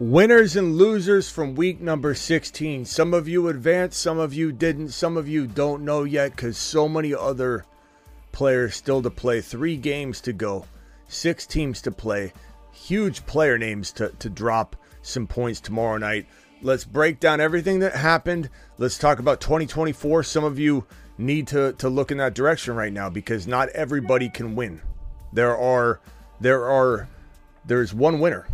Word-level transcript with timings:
Winners 0.00 0.56
and 0.56 0.74
losers 0.74 1.30
from 1.30 1.54
week 1.54 1.80
number 1.80 2.16
16. 2.16 2.84
Some 2.84 3.14
of 3.14 3.28
you 3.28 3.46
advanced, 3.46 4.00
some 4.00 4.18
of 4.18 4.34
you 4.34 4.50
didn't, 4.50 4.88
some 4.88 5.16
of 5.16 5.28
you 5.28 5.46
don't 5.46 5.84
know 5.84 6.02
yet 6.02 6.32
because 6.32 6.58
so 6.58 6.88
many 6.88 7.14
other 7.14 7.64
players 8.32 8.74
still 8.74 9.02
to 9.02 9.10
play. 9.10 9.40
Three 9.40 9.76
games 9.76 10.20
to 10.22 10.32
go, 10.32 10.66
six 11.06 11.46
teams 11.46 11.80
to 11.82 11.92
play, 11.92 12.32
huge 12.72 13.24
player 13.24 13.56
names 13.56 13.92
to, 13.92 14.08
to 14.18 14.28
drop 14.28 14.74
some 15.02 15.28
points 15.28 15.60
tomorrow 15.60 15.96
night. 15.96 16.26
Let's 16.60 16.84
break 16.84 17.20
down 17.20 17.40
everything 17.40 17.78
that 17.78 17.94
happened. 17.94 18.50
Let's 18.78 18.98
talk 18.98 19.20
about 19.20 19.40
2024. 19.40 20.24
Some 20.24 20.42
of 20.42 20.58
you 20.58 20.86
need 21.18 21.46
to, 21.48 21.72
to 21.74 21.88
look 21.88 22.10
in 22.10 22.18
that 22.18 22.34
direction 22.34 22.74
right 22.74 22.92
now 22.92 23.10
because 23.10 23.46
not 23.46 23.68
everybody 23.68 24.28
can 24.28 24.56
win. 24.56 24.82
There 25.32 25.56
are, 25.56 26.00
there 26.40 26.68
are, 26.68 27.08
there's 27.64 27.94
one 27.94 28.18
winner 28.18 28.48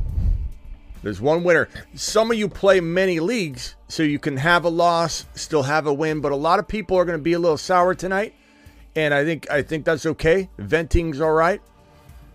there's 1.02 1.20
one 1.20 1.42
winner. 1.44 1.68
Some 1.94 2.30
of 2.30 2.36
you 2.36 2.48
play 2.48 2.80
many 2.80 3.20
leagues, 3.20 3.76
so 3.88 4.02
you 4.02 4.18
can 4.18 4.36
have 4.36 4.64
a 4.64 4.68
loss, 4.68 5.26
still 5.34 5.62
have 5.62 5.86
a 5.86 5.92
win, 5.92 6.20
but 6.20 6.32
a 6.32 6.36
lot 6.36 6.58
of 6.58 6.68
people 6.68 6.96
are 6.98 7.04
going 7.04 7.18
to 7.18 7.22
be 7.22 7.32
a 7.32 7.38
little 7.38 7.56
sour 7.56 7.94
tonight, 7.94 8.34
and 8.94 9.14
I 9.14 9.24
think 9.24 9.50
I 9.50 9.62
think 9.62 9.84
that's 9.84 10.06
okay. 10.06 10.48
Venting's 10.58 11.20
all 11.20 11.32
right, 11.32 11.62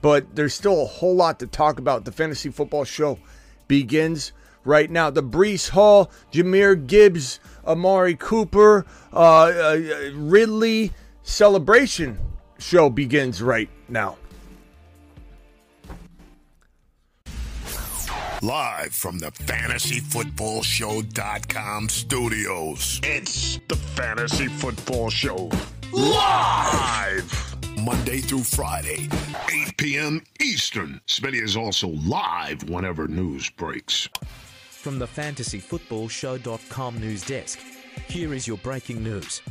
but 0.02 0.36
there's 0.36 0.54
still 0.54 0.82
a 0.82 0.86
whole 0.86 1.16
lot 1.16 1.40
to 1.40 1.48
talk 1.48 1.80
about. 1.80 2.06
The 2.06 2.12
fantasy 2.12 2.50
football 2.50 2.86
show 2.86 3.20
begins 3.68 4.32
right 4.64 4.90
now. 4.90 5.10
The 5.10 5.24
Breece 5.24 5.70
Hall, 5.70 6.12
Jahmyr 6.32 6.88
Gibbs, 6.88 7.40
Amari 7.66 8.16
Cooper, 8.16 8.86
uh, 9.14 9.18
uh, 9.18 9.80
Ridley 10.14 10.92
celebration 11.24 12.20
show 12.58 12.90
begins 12.90 13.42
right 13.42 13.70
now. 13.88 14.18
Live 18.46 18.94
from 18.94 19.18
the 19.18 19.32
fantasyfootballshow.com 19.32 21.90
studios. 21.90 23.00
It's 23.02 23.60
the 23.68 23.76
Fantasy 23.76 24.48
Football 24.48 25.10
Show. 25.10 25.50
Live! 25.92 27.56
Monday 27.82 28.20
through 28.20 28.44
Friday, 28.44 29.10
8 29.52 29.78
p.m. 29.78 30.22
Eastern. 30.40 31.02
Smitty 31.08 31.42
is 31.42 31.58
also 31.58 31.88
live 31.88 32.70
whenever 32.70 33.08
news 33.08 33.50
breaks. 33.50 34.08
From 34.70 35.00
the 35.00 35.08
fantasyfootballshow.com 35.08 37.00
news 37.00 37.26
desk, 37.26 37.58
here 38.08 38.36
is 38.36 38.46
your 38.46 38.58
breaking 38.58 39.04
news. 39.04 39.42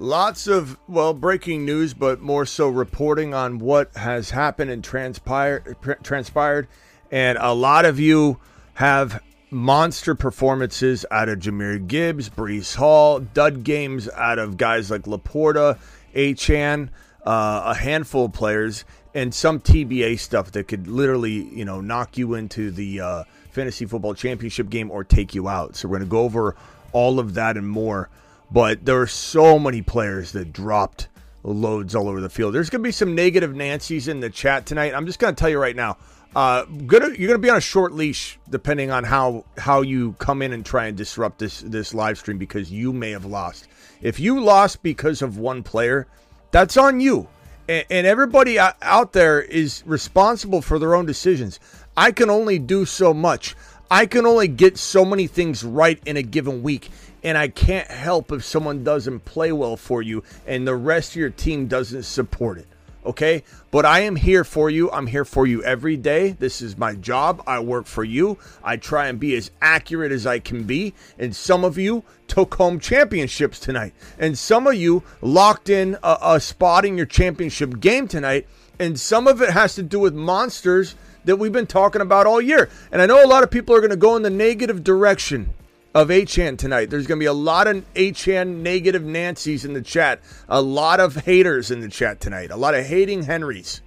Lots 0.00 0.46
of, 0.46 0.78
well, 0.86 1.12
breaking 1.12 1.64
news, 1.64 1.92
but 1.92 2.20
more 2.20 2.46
so 2.46 2.68
reporting 2.68 3.34
on 3.34 3.58
what 3.58 3.96
has 3.96 4.30
happened 4.30 4.70
and 4.70 4.82
transpired. 4.84 5.76
transpired. 6.04 6.68
And 7.10 7.36
a 7.36 7.52
lot 7.52 7.84
of 7.84 7.98
you 7.98 8.38
have 8.74 9.20
monster 9.50 10.14
performances 10.14 11.04
out 11.10 11.28
of 11.28 11.40
Jahmyr 11.40 11.84
Gibbs, 11.84 12.30
Breece 12.30 12.76
Hall, 12.76 13.18
dud 13.18 13.64
games 13.64 14.08
out 14.10 14.38
of 14.38 14.56
guys 14.56 14.88
like 14.88 15.02
Laporta, 15.02 15.78
Achane, 16.14 16.90
uh, 17.26 17.62
a 17.64 17.74
handful 17.74 18.26
of 18.26 18.32
players, 18.32 18.84
and 19.14 19.34
some 19.34 19.58
TBA 19.58 20.20
stuff 20.20 20.52
that 20.52 20.68
could 20.68 20.86
literally, 20.86 21.52
you 21.52 21.64
know, 21.64 21.80
knock 21.80 22.16
you 22.16 22.34
into 22.34 22.70
the 22.70 23.00
uh, 23.00 23.24
fantasy 23.50 23.84
football 23.84 24.14
championship 24.14 24.70
game 24.70 24.92
or 24.92 25.02
take 25.02 25.34
you 25.34 25.48
out. 25.48 25.74
So 25.74 25.88
we're 25.88 25.98
going 25.98 26.08
to 26.08 26.10
go 26.10 26.20
over 26.20 26.54
all 26.92 27.18
of 27.18 27.34
that 27.34 27.56
and 27.56 27.68
more 27.68 28.08
but 28.50 28.84
there 28.84 29.00
are 29.00 29.06
so 29.06 29.58
many 29.58 29.82
players 29.82 30.32
that 30.32 30.52
dropped 30.52 31.08
loads 31.42 31.94
all 31.94 32.08
over 32.08 32.20
the 32.20 32.28
field. 32.28 32.54
There's 32.54 32.70
going 32.70 32.82
to 32.82 32.88
be 32.88 32.92
some 32.92 33.14
negative 33.14 33.54
Nancy's 33.54 34.08
in 34.08 34.20
the 34.20 34.30
chat 34.30 34.66
tonight. 34.66 34.94
I'm 34.94 35.06
just 35.06 35.18
going 35.18 35.34
to 35.34 35.38
tell 35.38 35.48
you 35.48 35.58
right 35.58 35.76
now. 35.76 35.96
Uh, 36.36 36.64
gonna, 36.64 37.08
you're 37.08 37.28
going 37.28 37.32
to 37.32 37.38
be 37.38 37.48
on 37.48 37.56
a 37.56 37.60
short 37.60 37.92
leash 37.92 38.38
depending 38.50 38.90
on 38.90 39.02
how 39.02 39.44
how 39.56 39.80
you 39.80 40.12
come 40.18 40.42
in 40.42 40.52
and 40.52 40.64
try 40.64 40.86
and 40.86 40.96
disrupt 40.96 41.38
this 41.38 41.62
this 41.62 41.94
live 41.94 42.18
stream 42.18 42.36
because 42.36 42.70
you 42.70 42.92
may 42.92 43.10
have 43.10 43.24
lost. 43.24 43.66
If 44.02 44.20
you 44.20 44.40
lost 44.40 44.82
because 44.82 45.22
of 45.22 45.38
one 45.38 45.62
player, 45.62 46.06
that's 46.50 46.76
on 46.76 47.00
you. 47.00 47.28
And, 47.66 47.84
and 47.90 48.06
everybody 48.06 48.58
out 48.58 49.12
there 49.14 49.40
is 49.40 49.82
responsible 49.86 50.60
for 50.60 50.78
their 50.78 50.94
own 50.94 51.06
decisions. 51.06 51.60
I 51.96 52.12
can 52.12 52.28
only 52.28 52.58
do 52.58 52.84
so 52.84 53.14
much. 53.14 53.56
I 53.90 54.04
can 54.04 54.26
only 54.26 54.48
get 54.48 54.76
so 54.76 55.04
many 55.06 55.26
things 55.26 55.64
right 55.64 56.00
in 56.04 56.18
a 56.18 56.22
given 56.22 56.62
week 56.62 56.90
and 57.22 57.36
I 57.36 57.48
can't 57.48 57.90
help 57.90 58.32
if 58.32 58.44
someone 58.44 58.84
doesn't 58.84 59.24
play 59.24 59.52
well 59.52 59.76
for 59.76 60.02
you 60.02 60.22
and 60.46 60.66
the 60.66 60.76
rest 60.76 61.12
of 61.12 61.16
your 61.16 61.30
team 61.30 61.66
doesn't 61.66 62.04
support 62.04 62.58
it. 62.58 62.66
Okay? 63.04 63.42
But 63.70 63.86
I 63.86 64.00
am 64.00 64.16
here 64.16 64.44
for 64.44 64.68
you. 64.68 64.90
I'm 64.90 65.06
here 65.06 65.24
for 65.24 65.46
you 65.46 65.62
every 65.64 65.96
day. 65.96 66.32
This 66.32 66.60
is 66.60 66.76
my 66.76 66.94
job. 66.94 67.42
I 67.46 67.60
work 67.60 67.86
for 67.86 68.04
you. 68.04 68.38
I 68.62 68.76
try 68.76 69.06
and 69.06 69.18
be 69.18 69.34
as 69.34 69.50
accurate 69.62 70.12
as 70.12 70.26
I 70.26 70.40
can 70.40 70.64
be. 70.64 70.94
And 71.18 71.34
some 71.34 71.64
of 71.64 71.78
you 71.78 72.04
took 72.26 72.54
home 72.54 72.78
championships 72.78 73.58
tonight. 73.58 73.94
And 74.18 74.36
some 74.36 74.66
of 74.66 74.74
you 74.74 75.02
locked 75.22 75.70
in 75.70 75.96
a, 76.02 76.18
a 76.20 76.40
spot 76.40 76.84
in 76.84 76.96
your 76.96 77.06
championship 77.06 77.80
game 77.80 78.08
tonight. 78.08 78.46
And 78.78 79.00
some 79.00 79.26
of 79.26 79.40
it 79.40 79.50
has 79.50 79.74
to 79.76 79.82
do 79.82 80.00
with 80.00 80.14
monsters 80.14 80.94
that 81.24 81.36
we've 81.36 81.52
been 81.52 81.66
talking 81.66 82.02
about 82.02 82.26
all 82.26 82.40
year. 82.40 82.68
And 82.92 83.00
I 83.00 83.06
know 83.06 83.24
a 83.24 83.26
lot 83.26 83.42
of 83.42 83.50
people 83.50 83.74
are 83.74 83.80
going 83.80 83.90
to 83.90 83.96
go 83.96 84.16
in 84.16 84.22
the 84.22 84.30
negative 84.30 84.84
direction 84.84 85.54
of 85.94 86.08
Achane 86.08 86.58
tonight. 86.58 86.90
There's 86.90 87.06
going 87.06 87.18
to 87.18 87.22
be 87.22 87.26
a 87.26 87.32
lot 87.32 87.66
of 87.66 87.84
Achane 87.94 88.58
negative 88.58 89.04
Nancy's 89.04 89.64
in 89.64 89.72
the 89.72 89.82
chat, 89.82 90.20
a 90.48 90.60
lot 90.60 91.00
of 91.00 91.16
haters 91.16 91.70
in 91.70 91.80
the 91.80 91.88
chat 91.88 92.20
tonight, 92.20 92.50
a 92.50 92.56
lot 92.56 92.74
of 92.74 92.84
hating 92.84 93.24
Henrys. 93.24 93.80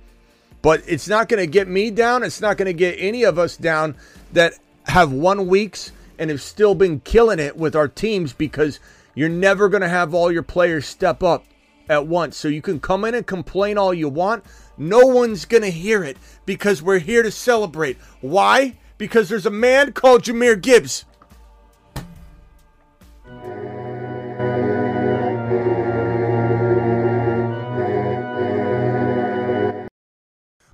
But 0.61 0.83
it's 0.87 1.07
not 1.07 1.29
going 1.29 1.39
to 1.39 1.47
get 1.47 1.67
me 1.67 1.89
down. 1.89 2.23
It's 2.23 2.41
not 2.41 2.57
going 2.57 2.67
to 2.67 2.73
get 2.73 2.95
any 2.99 3.23
of 3.23 3.39
us 3.39 3.57
down 3.57 3.95
that 4.33 4.53
have 4.85 5.11
won 5.11 5.47
weeks 5.47 5.91
and 6.19 6.29
have 6.29 6.41
still 6.41 6.75
been 6.75 6.99
killing 6.99 7.39
it 7.39 7.57
with 7.57 7.75
our 7.75 7.87
teams 7.87 8.33
because 8.33 8.79
you're 9.15 9.29
never 9.29 9.69
going 9.69 9.81
to 9.81 9.89
have 9.89 10.13
all 10.13 10.31
your 10.31 10.43
players 10.43 10.85
step 10.85 11.23
up 11.23 11.45
at 11.89 12.05
once. 12.05 12.37
So 12.37 12.47
you 12.47 12.61
can 12.61 12.79
come 12.79 13.05
in 13.05 13.15
and 13.15 13.25
complain 13.25 13.77
all 13.77 13.93
you 13.93 14.07
want. 14.07 14.43
No 14.77 14.99
one's 14.99 15.45
going 15.45 15.63
to 15.63 15.71
hear 15.71 16.03
it 16.03 16.17
because 16.45 16.81
we're 16.81 16.99
here 16.99 17.23
to 17.23 17.31
celebrate. 17.31 17.97
Why? 18.21 18.77
Because 18.97 19.29
there's 19.29 19.47
a 19.47 19.51
man 19.51 19.93
called 19.93 20.23
Jahmyr 20.23 20.61
Gibbs 20.61 21.05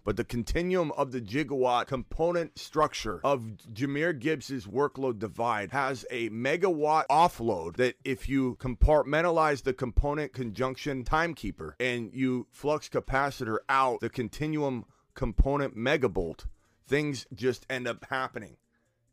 but 0.07 0.15
the 0.15 0.23
continuum 0.23 0.89
of 0.93 1.11
the 1.11 1.19
gigawatt 1.19 1.85
component 1.85 2.57
structure 2.57 3.19
of 3.25 3.41
Jahmyr 3.73 4.17
Gibbs's 4.17 4.65
workload 4.65 5.19
divide 5.19 5.73
has 5.73 6.05
a 6.09 6.29
megawatt 6.29 7.03
offload 7.11 7.75
that 7.75 7.95
if 8.05 8.29
you 8.29 8.55
compartmentalize 8.55 9.63
the 9.63 9.73
component 9.73 10.31
conjunction 10.31 11.03
timekeeper 11.03 11.75
and 11.81 12.13
you 12.13 12.47
flux 12.51 12.87
capacitor 12.87 13.57
out 13.67 13.99
the 13.99 14.09
continuum 14.09 14.85
component 15.13 15.75
megabolt, 15.75 16.45
things 16.87 17.27
just 17.33 17.65
end 17.69 17.85
up 17.85 18.05
happening. 18.09 18.55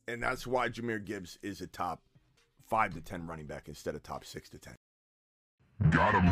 And 0.07 0.23
that's 0.23 0.47
why 0.47 0.69
Jahmyr 0.69 1.05
Gibbs 1.05 1.41
is 1.43 1.61
a 1.61 1.67
top 1.67 2.03
five 2.67 2.95
to 2.95 3.01
ten 3.01 3.27
running 3.27 3.47
back 3.47 3.69
instead 3.69 3.95
of 3.95 4.03
top 4.03 4.25
six 4.25 4.49
to 4.51 4.59
ten. 4.59 4.75
Got 5.91 6.15
him. 6.15 6.31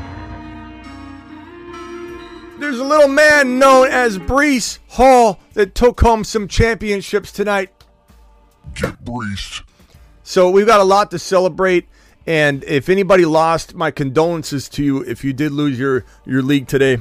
there's 2.60 2.78
a 2.78 2.84
little 2.84 3.08
man 3.08 3.58
known 3.58 3.88
as 3.88 4.18
Breece 4.18 4.78
Hall 4.88 5.40
that 5.54 5.74
took 5.74 6.00
home 6.00 6.24
some 6.24 6.46
championships 6.48 7.32
tonight. 7.32 7.70
Get 8.74 9.04
Breece. 9.04 9.62
So 10.22 10.50
we've 10.50 10.66
got 10.66 10.80
a 10.80 10.84
lot 10.84 11.10
to 11.10 11.18
celebrate. 11.18 11.88
And 12.26 12.62
if 12.64 12.88
anybody 12.88 13.24
lost, 13.24 13.74
my 13.74 13.90
condolences 13.90 14.68
to 14.70 14.84
you 14.84 15.00
if 15.02 15.24
you 15.24 15.32
did 15.32 15.50
lose 15.50 15.78
your, 15.78 16.04
your 16.24 16.42
league 16.42 16.68
today. 16.68 16.98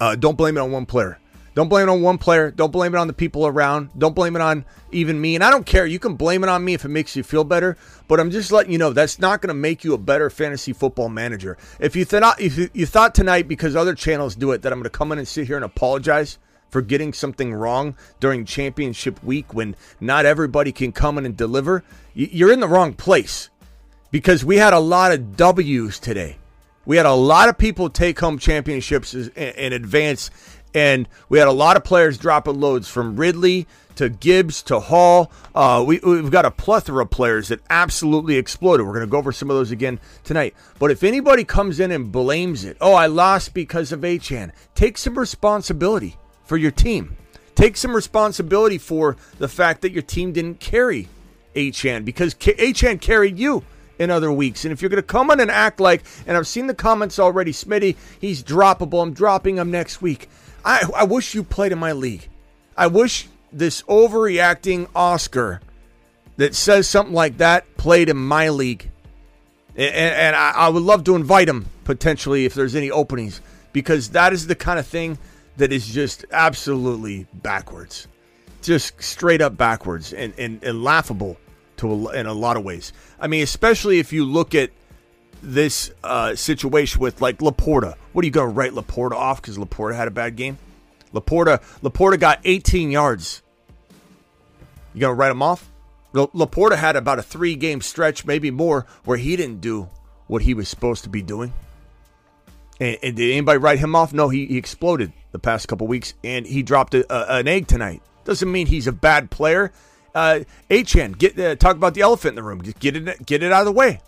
Uh, 0.00 0.16
don't 0.16 0.36
blame 0.36 0.56
it 0.56 0.60
on 0.60 0.72
one 0.72 0.86
player. 0.86 1.20
Don't 1.58 1.68
blame 1.68 1.88
it 1.88 1.90
on 1.90 2.02
one 2.02 2.18
player. 2.18 2.52
Don't 2.52 2.70
blame 2.70 2.94
it 2.94 2.98
on 2.98 3.08
the 3.08 3.12
people 3.12 3.44
around. 3.44 3.90
Don't 3.98 4.14
blame 4.14 4.36
it 4.36 4.42
on 4.42 4.64
even 4.92 5.20
me. 5.20 5.34
And 5.34 5.42
I 5.42 5.50
don't 5.50 5.66
care. 5.66 5.86
You 5.86 5.98
can 5.98 6.14
blame 6.14 6.44
it 6.44 6.48
on 6.48 6.64
me 6.64 6.72
if 6.72 6.84
it 6.84 6.88
makes 6.88 7.16
you 7.16 7.24
feel 7.24 7.42
better. 7.42 7.76
But 8.06 8.20
I'm 8.20 8.30
just 8.30 8.52
letting 8.52 8.70
you 8.70 8.78
know 8.78 8.92
that's 8.92 9.18
not 9.18 9.42
going 9.42 9.48
to 9.48 9.54
make 9.54 9.82
you 9.82 9.92
a 9.92 9.98
better 9.98 10.30
fantasy 10.30 10.72
football 10.72 11.08
manager. 11.08 11.58
If 11.80 11.96
you 11.96 12.04
thought 12.04 12.40
if 12.40 12.56
you 12.76 12.86
thought 12.86 13.12
tonight 13.12 13.48
because 13.48 13.74
other 13.74 13.96
channels 13.96 14.36
do 14.36 14.52
it 14.52 14.62
that 14.62 14.72
I'm 14.72 14.78
going 14.78 14.84
to 14.84 14.90
come 14.90 15.10
in 15.10 15.18
and 15.18 15.26
sit 15.26 15.48
here 15.48 15.56
and 15.56 15.64
apologize 15.64 16.38
for 16.70 16.80
getting 16.80 17.12
something 17.12 17.52
wrong 17.52 17.96
during 18.20 18.44
championship 18.44 19.20
week 19.24 19.52
when 19.52 19.74
not 20.00 20.26
everybody 20.26 20.70
can 20.70 20.92
come 20.92 21.18
in 21.18 21.26
and 21.26 21.36
deliver, 21.36 21.82
you're 22.14 22.52
in 22.52 22.60
the 22.60 22.68
wrong 22.68 22.92
place 22.92 23.50
because 24.12 24.44
we 24.44 24.58
had 24.58 24.74
a 24.74 24.78
lot 24.78 25.10
of 25.10 25.36
W's 25.36 25.98
today. 25.98 26.36
We 26.88 26.96
had 26.96 27.04
a 27.04 27.12
lot 27.12 27.50
of 27.50 27.58
people 27.58 27.90
take 27.90 28.18
home 28.18 28.38
championships 28.38 29.12
and 29.12 29.74
advance, 29.74 30.30
and 30.74 31.08
we 31.28 31.38
had 31.38 31.48
a 31.48 31.52
lot 31.52 31.76
of 31.76 31.84
players 31.84 32.18
dropping 32.18 32.60
loads 32.60 32.88
from 32.88 33.16
Ridley 33.16 33.66
to 33.96 34.08
Gibbs 34.08 34.62
to 34.62 34.78
Hall. 34.78 35.30
Uh, 35.54 35.82
we, 35.86 35.98
we've 35.98 36.30
got 36.30 36.44
a 36.44 36.52
plethora 36.52 37.02
of 37.02 37.10
players 37.10 37.48
that 37.48 37.60
absolutely 37.68 38.36
exploded. 38.36 38.86
We're 38.86 38.92
going 38.92 39.06
to 39.06 39.10
go 39.10 39.18
over 39.18 39.32
some 39.32 39.50
of 39.50 39.56
those 39.56 39.72
again 39.72 39.98
tonight. 40.22 40.54
But 40.78 40.92
if 40.92 41.02
anybody 41.02 41.44
comes 41.44 41.80
in 41.80 41.90
and 41.90 42.12
blames 42.12 42.64
it, 42.64 42.76
oh, 42.80 42.94
I 42.94 43.06
lost 43.06 43.54
because 43.54 43.90
of 43.90 44.00
Achane, 44.00 44.52
take 44.76 44.98
some 44.98 45.18
responsibility 45.18 46.16
for 46.44 46.56
your 46.56 46.70
team. 46.70 47.16
Take 47.56 47.76
some 47.76 47.94
responsibility 47.94 48.78
for 48.78 49.16
the 49.38 49.48
fact 49.48 49.82
that 49.82 49.90
your 49.90 50.02
team 50.02 50.32
didn't 50.32 50.60
carry 50.60 51.08
Achane 51.56 52.04
because 52.04 52.34
Achane 52.34 53.00
carried 53.00 53.36
you 53.36 53.64
in 53.98 54.10
other 54.12 54.30
weeks. 54.30 54.64
And 54.64 54.72
if 54.72 54.80
you're 54.80 54.90
going 54.90 55.02
to 55.02 55.06
come 55.06 55.30
in 55.32 55.40
and 55.40 55.50
act 55.50 55.80
like, 55.80 56.04
and 56.26 56.36
I've 56.36 56.46
seen 56.46 56.68
the 56.68 56.74
comments 56.74 57.18
already, 57.18 57.50
Smitty, 57.50 57.96
he's 58.20 58.44
droppable. 58.44 59.02
I'm 59.02 59.12
dropping 59.12 59.56
him 59.56 59.72
next 59.72 60.00
week. 60.00 60.28
I, 60.64 60.84
I 60.94 61.04
wish 61.04 61.34
you 61.34 61.42
played 61.42 61.72
in 61.72 61.78
my 61.78 61.92
league. 61.92 62.28
I 62.76 62.86
wish 62.86 63.28
this 63.52 63.82
overreacting 63.82 64.88
Oscar 64.94 65.60
that 66.36 66.54
says 66.54 66.88
something 66.88 67.14
like 67.14 67.38
that 67.38 67.76
played 67.76 68.08
in 68.08 68.16
my 68.16 68.48
league. 68.48 68.90
And, 69.76 69.94
and 69.94 70.36
I, 70.36 70.50
I 70.52 70.68
would 70.68 70.82
love 70.82 71.04
to 71.04 71.16
invite 71.16 71.48
him 71.48 71.66
potentially 71.84 72.44
if 72.44 72.54
there's 72.54 72.74
any 72.74 72.90
openings 72.90 73.40
because 73.72 74.10
that 74.10 74.32
is 74.32 74.46
the 74.46 74.54
kind 74.54 74.78
of 74.78 74.86
thing 74.86 75.18
that 75.56 75.72
is 75.72 75.86
just 75.88 76.24
absolutely 76.30 77.26
backwards. 77.34 78.06
Just 78.62 79.02
straight 79.02 79.40
up 79.40 79.56
backwards 79.56 80.12
and, 80.12 80.32
and, 80.38 80.62
and 80.62 80.82
laughable 80.82 81.36
to 81.78 81.90
a, 81.90 82.12
in 82.12 82.26
a 82.26 82.32
lot 82.32 82.56
of 82.56 82.64
ways. 82.64 82.92
I 83.20 83.26
mean, 83.26 83.42
especially 83.42 83.98
if 83.98 84.12
you 84.12 84.24
look 84.24 84.54
at 84.54 84.70
this 85.42 85.90
uh, 86.04 86.34
situation 86.34 87.00
with 87.00 87.20
like 87.20 87.38
LaPorta. 87.38 87.96
What 88.12 88.22
are 88.22 88.26
you 88.26 88.32
going 88.32 88.48
to 88.48 88.54
write 88.54 88.72
LaPorta 88.72 89.12
off 89.12 89.40
because 89.40 89.58
LaPorta 89.58 89.94
had 89.94 90.08
a 90.08 90.12
bad 90.12 90.36
game? 90.36 90.58
LaPorta 91.12 91.60
LaPorta 91.82 92.18
got 92.18 92.40
18 92.44 92.90
yards. 92.90 93.42
You 94.94 95.00
going 95.00 95.12
to 95.12 95.18
write 95.18 95.30
him 95.30 95.42
off? 95.42 95.70
LaPorta 96.14 96.76
had 96.76 96.96
about 96.96 97.18
a 97.18 97.22
three 97.22 97.54
game 97.54 97.80
stretch, 97.80 98.24
maybe 98.24 98.50
more, 98.50 98.86
where 99.04 99.18
he 99.18 99.36
didn't 99.36 99.60
do 99.60 99.88
what 100.26 100.42
he 100.42 100.54
was 100.54 100.68
supposed 100.68 101.04
to 101.04 101.10
be 101.10 101.22
doing. 101.22 101.52
And, 102.80 102.98
and 103.02 103.16
did 103.16 103.30
anybody 103.30 103.58
write 103.58 103.78
him 103.78 103.94
off? 103.94 104.12
No, 104.12 104.28
he, 104.28 104.46
he 104.46 104.56
exploded 104.56 105.12
the 105.32 105.38
past 105.38 105.68
couple 105.68 105.86
weeks, 105.86 106.14
and 106.24 106.46
he 106.46 106.62
dropped 106.62 106.94
a, 106.94 107.04
a, 107.12 107.38
an 107.38 107.48
egg 107.48 107.66
tonight. 107.66 108.02
Doesn't 108.24 108.50
mean 108.50 108.66
he's 108.66 108.86
a 108.86 108.92
bad 108.92 109.30
player. 109.30 109.72
Uh, 110.14 110.40
Achane, 110.70 111.16
get 111.16 111.38
uh, 111.38 111.54
talk 111.56 111.76
about 111.76 111.94
the 111.94 112.00
elephant 112.00 112.30
in 112.30 112.36
the 112.36 112.42
room. 112.42 112.58
Get 112.58 112.96
it, 112.96 113.26
get 113.26 113.42
it 113.42 113.52
out 113.52 113.60
of 113.60 113.66
the 113.66 113.72
way. 113.72 114.00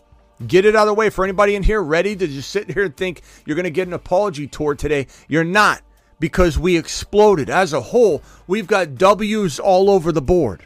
Get 0.47 0.65
it 0.65 0.75
out 0.75 0.83
of 0.83 0.89
the 0.89 0.95
way 0.95 1.11
for 1.11 1.25
anybody 1.25 1.55
in 1.55 1.63
here 1.63 1.83
ready 1.83 2.17
to 2.17 2.27
just 2.27 2.51
sit 2.51 2.71
here 2.71 2.85
and 2.85 2.97
think 2.97 3.23
you're 3.45 3.57
going 3.57 3.65
to 3.65 3.71
get 3.71 3.87
an 3.87 3.95
apology 3.95 4.47
tour 4.47 4.75
today. 4.75 5.07
You're 5.29 5.45
not 5.45 5.83
because 6.19 6.59
we 6.59 6.77
exploded 6.77 7.51
as 7.51 7.73
a 7.73 7.81
whole. 7.81 8.23
We've 8.47 8.67
got 8.67 8.95
W's 8.95 9.59
all 9.59 9.91
over 9.91 10.13
the 10.13 10.23
board. 10.23 10.65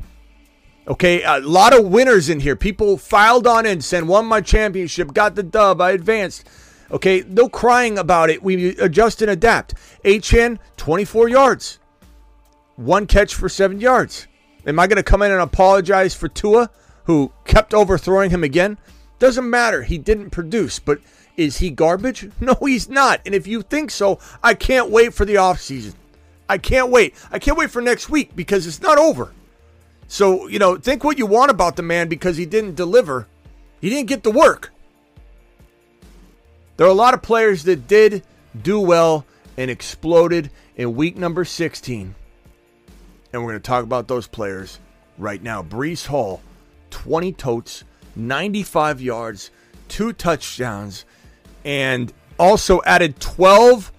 Okay, 0.86 1.22
a 1.22 1.40
lot 1.40 1.76
of 1.76 1.86
winners 1.86 2.28
in 2.28 2.40
here. 2.40 2.56
People 2.56 2.98
filed 2.98 3.46
on 3.46 3.64
in, 3.64 3.80
said, 3.80 4.04
won 4.04 4.26
my 4.26 4.42
championship, 4.42 5.14
got 5.14 5.34
the 5.34 5.42
dub, 5.42 5.80
I 5.80 5.92
advanced. 5.92 6.48
Okay, 6.90 7.24
no 7.26 7.48
crying 7.48 7.96
about 7.96 8.28
it. 8.28 8.42
We 8.42 8.76
adjust 8.76 9.22
and 9.22 9.30
adapt. 9.30 9.74
Achane, 10.04 10.58
24 10.76 11.30
yards. 11.30 11.78
One 12.76 13.06
catch 13.06 13.34
for 13.34 13.48
seven 13.48 13.80
yards. 13.80 14.26
Am 14.66 14.78
I 14.78 14.86
going 14.86 14.96
to 14.96 15.02
come 15.02 15.22
in 15.22 15.32
and 15.32 15.40
apologize 15.40 16.14
for 16.14 16.28
Tua, 16.28 16.70
who 17.04 17.32
kept 17.44 17.72
overthrowing 17.72 18.30
him 18.30 18.44
again? 18.44 18.76
Doesn't 19.18 19.48
matter. 19.48 19.82
He 19.82 19.98
didn't 19.98 20.30
produce, 20.30 20.78
but 20.78 21.00
is 21.36 21.58
he 21.58 21.70
garbage? 21.70 22.30
No, 22.40 22.54
he's 22.60 22.88
not. 22.88 23.20
And 23.24 23.34
if 23.34 23.46
you 23.46 23.62
think 23.62 23.90
so, 23.90 24.18
I 24.42 24.54
can't 24.54 24.90
wait 24.90 25.14
for 25.14 25.24
the 25.24 25.36
offseason. 25.36 25.94
I 26.48 26.58
can't 26.58 26.90
wait. 26.90 27.14
I 27.30 27.38
can't 27.38 27.56
wait 27.56 27.70
for 27.70 27.80
next 27.80 28.10
week 28.10 28.36
because 28.36 28.66
it's 28.66 28.82
not 28.82 28.98
over. 28.98 29.32
So, 30.08 30.46
you 30.48 30.58
know, 30.58 30.76
think 30.76 31.02
what 31.02 31.18
you 31.18 31.26
want 31.26 31.50
about 31.50 31.76
the 31.76 31.82
man 31.82 32.08
because 32.08 32.36
he 32.36 32.44
didn't 32.44 32.74
deliver. 32.74 33.26
He 33.80 33.88
didn't 33.88 34.08
get 34.08 34.22
the 34.22 34.30
work. 34.30 34.72
There 36.76 36.86
are 36.86 36.90
a 36.90 36.94
lot 36.94 37.14
of 37.14 37.22
players 37.22 37.64
that 37.64 37.88
did 37.88 38.24
do 38.60 38.80
well 38.80 39.24
and 39.56 39.70
exploded 39.70 40.50
in 40.76 40.96
week 40.96 41.16
number 41.16 41.44
16. 41.44 42.14
And 43.32 43.42
we're 43.42 43.52
going 43.52 43.62
to 43.62 43.66
talk 43.66 43.84
about 43.84 44.08
those 44.08 44.26
players 44.26 44.78
right 45.18 45.42
now. 45.42 45.62
Breece 45.62 46.06
Hall, 46.06 46.42
20 46.90 47.32
totes, 47.32 47.84
95 48.16 49.00
yards, 49.00 49.50
two 49.88 50.12
touchdowns, 50.12 51.04
and 51.64 52.12
also 52.38 52.82
added 52.84 53.20
12 53.20 53.92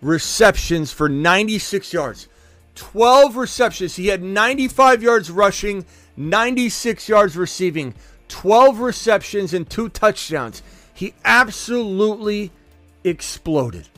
receptions 0.00 0.92
for 0.92 1.08
96 1.08 1.92
yards. 1.92 2.28
12 2.74 3.36
receptions. 3.36 3.96
He 3.96 4.06
had 4.06 4.22
95 4.22 5.02
yards 5.02 5.30
rushing, 5.30 5.84
96 6.16 7.08
yards 7.08 7.36
receiving, 7.36 7.94
12 8.28 8.80
receptions, 8.80 9.52
and 9.52 9.68
two 9.68 9.88
touchdowns. 9.88 10.62
He 10.94 11.14
absolutely 11.24 12.52
exploded. 13.04 13.88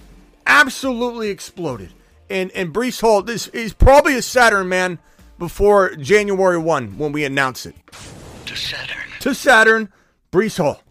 Absolutely 0.46 1.28
exploded. 1.28 1.90
And 2.28 2.50
and 2.52 2.72
Breece 2.72 3.00
Hall, 3.00 3.22
this 3.22 3.48
is 3.48 3.72
probably 3.72 4.16
a 4.16 4.22
Saturn 4.22 4.68
man 4.68 4.98
before 5.38 5.94
January 5.96 6.58
1 6.58 6.98
when 6.98 7.12
we 7.12 7.24
announce 7.24 7.66
it. 7.66 7.74
To 8.46 8.56
Saturn. 8.56 9.11
To 9.22 9.32
Saturn, 9.36 9.88
Breece 10.32 10.58
Hall. 10.58 10.82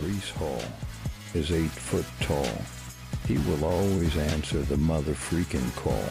Breece 0.00 0.30
Hall 0.30 0.62
is 1.34 1.50
eight 1.50 1.68
foot 1.68 2.06
tall. 2.20 2.46
He 3.26 3.38
will 3.38 3.64
always 3.64 4.16
answer 4.16 4.62
the 4.62 4.76
mother 4.76 5.14
freaking 5.14 5.74
call. 5.74 6.08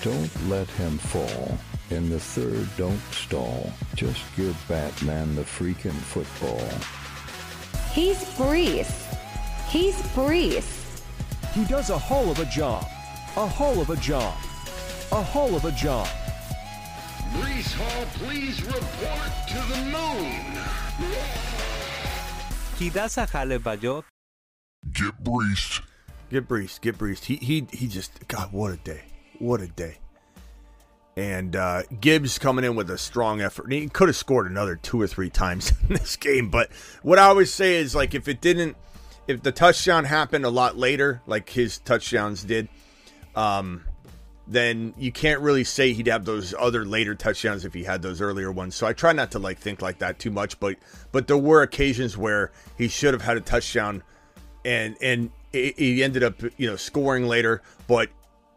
Don't 0.00 0.48
let 0.48 0.66
him 0.68 0.96
fall. 0.96 1.58
In 1.90 2.08
the 2.08 2.18
third, 2.18 2.66
don't 2.78 2.98
stall. 3.12 3.70
Just 3.94 4.22
give 4.36 4.56
Batman 4.68 5.36
the 5.36 5.42
freaking 5.42 5.92
football. 5.92 6.66
He's 7.92 8.24
Breece. 8.38 9.04
He's 9.68 9.96
Breece. 10.14 11.02
He 11.52 11.66
does 11.66 11.90
a 11.90 11.98
whole 11.98 12.30
of 12.30 12.38
a 12.38 12.46
job. 12.46 12.86
A 13.36 13.46
whole 13.46 13.82
of 13.82 13.90
a 13.90 13.96
job. 13.96 14.34
A 15.12 15.22
whole 15.22 15.54
of 15.54 15.66
a 15.66 15.72
job. 15.72 16.08
Breece 17.32 17.74
Hall, 17.74 18.06
please 18.14 18.62
report 18.62 19.32
to 19.48 19.58
the 19.72 19.80
moon. 19.92 20.56
He 22.78 22.90
does 22.90 23.16
a 23.16 23.26
jale. 23.26 24.04
Get 24.92 25.24
Breece. 25.24 25.82
Get 26.30 26.48
Breece. 26.48 26.80
Get 26.80 26.98
Breece. 26.98 27.24
He 27.24 27.36
he 27.36 27.66
he 27.72 27.88
just 27.88 28.26
God, 28.28 28.52
what 28.52 28.72
a 28.72 28.76
day. 28.76 29.02
What 29.38 29.60
a 29.60 29.68
day. 29.68 29.98
And 31.16 31.56
uh, 31.56 31.82
Gibbs 32.00 32.38
coming 32.38 32.64
in 32.64 32.76
with 32.76 32.90
a 32.90 32.98
strong 32.98 33.40
effort. 33.40 33.72
He 33.72 33.88
could 33.88 34.08
have 34.08 34.16
scored 34.16 34.50
another 34.50 34.76
two 34.76 35.00
or 35.00 35.06
three 35.06 35.30
times 35.30 35.72
in 35.88 35.94
this 35.94 36.16
game. 36.16 36.50
But 36.50 36.70
what 37.02 37.18
I 37.18 37.24
always 37.24 37.52
say 37.52 37.76
is 37.76 37.94
like 37.94 38.14
if 38.14 38.28
it 38.28 38.40
didn't, 38.40 38.76
if 39.26 39.42
the 39.42 39.52
touchdown 39.52 40.04
happened 40.04 40.44
a 40.44 40.50
lot 40.50 40.76
later, 40.76 41.22
like 41.26 41.48
his 41.48 41.78
touchdowns 41.78 42.44
did, 42.44 42.68
um, 43.34 43.84
then 44.46 44.94
you 44.96 45.10
can't 45.10 45.40
really 45.40 45.64
say 45.64 45.92
he'd 45.92 46.06
have 46.06 46.24
those 46.24 46.54
other 46.58 46.84
later 46.84 47.14
touchdowns 47.14 47.64
if 47.64 47.74
he 47.74 47.84
had 47.84 48.02
those 48.02 48.20
earlier 48.20 48.52
ones. 48.52 48.74
So 48.74 48.86
I 48.86 48.92
try 48.92 49.12
not 49.12 49.32
to 49.32 49.38
like 49.38 49.58
think 49.58 49.82
like 49.82 49.98
that 49.98 50.18
too 50.18 50.30
much. 50.30 50.60
But 50.60 50.76
but 51.12 51.26
there 51.26 51.38
were 51.38 51.62
occasions 51.62 52.16
where 52.16 52.52
he 52.78 52.88
should 52.88 53.14
have 53.14 53.22
had 53.22 53.36
a 53.36 53.40
touchdown, 53.40 54.02
and 54.64 54.96
and 55.00 55.30
he 55.52 56.02
ended 56.04 56.22
up 56.22 56.42
you 56.56 56.68
know 56.68 56.76
scoring 56.76 57.26
later, 57.26 57.62
but 57.88 58.10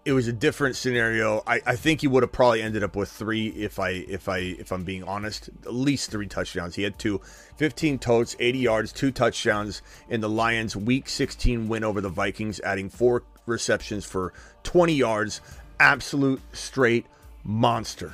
it 0.05 0.13
was 0.13 0.27
a 0.27 0.33
different 0.33 0.75
scenario. 0.75 1.43
I, 1.45 1.61
I 1.65 1.75
think 1.75 2.01
he 2.01 2.07
would 2.07 2.23
have 2.23 2.31
probably 2.31 2.61
ended 2.61 2.83
up 2.83 2.95
with 2.95 3.09
three 3.09 3.47
if 3.49 3.79
I 3.79 3.89
if 3.89 4.29
I 4.29 4.37
if 4.37 4.71
I'm 4.71 4.83
being 4.83 5.03
honest. 5.03 5.49
At 5.65 5.73
least 5.73 6.11
three 6.11 6.27
touchdowns. 6.27 6.75
He 6.75 6.83
had 6.83 6.97
two, 6.97 7.21
15 7.57 7.99
totes, 7.99 8.35
80 8.39 8.59
yards, 8.59 8.91
two 8.93 9.11
touchdowns 9.11 9.81
in 10.09 10.21
the 10.21 10.29
Lions' 10.29 10.75
Week 10.75 11.09
16 11.09 11.67
win 11.67 11.83
over 11.83 11.99
the 12.01 12.09
Vikings, 12.09 12.59
adding 12.61 12.89
four 12.89 13.23
receptions 13.45 14.05
for 14.05 14.33
20 14.63 14.93
yards. 14.93 15.41
Absolute 15.79 16.41
straight 16.51 17.05
monster. 17.43 18.13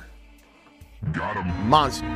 Got 1.12 1.36
him. 1.36 1.68
Monster. 1.68 2.06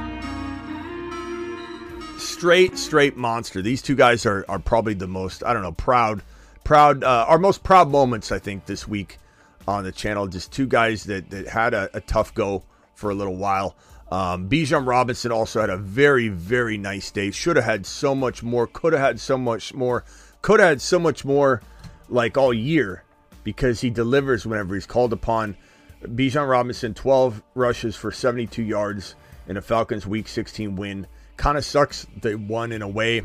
Straight, 2.18 2.78
straight 2.78 3.16
monster. 3.16 3.62
These 3.62 3.82
two 3.82 3.96
guys 3.96 4.26
are, 4.26 4.44
are 4.48 4.58
probably 4.58 4.94
the 4.94 5.08
most, 5.08 5.42
I 5.44 5.52
don't 5.52 5.62
know, 5.62 5.72
proud, 5.72 6.22
proud, 6.64 7.02
uh, 7.02 7.24
our 7.26 7.38
most 7.38 7.62
proud 7.62 7.90
moments, 7.90 8.30
I 8.30 8.38
think, 8.38 8.66
this 8.66 8.86
week 8.86 9.18
on 9.66 9.84
the 9.84 9.92
channel. 9.92 10.26
Just 10.26 10.52
two 10.52 10.66
guys 10.66 11.04
that, 11.04 11.30
that 11.30 11.48
had 11.48 11.74
a, 11.74 11.90
a 11.94 12.00
tough 12.00 12.32
go 12.34 12.62
for 12.94 13.10
a 13.10 13.14
little 13.14 13.36
while. 13.36 13.74
Um, 14.12 14.48
Bijan 14.48 14.86
Robinson 14.86 15.32
also 15.32 15.60
had 15.60 15.70
a 15.70 15.76
very, 15.76 16.28
very 16.28 16.76
nice 16.78 17.10
day. 17.10 17.30
Should 17.30 17.56
have 17.56 17.64
had 17.64 17.86
so 17.86 18.14
much 18.14 18.42
more. 18.42 18.66
Could 18.66 18.92
have 18.92 19.02
had 19.02 19.20
so 19.20 19.38
much 19.38 19.72
more. 19.74 20.04
Could 20.42 20.60
have 20.60 20.68
had 20.68 20.80
so 20.80 20.98
much 20.98 21.24
more 21.24 21.62
like 22.08 22.36
all 22.36 22.52
year 22.52 23.04
because 23.44 23.80
he 23.80 23.90
delivers 23.90 24.46
whenever 24.46 24.74
he's 24.74 24.86
called 24.86 25.12
upon. 25.12 25.56
Bijan 26.02 26.48
Robinson, 26.48 26.94
12 26.94 27.42
rushes 27.54 27.96
for 27.96 28.10
72 28.10 28.62
yards 28.62 29.14
in 29.48 29.56
a 29.56 29.62
Falcons 29.62 30.06
Week 30.06 30.28
16 30.28 30.76
win. 30.76 31.06
Kind 31.36 31.58
of 31.58 31.64
sucks 31.64 32.06
they 32.20 32.34
won 32.34 32.72
in 32.72 32.82
a 32.82 32.88
way. 32.88 33.22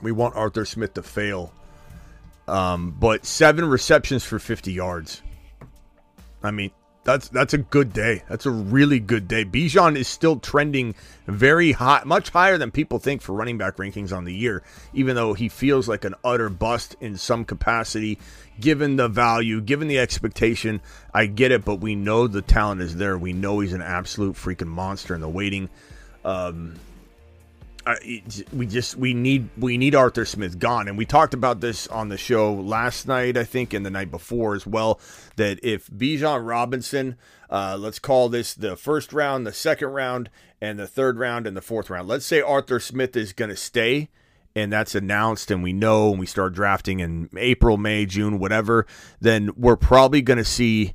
We 0.00 0.12
want 0.12 0.36
Arthur 0.36 0.64
Smith 0.64 0.94
to 0.94 1.02
fail. 1.02 1.52
Um, 2.48 2.96
but 2.98 3.24
seven 3.24 3.64
receptions 3.64 4.24
for 4.24 4.38
50 4.38 4.72
yards. 4.72 5.22
I 6.42 6.50
mean, 6.50 6.72
that's 7.04 7.28
that's 7.28 7.52
a 7.52 7.58
good 7.58 7.92
day. 7.92 8.22
That's 8.28 8.46
a 8.46 8.50
really 8.50 9.00
good 9.00 9.26
day. 9.26 9.44
Bijan 9.44 9.96
is 9.96 10.06
still 10.06 10.38
trending 10.38 10.94
very 11.26 11.72
high, 11.72 12.02
much 12.04 12.30
higher 12.30 12.58
than 12.58 12.70
people 12.70 12.98
think 12.98 13.22
for 13.22 13.32
running 13.32 13.58
back 13.58 13.76
rankings 13.76 14.16
on 14.16 14.24
the 14.24 14.34
year, 14.34 14.62
even 14.92 15.16
though 15.16 15.34
he 15.34 15.48
feels 15.48 15.88
like 15.88 16.04
an 16.04 16.14
utter 16.24 16.48
bust 16.48 16.94
in 17.00 17.16
some 17.16 17.44
capacity, 17.44 18.18
given 18.60 18.96
the 18.96 19.08
value, 19.08 19.60
given 19.60 19.88
the 19.88 19.98
expectation. 19.98 20.80
I 21.12 21.26
get 21.26 21.50
it, 21.50 21.64
but 21.64 21.76
we 21.76 21.96
know 21.96 22.28
the 22.28 22.42
talent 22.42 22.80
is 22.80 22.96
there. 22.96 23.18
We 23.18 23.32
know 23.32 23.60
he's 23.60 23.72
an 23.72 23.82
absolute 23.82 24.36
freaking 24.36 24.68
monster 24.68 25.14
in 25.14 25.20
the 25.20 25.28
waiting. 25.28 25.70
Um, 26.24 26.76
I, 27.86 28.22
we 28.52 28.66
just 28.66 28.96
we 28.96 29.14
need 29.14 29.48
we 29.58 29.76
need 29.76 29.94
Arthur 29.94 30.24
Smith 30.24 30.58
gone, 30.58 30.88
and 30.88 30.96
we 30.96 31.04
talked 31.04 31.34
about 31.34 31.60
this 31.60 31.88
on 31.88 32.08
the 32.08 32.16
show 32.16 32.52
last 32.52 33.08
night, 33.08 33.36
I 33.36 33.44
think, 33.44 33.72
and 33.74 33.84
the 33.84 33.90
night 33.90 34.10
before 34.10 34.54
as 34.54 34.66
well. 34.66 35.00
That 35.36 35.58
if 35.64 35.88
Bijan 35.88 36.46
Robinson, 36.46 37.16
uh, 37.50 37.76
let's 37.78 37.98
call 37.98 38.28
this 38.28 38.54
the 38.54 38.76
first 38.76 39.12
round, 39.12 39.46
the 39.46 39.52
second 39.52 39.88
round, 39.88 40.30
and 40.60 40.78
the 40.78 40.86
third 40.86 41.18
round, 41.18 41.46
and 41.46 41.56
the 41.56 41.62
fourth 41.62 41.90
round. 41.90 42.08
Let's 42.08 42.26
say 42.26 42.40
Arthur 42.40 42.78
Smith 42.78 43.16
is 43.16 43.32
going 43.32 43.50
to 43.50 43.56
stay, 43.56 44.08
and 44.54 44.72
that's 44.72 44.94
announced, 44.94 45.50
and 45.50 45.62
we 45.62 45.72
know, 45.72 46.10
and 46.10 46.20
we 46.20 46.26
start 46.26 46.54
drafting 46.54 47.00
in 47.00 47.30
April, 47.36 47.76
May, 47.76 48.06
June, 48.06 48.38
whatever. 48.38 48.86
Then 49.20 49.50
we're 49.56 49.76
probably 49.76 50.22
going 50.22 50.38
to 50.38 50.44
see. 50.44 50.94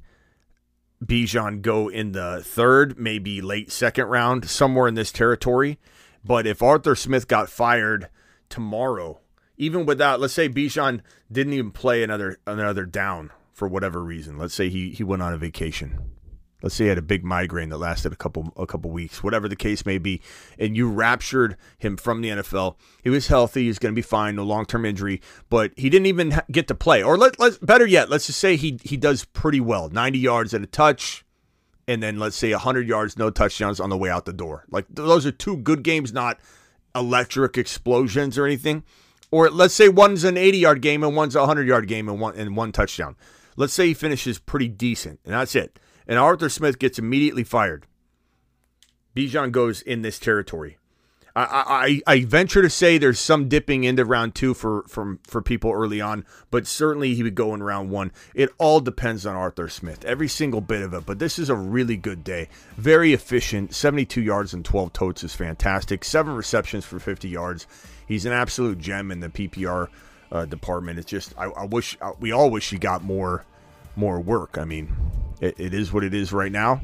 Bijan 1.05 1.61
go 1.61 1.89
in 1.89 2.13
the 2.13 2.41
third, 2.43 2.97
maybe 2.97 3.39
late 3.39 3.71
second 3.71 4.05
round, 4.05 4.49
somewhere 4.49 4.87
in 4.87 4.95
this 4.95 5.11
territory. 5.11 5.77
But 6.27 6.45
if 6.45 6.61
Arthur 6.61 6.95
Smith 6.95 7.27
got 7.27 7.49
fired 7.49 8.09
tomorrow, 8.49 9.19
even 9.57 9.85
without, 9.85 10.19
let's 10.19 10.33
say 10.33 10.49
Bijan 10.49 11.01
didn't 11.31 11.53
even 11.53 11.71
play 11.71 12.03
another 12.03 12.37
another 12.45 12.85
down 12.85 13.31
for 13.53 13.67
whatever 13.67 14.03
reason. 14.03 14.37
Let's 14.37 14.53
say 14.53 14.69
he 14.69 14.91
he 14.91 15.03
went 15.03 15.21
on 15.21 15.33
a 15.33 15.37
vacation. 15.37 16.11
Let's 16.61 16.75
say 16.75 16.85
he 16.85 16.89
had 16.89 16.97
a 16.97 17.03
big 17.03 17.23
migraine 17.23 17.69
that 17.69 17.77
lasted 17.77 18.11
a 18.11 18.15
couple 18.15 18.51
a 18.57 18.65
couple 18.65 18.91
weeks, 18.91 19.23
whatever 19.23 19.47
the 19.47 19.55
case 19.55 19.85
may 19.85 19.97
be, 19.97 20.21
and 20.59 20.75
you 20.75 20.89
raptured 20.89 21.55
him 21.77 21.97
from 21.97 22.21
the 22.21 22.29
NFL. 22.29 22.75
He 23.03 23.09
was 23.09 23.27
healthy, 23.27 23.65
he's 23.65 23.79
going 23.79 23.93
to 23.93 23.95
be 23.95 24.03
fine, 24.03 24.35
no 24.35 24.43
long 24.43 24.65
term 24.65 24.85
injury, 24.85 25.21
but 25.49 25.71
he 25.77 25.89
didn't 25.89 26.07
even 26.07 26.41
get 26.51 26.67
to 26.67 26.75
play. 26.75 27.01
Or 27.01 27.17
let 27.17 27.39
let 27.39 27.65
better 27.65 27.85
yet, 27.85 28.09
let's 28.09 28.27
just 28.27 28.39
say 28.39 28.55
he 28.55 28.79
he 28.83 28.97
does 28.97 29.25
pretty 29.25 29.59
well, 29.59 29.89
ninety 29.89 30.19
yards 30.19 30.53
and 30.53 30.63
a 30.63 30.67
touch, 30.67 31.25
and 31.87 32.03
then 32.03 32.19
let's 32.19 32.35
say 32.35 32.51
100 32.51 32.87
yards, 32.87 33.17
no 33.17 33.29
touchdowns 33.29 33.79
on 33.79 33.89
the 33.89 33.97
way 33.97 34.09
out 34.09 34.25
the 34.25 34.33
door. 34.33 34.65
Like 34.69 34.85
those 34.89 35.25
are 35.25 35.31
two 35.31 35.57
good 35.57 35.83
games, 35.83 36.11
not 36.11 36.39
electric 36.93 37.57
explosions 37.57 38.37
or 38.37 38.45
anything. 38.45 38.83
Or 39.31 39.49
let's 39.49 39.73
say 39.73 39.89
one's 39.89 40.23
an 40.23 40.37
80 40.37 40.57
yard 40.57 40.81
game 40.81 41.03
and 41.03 41.15
one's 41.15 41.35
a 41.35 41.39
100 41.39 41.67
yard 41.67 41.87
game 41.87 42.09
and 42.09 42.19
one 42.19 42.35
and 42.35 42.55
one 42.55 42.71
touchdown. 42.71 43.15
Let's 43.55 43.73
say 43.73 43.87
he 43.87 43.93
finishes 43.93 44.37
pretty 44.37 44.67
decent, 44.67 45.19
and 45.25 45.33
that's 45.33 45.55
it. 45.55 45.79
And 46.07 46.19
Arthur 46.19 46.47
Smith 46.47 46.77
gets 46.77 46.99
immediately 46.99 47.43
fired. 47.43 47.87
Bijan 49.15 49.51
goes 49.51 49.81
in 49.81 50.03
this 50.03 50.19
territory. 50.19 50.77
I, 51.37 52.01
I, 52.07 52.15
I 52.15 52.25
venture 52.25 52.63
to 52.63 52.69
say 52.69 52.97
there's 52.97 53.19
some 53.19 53.47
dipping 53.47 53.83
into 53.83 54.03
round 54.03 54.33
two 54.33 54.55
for 54.55 54.83
from 54.87 55.19
for 55.23 55.39
people 55.39 55.71
early 55.71 56.01
on, 56.01 56.25
but 56.49 56.65
certainly 56.65 57.13
he 57.13 57.21
would 57.21 57.35
go 57.35 57.53
in 57.53 57.61
round 57.61 57.91
one. 57.91 58.11
It 58.33 58.49
all 58.57 58.79
depends 58.79 59.23
on 59.23 59.35
Arthur 59.35 59.69
Smith, 59.69 60.03
every 60.03 60.27
single 60.27 60.61
bit 60.61 60.81
of 60.81 60.95
it. 60.95 61.05
But 61.05 61.19
this 61.19 61.37
is 61.37 61.51
a 61.51 61.55
really 61.55 61.95
good 61.95 62.23
day, 62.23 62.49
very 62.77 63.13
efficient. 63.13 63.75
72 63.75 64.19
yards 64.19 64.55
and 64.55 64.65
12 64.65 64.93
totes 64.93 65.23
is 65.23 65.35
fantastic. 65.35 66.03
Seven 66.03 66.35
receptions 66.35 66.85
for 66.85 66.99
50 66.99 67.29
yards. 67.29 67.67
He's 68.07 68.25
an 68.25 68.33
absolute 68.33 68.79
gem 68.79 69.11
in 69.11 69.19
the 69.19 69.29
PPR 69.29 69.89
uh, 70.31 70.45
department. 70.45 70.97
It's 70.97 71.09
just 71.09 71.35
I, 71.37 71.45
I 71.45 71.65
wish 71.65 71.95
uh, 72.01 72.13
we 72.19 72.31
all 72.31 72.49
wish 72.49 72.71
he 72.71 72.79
got 72.79 73.03
more 73.03 73.45
more 73.95 74.19
work. 74.19 74.57
I 74.57 74.65
mean, 74.65 74.89
it, 75.39 75.59
it 75.59 75.75
is 75.75 75.93
what 75.93 76.03
it 76.03 76.15
is 76.15 76.33
right 76.33 76.51
now, 76.51 76.81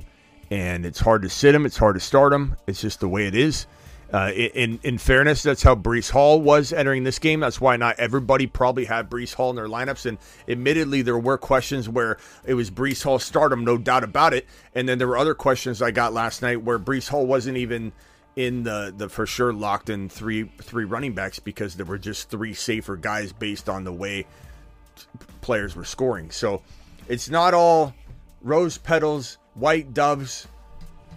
and 0.52 0.86
it's 0.86 1.00
hard 1.00 1.24
to 1.24 1.30
sit 1.30 1.56
him. 1.56 1.66
It's 1.66 1.78
hard 1.78 1.96
to 1.96 2.00
start 2.00 2.32
him. 2.34 2.56
It's 2.68 2.82
just 2.82 3.00
the 3.00 3.10
way 3.10 3.26
it 3.26 3.34
is. 3.34 3.66
Uh, 4.14 4.32
in 4.32 4.80
in 4.84 5.00
fairness, 5.00 5.42
that's 5.42 5.64
how 5.64 5.74
Breece 5.74 6.12
Hall 6.12 6.40
was 6.40 6.72
entering 6.72 7.04
this 7.04 7.18
game. 7.18 7.40
That's 7.40 7.60
why 7.60 7.78
not 7.78 7.98
everybody 7.98 8.46
probably 8.46 8.86
had 8.86 9.10
Breece 9.10 9.34
Hall 9.34 9.50
in 9.50 9.56
their 9.56 9.68
lineups. 9.68 10.06
And 10.06 10.20
admittedly, 10.48 11.02
there 11.02 11.18
were 11.18 11.40
questions 11.40 11.90
where 11.90 12.18
it 12.46 12.54
was 12.54 12.70
Breece 12.70 13.04
Hall 13.04 13.18
stardom, 13.18 13.66
no 13.66 13.76
doubt 13.76 14.04
about 14.04 14.36
it. 14.36 14.46
And 14.76 14.88
then 14.88 15.00
there 15.00 15.08
were 15.08 15.18
other 15.18 15.34
questions 15.34 15.82
I 15.82 15.90
got 15.90 16.14
last 16.14 16.44
night 16.44 16.62
where 16.62 16.78
Breece 16.78 17.10
Hall 17.10 17.26
wasn't 17.26 17.58
even 17.58 17.92
in 18.36 18.62
the 18.62 18.94
the 18.96 19.10
for 19.10 19.26
sure 19.26 19.52
locked 19.52 19.90
in 19.90 20.10
three 20.10 20.44
three 20.62 20.86
running 20.86 21.14
backs 21.14 21.40
because 21.40 21.74
there 21.76 21.86
were 21.86 21.98
just 21.98 22.30
three 22.30 22.54
safer 22.54 22.96
guys 22.96 23.34
based 23.34 23.68
on 23.68 23.84
the 23.84 23.94
way 23.94 24.28
players 25.42 25.76
were 25.76 25.86
scoring. 25.86 26.30
So 26.30 26.62
it's 27.08 27.32
not 27.32 27.56
all 27.56 27.96
rose 28.44 28.78
petals, 28.78 29.40
white 29.56 29.92
doves 29.96 30.48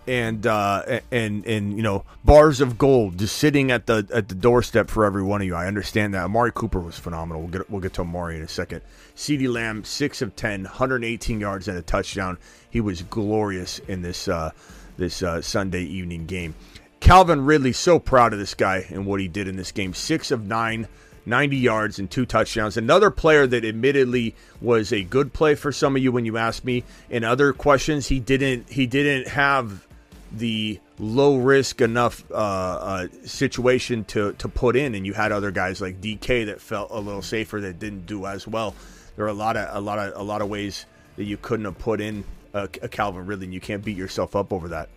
and 0.06 0.46
uh, 0.46 1.00
and 1.10 1.44
and 1.46 1.76
you 1.76 1.82
know 1.82 2.04
bars 2.24 2.60
of 2.60 2.78
gold 2.78 3.18
just 3.18 3.36
sitting 3.36 3.70
at 3.70 3.86
the 3.86 4.06
at 4.12 4.28
the 4.28 4.34
doorstep 4.34 4.88
for 4.88 5.04
every 5.04 5.22
one 5.22 5.40
of 5.40 5.46
you. 5.46 5.54
I 5.54 5.66
understand 5.66 6.14
that. 6.14 6.24
Amari 6.24 6.52
Cooper 6.52 6.80
was 6.80 6.98
phenomenal. 6.98 7.42
We'll 7.42 7.50
get 7.50 7.70
we'll 7.70 7.80
get 7.80 7.94
to 7.94 8.02
Amari 8.02 8.36
in 8.36 8.42
a 8.42 8.48
second. 8.48 8.82
CeeDee 9.16 9.52
Lamb 9.52 9.84
six 9.84 10.22
of 10.22 10.36
10, 10.36 10.64
118 10.64 11.40
yards 11.40 11.68
and 11.68 11.78
a 11.78 11.82
touchdown. 11.82 12.38
He 12.70 12.80
was 12.80 13.02
glorious 13.02 13.78
in 13.80 14.02
this 14.02 14.28
uh, 14.28 14.52
this 14.96 15.22
uh, 15.22 15.42
Sunday 15.42 15.82
evening 15.82 16.26
game. 16.26 16.54
Calvin 17.00 17.44
Ridley 17.44 17.72
so 17.72 17.98
proud 17.98 18.32
of 18.32 18.38
this 18.38 18.54
guy 18.54 18.86
and 18.90 19.06
what 19.06 19.20
he 19.20 19.28
did 19.28 19.48
in 19.48 19.56
this 19.56 19.72
game. 19.72 19.94
Six 19.94 20.30
of 20.30 20.46
nine. 20.46 20.88
90 21.28 21.56
yards 21.56 21.98
and 21.98 22.08
two 22.08 22.24
touchdowns. 22.24 22.76
Another 22.76 23.10
player 23.10 23.46
that 23.48 23.64
admittedly 23.64 24.34
was 24.60 24.92
a 24.92 25.02
good 25.02 25.32
play 25.32 25.56
for 25.56 25.72
some 25.72 25.96
of 25.96 26.02
you 26.02 26.12
when 26.12 26.24
you 26.24 26.36
asked 26.36 26.64
me 26.64 26.84
in 27.10 27.24
other 27.24 27.52
questions. 27.52 28.06
He 28.06 28.20
didn't 28.20 28.70
he 28.70 28.86
didn't 28.86 29.28
have 29.28 29.85
the 30.32 30.80
low 30.98 31.36
risk 31.36 31.80
enough 31.80 32.24
uh, 32.30 32.34
uh, 32.34 33.08
situation 33.24 34.04
to 34.04 34.32
to 34.34 34.48
put 34.48 34.76
in, 34.76 34.94
and 34.94 35.06
you 35.06 35.12
had 35.12 35.32
other 35.32 35.50
guys 35.50 35.80
like 35.80 36.00
DK 36.00 36.46
that 36.46 36.60
felt 36.60 36.90
a 36.90 36.98
little 36.98 37.22
safer 37.22 37.60
that 37.60 37.78
didn't 37.78 38.06
do 38.06 38.26
as 38.26 38.46
well. 38.46 38.74
There 39.16 39.24
are 39.24 39.28
a 39.28 39.34
lot 39.34 39.56
of 39.56 39.74
a 39.74 39.80
lot 39.80 39.98
of 39.98 40.18
a 40.18 40.22
lot 40.22 40.42
of 40.42 40.48
ways 40.48 40.86
that 41.16 41.24
you 41.24 41.36
couldn't 41.36 41.64
have 41.64 41.78
put 41.78 42.00
in 42.00 42.24
a, 42.52 42.68
a 42.82 42.88
Calvin 42.88 43.26
Ridley, 43.26 43.46
and 43.46 43.54
you 43.54 43.60
can't 43.60 43.84
beat 43.84 43.96
yourself 43.96 44.36
up 44.36 44.52
over 44.52 44.68
that. 44.68 44.88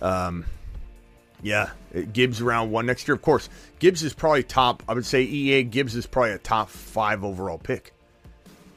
Um, 0.00 0.44
yeah, 1.42 1.70
Gibbs 2.12 2.42
round 2.42 2.70
one 2.70 2.86
next 2.86 3.08
year. 3.08 3.14
Of 3.14 3.22
course, 3.22 3.48
Gibbs 3.78 4.02
is 4.02 4.12
probably 4.12 4.42
top. 4.42 4.82
I 4.88 4.94
would 4.94 5.06
say 5.06 5.22
EA 5.22 5.62
Gibbs 5.62 5.94
is 5.96 6.06
probably 6.06 6.32
a 6.32 6.38
top 6.38 6.68
five 6.68 7.24
overall 7.24 7.58
pick. 7.58 7.92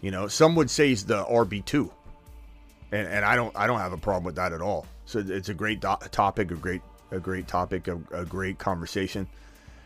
You 0.01 0.11
know, 0.11 0.27
some 0.27 0.55
would 0.55 0.69
say 0.69 0.89
he's 0.89 1.05
the 1.05 1.23
RB 1.23 1.63
two, 1.65 1.91
and 2.91 3.07
and 3.07 3.25
I 3.25 3.35
don't 3.35 3.55
I 3.55 3.67
don't 3.67 3.79
have 3.79 3.93
a 3.93 3.97
problem 3.97 4.23
with 4.23 4.35
that 4.35 4.53
at 4.53 4.61
all. 4.61 4.85
So 5.05 5.19
it's 5.19 5.49
a 5.49 5.53
great 5.53 5.79
do- 5.79 5.95
topic, 6.11 6.51
a 6.51 6.55
great 6.55 6.81
a 7.11 7.19
great 7.19 7.47
topic, 7.47 7.87
a, 7.87 7.99
a 8.11 8.25
great 8.25 8.57
conversation. 8.57 9.27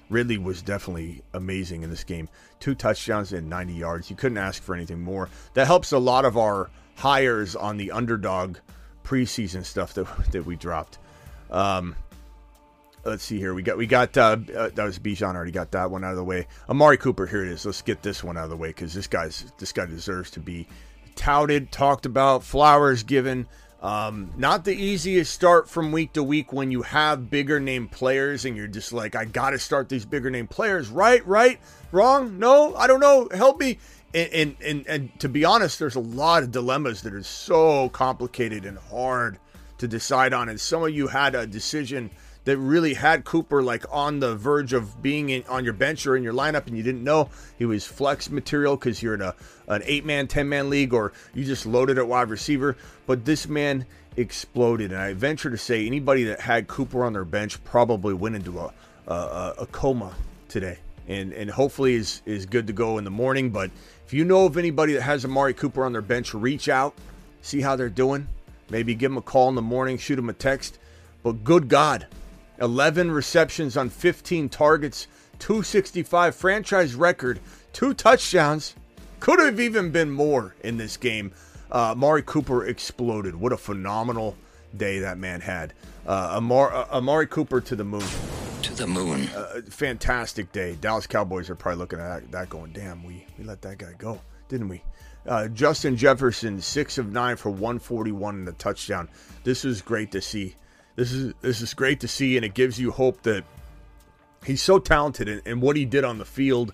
Ridley 0.09 0.37
was 0.37 0.61
definitely 0.61 1.21
amazing 1.33 1.83
in 1.83 1.89
this 1.89 2.03
game. 2.05 2.29
Two 2.59 2.75
touchdowns 2.75 3.33
and 3.33 3.49
90 3.49 3.73
yards. 3.73 4.09
You 4.09 4.15
couldn't 4.15 4.37
ask 4.37 4.63
for 4.63 4.73
anything 4.73 5.01
more. 5.01 5.29
That 5.53 5.67
helps 5.67 5.91
a 5.91 5.97
lot 5.97 6.23
of 6.23 6.37
our 6.37 6.69
hires 6.95 7.55
on 7.55 7.75
the 7.75 7.91
underdog 7.91 8.57
preseason 9.03 9.65
stuff 9.65 9.93
that, 9.95 10.07
that 10.31 10.45
we 10.45 10.55
dropped. 10.55 10.97
Um, 11.51 11.95
let's 13.03 13.23
see 13.23 13.37
here. 13.37 13.53
We 13.53 13.63
got 13.63 13.77
we 13.77 13.87
got 13.87 14.15
uh, 14.17 14.37
uh, 14.55 14.69
that 14.73 14.83
was 14.83 14.99
Bijan 14.99 15.35
already 15.35 15.51
got 15.51 15.71
that 15.71 15.91
one 15.91 16.03
out 16.03 16.11
of 16.11 16.17
the 16.17 16.23
way. 16.23 16.47
Amari 16.69 16.97
Cooper, 16.97 17.25
here 17.25 17.43
it 17.43 17.49
is. 17.49 17.65
Let's 17.65 17.81
get 17.81 18.01
this 18.03 18.23
one 18.23 18.37
out 18.37 18.45
of 18.45 18.49
the 18.49 18.57
way 18.57 18.69
because 18.69 18.93
this 18.93 19.07
guy's 19.07 19.51
this 19.57 19.71
guy 19.71 19.85
deserves 19.85 20.31
to 20.31 20.39
be 20.39 20.67
touted, 21.15 21.71
talked 21.71 22.05
about, 22.05 22.43
flowers 22.43 23.03
given. 23.03 23.47
Um, 23.81 24.31
not 24.35 24.65
the 24.65 24.73
easiest 24.73 25.31
start 25.31 25.69
from 25.69 25.91
week 25.91 26.13
to 26.13 26.23
week 26.23 26.51
when 26.51 26.71
you 26.71 26.81
have 26.81 27.29
bigger 27.29 27.59
name 27.59 27.87
players 27.87 28.43
and 28.43 28.57
you're 28.57 28.67
just 28.67 28.91
like, 28.91 29.15
I 29.15 29.25
got 29.25 29.51
to 29.51 29.59
start 29.59 29.87
these 29.87 30.05
bigger 30.05 30.31
name 30.31 30.47
players. 30.47 30.89
Right, 30.89 31.25
right, 31.27 31.59
wrong, 31.91 32.39
no, 32.39 32.75
I 32.75 32.87
don't 32.87 32.99
know. 32.99 33.29
Help 33.31 33.59
me. 33.59 33.77
And, 34.15 34.31
and, 34.33 34.55
and, 34.65 34.87
and 34.87 35.19
to 35.19 35.29
be 35.29 35.45
honest, 35.45 35.77
there's 35.77 35.95
a 35.95 35.99
lot 35.99 36.41
of 36.41 36.51
dilemmas 36.51 37.03
that 37.03 37.13
are 37.13 37.21
so 37.21 37.89
complicated 37.89 38.65
and 38.65 38.79
hard 38.79 39.37
to 39.77 39.87
decide 39.87 40.33
on. 40.33 40.49
And 40.49 40.59
some 40.59 40.83
of 40.83 40.89
you 40.89 41.07
had 41.07 41.35
a 41.35 41.45
decision 41.45 42.09
that 42.45 42.57
really 42.57 42.93
had 42.93 43.25
Cooper 43.25 43.61
like 43.61 43.83
on 43.91 44.21
the 44.21 44.33
verge 44.33 44.71
of 44.71 45.01
being 45.01 45.29
in, 45.29 45.43
on 45.49 45.65
your 45.65 45.73
bench 45.73 46.07
or 46.07 46.15
in 46.15 46.23
your 46.23 46.33
lineup, 46.33 46.65
and 46.65 46.77
you 46.77 46.81
didn't 46.81 47.03
know 47.03 47.29
he 47.57 47.65
was 47.65 47.85
flex 47.85 48.29
material 48.29 48.77
because 48.77 49.03
you're 49.03 49.15
in 49.15 49.21
a 49.21 49.35
an 49.67 49.81
eight 49.85 50.05
man, 50.05 50.27
ten 50.27 50.49
man 50.49 50.69
league, 50.69 50.93
or 50.93 51.13
you 51.33 51.43
just 51.43 51.65
loaded 51.65 51.97
at 51.97 52.07
wide 52.07 52.29
receiver. 52.29 52.77
But 53.05 53.25
this 53.25 53.47
man 53.47 53.85
exploded, 54.15 54.91
and 54.91 55.01
I 55.01 55.13
venture 55.13 55.49
to 55.49 55.57
say 55.57 55.85
anybody 55.85 56.23
that 56.25 56.39
had 56.39 56.67
Cooper 56.67 57.03
on 57.03 57.13
their 57.13 57.25
bench 57.25 57.63
probably 57.63 58.13
went 58.13 58.35
into 58.35 58.59
a 58.59 58.73
a, 59.07 59.53
a 59.59 59.65
coma 59.67 60.13
today, 60.47 60.79
and 61.07 61.33
and 61.33 61.49
hopefully 61.49 61.95
is 61.95 62.21
is 62.25 62.45
good 62.45 62.67
to 62.67 62.73
go 62.73 62.97
in 62.97 63.03
the 63.03 63.11
morning. 63.11 63.49
But 63.49 63.71
if 64.05 64.13
you 64.13 64.25
know 64.25 64.45
of 64.45 64.57
anybody 64.57 64.93
that 64.93 65.01
has 65.01 65.25
Amari 65.25 65.53
Cooper 65.53 65.83
on 65.85 65.91
their 65.91 66.01
bench, 66.01 66.33
reach 66.33 66.69
out, 66.69 66.93
see 67.41 67.61
how 67.61 67.75
they're 67.75 67.89
doing. 67.89 68.27
Maybe 68.69 68.95
give 68.95 69.11
them 69.11 69.17
a 69.17 69.21
call 69.21 69.49
in 69.49 69.55
the 69.55 69.61
morning, 69.61 69.97
shoot 69.97 70.17
them 70.17 70.29
a 70.29 70.33
text. 70.33 70.77
But 71.23 71.43
good 71.43 71.69
God, 71.69 72.07
11 72.59 73.11
receptions 73.11 73.77
on 73.77 73.89
15 73.89 74.49
targets, 74.49 75.07
265 75.39 76.35
franchise 76.35 76.95
record, 76.95 77.39
two 77.73 77.93
touchdowns. 77.93 78.75
Could 79.19 79.39
have 79.39 79.59
even 79.59 79.91
been 79.91 80.11
more 80.11 80.55
in 80.63 80.77
this 80.77 80.97
game. 80.97 81.31
Uh, 81.71 81.91
Amari 81.91 82.21
Cooper 82.21 82.65
exploded. 82.65 83.35
What 83.35 83.51
a 83.51 83.57
phenomenal 83.57 84.37
day 84.75 84.99
that 84.99 85.17
man 85.17 85.41
had. 85.41 85.73
Uh, 86.05 86.35
Amari, 86.37 86.73
uh, 86.73 86.97
Amari 86.97 87.27
Cooper 87.27 87.59
to 87.61 87.75
the 87.75 87.83
moon. 87.83 88.05
To 88.63 88.73
the 88.73 88.87
moon. 88.87 89.27
Uh, 89.35 89.61
fantastic 89.69 90.51
day. 90.51 90.77
Dallas 90.79 91.07
Cowboys 91.07 91.49
are 91.49 91.55
probably 91.55 91.79
looking 91.79 91.99
at 91.99 92.21
that, 92.21 92.31
that 92.31 92.49
going, 92.49 92.71
damn, 92.71 93.03
we, 93.03 93.25
we 93.37 93.43
let 93.43 93.61
that 93.63 93.77
guy 93.77 93.93
go, 93.97 94.21
didn't 94.49 94.69
we? 94.69 94.83
Uh, 95.27 95.47
Justin 95.49 95.97
Jefferson, 95.97 96.61
six 96.61 96.97
of 96.97 97.11
nine 97.11 97.35
for 97.35 97.49
141 97.49 98.35
and 98.35 98.47
a 98.47 98.53
touchdown. 98.53 99.09
This 99.43 99.65
is 99.65 99.81
great 99.81 100.11
to 100.13 100.21
see. 100.21 100.55
This 100.95 101.11
is 101.11 101.33
this 101.41 101.61
is 101.61 101.73
great 101.73 101.99
to 101.99 102.07
see, 102.07 102.37
and 102.37 102.45
it 102.45 102.53
gives 102.53 102.79
you 102.79 102.91
hope 102.91 103.21
that 103.23 103.43
he's 104.45 104.63
so 104.63 104.79
talented 104.79 105.27
and, 105.27 105.41
and 105.45 105.61
what 105.61 105.75
he 105.75 105.85
did 105.85 106.03
on 106.03 106.17
the 106.17 106.25
field. 106.25 106.73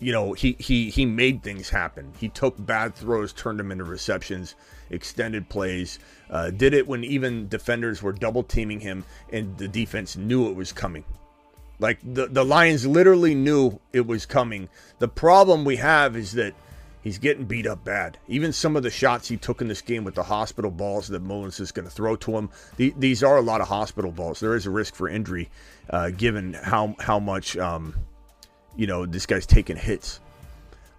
You 0.00 0.12
know, 0.12 0.32
he 0.32 0.56
he 0.58 0.90
he 0.90 1.06
made 1.06 1.42
things 1.42 1.70
happen. 1.70 2.12
He 2.18 2.28
took 2.28 2.54
bad 2.58 2.94
throws, 2.94 3.32
turned 3.32 3.58
them 3.58 3.70
into 3.70 3.84
receptions, 3.84 4.54
extended 4.90 5.48
plays. 5.48 5.98
Uh, 6.28 6.50
did 6.50 6.74
it 6.74 6.86
when 6.86 7.04
even 7.04 7.48
defenders 7.48 8.02
were 8.02 8.12
double 8.12 8.42
teaming 8.42 8.80
him, 8.80 9.04
and 9.32 9.56
the 9.56 9.68
defense 9.68 10.16
knew 10.16 10.48
it 10.48 10.56
was 10.56 10.72
coming. 10.72 11.04
Like 11.78 11.98
the 12.02 12.26
the 12.26 12.44
Lions 12.44 12.86
literally 12.86 13.34
knew 13.34 13.78
it 13.92 14.06
was 14.06 14.26
coming. 14.26 14.68
The 14.98 15.08
problem 15.08 15.64
we 15.64 15.76
have 15.76 16.16
is 16.16 16.32
that 16.32 16.54
He's 17.04 17.18
getting 17.18 17.44
beat 17.44 17.66
up 17.66 17.84
bad. 17.84 18.16
Even 18.28 18.50
some 18.50 18.76
of 18.76 18.82
the 18.82 18.88
shots 18.88 19.28
he 19.28 19.36
took 19.36 19.60
in 19.60 19.68
this 19.68 19.82
game 19.82 20.04
with 20.04 20.14
the 20.14 20.22
hospital 20.22 20.70
balls 20.70 21.08
that 21.08 21.22
Mullens 21.22 21.60
is 21.60 21.70
going 21.70 21.86
to 21.86 21.94
throw 21.94 22.16
to 22.16 22.38
him, 22.38 22.48
the, 22.78 22.94
these 22.96 23.22
are 23.22 23.36
a 23.36 23.42
lot 23.42 23.60
of 23.60 23.68
hospital 23.68 24.10
balls. 24.10 24.40
There 24.40 24.54
is 24.54 24.64
a 24.64 24.70
risk 24.70 24.94
for 24.94 25.06
injury, 25.06 25.50
uh, 25.90 26.08
given 26.08 26.54
how 26.54 26.96
how 26.98 27.18
much 27.18 27.58
um, 27.58 27.94
you 28.76 28.86
know 28.86 29.06
this 29.06 29.26
guy's 29.26 29.46
taking 29.46 29.76
hits. 29.76 30.20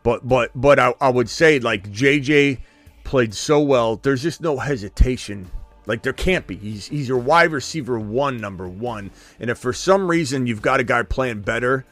But 0.03 0.27
but 0.27 0.51
but 0.53 0.79
I, 0.79 0.93
I 1.01 1.09
would 1.09 1.29
say 1.29 1.59
like 1.59 1.91
JJ 1.91 2.59
played 3.03 3.33
so 3.33 3.59
well. 3.59 3.95
There's 3.95 4.21
just 4.21 4.41
no 4.41 4.57
hesitation. 4.57 5.49
Like 5.87 6.03
there 6.03 6.13
can't 6.13 6.45
be. 6.45 6.55
He's 6.55 6.87
he's 6.87 7.07
your 7.07 7.17
wide 7.17 7.51
receiver 7.51 7.99
one, 7.99 8.37
number 8.37 8.67
one. 8.67 9.11
And 9.39 9.49
if 9.49 9.57
for 9.57 9.73
some 9.73 10.07
reason 10.07 10.47
you've 10.47 10.61
got 10.61 10.79
a 10.79 10.83
guy 10.83 11.03
playing 11.03 11.41
better 11.41 11.85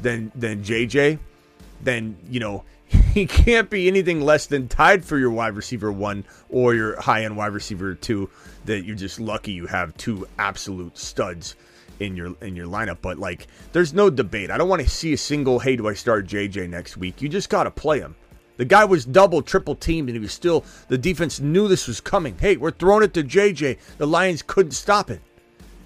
than 0.00 0.32
than 0.34 0.62
JJ, 0.62 1.18
then 1.82 2.16
you 2.28 2.40
know 2.40 2.64
he 2.86 3.26
can't 3.26 3.70
be 3.70 3.88
anything 3.88 4.20
less 4.20 4.46
than 4.46 4.68
tied 4.68 5.04
for 5.04 5.18
your 5.18 5.30
wide 5.30 5.56
receiver 5.56 5.92
one 5.92 6.24
or 6.48 6.74
your 6.74 7.00
high 7.00 7.24
end 7.24 7.36
wide 7.36 7.52
receiver 7.52 7.94
two. 7.94 8.30
That 8.66 8.84
you're 8.84 8.96
just 8.96 9.20
lucky 9.20 9.52
you 9.52 9.66
have 9.66 9.96
two 9.96 10.26
absolute 10.38 10.96
studs 10.96 11.54
in 12.00 12.16
your 12.16 12.34
in 12.40 12.56
your 12.56 12.66
lineup. 12.66 12.98
But 13.02 13.18
like, 13.18 13.46
there's 13.72 13.94
no 13.94 14.10
debate. 14.10 14.50
I 14.50 14.58
don't 14.58 14.68
want 14.68 14.82
to 14.82 14.88
see 14.88 15.12
a 15.12 15.18
single. 15.18 15.58
Hey, 15.58 15.76
do 15.76 15.88
I 15.88 15.94
start 15.94 16.26
JJ 16.26 16.68
next 16.68 16.96
week? 16.96 17.22
You 17.22 17.28
just 17.28 17.48
got 17.48 17.64
to 17.64 17.70
play 17.70 18.00
him. 18.00 18.14
The 18.56 18.64
guy 18.64 18.84
was 18.84 19.04
double, 19.04 19.42
triple 19.42 19.74
teamed, 19.74 20.08
and 20.08 20.16
he 20.16 20.20
was 20.20 20.32
still. 20.32 20.64
The 20.88 20.98
defense 20.98 21.40
knew 21.40 21.66
this 21.66 21.88
was 21.88 22.00
coming. 22.00 22.36
Hey, 22.38 22.56
we're 22.56 22.70
throwing 22.70 23.02
it 23.02 23.14
to 23.14 23.24
JJ. 23.24 23.78
The 23.98 24.06
Lions 24.06 24.42
couldn't 24.42 24.72
stop 24.72 25.10
it. 25.10 25.20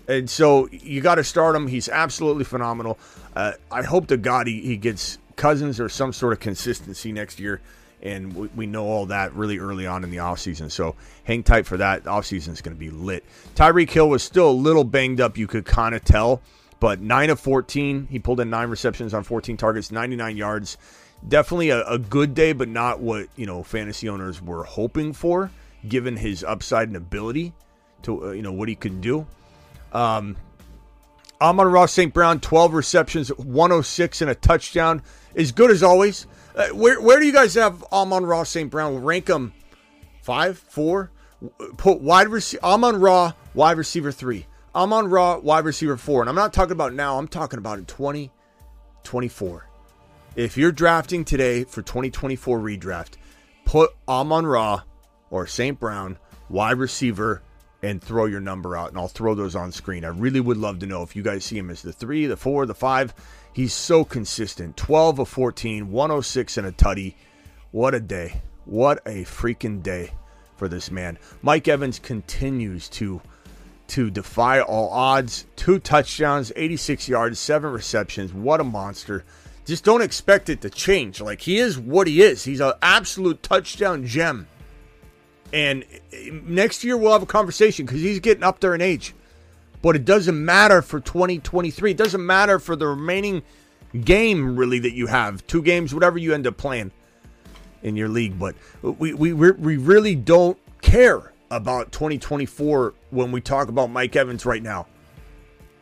And 0.06 0.28
so 0.28 0.68
you 0.70 1.00
got 1.00 1.16
to 1.16 1.24
start 1.24 1.54
him. 1.54 1.66
He's 1.66 1.88
absolutely 1.88 2.44
phenomenal. 2.44 2.98
Uh, 3.36 3.52
I 3.70 3.82
hope 3.82 4.06
to 4.08 4.16
God 4.16 4.46
he, 4.46 4.60
he 4.60 4.76
gets 4.76 5.18
Cousins 5.36 5.78
or 5.80 5.88
some 5.88 6.12
sort 6.12 6.32
of 6.32 6.40
consistency 6.40 7.12
next 7.12 7.38
year. 7.38 7.60
And 8.02 8.34
we, 8.34 8.48
we 8.54 8.66
know 8.66 8.86
all 8.86 9.06
that 9.06 9.34
really 9.34 9.58
early 9.58 9.86
on 9.86 10.04
in 10.04 10.10
the 10.10 10.18
offseason. 10.18 10.70
So 10.70 10.94
hang 11.24 11.42
tight 11.42 11.66
for 11.66 11.76
that. 11.78 12.04
Offseason 12.04 12.50
is 12.50 12.60
going 12.60 12.76
to 12.76 12.78
be 12.78 12.90
lit. 12.90 13.24
Tyreek 13.54 13.90
Hill 13.90 14.08
was 14.08 14.22
still 14.22 14.50
a 14.50 14.52
little 14.52 14.84
banged 14.84 15.20
up, 15.20 15.36
you 15.36 15.46
could 15.46 15.64
kind 15.64 15.94
of 15.94 16.04
tell. 16.04 16.42
But 16.80 17.00
9 17.00 17.30
of 17.30 17.40
14. 17.40 18.06
He 18.08 18.18
pulled 18.18 18.40
in 18.40 18.50
9 18.50 18.68
receptions 18.68 19.12
on 19.12 19.24
14 19.24 19.56
targets, 19.56 19.90
99 19.90 20.36
yards. 20.36 20.78
Definitely 21.26 21.70
a, 21.70 21.84
a 21.86 21.98
good 21.98 22.34
day, 22.34 22.52
but 22.52 22.68
not 22.68 23.00
what, 23.00 23.26
you 23.34 23.46
know, 23.46 23.64
fantasy 23.64 24.08
owners 24.08 24.40
were 24.40 24.62
hoping 24.62 25.12
for, 25.12 25.50
given 25.88 26.16
his 26.16 26.44
upside 26.44 26.86
and 26.86 26.96
ability 26.96 27.52
to, 28.02 28.28
uh, 28.28 28.30
you 28.30 28.42
know, 28.42 28.52
what 28.52 28.68
he 28.68 28.76
can 28.76 29.00
do. 29.00 29.26
Um, 29.92 30.36
Amon-Ra 31.40 31.86
St. 31.86 32.12
Brown, 32.12 32.40
12 32.40 32.74
receptions, 32.74 33.28
106 33.30 34.22
and 34.22 34.30
a 34.30 34.34
touchdown 34.34 35.02
Is 35.34 35.52
good 35.52 35.70
as 35.70 35.82
always. 35.82 36.26
Uh, 36.58 36.68
where 36.70 37.00
where 37.00 37.20
do 37.20 37.26
you 37.26 37.32
guys 37.32 37.54
have 37.54 37.84
Amon-Ra 37.92 38.42
St. 38.42 38.68
Brown? 38.68 39.04
Rank 39.04 39.28
him 39.28 39.52
five, 40.22 40.58
four. 40.58 41.12
Put 41.76 42.00
wide 42.00 42.28
receiver 42.28 42.64
Amon-Ra 42.64 43.32
wide 43.54 43.78
receiver 43.78 44.10
three. 44.10 44.46
Amon-Ra 44.74 45.38
wide 45.38 45.64
receiver 45.64 45.96
four. 45.96 46.20
And 46.20 46.28
I'm 46.28 46.34
not 46.34 46.52
talking 46.52 46.72
about 46.72 46.94
now. 46.94 47.16
I'm 47.16 47.28
talking 47.28 47.60
about 47.60 47.78
in 47.78 47.84
2024. 47.84 49.68
If 50.34 50.56
you're 50.56 50.72
drafting 50.72 51.24
today 51.24 51.62
for 51.62 51.82
2024 51.82 52.58
redraft, 52.58 53.14
put 53.64 53.90
Amon-Ra 54.08 54.82
or 55.30 55.46
St. 55.46 55.78
Brown 55.78 56.18
wide 56.48 56.78
receiver 56.78 57.40
and 57.82 58.02
throw 58.02 58.24
your 58.26 58.40
number 58.40 58.76
out, 58.76 58.88
and 58.88 58.98
I'll 58.98 59.06
throw 59.06 59.36
those 59.36 59.54
on 59.54 59.70
screen. 59.70 60.04
I 60.04 60.08
really 60.08 60.40
would 60.40 60.56
love 60.56 60.80
to 60.80 60.86
know 60.86 61.02
if 61.02 61.14
you 61.14 61.22
guys 61.22 61.44
see 61.44 61.56
him 61.56 61.70
as 61.70 61.82
the 61.82 61.92
three, 61.92 62.26
the 62.26 62.36
four, 62.36 62.66
the 62.66 62.74
five. 62.74 63.14
He's 63.58 63.74
so 63.74 64.04
consistent. 64.04 64.76
12 64.76 65.18
of 65.18 65.28
14, 65.28 65.90
106 65.90 66.58
and 66.58 66.66
a 66.68 66.70
tutty. 66.70 67.16
What 67.72 67.92
a 67.92 67.98
day. 67.98 68.40
What 68.66 68.98
a 69.04 69.24
freaking 69.24 69.82
day 69.82 70.12
for 70.54 70.68
this 70.68 70.92
man. 70.92 71.18
Mike 71.42 71.66
Evans 71.66 71.98
continues 71.98 72.88
to 72.90 73.20
to 73.88 74.10
defy 74.12 74.60
all 74.60 74.90
odds. 74.90 75.44
Two 75.56 75.80
touchdowns, 75.80 76.52
86 76.54 77.08
yards, 77.08 77.40
seven 77.40 77.72
receptions. 77.72 78.32
What 78.32 78.60
a 78.60 78.64
monster. 78.64 79.24
Just 79.66 79.82
don't 79.82 80.02
expect 80.02 80.48
it 80.48 80.60
to 80.60 80.70
change. 80.70 81.20
Like 81.20 81.40
he 81.40 81.58
is 81.58 81.76
what 81.76 82.06
he 82.06 82.22
is. 82.22 82.44
He's 82.44 82.60
an 82.60 82.74
absolute 82.80 83.42
touchdown 83.42 84.06
gem. 84.06 84.46
And 85.52 85.84
eh, 86.12 86.30
next 86.44 86.84
year 86.84 86.96
we'll 86.96 87.10
have 87.10 87.24
a 87.24 87.26
conversation 87.26 87.86
because 87.86 88.02
he's 88.02 88.20
getting 88.20 88.44
up 88.44 88.60
there 88.60 88.76
in 88.76 88.80
age. 88.80 89.16
But 89.80 89.96
it 89.96 90.04
doesn't 90.04 90.44
matter 90.44 90.82
for 90.82 91.00
2023. 91.00 91.92
It 91.92 91.96
doesn't 91.96 92.24
matter 92.24 92.58
for 92.58 92.74
the 92.74 92.88
remaining 92.88 93.42
game, 94.04 94.56
really, 94.56 94.78
that 94.80 94.92
you 94.92 95.06
have. 95.06 95.46
Two 95.46 95.62
games, 95.62 95.94
whatever 95.94 96.18
you 96.18 96.34
end 96.34 96.46
up 96.46 96.56
playing 96.56 96.90
in 97.82 97.96
your 97.96 98.08
league. 98.08 98.38
But 98.38 98.56
we, 98.82 99.14
we, 99.14 99.32
we 99.32 99.76
really 99.76 100.14
don't 100.14 100.58
care 100.80 101.32
about 101.50 101.92
2024 101.92 102.94
when 103.10 103.32
we 103.32 103.40
talk 103.40 103.68
about 103.68 103.90
Mike 103.90 104.16
Evans 104.16 104.44
right 104.44 104.62
now. 104.62 104.86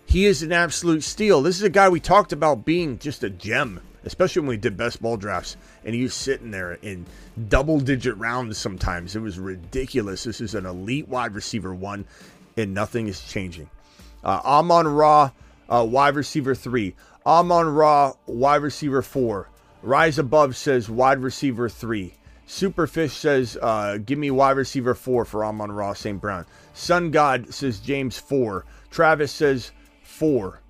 He 0.05 0.27
is 0.27 0.43
an 0.43 0.53
absolute 0.53 1.03
steal. 1.03 1.43
This 1.43 1.57
is 1.57 1.63
a 1.63 1.71
guy 1.71 1.89
we 1.89 1.99
talked 1.99 2.33
about 2.33 2.65
being 2.65 2.99
just 2.99 3.25
a 3.25 3.31
gem, 3.31 3.81
especially 4.05 4.41
when 4.41 4.51
we 4.51 4.57
did 4.57 4.77
best 4.77 5.03
ball 5.03 5.17
drafts. 5.17 5.57
And 5.85 5.95
he's 5.95 6.15
sitting 6.15 6.53
there 6.53 6.75
in 6.75 7.07
double 7.49 7.81
digit 7.81 8.17
rounds 8.17 8.57
sometimes. 8.57 9.17
It 9.17 9.21
was 9.21 9.39
ridiculous. 9.39 10.23
This 10.23 10.41
is 10.41 10.55
an 10.55 10.65
elite 10.65 11.09
wide 11.09 11.35
receiver 11.35 11.75
one, 11.75 12.05
and 12.57 12.73
nothing 12.73 13.09
is 13.09 13.21
changing. 13.21 13.69
Uh, 14.27 14.41
Amon 14.45 14.89
Ra, 14.89 15.31
uh, 15.69 15.87
wide 15.89 16.17
receiver 16.17 16.57
three. 16.57 16.97
Amon 17.25 17.69
Ra, 17.69 18.12
wide 18.27 18.62
receiver 18.62 19.01
four. 19.01 19.49
Rise 19.83 20.19
Above 20.19 20.57
says 20.57 20.91
wide 20.91 21.21
receiver 21.21 21.69
three. 21.69 22.15
Superfish 22.49 23.11
says, 23.11 23.57
uh, 23.62 23.99
give 23.99 24.19
me 24.19 24.33
wide 24.33 24.57
receiver 24.57 24.95
four 24.95 25.25
for 25.25 25.45
Amon 25.45 25.71
Ra 25.71 25.93
St. 25.93 26.21
Brown. 26.21 26.45
Sun 26.75 27.12
God 27.12 27.55
says 27.55 27.79
James 27.79 28.19
four. 28.19 28.65
Travis 28.91 29.31
says 29.31 29.71
four. 30.03 30.61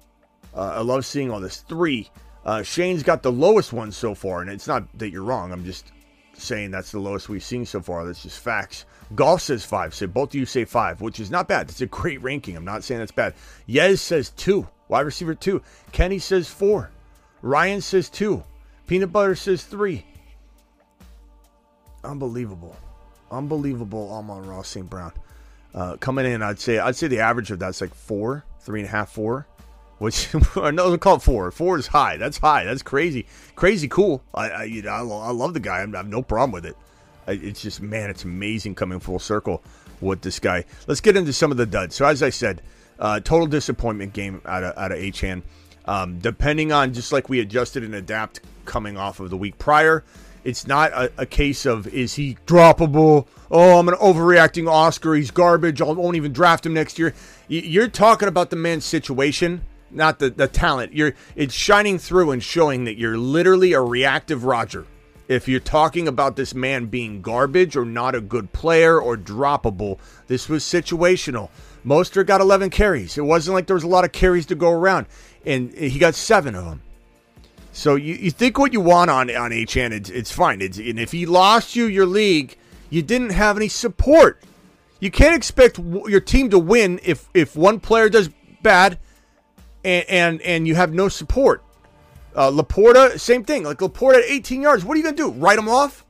Uh, 0.55 0.75
I 0.77 0.81
love 0.83 1.07
seeing 1.07 1.31
all 1.31 1.41
this. 1.41 1.63
Three. 1.63 2.11
Uh, 2.45 2.63
Shane's 2.63 3.03
got 3.03 3.23
the 3.23 3.33
lowest 3.33 3.73
one 3.73 3.91
so 3.91 4.15
far, 4.15 4.43
and 4.43 4.51
it's 4.51 4.69
not 4.69 4.87
that 4.99 5.11
you're 5.11 5.23
wrong. 5.23 5.51
I'm 5.51 5.65
just 5.65 5.93
saying 6.39 6.71
that's 6.71 6.93
the 6.93 6.99
lowest 6.99 7.29
we've 7.29 7.43
seen 7.43 7.67
so 7.67 7.81
far. 7.81 8.05
That's 8.05 8.23
just 8.23 8.41
facts. 8.41 8.85
Golf 9.15 9.41
says 9.43 9.65
five. 9.65 9.95
So 9.95 10.07
both 10.07 10.31
of 10.31 10.35
you 10.35 10.47
say 10.47 10.65
five, 10.65 11.01
which 11.01 11.21
is 11.21 11.31
not 11.31 11.49
bad. 11.49 11.71
It's 11.71 11.81
a 11.81 11.87
great 11.87 12.23
ranking. 12.23 12.57
I'm 12.57 12.65
not 12.65 12.85
saying 12.85 13.01
that's 13.01 13.13
bad. 13.13 13.35
Yez 13.67 14.01
says 14.01 14.31
two. 14.31 14.67
Wide 14.89 15.01
receiver 15.01 15.35
two. 15.35 15.63
Kenny 15.93 16.19
says 16.19 16.49
four. 16.49 16.91
Ryan 17.43 17.81
says 17.81 18.09
two. 18.09 18.43
Peanut 18.87 19.13
Butter 19.13 19.35
says 19.35 19.65
three. 19.65 20.05
Unbelievable. 22.05 22.77
Unbelievable 23.31 24.13
Amon 24.13 24.47
Ross 24.47 24.69
St. 24.69 24.89
Brown. 24.89 25.13
Uh, 25.75 25.97
coming 25.97 26.25
in, 26.25 26.43
I'd 26.43 26.59
say 26.59 26.79
I'd 26.79 26.97
say 26.97 27.09
the 27.09 27.21
average 27.21 27.51
of 27.51 27.59
that's 27.59 27.81
like 27.81 27.95
four, 27.95 28.45
three 28.61 28.81
and 28.81 28.89
a 28.89 28.91
half, 28.91 29.11
four. 29.11 29.47
Which 29.99 30.35
I 30.57 30.71
know 30.71 30.97
call 30.99 31.17
it 31.17 31.23
four. 31.23 31.51
Four 31.51 31.79
is 31.79 31.87
high. 31.87 32.17
That's 32.17 32.39
high. 32.39 32.65
That's 32.65 32.83
crazy. 32.83 33.27
Crazy 33.55 33.89
cool. 33.89 34.23
I 34.35 34.49
I, 34.49 34.63
you 34.65 34.83
know, 34.83 34.91
I, 34.91 35.29
I 35.29 35.31
love 35.31 35.55
the 35.55 35.61
guy. 35.61 35.77
I 35.77 35.97
have 35.97 36.09
no 36.09 36.23
problem 36.23 36.53
with 36.53 36.67
it. 36.67 36.77
It's 37.27 37.63
just 37.63 37.81
man, 37.81 38.11
it's 38.11 38.25
amazing 38.25 38.75
coming 38.75 39.01
full 39.01 39.19
circle 39.19 39.63
with 40.01 40.23
this 40.23 40.39
guy. 40.39 40.65
Let's 40.87 41.01
get 41.01 41.17
into 41.17 41.33
some 41.33 41.51
of 41.51 41.57
the 41.57 41.67
duds. 41.67 41.95
So 41.95 42.07
as 42.07 42.23
I 42.23 42.31
said, 42.31 42.63
uh, 42.99 43.21
total 43.21 43.47
disappointment 43.47 44.13
game 44.13 44.41
out 44.45 44.65
of 44.65 44.77
out 44.79 44.93
of 44.93 44.99
Achane. 44.99 45.43
Um, 45.87 46.19
depending 46.19 46.73
on 46.73 46.93
just 46.93 47.13
like 47.13 47.29
we 47.29 47.41
adjusted 47.41 47.85
and 47.85 47.95
adapt 47.95 48.41
coming 48.65 48.97
off 48.97 49.21
of 49.21 49.31
the 49.31 49.37
week 49.37 49.57
prior, 49.59 50.03
it's 50.43 50.67
not 50.67 50.93
a, 50.93 51.13
a 51.19 51.27
case 51.27 51.65
of 51.67 51.87
is 51.89 52.15
he 52.15 52.37
droppable? 52.47 53.27
Oh, 53.51 53.79
I'm 53.79 53.89
an 53.89 53.95
overreacting 53.95 54.69
Oscar. 54.71 55.15
He's 55.15 55.31
garbage. 55.31 55.81
I 55.81 55.85
won't 55.85 56.17
even 56.17 56.33
draft 56.33 56.67
him 56.67 56.75
next 56.75 56.99
year. 56.99 57.15
You're 57.49 57.89
talking 57.89 58.29
about 58.29 58.51
the 58.51 58.57
man's 58.57 58.85
situation, 58.85 59.63
not 59.97 60.19
the, 60.19 60.31
the 60.31 60.47
talent. 60.47 60.93
You're 60.93 61.15
it's 61.35 61.55
shining 61.55 61.99
through 61.99 62.31
and 62.31 62.43
showing 62.43 62.85
that 62.85 62.99
you're 62.99 63.19
literally 63.19 63.73
a 63.73 63.81
reactive 63.81 64.45
Roger 64.45 64.87
if 65.29 65.49
you're 65.49 65.61
talking 65.61 66.07
about 66.07 66.37
this 66.37 66.55
man 66.55 66.87
being 66.87 67.21
garbage 67.21 67.77
or 67.77 67.85
not 67.85 68.15
a 68.15 68.21
good 68.21 68.53
player 68.53 69.01
or 69.01 69.17
droppable, 69.17 69.99
this 70.29 70.49
was 70.49 70.63
situational. 70.63 71.51
Mostert 71.85 72.27
got 72.27 72.41
11 72.41 72.71
carries. 72.71 73.17
It 73.19 73.23
wasn't 73.23 73.55
like 73.55 73.67
there 73.67 73.75
was 73.75 73.85
a 73.85 73.89
lot 73.89 74.05
of 74.05 74.13
carries 74.13 74.47
to 74.47 74.55
go 74.55 74.71
around, 74.71 75.07
and 75.45 75.73
he 75.73 75.99
got 75.99 76.15
seven 76.15 76.55
of 76.55 76.65
them. 76.65 76.83
So 77.73 77.95
you, 77.95 78.15
you 78.15 78.31
think 78.31 78.59
what 78.59 78.73
you 78.73 78.81
want 78.81 79.11
on 79.11 79.35
on 79.37 79.51
Achane, 79.51 79.93
it's, 79.93 80.11
it's 80.11 80.33
fine. 80.33 80.63
It's, 80.63 80.79
and 80.79 80.99
if 80.99 81.13
he 81.13 81.27
lost 81.27 81.77
you 81.77 81.85
your 81.87 82.07
league, 82.07 82.57
you 82.89 83.03
didn't 83.03 83.31
have 83.31 83.57
any 83.57 83.69
support. 83.69 84.43
You 84.99 85.11
can't 85.11 85.37
expect 85.37 85.79
your 85.79 86.21
team 86.21 86.49
to 86.51 86.59
win 86.59 87.01
if 87.05 87.29
if 87.35 87.55
one 87.55 87.81
player 87.81 88.09
does 88.09 88.31
bad, 88.63 88.99
and 89.87 90.05
and, 90.09 90.43
and 90.43 90.69
you 90.69 90.75
have 90.75 90.93
no 90.93 91.09
support. 91.09 91.63
Uh, 92.35 92.51
LaPorta, 92.51 93.19
same 93.19 93.45
thing. 93.45 93.65
Like 93.65 93.79
LaPorta 93.79 94.19
at 94.19 94.25
18 94.25 94.61
yards. 94.61 94.85
What 94.85 94.95
are 94.97 95.01
you 95.01 95.07
to 95.07 95.13
do? 95.13 95.31
Write 95.31 95.59
him 95.59 95.69
off? 95.69 96.05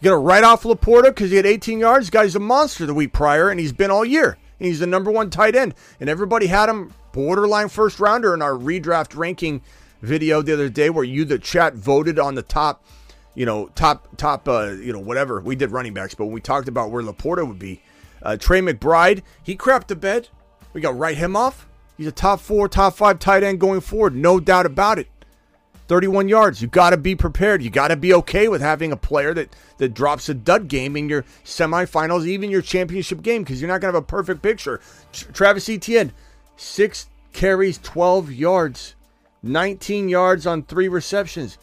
You 0.00 0.10
to 0.10 0.16
write 0.16 0.44
off 0.44 0.62
LaPorta 0.62 1.04
because 1.04 1.30
he 1.30 1.36
had 1.36 1.46
18 1.46 1.78
yards? 1.78 2.10
guy's 2.10 2.34
a 2.34 2.40
monster 2.40 2.86
the 2.86 2.94
week 2.94 3.12
prior, 3.12 3.50
and 3.50 3.60
he's 3.60 3.72
been 3.72 3.90
all 3.90 4.04
year. 4.04 4.38
And 4.58 4.66
he's 4.66 4.80
the 4.80 4.86
number 4.86 5.10
one 5.10 5.30
tight 5.30 5.56
end. 5.56 5.74
And 6.00 6.08
everybody 6.08 6.46
had 6.46 6.68
him 6.68 6.94
borderline 7.12 7.68
first 7.68 8.00
rounder 8.00 8.32
in 8.34 8.40
our 8.40 8.52
redraft 8.52 9.16
ranking 9.16 9.62
video 10.00 10.42
the 10.42 10.52
other 10.52 10.68
day 10.68 10.90
where 10.90 11.04
you, 11.04 11.24
the 11.24 11.38
chat, 11.38 11.74
voted 11.74 12.18
on 12.18 12.34
the 12.34 12.42
top, 12.42 12.84
you 13.34 13.44
know, 13.44 13.68
top, 13.74 14.16
top, 14.16 14.48
uh, 14.48 14.70
you 14.70 14.92
know, 14.92 15.00
whatever. 15.00 15.40
We 15.40 15.56
did 15.56 15.70
running 15.70 15.94
backs, 15.94 16.14
but 16.14 16.26
when 16.26 16.34
we 16.34 16.40
talked 16.40 16.68
about 16.68 16.90
where 16.90 17.02
LaPorta 17.02 17.46
would 17.46 17.58
be, 17.58 17.82
uh, 18.22 18.36
Trey 18.36 18.60
McBride, 18.60 19.22
he 19.42 19.56
crapped 19.56 19.88
the 19.88 19.96
bed. 19.96 20.28
We 20.74 20.82
got 20.82 20.98
write 20.98 21.16
him 21.16 21.36
off. 21.36 21.66
He's 21.96 22.08
a 22.08 22.12
top 22.12 22.40
four, 22.40 22.68
top 22.68 22.94
five 22.94 23.18
tight 23.18 23.42
end 23.42 23.60
going 23.60 23.80
forward, 23.80 24.14
no 24.14 24.40
doubt 24.40 24.66
about 24.66 24.98
it. 24.98 25.08
31 25.86 26.28
yards. 26.28 26.60
You 26.60 26.68
got 26.68 26.90
to 26.90 26.96
be 26.96 27.14
prepared. 27.14 27.62
You 27.62 27.70
got 27.70 27.88
to 27.88 27.96
be 27.96 28.12
okay 28.14 28.48
with 28.48 28.60
having 28.60 28.90
a 28.90 28.96
player 28.96 29.34
that 29.34 29.54
that 29.78 29.94
drops 29.94 30.28
a 30.28 30.34
dud 30.34 30.68
game 30.68 30.96
in 30.96 31.08
your 31.08 31.24
semifinals, 31.44 32.26
even 32.26 32.50
your 32.50 32.62
championship 32.62 33.22
game, 33.22 33.42
because 33.42 33.60
you're 33.60 33.68
not 33.68 33.80
going 33.80 33.92
to 33.92 33.96
have 33.96 34.02
a 34.02 34.06
perfect 34.06 34.42
picture. 34.42 34.80
Travis 35.12 35.68
Etienne, 35.68 36.12
six 36.56 37.08
carries, 37.32 37.78
12 37.78 38.32
yards, 38.32 38.94
19 39.42 40.08
yards 40.08 40.46
on 40.46 40.62
three 40.62 40.88
receptions. 40.88 41.58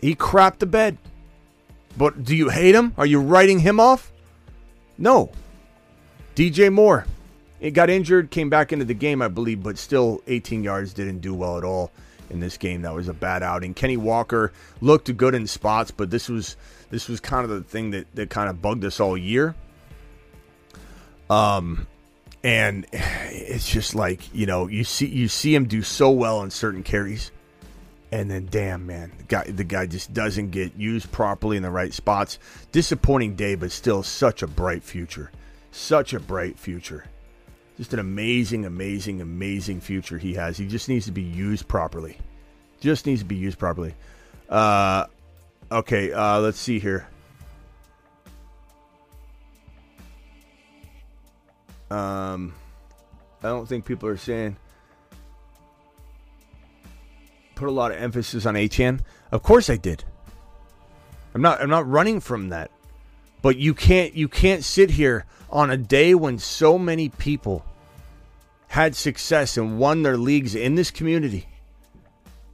He 0.00 0.14
crapped 0.14 0.58
the 0.58 0.66
bed. 0.66 0.98
But 1.96 2.24
do 2.24 2.34
you 2.34 2.48
hate 2.48 2.74
him? 2.74 2.92
Are 2.98 3.06
you 3.06 3.20
writing 3.20 3.60
him 3.60 3.78
off? 3.78 4.12
No. 4.98 5.30
DJ 6.34 6.72
Moore, 6.72 7.06
it 7.64 7.70
got 7.70 7.88
injured, 7.88 8.30
came 8.30 8.50
back 8.50 8.74
into 8.74 8.84
the 8.84 8.92
game, 8.92 9.22
I 9.22 9.28
believe, 9.28 9.62
but 9.62 9.78
still 9.78 10.20
18 10.26 10.62
yards 10.62 10.92
didn't 10.92 11.20
do 11.20 11.32
well 11.32 11.56
at 11.56 11.64
all 11.64 11.90
in 12.28 12.38
this 12.38 12.58
game. 12.58 12.82
That 12.82 12.92
was 12.92 13.08
a 13.08 13.14
bad 13.14 13.42
outing. 13.42 13.72
Kenny 13.72 13.96
Walker 13.96 14.52
looked 14.82 15.16
good 15.16 15.34
in 15.34 15.46
spots, 15.46 15.90
but 15.90 16.10
this 16.10 16.28
was 16.28 16.58
this 16.90 17.08
was 17.08 17.20
kind 17.20 17.42
of 17.42 17.48
the 17.48 17.62
thing 17.62 17.92
that 17.92 18.14
that 18.16 18.28
kind 18.28 18.50
of 18.50 18.60
bugged 18.60 18.84
us 18.84 19.00
all 19.00 19.16
year. 19.16 19.54
Um, 21.30 21.86
and 22.42 22.86
it's 22.92 23.66
just 23.66 23.94
like 23.94 24.34
you 24.34 24.44
know 24.44 24.68
you 24.68 24.84
see 24.84 25.06
you 25.06 25.28
see 25.28 25.54
him 25.54 25.64
do 25.66 25.80
so 25.80 26.10
well 26.10 26.40
on 26.40 26.50
certain 26.50 26.82
carries, 26.82 27.30
and 28.12 28.30
then 28.30 28.46
damn 28.50 28.84
man, 28.84 29.10
the 29.16 29.24
guy 29.24 29.44
the 29.44 29.64
guy 29.64 29.86
just 29.86 30.12
doesn't 30.12 30.50
get 30.50 30.76
used 30.76 31.10
properly 31.10 31.56
in 31.56 31.62
the 31.62 31.70
right 31.70 31.94
spots. 31.94 32.38
Disappointing 32.72 33.36
day, 33.36 33.54
but 33.54 33.72
still 33.72 34.02
such 34.02 34.42
a 34.42 34.46
bright 34.46 34.84
future, 34.84 35.30
such 35.70 36.12
a 36.12 36.20
bright 36.20 36.58
future 36.58 37.06
just 37.76 37.92
an 37.92 37.98
amazing, 37.98 38.64
amazing, 38.64 39.20
amazing 39.20 39.80
future 39.80 40.18
he 40.18 40.34
has. 40.34 40.56
He 40.56 40.66
just 40.66 40.88
needs 40.88 41.06
to 41.06 41.12
be 41.12 41.22
used 41.22 41.66
properly. 41.66 42.18
Just 42.80 43.06
needs 43.06 43.20
to 43.20 43.26
be 43.26 43.36
used 43.36 43.58
properly. 43.58 43.94
Uh, 44.48 45.06
okay, 45.72 46.12
uh, 46.12 46.40
let's 46.40 46.58
see 46.58 46.78
here. 46.78 47.06
Um, 51.90 52.54
I 53.42 53.48
don't 53.48 53.68
think 53.68 53.84
people 53.84 54.08
are 54.08 54.16
saying 54.16 54.56
put 57.54 57.68
a 57.68 57.72
lot 57.72 57.92
of 57.92 57.98
emphasis 57.98 58.46
on 58.46 58.54
Achane. 58.54 59.00
Of 59.30 59.42
course 59.42 59.70
I 59.70 59.76
did. 59.76 60.04
I'm 61.34 61.42
not. 61.42 61.60
I'm 61.60 61.70
not 61.70 61.88
running 61.88 62.20
from 62.20 62.50
that. 62.50 62.70
But 63.42 63.56
you 63.56 63.74
can't. 63.74 64.14
You 64.14 64.28
can't 64.28 64.64
sit 64.64 64.90
here 64.90 65.26
on 65.54 65.70
a 65.70 65.76
day 65.76 66.14
when 66.14 66.38
so 66.38 66.76
many 66.76 67.08
people 67.08 67.64
had 68.66 68.96
success 68.96 69.56
and 69.56 69.78
won 69.78 70.02
their 70.02 70.18
leagues 70.18 70.56
in 70.56 70.74
this 70.74 70.90
community. 70.90 71.46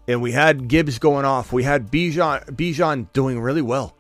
And 0.07 0.21
we 0.21 0.33
had 0.33 0.69
Gibbs 0.69 0.99
going 0.99 1.25
off. 1.25 1.53
We 1.53 1.63
had 1.63 1.91
Bijan 1.91 2.45
Bijan 2.51 3.07
doing 3.13 3.41
really 3.41 3.63
well. 3.63 3.95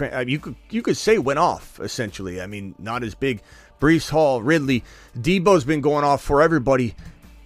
Uh, 0.00 0.24
you 0.26 0.38
could 0.38 0.56
you 0.70 0.82
could 0.82 0.96
say 0.96 1.18
went 1.18 1.38
off 1.38 1.78
essentially. 1.80 2.40
I 2.40 2.46
mean, 2.46 2.74
not 2.78 3.04
as 3.04 3.14
big. 3.14 3.40
Breece 3.80 4.10
Hall, 4.10 4.42
Ridley, 4.42 4.84
Deebo's 5.16 5.64
been 5.64 5.80
going 5.80 6.04
off 6.04 6.22
for 6.22 6.42
everybody 6.42 6.94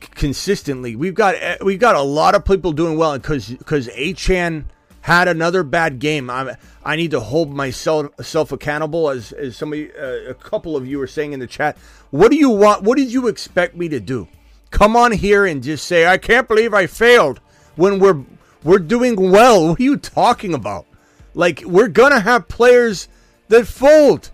consistently. 0.01 0.97
We've 0.97 1.15
got 1.15 1.35
eh, 1.37 1.59
we've 1.63 1.79
got 1.79 1.97
a 1.97 2.03
lot 2.03 2.35
of 2.35 2.45
people 2.45 2.73
doing 2.73 2.97
well 2.97 3.19
because 3.19 3.49
because 3.49 3.89
Achane 3.89 4.65
had 5.05 5.29
another 5.29 5.63
bad 5.63 5.99
game. 5.99 6.31
I 6.31 6.57
I 6.83 6.97
need 6.97 7.11
to 7.11 7.21
hold 7.21 7.53
myself 7.55 8.07
self 8.23 8.53
accountable, 8.53 9.11
as 9.11 9.33
as 9.33 9.55
somebody, 9.55 9.93
uh, 9.93 10.31
a 10.31 10.35
couple 10.35 10.79
of 10.79 10.87
you 10.87 10.99
are 11.03 11.07
saying 11.07 11.35
in 11.35 11.41
the 11.41 11.47
chat. 11.47 11.77
What 12.11 12.31
do 12.31 12.39
you 12.39 12.49
want? 12.49 12.85
What 12.85 12.97
did 12.97 13.13
you 13.13 13.29
expect 13.29 13.77
me 13.77 13.91
to 13.91 14.01
do? 14.01 14.29
Come 14.71 14.97
on 14.97 15.13
here 15.13 15.45
and 15.45 15.63
just 15.63 15.87
say 15.87 16.07
I 16.07 16.17
can't 16.17 16.49
believe 16.49 16.73
I 16.73 16.87
failed 16.87 17.41
when 17.77 17.99
we're 17.99 18.25
we're 18.63 18.79
doing 18.79 19.31
well. 19.31 19.69
What 19.69 19.81
are 19.81 19.83
you 19.83 19.99
talking 19.99 20.55
about? 20.55 20.87
Like 21.35 21.63
we're 21.67 21.89
gonna 21.89 22.21
have 22.21 22.49
players 22.49 23.07
that 23.49 23.67
fold, 23.67 24.31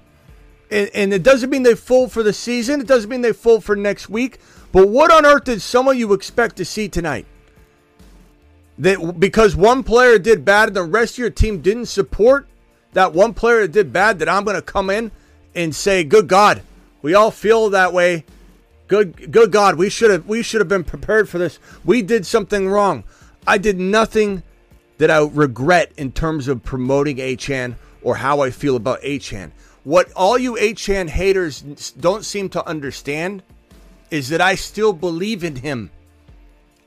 and, 0.71 0.89
and 0.95 1.13
it 1.13 1.25
doesn't 1.25 1.51
mean 1.51 1.65
they 1.65 1.75
fold 1.75 2.13
for 2.13 2.23
the 2.23 2.33
season. 2.33 2.81
It 2.81 2.87
doesn't 2.87 3.11
mean 3.11 3.23
they 3.23 3.33
fold 3.33 3.65
for 3.65 3.75
next 3.75 4.09
week. 4.09 4.39
But 4.71 4.89
what 4.89 5.11
on 5.11 5.27
earth 5.27 5.45
did 5.45 5.63
some 5.63 5.89
of 5.89 5.97
you 5.97 6.13
expect 6.13 6.55
to 6.59 6.65
see 6.65 6.89
tonight? 6.89 7.27
That 8.81 9.21
because 9.21 9.55
one 9.55 9.83
player 9.83 10.19
did 10.19 10.45
bad 10.45 10.69
and 10.69 10.77
the 10.77 10.83
rest 10.83 11.15
of 11.15 11.19
your 11.19 11.31
team 11.31 11.61
didn't 11.61 11.87
support 11.87 12.49
that 12.93 13.13
one 13.13 13.35
player 13.35 13.63
that 13.63 13.73
did 13.73 13.93
bad, 13.93 14.19
that 14.19 14.29
I'm 14.29 14.45
going 14.45 14.57
to 14.57 14.63
come 14.63 14.91
in 14.91 15.11
and 15.55 15.75
say, 15.75 16.03
"Good 16.03 16.29
God, 16.29 16.63
we 17.03 17.15
all 17.15 17.31
feel 17.31 17.71
that 17.71 17.93
way. 17.93 18.25
Good, 18.89 19.31
good 19.31 19.53
God, 19.53 19.77
we 19.77 19.89
should 19.89 20.11
have 20.11 20.27
we 20.27 20.43
should 20.43 20.61
have 20.61 20.69
been 20.69 20.85
prepared 20.85 21.29
for 21.29 21.39
this. 21.39 21.59
We 21.85 22.03
did 22.03 22.27
something 22.27 22.69
wrong. 22.69 23.05
I 23.47 23.59
did 23.59 23.79
nothing 23.79 24.43
that 24.99 25.11
I 25.11 25.19
regret 25.21 25.93
in 25.97 26.13
terms 26.13 26.49
of 26.49 26.63
promoting 26.63 27.19
Achane 27.19 27.77
or 28.03 28.17
how 28.17 28.41
I 28.41 28.51
feel 28.51 28.77
about 28.77 29.01
Achane. 29.03 29.53
What 29.85 30.13
all 30.13 30.37
you 30.37 30.55
Achane 30.55 31.09
haters 31.09 31.63
don't 31.99 32.25
seem 32.25 32.49
to 32.51 32.67
understand 32.67 33.43
is 34.11 34.29
that 34.31 34.41
I 34.41 34.57
still 34.57 34.93
believe 34.93 35.45
in 35.45 35.57
him. 35.57 35.91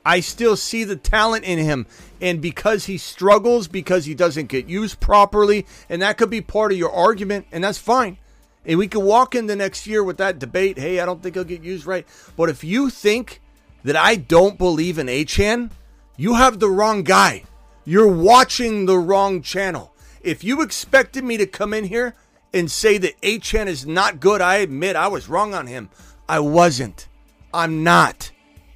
I 0.04 0.20
still 0.20 0.56
see 0.56 0.84
the 0.84 0.96
talent 0.96 1.44
in 1.44 1.58
him. 1.58 1.86
And 2.20 2.40
because 2.40 2.86
he 2.86 2.98
struggles, 2.98 3.68
because 3.68 4.04
he 4.04 4.14
doesn't 4.14 4.48
get 4.48 4.66
used 4.68 5.00
properly, 5.00 5.66
and 5.88 6.02
that 6.02 6.18
could 6.18 6.30
be 6.30 6.40
part 6.40 6.72
of 6.72 6.78
your 6.78 6.92
argument, 6.92 7.46
and 7.52 7.64
that's 7.64 7.78
fine. 7.78 8.18
And 8.66 8.78
we 8.78 8.88
can 8.88 9.04
walk 9.04 9.34
in 9.34 9.46
the 9.46 9.56
next 9.56 9.86
year 9.86 10.02
with 10.02 10.16
that 10.18 10.38
debate 10.38 10.78
hey, 10.78 11.00
I 11.00 11.06
don't 11.06 11.22
think 11.22 11.34
he'll 11.34 11.44
get 11.44 11.62
used 11.62 11.86
right. 11.86 12.06
But 12.36 12.48
if 12.48 12.64
you 12.64 12.90
think 12.90 13.40
that 13.82 13.96
I 13.96 14.16
don't 14.16 14.58
believe 14.58 14.98
in 14.98 15.06
Achane, 15.06 15.70
you 16.16 16.34
have 16.34 16.58
the 16.58 16.70
wrong 16.70 17.02
guy. 17.02 17.44
You're 17.84 18.08
watching 18.08 18.86
the 18.86 18.98
wrong 18.98 19.42
channel. 19.42 19.92
If 20.22 20.42
you 20.42 20.62
expected 20.62 21.22
me 21.24 21.36
to 21.36 21.46
come 21.46 21.74
in 21.74 21.84
here 21.84 22.14
and 22.54 22.70
say 22.70 22.96
that 22.98 23.20
Achane 23.20 23.66
is 23.66 23.86
not 23.86 24.20
good, 24.20 24.40
I 24.40 24.56
admit 24.56 24.96
I 24.96 25.08
was 25.08 25.28
wrong 25.28 25.52
on 25.52 25.66
him. 25.66 25.90
I 26.26 26.40
wasn't. 26.40 27.08
I'm 27.52 27.84
not. 27.84 28.30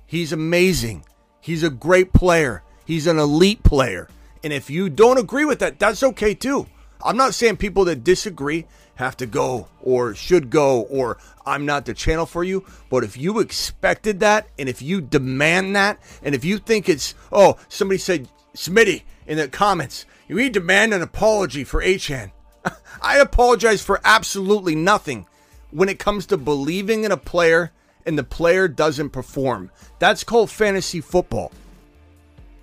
He's 0.05 0.33
amazing. 0.33 1.05
He's 1.49 1.63
a 1.63 1.71
great 1.71 2.13
player. 2.13 2.63
He's 2.85 3.07
an 3.07 3.19
elite 3.19 3.63
player. 3.63 4.07
And 4.45 4.53
if 4.53 4.69
you 4.69 4.91
don't 4.91 5.17
agree 5.17 5.47
with 5.47 5.61
that, 5.61 5.79
that's 5.79 6.03
okay 6.03 6.35
too. 6.35 6.67
I'm 7.03 7.17
not 7.17 7.33
saying 7.33 7.57
people 7.57 7.87
that 7.87 8.05
disagree 8.05 8.67
have 8.97 9.17
to 9.17 9.25
go 9.25 9.69
or 9.81 10.15
should 10.15 10.51
go 10.51 10.83
or 10.83 11.17
I'm 11.47 11.65
not 11.65 11.87
the 11.87 11.95
channel 11.95 12.27
for 12.27 12.45
you. 12.45 12.67
But 12.91 13.03
if 13.03 13.17
you 13.17 13.39
expected 13.39 14.21
that 14.21 14.47
and 14.59 14.69
if 14.69 14.83
you 14.83 15.01
demand 15.01 15.75
that 15.75 15.99
and 16.23 16.35
if 16.35 16.45
you 16.45 16.59
think 16.59 16.87
it's, 16.87 17.15
oh, 17.33 17.57
somebody 17.71 17.97
said, 17.97 18.29
Smitty 18.55 19.05
in 19.27 19.39
the 19.39 19.49
comments, 19.49 20.05
you 20.29 20.37
need 20.37 20.53
demand 20.53 20.93
an 20.93 21.01
apology 21.01 21.65
for 21.65 21.81
Achane. 21.81 22.33
I 23.01 23.21
apologize 23.21 23.81
for 23.81 24.03
absolutely 24.05 24.75
nothing 24.75 25.27
when 25.71 25.89
it 25.89 25.99
comes 25.99 26.27
to 26.27 26.37
believing 26.37 27.05
in 27.05 27.11
a 27.11 27.17
player 27.17 27.73
and 28.09 28.19
the 28.19 28.25
player 28.25 28.67
doesn't 28.67 29.11
perform. 29.11 29.71
That's 29.99 30.25
called 30.25 30.51
fantasy 30.51 31.03
football. 31.03 31.53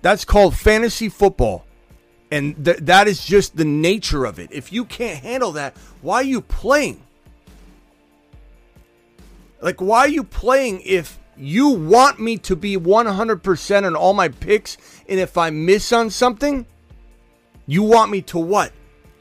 That's 0.02 0.24
called 0.24 0.56
fantasy 0.56 1.08
football. 1.08 1.64
And 2.32 2.64
th- 2.64 2.78
that 2.78 3.06
is 3.06 3.24
just 3.24 3.56
the 3.56 3.64
nature 3.64 4.24
of 4.24 4.40
it. 4.40 4.50
If 4.50 4.72
you 4.72 4.84
can't 4.84 5.20
handle 5.20 5.52
that, 5.52 5.76
why 6.02 6.16
are 6.16 6.24
you 6.24 6.40
playing? 6.40 7.00
Like, 9.62 9.80
why 9.80 10.00
are 10.00 10.08
you 10.08 10.24
playing 10.24 10.82
if 10.84 11.16
you 11.36 11.68
want 11.68 12.18
me 12.18 12.38
to 12.38 12.56
be 12.56 12.76
100% 12.76 13.86
on 13.86 13.94
all 13.94 14.14
my 14.14 14.28
picks 14.28 14.76
and 15.08 15.20
if 15.20 15.38
I 15.38 15.50
miss 15.50 15.92
on 15.92 16.10
something, 16.10 16.66
you 17.66 17.84
want 17.84 18.10
me 18.10 18.20
to 18.22 18.38
what? 18.38 18.72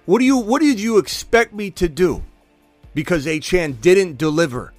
What 0.06 0.20
do 0.20 0.26
you 0.26 0.38
what 0.38 0.62
did 0.62 0.80
you 0.80 0.98
expect 0.98 1.54
me 1.54 1.70
to 1.72 1.88
do? 1.88 2.24
Because 2.96 3.26
Achane 3.28 3.80
didn't 3.80 4.18
deliver. 4.18 4.75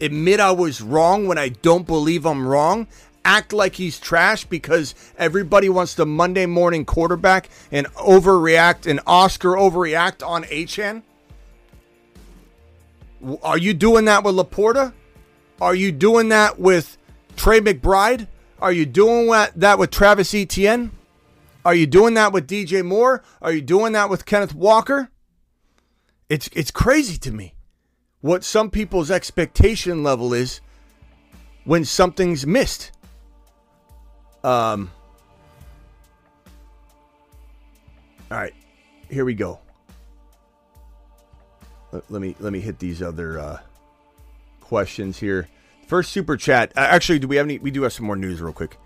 Admit 0.00 0.40
I 0.40 0.52
was 0.52 0.80
wrong 0.80 1.26
when 1.26 1.38
I 1.38 1.50
don't 1.50 1.86
believe 1.86 2.26
I'm 2.26 2.46
wrong. 2.46 2.86
Act 3.24 3.52
like 3.52 3.74
he's 3.74 4.00
trash 4.00 4.44
because 4.44 4.94
everybody 5.18 5.68
wants 5.68 5.94
the 5.94 6.06
Monday 6.06 6.46
morning 6.46 6.86
quarterback 6.86 7.50
and 7.70 7.86
overreact 7.94 8.90
and 8.90 9.00
Oscar 9.06 9.50
overreact 9.50 10.26
on 10.26 10.44
Achane. 10.44 11.02
Are 13.42 13.58
you 13.58 13.74
doing 13.74 14.06
that 14.06 14.24
with 14.24 14.34
Laporta? 14.34 14.94
Are 15.60 15.74
you 15.74 15.92
doing 15.92 16.30
that 16.30 16.58
with 16.58 16.96
Trey 17.36 17.60
McBride? 17.60 18.26
Are 18.58 18.72
you 18.72 18.86
doing 18.86 19.28
that 19.56 19.78
with 19.78 19.90
Travis 19.90 20.34
Etienne? 20.34 20.90
Are 21.64 21.74
you 21.74 21.86
doing 21.86 22.14
that 22.14 22.32
with 22.32 22.46
DJ 22.46 22.82
Moore? 22.82 23.22
Are 23.42 23.52
you 23.52 23.60
doing 23.60 23.92
that 23.92 24.08
with 24.08 24.24
Kenneth 24.24 24.54
Walker? 24.54 25.10
It's 26.30 26.48
it's 26.54 26.70
crazy 26.70 27.18
to 27.18 27.32
me 27.32 27.54
what 28.20 28.44
some 28.44 28.70
people's 28.70 29.10
expectation 29.10 30.02
level 30.02 30.34
is 30.34 30.60
when 31.64 31.84
something's 31.84 32.46
missed. 32.46 32.92
Um 34.44 34.90
All 38.30 38.38
right. 38.38 38.54
Here 39.10 39.24
we 39.24 39.34
go. 39.34 39.58
Let, 41.92 42.10
let 42.10 42.22
me 42.22 42.36
let 42.38 42.52
me 42.52 42.60
hit 42.60 42.78
these 42.78 43.02
other 43.02 43.38
uh 43.38 43.58
questions 44.60 45.18
here. 45.18 45.48
First 45.86 46.12
super 46.12 46.36
chat. 46.36 46.72
Uh, 46.76 46.80
actually, 46.80 47.18
do 47.18 47.26
we 47.26 47.36
have 47.36 47.46
any 47.46 47.58
we 47.58 47.70
do 47.70 47.82
have 47.82 47.92
some 47.92 48.06
more 48.06 48.16
news 48.16 48.40
real 48.40 48.52
quick. 48.52 48.76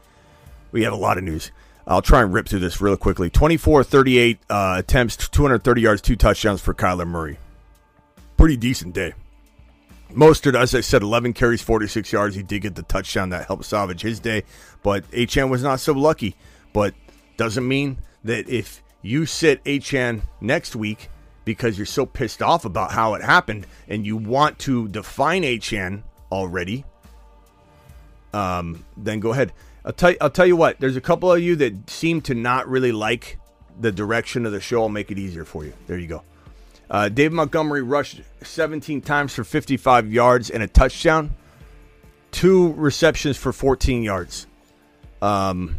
We 0.73 0.83
have 0.85 0.93
a 0.93 0.97
lot 0.97 1.19
of 1.19 1.25
news. 1.25 1.53
I'll 1.87 2.03
try 2.03 2.23
and 2.23 2.33
rip 2.33 2.49
through 2.49 2.61
this 2.61 2.81
real 2.81 2.97
quickly. 2.97 3.29
24 3.29 3.85
38 3.85 4.39
uh, 4.49 4.77
attempts, 4.79 5.29
230 5.29 5.81
yards, 5.83 6.01
two 6.01 6.17
touchdowns 6.17 6.61
for 6.61 6.73
Kyler 6.73 7.07
Murray. 7.07 7.39
Pretty 8.37 8.57
decent 8.57 8.95
day. 8.95 9.13
Mostert, 10.15 10.55
as 10.55 10.75
I 10.75 10.81
said, 10.81 11.03
11 11.03 11.33
carries, 11.33 11.61
46 11.63 12.13
yards. 12.13 12.35
He 12.37 12.43
did 12.43 12.63
get 12.63 12.75
the 12.77 12.83
touchdown 12.83 13.31
that 13.31 13.47
helped 13.47 13.65
salvage 13.65 14.03
his 14.03 14.21
day, 14.21 14.45
but 14.83 15.09
Achane 15.11 15.51
was 15.51 15.63
not 15.63 15.81
so 15.81 15.93
lucky. 15.93 16.37
But 16.73 16.95
doesn't 17.37 17.67
mean 17.67 17.99
that 18.23 18.49
if 18.49 18.83
you 19.03 19.27
sit 19.27 19.63
Achane 19.65 20.23
next 20.41 20.77
week 20.77 21.11
because 21.45 21.77
you're 21.77 21.87
so 21.87 22.07
pissed 22.07 22.43
off 22.43 22.65
about 22.65 22.93
how 22.93 23.15
it 23.15 23.23
happened 23.23 23.67
and 23.89 24.07
you 24.07 24.17
want 24.17 24.59
to 24.61 24.89
define 24.89 25.43
Achane 25.43 26.03
already, 26.33 26.85
um, 28.33 28.85
then 28.97 29.21
go 29.21 29.33
ahead. 29.33 29.53
I'll 29.85 29.93
tell, 29.93 30.15
I'll 30.21 30.31
tell 30.31 30.47
you 30.47 30.57
what, 30.57 30.81
there's 30.81 30.97
a 30.97 31.01
couple 31.01 31.31
of 31.31 31.41
you 31.41 31.57
that 31.57 31.91
seem 31.91 32.23
to 32.23 32.35
not 32.35 32.69
really 32.69 32.93
like 32.93 33.39
the 33.79 33.93
direction 33.93 34.47
of 34.47 34.53
the 34.53 34.61
show. 34.61 34.83
I'll 34.83 34.89
make 34.89 35.11
it 35.11 35.19
easier 35.19 35.45
for 35.45 35.65
you. 35.65 35.75
There 35.87 35.99
you 35.99 36.07
go. 36.07 36.23
Uh, 36.91 37.09
David 37.09 37.35
Montgomery 37.35 37.83
rushed 37.83 38.21
17 38.43 39.01
times 39.01 39.35
for 39.35 39.45
55 39.45 40.13
yards 40.13 40.51
and 40.51 40.63
a 40.63 40.69
touchdown, 40.69 41.35
two 42.31 42.73
receptions 42.75 43.37
for 43.37 43.53
14 43.53 44.03
yards. 44.03 44.47
Um, 45.23 45.77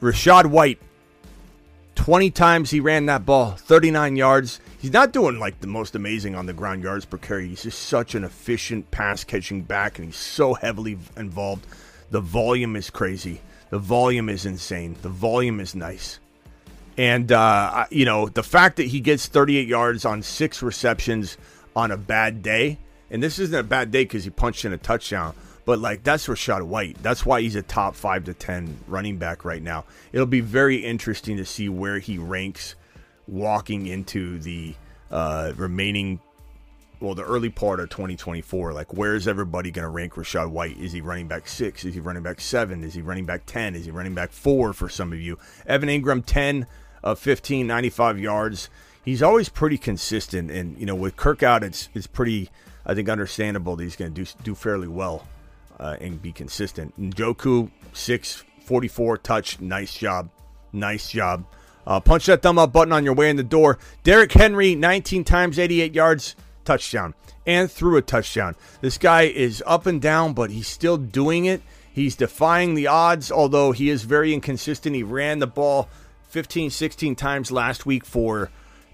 Rachaad 0.00 0.46
White, 0.46 0.78
20 1.94 2.30
times 2.30 2.70
he 2.70 2.80
ran 2.80 3.06
that 3.06 3.24
ball, 3.24 3.52
39 3.52 4.16
yards. 4.16 4.60
He's 4.78 4.92
not 4.92 5.12
doing 5.12 5.38
like 5.38 5.60
the 5.60 5.66
most 5.66 5.94
amazing 5.94 6.34
on 6.34 6.46
the 6.46 6.52
ground 6.52 6.82
yards 6.82 7.06
per 7.06 7.16
carry. 7.16 7.48
He's 7.48 7.62
just 7.62 7.84
such 7.84 8.14
an 8.14 8.24
efficient 8.24 8.90
pass 8.90 9.24
catching 9.24 9.62
back, 9.62 9.98
and 9.98 10.06
he's 10.06 10.16
so 10.16 10.54
heavily 10.54 10.98
involved. 11.16 11.66
The 12.10 12.20
volume 12.20 12.76
is 12.76 12.90
crazy. 12.90 13.40
The 13.70 13.78
volume 13.78 14.28
is 14.28 14.46
insane. 14.46 14.96
The 15.02 15.08
volume 15.08 15.58
is 15.58 15.74
nice. 15.74 16.20
And, 16.98 17.30
uh, 17.30 17.86
you 17.90 18.04
know, 18.04 18.28
the 18.28 18.42
fact 18.42 18.76
that 18.76 18.86
he 18.86 19.00
gets 19.00 19.26
38 19.26 19.68
yards 19.68 20.04
on 20.04 20.22
six 20.22 20.62
receptions 20.62 21.36
on 21.74 21.90
a 21.90 21.96
bad 21.96 22.42
day, 22.42 22.78
and 23.10 23.22
this 23.22 23.38
isn't 23.38 23.54
a 23.54 23.62
bad 23.62 23.90
day 23.90 24.04
because 24.04 24.24
he 24.24 24.30
punched 24.30 24.64
in 24.64 24.72
a 24.72 24.78
touchdown, 24.78 25.34
but 25.66 25.78
like 25.78 26.04
that's 26.04 26.26
Rachaad 26.26 26.62
White. 26.62 27.02
That's 27.02 27.26
why 27.26 27.42
he's 27.42 27.56
a 27.56 27.62
top 27.62 27.94
five 27.96 28.24
to 28.24 28.34
10 28.34 28.78
running 28.86 29.18
back 29.18 29.44
right 29.44 29.62
now. 29.62 29.84
It'll 30.12 30.24
be 30.24 30.40
very 30.40 30.76
interesting 30.76 31.36
to 31.36 31.44
see 31.44 31.68
where 31.68 31.98
he 31.98 32.18
ranks 32.18 32.76
walking 33.28 33.86
into 33.86 34.38
the 34.38 34.74
uh, 35.10 35.52
remaining, 35.56 36.20
well, 37.00 37.14
the 37.14 37.24
early 37.24 37.50
part 37.50 37.80
of 37.80 37.90
2024. 37.90 38.72
Like, 38.72 38.94
where 38.94 39.14
is 39.14 39.28
everybody 39.28 39.70
going 39.70 39.82
to 39.82 39.90
rank 39.90 40.14
Rachaad 40.14 40.50
White? 40.50 40.78
Is 40.78 40.92
he 40.92 41.00
running 41.00 41.28
back 41.28 41.48
six? 41.48 41.84
Is 41.84 41.94
he 41.94 42.00
running 42.00 42.22
back 42.22 42.40
seven? 42.40 42.82
Is 42.84 42.94
he 42.94 43.02
running 43.02 43.26
back 43.26 43.42
10? 43.44 43.74
Is 43.74 43.84
he 43.84 43.90
running 43.90 44.14
back 44.14 44.30
four 44.30 44.72
for 44.72 44.88
some 44.88 45.12
of 45.12 45.20
you? 45.20 45.36
Evan 45.66 45.88
Engram, 45.88 46.24
10 46.24 46.66
of 47.02 47.18
15, 47.18 47.66
95 47.66 48.18
yards. 48.18 48.68
He's 49.04 49.22
always 49.22 49.48
pretty 49.48 49.78
consistent. 49.78 50.50
And, 50.50 50.78
you 50.78 50.86
know, 50.86 50.94
with 50.94 51.16
Kirk 51.16 51.42
out, 51.42 51.62
it's, 51.62 51.88
it's 51.94 52.06
pretty, 52.06 52.50
I 52.84 52.94
think, 52.94 53.08
understandable 53.08 53.76
that 53.76 53.84
he's 53.84 53.96
going 53.96 54.12
to 54.12 54.24
do, 54.24 54.30
do 54.42 54.54
fairly 54.54 54.88
well 54.88 55.26
uh, 55.78 55.96
and 56.00 56.20
be 56.20 56.32
consistent. 56.32 56.98
Njoku 57.00 57.70
6, 57.92 58.44
44 58.64 59.18
touch. 59.18 59.60
Nice 59.60 59.94
job. 59.94 60.30
Nice 60.72 61.10
job. 61.10 61.44
Uh, 61.86 62.00
punch 62.00 62.26
that 62.26 62.42
thumb 62.42 62.58
up 62.58 62.72
button 62.72 62.92
on 62.92 63.04
your 63.04 63.14
way 63.14 63.30
in 63.30 63.36
the 63.36 63.44
door. 63.44 63.78
Derrick 64.02 64.32
Henry, 64.32 64.74
19 64.74 65.22
times, 65.22 65.58
88 65.58 65.94
yards, 65.94 66.34
touchdown, 66.64 67.14
and 67.46 67.70
threw 67.70 67.96
a 67.96 68.02
touchdown. 68.02 68.56
This 68.80 68.98
guy 68.98 69.22
is 69.22 69.62
up 69.66 69.86
and 69.86 70.02
down, 70.02 70.32
but 70.32 70.50
he's 70.50 70.66
still 70.66 70.96
doing 70.96 71.44
it. 71.44 71.62
He's 71.92 72.16
defying 72.16 72.74
the 72.74 72.88
odds, 72.88 73.30
although 73.30 73.72
he 73.72 73.88
is 73.88 74.02
very 74.02 74.34
inconsistent. 74.34 74.96
He 74.96 75.02
ran 75.02 75.38
the 75.38 75.46
ball 75.46 75.88
15, 76.36 76.68
16 76.68 77.16
times 77.16 77.50
last 77.50 77.86
week 77.86 78.04
for 78.04 78.50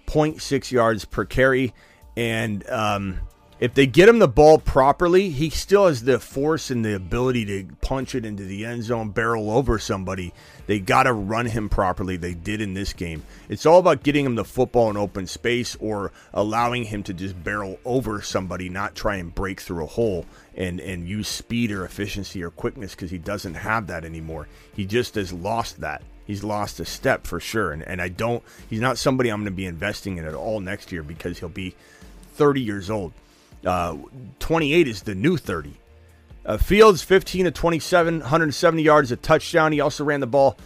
0.6 0.07 0.71
yards 0.71 1.05
per 1.05 1.25
carry. 1.25 1.75
And 2.17 2.65
um, 2.71 3.19
if 3.59 3.75
they 3.75 3.85
get 3.85 4.09
him 4.09 4.21
the 4.21 4.29
ball 4.29 4.61
properly, 4.61 5.29
he 5.31 5.51
still 5.51 5.89
has 5.89 6.05
the 6.05 6.21
force 6.21 6.71
and 6.71 6.85
the 6.85 6.95
ability 6.95 7.45
to 7.47 7.75
punch 7.81 8.15
it 8.15 8.25
into 8.25 8.45
the 8.45 8.65
end 8.65 8.85
zone, 8.85 9.11
barrel 9.11 9.51
over 9.51 9.81
somebody. 9.81 10.33
They 10.69 10.79
got 10.79 11.03
to 11.03 11.13
run 11.13 11.47
him 11.47 11.69
properly. 11.69 12.17
They 12.17 12.35
did 12.35 12.61
in 12.61 12.75
this 12.75 12.93
game. 12.93 13.25
It's 13.49 13.67
all 13.67 13.81
about 13.81 14.05
getting 14.05 14.25
him 14.25 14.37
the 14.37 14.45
football 14.45 14.89
in 14.89 14.97
open 14.97 15.27
space 15.27 15.75
or 15.81 16.13
allowing 16.33 16.85
him 16.85 17.03
to 17.03 17.13
just 17.13 17.43
barrel 17.43 17.81
over 17.85 18.23
somebody, 18.23 18.69
not 18.69 18.95
try 18.95 19.17
and 19.17 19.35
break 19.35 19.61
through 19.61 19.83
a 19.83 19.89
hole 19.89 20.27
and, 20.55 20.79
and 20.79 21.09
use 21.09 21.27
speed 21.27 21.73
or 21.73 21.85
efficiency 21.85 22.41
or 22.41 22.51
quickness 22.51 22.95
because 22.95 23.11
he 23.11 23.19
doesn't 23.19 23.55
have 23.55 23.89
that 23.89 24.05
anymore. 24.05 24.47
He 24.73 24.87
just 24.87 25.17
has 25.17 25.33
lost 25.33 25.81
that. 25.81 26.03
He's 26.33 26.43
lost 26.43 26.81
a 26.81 26.87
step 26.87 27.27
for 27.27 27.41
sure. 27.41 27.73
And, 27.73 27.83
and 27.83 28.01
I 28.01 28.09
don't, 28.09 28.43
he's 28.71 28.81
not 28.81 28.97
somebody 28.97 29.29
I'm 29.29 29.41
going 29.41 29.53
to 29.53 29.55
be 29.55 29.67
investing 29.67 30.17
in 30.17 30.25
at 30.25 30.33
all 30.33 30.61
next 30.61 30.91
year 30.91 31.03
because 31.03 31.39
he'll 31.39 31.51
be 31.51 31.75
30 32.37 32.63
years 32.63 32.89
old. 32.89 33.13
Uh, 33.67 33.99
28 34.39 34.89
is 34.89 35.03
the 35.03 35.15
new 35.15 35.37
30. 35.37 35.75
Uh, 36.47 36.57
Fields, 36.57 37.03
15 37.03 37.45
to 37.45 37.51
27, 37.51 38.21
170 38.21 38.83
yards, 38.83 39.13
a 39.13 39.17
touchdown. 39.17 39.73
He 39.73 39.83
also 39.83 40.05
ran 40.05 40.21
the 40.21 40.27
ball 40.27 40.57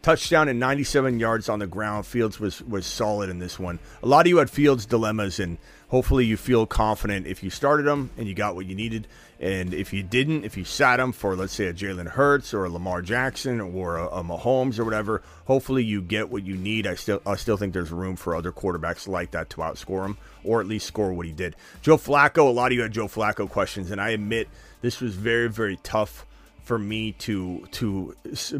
touchdown 0.00 0.48
and 0.48 0.58
97 0.58 1.20
yards 1.20 1.50
on 1.50 1.58
the 1.58 1.66
ground. 1.66 2.06
Fields 2.06 2.40
was 2.40 2.62
was 2.62 2.86
solid 2.86 3.28
in 3.28 3.38
this 3.38 3.58
one. 3.58 3.80
A 4.02 4.06
lot 4.06 4.24
of 4.24 4.28
you 4.28 4.38
had 4.38 4.48
Fields 4.48 4.86
dilemmas, 4.86 5.38
and 5.38 5.58
hopefully 5.88 6.24
you 6.24 6.38
feel 6.38 6.64
confident 6.64 7.26
if 7.26 7.42
you 7.42 7.50
started 7.50 7.86
him 7.86 8.08
and 8.16 8.26
you 8.26 8.32
got 8.32 8.54
what 8.54 8.64
you 8.64 8.74
needed. 8.74 9.06
And 9.42 9.74
if 9.74 9.92
you 9.92 10.04
didn't, 10.04 10.44
if 10.44 10.56
you 10.56 10.64
sat 10.64 11.00
him 11.00 11.10
for 11.10 11.34
let's 11.34 11.52
say 11.52 11.66
a 11.66 11.74
Jalen 11.74 12.06
Hurts 12.06 12.54
or 12.54 12.64
a 12.64 12.70
Lamar 12.70 13.02
Jackson 13.02 13.60
or 13.60 13.96
a, 13.96 14.06
a 14.06 14.22
Mahomes 14.22 14.78
or 14.78 14.84
whatever, 14.84 15.20
hopefully 15.46 15.82
you 15.82 16.00
get 16.00 16.30
what 16.30 16.44
you 16.44 16.56
need. 16.56 16.86
I 16.86 16.94
still 16.94 17.20
I 17.26 17.34
still 17.34 17.56
think 17.56 17.72
there's 17.72 17.90
room 17.90 18.14
for 18.14 18.36
other 18.36 18.52
quarterbacks 18.52 19.08
like 19.08 19.32
that 19.32 19.50
to 19.50 19.56
outscore 19.56 20.06
him 20.06 20.16
or 20.44 20.60
at 20.60 20.68
least 20.68 20.86
score 20.86 21.12
what 21.12 21.26
he 21.26 21.32
did. 21.32 21.56
Joe 21.82 21.96
Flacco, 21.96 22.46
a 22.46 22.52
lot 22.52 22.70
of 22.70 22.76
you 22.76 22.82
had 22.82 22.92
Joe 22.92 23.08
Flacco 23.08 23.50
questions, 23.50 23.90
and 23.90 24.00
I 24.00 24.10
admit 24.10 24.48
this 24.80 25.00
was 25.00 25.16
very 25.16 25.48
very 25.48 25.76
tough 25.82 26.24
for 26.62 26.78
me 26.78 27.10
to 27.12 27.66
to 27.72 28.14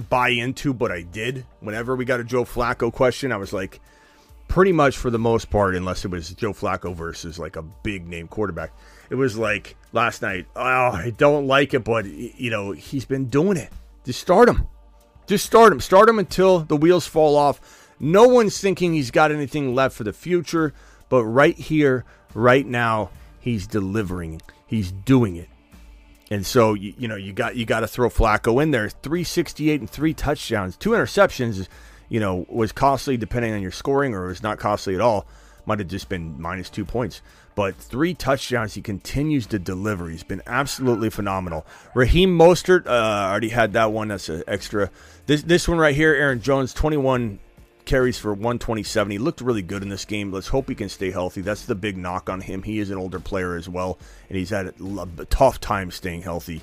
buy 0.09 0.31
into, 0.31 0.75
but 0.75 0.91
I 0.91 1.03
did. 1.03 1.47
Whenever 1.61 1.95
we 1.95 2.05
got 2.05 2.19
a 2.19 2.25
Joe 2.25 2.45
Flacco 2.45 2.93
question, 2.93 3.31
I 3.31 3.37
was 3.37 3.53
like, 3.53 3.81
pretty 4.49 4.73
much 4.73 4.97
for 4.97 5.11
the 5.11 5.19
most 5.19 5.49
part, 5.49 5.77
unless 5.77 6.05
it 6.05 6.11
was 6.11 6.31
Joe 6.35 6.53
Flacco 6.53 6.95
versus 6.95 7.39
like 7.39 7.55
a 7.55 7.63
big 7.63 8.09
name 8.09 8.27
quarterback, 8.27 8.73
it 9.13 9.17
was 9.17 9.37
like 9.37 9.77
last 9.93 10.23
night. 10.23 10.47
Oh, 10.57 10.61
I 10.63 11.13
don't 11.15 11.47
like 11.47 11.75
it, 11.75 11.85
but 11.85 12.07
you 12.07 12.51
know 12.51 12.73
he's 12.73 13.05
been 13.05 13.27
doing 13.27 13.59
it. 13.59 13.71
Just 14.07 14.21
start 14.21 14.49
him. 14.49 14.67
Just 15.27 15.45
start 15.45 15.71
him. 15.71 15.81
Start 15.81 16.09
him 16.09 16.19
until 16.19 16.61
the 16.61 16.79
wheels 16.79 17.07
fall 17.07 17.37
off. 17.37 17.91
No 18.01 18.27
one's 18.27 18.59
thinking 18.59 18.95
he's 18.95 19.11
got 19.11 19.31
anything 19.31 19.75
left 19.75 19.95
for 19.95 20.05
the 20.05 20.15
future, 20.15 20.73
but 21.11 21.25
right 21.27 21.55
here, 21.55 22.07
right 22.33 22.67
now, 22.67 23.11
he's 23.39 23.67
delivering. 23.67 24.41
He's 24.67 24.91
doing 24.91 25.37
it. 25.37 25.51
And 26.31 26.47
so 26.47 26.73
you, 26.73 26.95
you 26.97 27.07
know 27.07 27.17
you 27.17 27.35
got 27.35 27.55
you 27.55 27.67
got 27.67 27.81
to 27.81 27.87
throw 27.87 28.09
Flacco 28.09 28.63
in 28.63 28.71
there. 28.71 28.89
368 28.89 29.79
and 29.79 29.91
three 29.91 30.15
touchdowns, 30.15 30.75
two 30.75 30.91
interceptions. 30.93 31.69
You 32.09 32.21
know 32.21 32.47
was 32.49 32.73
costly 32.73 33.19
depending 33.19 33.53
on 33.53 33.61
your 33.61 33.73
scoring, 33.73 34.15
or 34.15 34.25
it 34.25 34.29
was 34.29 34.43
not 34.43 34.59
costly 34.59 34.95
at 34.95 35.03
all. 35.03 35.27
Might 35.67 35.81
have 35.81 35.89
just 35.89 36.09
been 36.09 36.41
minus 36.41 36.71
two 36.71 36.87
points. 36.87 37.21
But 37.55 37.77
three 37.77 38.15
touchdowns, 38.15 38.75
he 38.75 38.83
continues 38.83 39.47
to 39.49 39.59
deliver. 39.59 40.09
He's 40.09 40.23
been 40.23 40.43
absolutely 40.47 41.11
phenomenal. 41.11 41.67
Raheem 41.95 42.37
Mostert 42.37 42.87
uh, 42.87 43.31
already 43.31 43.51
had 43.51 43.75
that 43.75 43.93
one. 43.93 44.09
That's 44.09 44.29
an 44.29 44.43
extra. 44.47 44.91
This 45.27 45.43
this 45.43 45.69
one 45.69 45.79
right 45.79 45.95
here, 45.95 46.15
Aaron 46.15 46.41
Jones, 46.41 46.73
21 46.73 47.39
carries 47.85 48.19
for 48.19 48.33
127. 48.33 49.11
He 49.11 49.19
looked 49.19 49.41
really 49.41 49.63
good 49.63 49.83
in 49.83 49.89
this 49.89 50.05
game. 50.05 50.33
Let's 50.33 50.49
hope 50.49 50.69
he 50.69 50.75
can 50.75 50.89
stay 50.89 51.11
healthy. 51.11 51.41
That's 51.41 51.67
the 51.67 51.75
big 51.75 51.97
knock 51.97 52.31
on 52.31 52.41
him. 52.41 52.63
He 52.63 52.79
is 52.79 52.91
an 52.91 52.99
older 52.99 53.21
player 53.21 53.57
as 53.57 53.69
well, 53.69 53.99
and 54.29 54.39
he's 54.39 54.51
had 54.51 54.67
a 54.69 55.25
tough 55.27 55.61
time 55.61 55.91
staying 55.91 56.23
healthy 56.23 56.63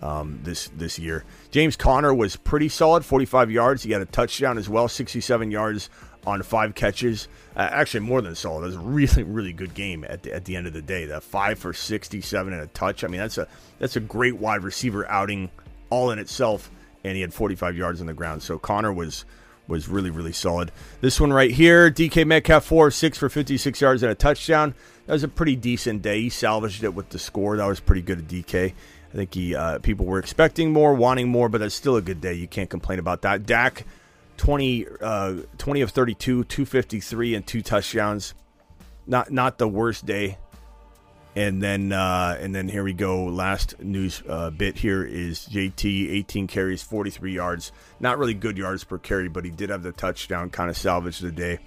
um, 0.00 0.40
this 0.42 0.68
this 0.76 0.98
year. 0.98 1.24
James 1.50 1.76
Conner 1.76 2.14
was 2.14 2.36
pretty 2.36 2.68
solid, 2.68 3.04
45 3.04 3.50
yards. 3.50 3.82
He 3.82 3.92
had 3.92 4.02
a 4.02 4.06
touchdown 4.06 4.58
as 4.58 4.68
well, 4.68 4.88
67 4.88 5.50
yards 5.50 5.90
on 6.26 6.42
five 6.42 6.74
catches. 6.74 7.28
Uh, 7.56 7.68
actually, 7.70 8.00
more 8.00 8.20
than 8.20 8.34
solid. 8.34 8.62
Was 8.62 8.76
a 8.76 8.80
really, 8.80 9.22
really 9.22 9.52
good 9.52 9.74
game 9.74 10.04
at 10.08 10.22
the, 10.22 10.32
at 10.32 10.44
the 10.44 10.56
end 10.56 10.66
of 10.66 10.72
the 10.72 10.82
day. 10.82 11.06
That 11.06 11.22
five 11.22 11.58
for 11.58 11.72
67 11.72 12.52
and 12.52 12.62
a 12.62 12.66
touch. 12.68 13.04
I 13.04 13.08
mean, 13.08 13.20
that's 13.20 13.38
a 13.38 13.48
that's 13.78 13.96
a 13.96 14.00
great 14.00 14.36
wide 14.36 14.62
receiver 14.62 15.08
outing 15.10 15.50
all 15.90 16.10
in 16.10 16.18
itself. 16.18 16.70
And 17.04 17.16
he 17.16 17.20
had 17.20 17.34
45 17.34 17.76
yards 17.76 18.00
on 18.00 18.06
the 18.06 18.14
ground. 18.14 18.42
So 18.42 18.58
Conner 18.58 18.92
was 18.92 19.24
was 19.68 19.88
really, 19.88 20.10
really 20.10 20.32
solid. 20.32 20.72
This 21.00 21.20
one 21.20 21.32
right 21.32 21.50
here, 21.50 21.90
DK 21.90 22.26
Metcalf, 22.26 22.64
4 22.64 22.90
6 22.90 23.18
for 23.18 23.28
56 23.28 23.80
yards 23.80 24.02
and 24.02 24.12
a 24.12 24.14
touchdown. 24.14 24.74
That 25.06 25.14
was 25.14 25.24
a 25.24 25.28
pretty 25.28 25.56
decent 25.56 26.02
day. 26.02 26.20
He 26.20 26.28
salvaged 26.30 26.84
it 26.84 26.94
with 26.94 27.08
the 27.10 27.18
score. 27.18 27.56
That 27.56 27.66
was 27.66 27.80
pretty 27.80 28.02
good 28.02 28.18
at 28.18 28.28
DK. 28.28 28.72
I 29.12 29.16
think 29.16 29.34
he 29.34 29.54
uh, 29.54 29.78
people 29.80 30.06
were 30.06 30.18
expecting 30.18 30.72
more, 30.72 30.94
wanting 30.94 31.28
more, 31.28 31.48
but 31.48 31.58
that's 31.58 31.74
still 31.74 31.96
a 31.96 32.02
good 32.02 32.20
day. 32.20 32.34
You 32.34 32.48
can't 32.48 32.70
complain 32.70 32.98
about 32.98 33.22
that. 33.22 33.44
Dak, 33.44 33.84
20, 34.42 34.86
uh, 35.00 35.34
20 35.58 35.80
of 35.82 35.90
32, 35.90 36.44
253, 36.44 37.34
and 37.36 37.46
two 37.46 37.62
touchdowns. 37.62 38.34
Not 39.06 39.30
not 39.30 39.58
the 39.58 39.68
worst 39.68 40.06
day 40.06 40.38
and 41.34 41.62
then 41.62 41.92
uh, 41.92 42.36
and 42.40 42.54
then 42.54 42.68
here 42.68 42.84
we 42.84 42.92
go. 42.92 43.24
Last 43.24 43.80
news 43.80 44.22
uh, 44.28 44.50
bit 44.50 44.76
here 44.76 45.04
is 45.04 45.48
JT 45.50 46.10
18 46.10 46.46
carries, 46.46 46.82
43 46.82 47.32
yards. 47.32 47.72
Not 48.00 48.18
really 48.18 48.34
good 48.34 48.58
yards 48.58 48.84
per 48.84 48.98
carry, 48.98 49.28
but 49.28 49.44
he 49.44 49.50
did 49.50 49.70
have 49.70 49.82
the 49.82 49.92
touchdown, 49.92 50.50
kind 50.50 50.68
of 50.68 50.76
salvaged 50.76 51.22
the 51.22 51.32
day. 51.32 51.58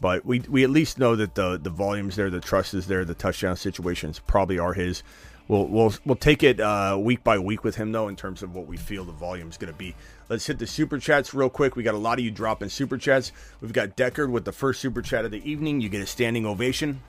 But 0.00 0.24
we 0.24 0.40
we 0.40 0.64
at 0.64 0.70
least 0.70 0.98
know 0.98 1.16
that 1.16 1.34
the 1.34 1.58
the 1.58 1.70
volumes 1.70 2.16
there, 2.16 2.30
the 2.30 2.40
trust 2.40 2.72
is 2.72 2.86
there, 2.86 3.04
the 3.04 3.14
touchdown 3.14 3.56
situations 3.56 4.20
probably 4.20 4.58
are 4.58 4.72
his. 4.72 5.02
We'll 5.50 5.66
we'll 5.66 5.92
we'll 6.04 6.14
take 6.14 6.44
it 6.44 6.60
uh, 6.60 6.96
week 7.00 7.24
by 7.24 7.36
week 7.36 7.64
with 7.64 7.74
him 7.74 7.90
though 7.90 8.06
in 8.06 8.14
terms 8.14 8.44
of 8.44 8.54
what 8.54 8.68
we 8.68 8.76
feel 8.76 9.04
the 9.04 9.10
volume 9.10 9.48
is 9.48 9.56
going 9.56 9.72
to 9.72 9.76
be. 9.76 9.96
Let's 10.28 10.46
hit 10.46 10.60
the 10.60 10.66
super 10.68 10.96
chats 11.00 11.34
real 11.34 11.50
quick. 11.50 11.74
We 11.74 11.82
got 11.82 11.94
a 11.94 11.98
lot 11.98 12.20
of 12.20 12.24
you 12.24 12.30
dropping 12.30 12.68
super 12.68 12.96
chats. 12.96 13.32
We've 13.60 13.72
got 13.72 13.96
Deckard 13.96 14.30
with 14.30 14.44
the 14.44 14.52
first 14.52 14.80
super 14.80 15.02
chat 15.02 15.24
of 15.24 15.32
the 15.32 15.42
evening. 15.50 15.80
You 15.80 15.88
get 15.88 16.02
a 16.02 16.06
standing 16.06 16.46
ovation. 16.46 17.00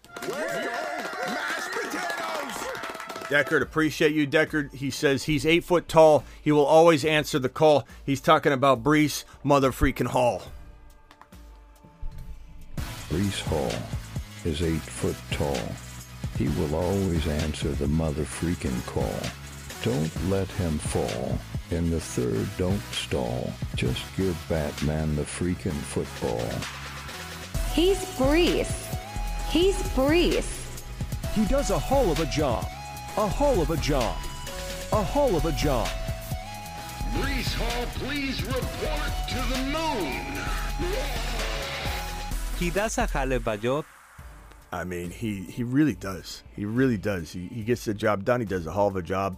Deckard, 3.29 3.61
appreciate 3.61 4.13
you, 4.13 4.25
Deckard. 4.25 4.73
He 4.73 4.89
says 4.89 5.25
he's 5.25 5.45
eight 5.45 5.63
foot 5.63 5.87
tall. 5.87 6.23
He 6.41 6.51
will 6.51 6.65
always 6.65 7.05
answer 7.05 7.37
the 7.37 7.47
call. 7.47 7.87
He's 8.03 8.21
talking 8.21 8.53
about 8.53 8.81
Breece 8.81 9.23
Mother 9.43 9.71
Freaking 9.71 10.07
Hall. 10.07 10.41
Breece 13.07 13.41
Hall 13.41 13.71
is 14.45 14.63
eight 14.63 14.81
foot 14.81 15.15
tall. 15.29 15.90
He 16.41 16.47
will 16.59 16.73
always 16.73 17.27
answer 17.27 17.67
the 17.67 17.87
mother 17.87 18.23
freaking 18.23 18.83
call. 18.87 19.21
Don't 19.83 20.11
let 20.27 20.47
him 20.47 20.79
fall. 20.79 21.37
In 21.69 21.91
the 21.91 21.99
third, 21.99 22.47
don't 22.57 22.81
stall. 22.91 23.53
Just 23.75 24.01
give 24.17 24.35
Batman 24.49 25.15
the 25.15 25.21
freaking 25.21 25.79
football. 25.93 26.41
He's 27.75 27.99
Breece. 28.17 28.73
He's 29.51 29.77
Breece. 29.93 30.49
He 31.35 31.45
does 31.45 31.69
a 31.69 31.77
hell 31.77 32.09
of 32.09 32.19
a 32.19 32.25
job. 32.25 32.65
A 33.17 33.27
hell 33.27 33.61
of 33.61 33.69
a 33.69 33.77
job. 33.77 34.17
A 34.93 35.03
hell 35.03 35.35
of 35.35 35.45
a 35.45 35.51
job. 35.51 35.89
Breece 37.13 37.53
Hall, 37.53 37.85
please 38.01 38.43
report 38.43 39.13
to 39.29 39.39
the 39.53 39.61
moon. 39.69 40.41
He 42.57 42.71
does 42.71 42.97
a 42.97 43.05
hell 43.05 43.31
of 43.31 43.47
a 43.47 43.57
job. 43.57 43.85
I 44.71 44.83
mean, 44.83 45.11
he, 45.11 45.41
he 45.41 45.63
really 45.63 45.95
does. 45.95 46.43
He 46.55 46.65
really 46.65 46.97
does. 46.97 47.31
He, 47.31 47.47
he 47.47 47.63
gets 47.63 47.85
the 47.85 47.93
job 47.93 48.23
done. 48.23 48.39
He 48.39 48.45
does 48.45 48.65
a 48.65 48.71
hell 48.71 48.87
of 48.87 48.95
a 48.95 49.01
job. 49.01 49.37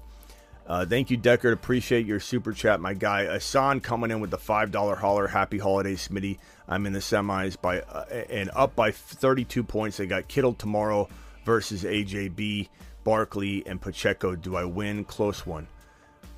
Uh, 0.65 0.85
thank 0.85 1.09
you, 1.09 1.17
Deckard. 1.17 1.53
Appreciate 1.53 2.05
your 2.05 2.19
super 2.19 2.53
chat, 2.53 2.79
my 2.79 2.93
guy. 2.93 3.25
Asan 3.25 3.81
coming 3.81 4.11
in 4.11 4.21
with 4.21 4.29
the 4.29 4.37
five 4.37 4.71
dollar 4.71 4.95
holler. 4.95 5.27
Happy 5.27 5.57
holidays, 5.57 6.07
Smitty. 6.07 6.37
I'm 6.67 6.85
in 6.85 6.93
the 6.93 6.99
semis 6.99 7.59
by 7.59 7.81
uh, 7.81 8.05
and 8.29 8.49
up 8.55 8.75
by 8.75 8.91
32 8.91 9.63
points. 9.63 9.97
They 9.97 10.05
got 10.05 10.27
Kittle 10.29 10.53
tomorrow 10.53 11.09
versus 11.43 11.83
AJB. 11.83 12.69
Barkley, 13.03 13.63
and 13.65 13.81
Pacheco. 13.81 14.35
Do 14.35 14.55
I 14.55 14.63
win? 14.65 15.03
Close 15.05 15.45
one. 15.45 15.67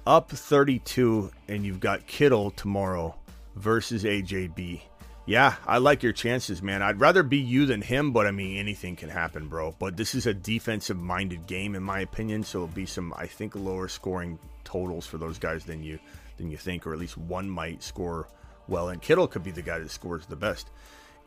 Up 0.05 0.29
32, 0.29 1.31
and 1.47 1.65
you've 1.65 1.79
got 1.79 2.05
Kittle 2.05 2.51
tomorrow 2.51 3.15
versus 3.55 4.03
AJB. 4.03 4.81
Yeah, 5.27 5.55
I 5.65 5.79
like 5.79 6.03
your 6.03 6.13
chances, 6.13 6.61
man. 6.61 6.83
I'd 6.83 6.99
rather 6.99 7.23
be 7.23 7.37
you 7.37 7.65
than 7.65 7.81
him, 7.81 8.11
but 8.11 8.27
I 8.27 8.31
mean, 8.31 8.57
anything 8.57 8.95
can 8.95 9.09
happen, 9.09 9.47
bro. 9.47 9.75
But 9.79 9.97
this 9.97 10.13
is 10.13 10.27
a 10.27 10.33
defensive 10.33 10.97
minded 10.97 11.47
game, 11.47 11.73
in 11.73 11.81
my 11.81 12.01
opinion, 12.01 12.43
so 12.43 12.59
it'll 12.59 12.67
be 12.75 12.85
some, 12.85 13.11
I 13.17 13.25
think, 13.25 13.55
lower 13.55 13.87
scoring 13.87 14.37
totals 14.63 15.07
for 15.07 15.17
those 15.17 15.39
guys 15.39 15.65
than 15.65 15.83
you 15.83 15.99
than 16.37 16.51
you 16.51 16.57
think, 16.57 16.85
or 16.85 16.93
at 16.93 16.99
least 16.99 17.17
one 17.17 17.49
might 17.49 17.81
score 17.81 18.27
well. 18.67 18.89
And 18.89 19.01
Kittle 19.01 19.27
could 19.27 19.43
be 19.43 19.51
the 19.51 19.63
guy 19.63 19.79
that 19.79 19.89
scores 19.89 20.27
the 20.27 20.35
best. 20.35 20.69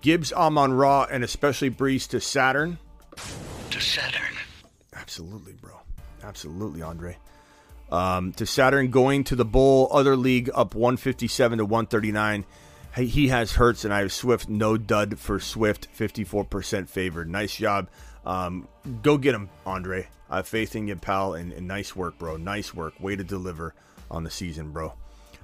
Gibbs, 0.00 0.32
Amon 0.32 0.72
Ra, 0.72 1.06
and 1.10 1.24
especially 1.24 1.70
Breece 1.70 2.08
to 2.10 2.20
Saturn. 2.20 2.78
To 3.70 3.80
Saturn. 3.80 4.36
Absolutely, 4.94 5.54
bro. 5.54 5.74
Absolutely, 6.22 6.82
Andre. 6.82 7.16
Um, 7.90 8.32
to 8.34 8.46
Saturn 8.46 8.90
going 8.90 9.24
to 9.24 9.34
the 9.34 9.44
bowl, 9.44 9.88
other 9.90 10.14
league 10.14 10.50
up 10.54 10.74
157 10.74 11.58
to 11.58 11.64
139. 11.64 12.44
He 12.96 13.28
has 13.28 13.52
Hurts 13.52 13.84
and 13.84 13.94
I 13.94 14.00
have 14.00 14.12
Swift. 14.12 14.48
No 14.48 14.76
dud 14.76 15.18
for 15.18 15.38
Swift. 15.38 15.88
54% 15.96 16.88
favored. 16.88 17.30
Nice 17.30 17.56
job. 17.56 17.88
Um, 18.24 18.68
go 19.02 19.16
get 19.18 19.34
him, 19.34 19.50
Andre. 19.64 20.08
I 20.28 20.36
have 20.36 20.48
faith 20.48 20.74
in 20.74 20.88
you, 20.88 20.96
pal. 20.96 21.34
And, 21.34 21.52
and 21.52 21.68
nice 21.68 21.94
work, 21.94 22.18
bro. 22.18 22.36
Nice 22.36 22.74
work. 22.74 22.98
Way 23.00 23.16
to 23.16 23.24
deliver 23.24 23.74
on 24.10 24.24
the 24.24 24.30
season, 24.30 24.72
bro. 24.72 24.94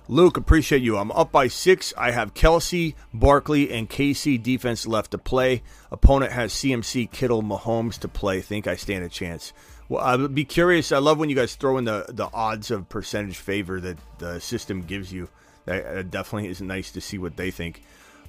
Luke, 0.06 0.36
appreciate 0.36 0.82
you. 0.82 0.98
I'm 0.98 1.10
up 1.12 1.32
by 1.32 1.48
six. 1.48 1.94
I 1.96 2.10
have 2.10 2.34
Kelce, 2.34 2.94
Barkley, 3.14 3.72
and 3.72 3.88
KC 3.88 4.42
defense 4.42 4.86
left 4.86 5.12
to 5.12 5.18
play. 5.18 5.62
Opponent 5.90 6.32
has 6.32 6.52
CMC, 6.52 7.10
Kittle, 7.10 7.42
Mahomes 7.42 7.98
to 8.00 8.08
play. 8.08 8.42
Think 8.42 8.66
I 8.66 8.76
stand 8.76 9.04
a 9.04 9.08
chance. 9.08 9.54
Well, 9.88 10.04
I 10.04 10.16
would 10.16 10.34
be 10.34 10.44
curious. 10.44 10.92
I 10.92 10.98
love 10.98 11.18
when 11.18 11.30
you 11.30 11.36
guys 11.36 11.54
throw 11.54 11.78
in 11.78 11.84
the, 11.84 12.04
the 12.08 12.28
odds 12.34 12.70
of 12.70 12.88
percentage 12.90 13.38
favor 13.38 13.80
that 13.80 13.96
the 14.18 14.40
system 14.40 14.82
gives 14.82 15.10
you. 15.10 15.30
That 15.66 15.86
uh, 15.86 16.02
definitely 16.02 16.48
is 16.50 16.60
nice 16.60 16.92
to 16.92 17.00
see 17.00 17.18
what 17.18 17.36
they 17.36 17.50
think. 17.50 17.82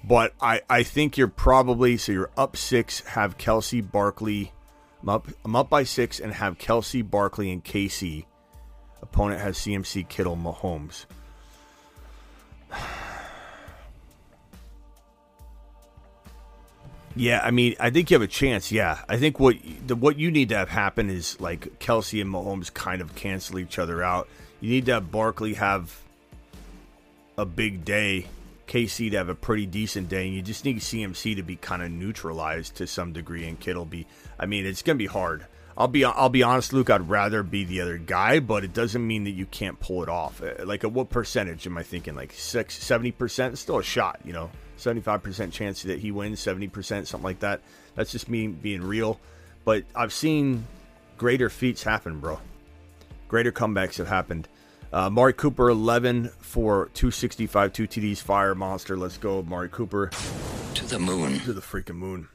But 0.03 0.33
I, 0.39 0.61
I 0.69 0.83
think 0.83 1.17
you're 1.17 1.27
probably 1.27 1.97
so 1.97 2.11
you're 2.11 2.31
up 2.37 2.55
six, 2.55 3.01
have 3.01 3.37
Kelce 3.37 3.89
Barkley. 3.91 4.51
I'm 5.01 5.09
up 5.09 5.27
I'm 5.43 5.55
up 5.55 5.69
by 5.69 5.83
six 5.83 6.19
and 6.19 6.33
have 6.33 6.57
Kelce 6.57 7.07
Barkley 7.07 7.51
and 7.51 7.63
KC. 7.63 8.25
Opponent 9.01 9.41
has 9.41 9.57
CMC 9.57 10.07
Kittle 10.07 10.37
Mahomes. 10.37 11.05
Yeah, 17.17 17.39
I 17.41 17.51
mean, 17.51 17.75
I 17.79 17.91
think 17.91 18.11
you 18.11 18.15
have 18.15 18.21
a 18.21 18.27
chance. 18.27 18.73
Yeah, 18.73 18.99
I 19.07 19.15
think 19.15 19.39
what 19.39 19.55
the, 19.87 19.95
what 19.95 20.19
you 20.19 20.31
need 20.31 20.49
to 20.49 20.57
have 20.57 20.67
happen 20.67 21.09
is 21.09 21.39
like 21.39 21.79
Kelce 21.79 22.21
and 22.21 22.29
Mahomes 22.29 22.73
kind 22.73 23.01
of 23.01 23.15
cancel 23.15 23.57
each 23.57 23.79
other 23.79 24.03
out. 24.03 24.27
You 24.59 24.71
need 24.71 24.85
to 24.87 24.95
have 24.95 25.11
Barkley 25.11 25.53
have 25.53 25.97
a 27.37 27.45
big 27.45 27.85
day, 27.85 28.27
KC 28.67 29.11
to 29.11 29.17
have 29.17 29.29
a 29.29 29.35
pretty 29.35 29.65
decent 29.65 30.09
day, 30.09 30.25
and 30.25 30.35
you 30.35 30.41
just 30.41 30.65
need 30.65 30.77
CMC 30.77 31.35
to 31.35 31.43
be 31.43 31.55
kind 31.55 31.83
of 31.83 31.91
neutralized 31.91 32.75
to 32.75 32.87
some 32.87 33.13
degree, 33.13 33.47
and 33.47 33.59
Kittle 33.59 33.85
be. 33.85 34.07
I 34.39 34.45
mean, 34.45 34.65
it's 34.65 34.81
to 34.81 34.95
be 34.95 35.05
hard. 35.05 35.45
I'll 35.77 35.89
be 35.89 36.05
I'll 36.05 36.29
be 36.29 36.43
honest, 36.43 36.71
Luke. 36.71 36.89
I'd 36.89 37.09
rather 37.09 37.43
be 37.43 37.65
the 37.65 37.81
other 37.81 37.97
guy, 37.97 38.39
but 38.39 38.63
it 38.63 38.73
doesn't 38.73 39.05
mean 39.05 39.25
that 39.25 39.31
you 39.31 39.45
can't 39.45 39.79
pull 39.79 40.03
it 40.03 40.09
off. 40.09 40.41
Uh, 40.41 40.63
Like, 40.65 40.83
at 40.85 40.91
what 40.91 41.09
percentage 41.09 41.67
am 41.67 41.77
I 41.77 41.83
thinking? 41.83 42.15
Like 42.15 42.31
six, 42.31 42.81
70 42.81 43.11
percent? 43.11 43.57
Still 43.57 43.79
a 43.79 43.83
shot, 43.83 44.19
you 44.23 44.31
know. 44.33 44.49
75% 44.77 45.53
chance 45.53 45.83
that 45.83 45.99
he 45.99 46.11
wins, 46.11 46.41
70%, 46.41 47.07
something 47.07 47.23
like 47.23 47.39
that. 47.39 47.61
That's 47.95 48.11
just 48.11 48.29
me 48.29 48.47
being 48.47 48.81
real. 48.81 49.19
But 49.63 49.85
I've 49.95 50.11
seen 50.11 50.67
greater 51.17 51.49
feats 51.49 51.81
happen, 51.83 52.19
bro. 52.19 52.39
Greater 53.29 53.53
comebacks 53.53 53.97
have 53.97 54.09
happened. 54.09 54.47
Uh, 54.95 55.09
Mari 55.09 55.33
Cooper, 55.33 55.69
11 55.69 56.31
for 56.39 56.85
265, 56.93 57.73
two 57.73 57.85
TDs, 57.85 58.19
fire 58.19 58.55
monster. 58.55 58.95
Let's 58.95 59.17
go, 59.17 59.43
Mari 59.43 59.67
Cooper. 59.67 60.09
To 60.75 60.85
the 60.85 60.97
moon. 60.97 61.37
To 61.41 61.51
the 61.51 61.59
freaking 61.59 61.97
moon. 61.97 62.29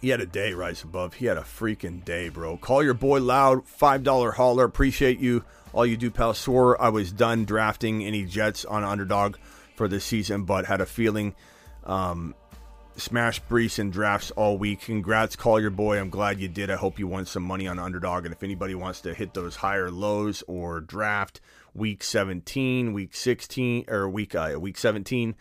He 0.00 0.08
had 0.08 0.22
a 0.22 0.26
day, 0.26 0.54
Rise 0.54 0.82
Above. 0.82 1.12
He 1.12 1.26
had 1.26 1.36
a 1.36 1.42
freaking 1.42 2.02
day, 2.02 2.30
bro. 2.30 2.56
Call 2.56 2.82
your 2.82 2.94
boy 2.94 3.20
loud, 3.20 3.66
$5 3.66 4.32
hauler. 4.32 4.64
Appreciate 4.64 5.18
you. 5.18 5.44
All 5.74 5.84
you 5.84 5.98
do, 5.98 6.10
pal. 6.10 6.32
Swore 6.32 6.80
I 6.80 6.88
was 6.88 7.12
done 7.12 7.44
drafting 7.44 8.02
any 8.02 8.24
Jets 8.24 8.64
on 8.64 8.82
underdog 8.82 9.36
for 9.74 9.86
this 9.86 10.06
season, 10.06 10.44
but 10.44 10.64
had 10.64 10.80
a 10.80 10.86
feeling 10.86 11.34
um, 11.84 12.34
smash 12.96 13.42
Breece 13.42 13.78
in 13.78 13.90
drafts 13.90 14.30
all 14.30 14.56
week. 14.56 14.80
Congrats, 14.80 15.36
call 15.36 15.60
your 15.60 15.68
boy. 15.68 16.00
I'm 16.00 16.08
glad 16.08 16.40
you 16.40 16.48
did. 16.48 16.70
I 16.70 16.76
hope 16.76 16.98
you 16.98 17.06
won 17.06 17.26
some 17.26 17.42
money 17.42 17.68
on 17.68 17.78
underdog. 17.78 18.24
And 18.24 18.34
if 18.34 18.42
anybody 18.42 18.74
wants 18.74 19.02
to 19.02 19.12
hit 19.12 19.34
those 19.34 19.56
higher 19.56 19.90
lows 19.90 20.42
or 20.46 20.80
draft 20.80 21.42
week 21.76 22.02
17, 22.02 22.92
week 22.92 23.14
16, 23.14 23.84
or 23.88 24.08
week 24.08 24.34
uh, 24.34 24.56
week 24.58 24.78
17. 24.78 25.34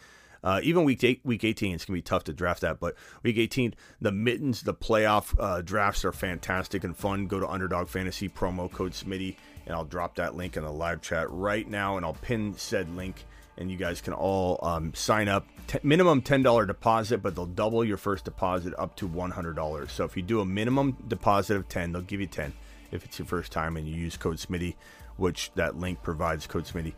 Uh, 0.43 0.59
even 0.61 0.83
week 0.83 1.03
eight, 1.03 1.21
week 1.23 1.43
18, 1.43 1.73
it's 1.73 1.85
gonna 1.85 1.97
be 1.97 2.01
tough 2.03 2.23
to 2.25 2.33
draft 2.33 2.61
that. 2.61 2.79
But 2.79 2.95
week 3.23 3.37
18, 3.37 3.73
the 3.99 4.11
mittens, 4.11 4.61
the 4.61 4.75
playoff 4.75 5.33
uh, 5.39 5.61
drafts 5.61 6.05
are 6.05 6.11
fantastic 6.11 6.83
and 6.83 6.95
fun. 6.95 7.25
Go 7.25 7.39
to 7.39 7.47
Underdog 7.47 7.87
Fantasy 7.87 8.29
promo 8.29 8.71
code 8.71 8.91
Smitty, 8.91 9.37
and 9.65 9.75
I'll 9.75 9.85
drop 9.85 10.15
that 10.15 10.35
link 10.35 10.55
in 10.55 10.63
the 10.63 10.71
live 10.71 11.01
chat 11.01 11.29
right 11.31 11.67
now, 11.67 11.97
and 11.97 12.05
I'll 12.05 12.13
pin 12.13 12.53
said 12.57 12.95
link 12.95 13.25
and 13.57 13.71
you 13.71 13.77
guys 13.77 14.01
can 14.01 14.13
all 14.13 14.59
um, 14.61 14.93
sign 14.93 15.27
up. 15.27 15.47
T- 15.67 15.79
minimum 15.81 16.21
ten 16.21 16.43
dollar 16.43 16.65
deposit, 16.65 17.19
but 17.19 17.35
they'll 17.35 17.45
double 17.45 17.83
your 17.83 17.97
first 17.97 18.25
deposit 18.25 18.73
up 18.77 18.95
to 18.97 19.07
one 19.07 19.31
hundred 19.31 19.55
dollars. 19.55 19.91
So 19.91 20.03
if 20.03 20.17
you 20.17 20.23
do 20.23 20.41
a 20.41 20.45
minimum 20.45 20.97
deposit 21.07 21.55
of 21.55 21.69
ten, 21.69 21.91
they'll 21.91 22.01
give 22.01 22.19
you 22.19 22.27
ten 22.27 22.53
if 22.91 23.05
it's 23.05 23.19
your 23.19 23.25
first 23.25 23.51
time 23.51 23.77
and 23.77 23.87
you 23.87 23.95
use 23.95 24.17
code 24.17 24.37
Smitty, 24.37 24.75
which 25.17 25.51
that 25.55 25.77
link 25.77 26.01
provides 26.03 26.47
code 26.47 26.65
Smitty. 26.65 26.93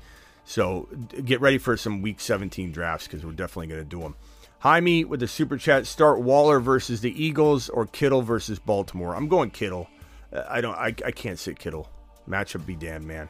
So 0.46 0.88
get 1.26 1.42
ready 1.42 1.58
for 1.58 1.76
some 1.76 2.02
Week 2.02 2.20
17 2.20 2.72
drafts 2.72 3.06
because 3.08 3.26
we're 3.26 3.34
definitely 3.34 3.68
going 3.68 3.82
to 3.82 3.90
do 3.90 4.00
them. 4.00 4.16
Jaime 4.60 5.06
with 5.06 5.20
the 5.20 5.28
super 5.28 5.58
chat. 5.58 5.86
Start 5.86 6.22
Waller 6.22 6.60
versus 6.60 7.02
the 7.02 7.24
Eagles 7.24 7.70
or 7.70 7.86
Kittle 7.86 8.22
versus 8.22 8.58
Baltimore. 8.58 9.16
I'm 9.16 9.28
going 9.28 9.52
Kittle. 9.52 9.88
Uh, 10.34 10.44
I 10.50 10.62
don't. 10.62 10.76
I, 10.76 10.88
I 11.06 11.12
can't 11.12 11.38
sit 11.38 11.60
Kittle. 11.60 11.90
Matchup 12.28 12.66
be 12.66 12.76
damned, 12.76 13.06
man. 13.06 13.30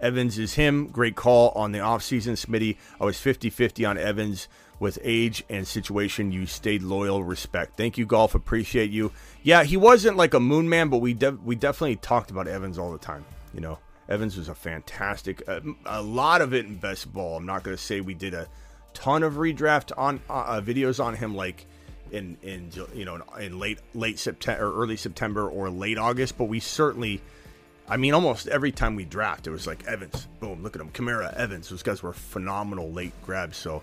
Evans 0.00 0.38
is 0.38 0.54
him. 0.54 0.88
Great 0.88 1.14
call 1.14 1.50
on 1.50 1.72
the 1.72 1.78
offseason, 1.78 2.32
Smitty. 2.32 2.76
I 3.00 3.04
was 3.04 3.18
50 3.20 3.50
50 3.50 3.84
on 3.84 3.98
Evans 3.98 4.48
with 4.80 4.98
age 5.02 5.44
and 5.48 5.66
situation. 5.66 6.32
You 6.32 6.46
stayed 6.46 6.82
loyal. 6.82 7.22
Respect. 7.22 7.76
Thank 7.76 7.98
you, 7.98 8.06
Golf. 8.06 8.34
Appreciate 8.34 8.90
you. 8.90 9.12
Yeah, 9.42 9.62
he 9.62 9.76
wasn't 9.76 10.16
like 10.16 10.34
a 10.34 10.40
moon 10.40 10.68
man, 10.68 10.88
but 10.88 10.98
we, 10.98 11.14
de- 11.14 11.38
we 11.44 11.54
definitely 11.54 11.96
talked 11.96 12.30
about 12.32 12.48
Evans 12.48 12.78
all 12.78 12.90
the 12.90 12.98
time. 12.98 13.24
You 13.54 13.60
know, 13.60 13.78
Evans 14.08 14.36
was 14.36 14.48
a 14.48 14.54
fantastic, 14.54 15.42
uh, 15.48 15.60
a 15.86 16.02
lot 16.02 16.42
of 16.42 16.52
it 16.52 16.66
in 16.66 16.76
best 16.76 17.12
ball. 17.12 17.36
I'm 17.36 17.46
not 17.46 17.62
going 17.62 17.76
to 17.76 17.82
say 17.82 18.00
we 18.00 18.14
did 18.14 18.34
a 18.34 18.48
ton 18.94 19.22
of 19.22 19.34
redraft 19.34 19.92
on 19.96 20.20
uh, 20.28 20.60
videos 20.60 21.02
on 21.02 21.14
him, 21.14 21.34
like 21.34 21.66
in 22.10 22.36
in 22.42 22.70
you 22.94 23.04
know 23.04 23.22
in 23.40 23.58
late 23.58 23.78
late 23.94 24.18
September 24.18 24.66
or 24.66 24.82
early 24.82 24.96
September 24.96 25.48
or 25.48 25.70
late 25.70 25.98
August, 25.98 26.36
but 26.36 26.44
we 26.44 26.60
certainly 26.60 27.22
I 27.88 27.96
mean, 27.96 28.14
almost 28.14 28.48
every 28.48 28.72
time 28.72 28.94
we 28.94 29.04
draft, 29.04 29.46
it 29.46 29.50
was 29.50 29.66
like 29.66 29.84
Evans, 29.86 30.28
boom, 30.40 30.62
look 30.62 30.76
at 30.76 30.80
him, 30.80 30.90
Kamara, 30.90 31.34
Evans. 31.34 31.68
Those 31.68 31.82
guys 31.82 32.02
were 32.02 32.12
phenomenal 32.12 32.90
late 32.90 33.12
grabs. 33.22 33.56
So 33.56 33.82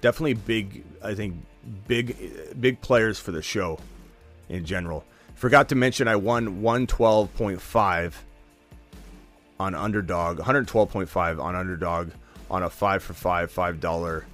definitely 0.00 0.34
big, 0.34 0.84
I 1.02 1.14
think, 1.14 1.36
big, 1.86 2.16
big 2.60 2.80
players 2.80 3.18
for 3.18 3.32
the 3.32 3.42
show 3.42 3.78
in 4.48 4.64
general. 4.64 5.04
Forgot 5.34 5.68
to 5.68 5.74
mention, 5.74 6.08
I 6.08 6.16
won 6.16 6.62
112.5 6.62 8.12
on 9.58 9.74
underdog, 9.74 10.38
112.5 10.38 11.40
on 11.40 11.54
underdog 11.54 12.10
on 12.50 12.62
a 12.62 12.70
five 12.70 13.02
for 13.02 13.14
five, 13.14 13.50
five 13.50 13.80
dollar, 13.80 14.26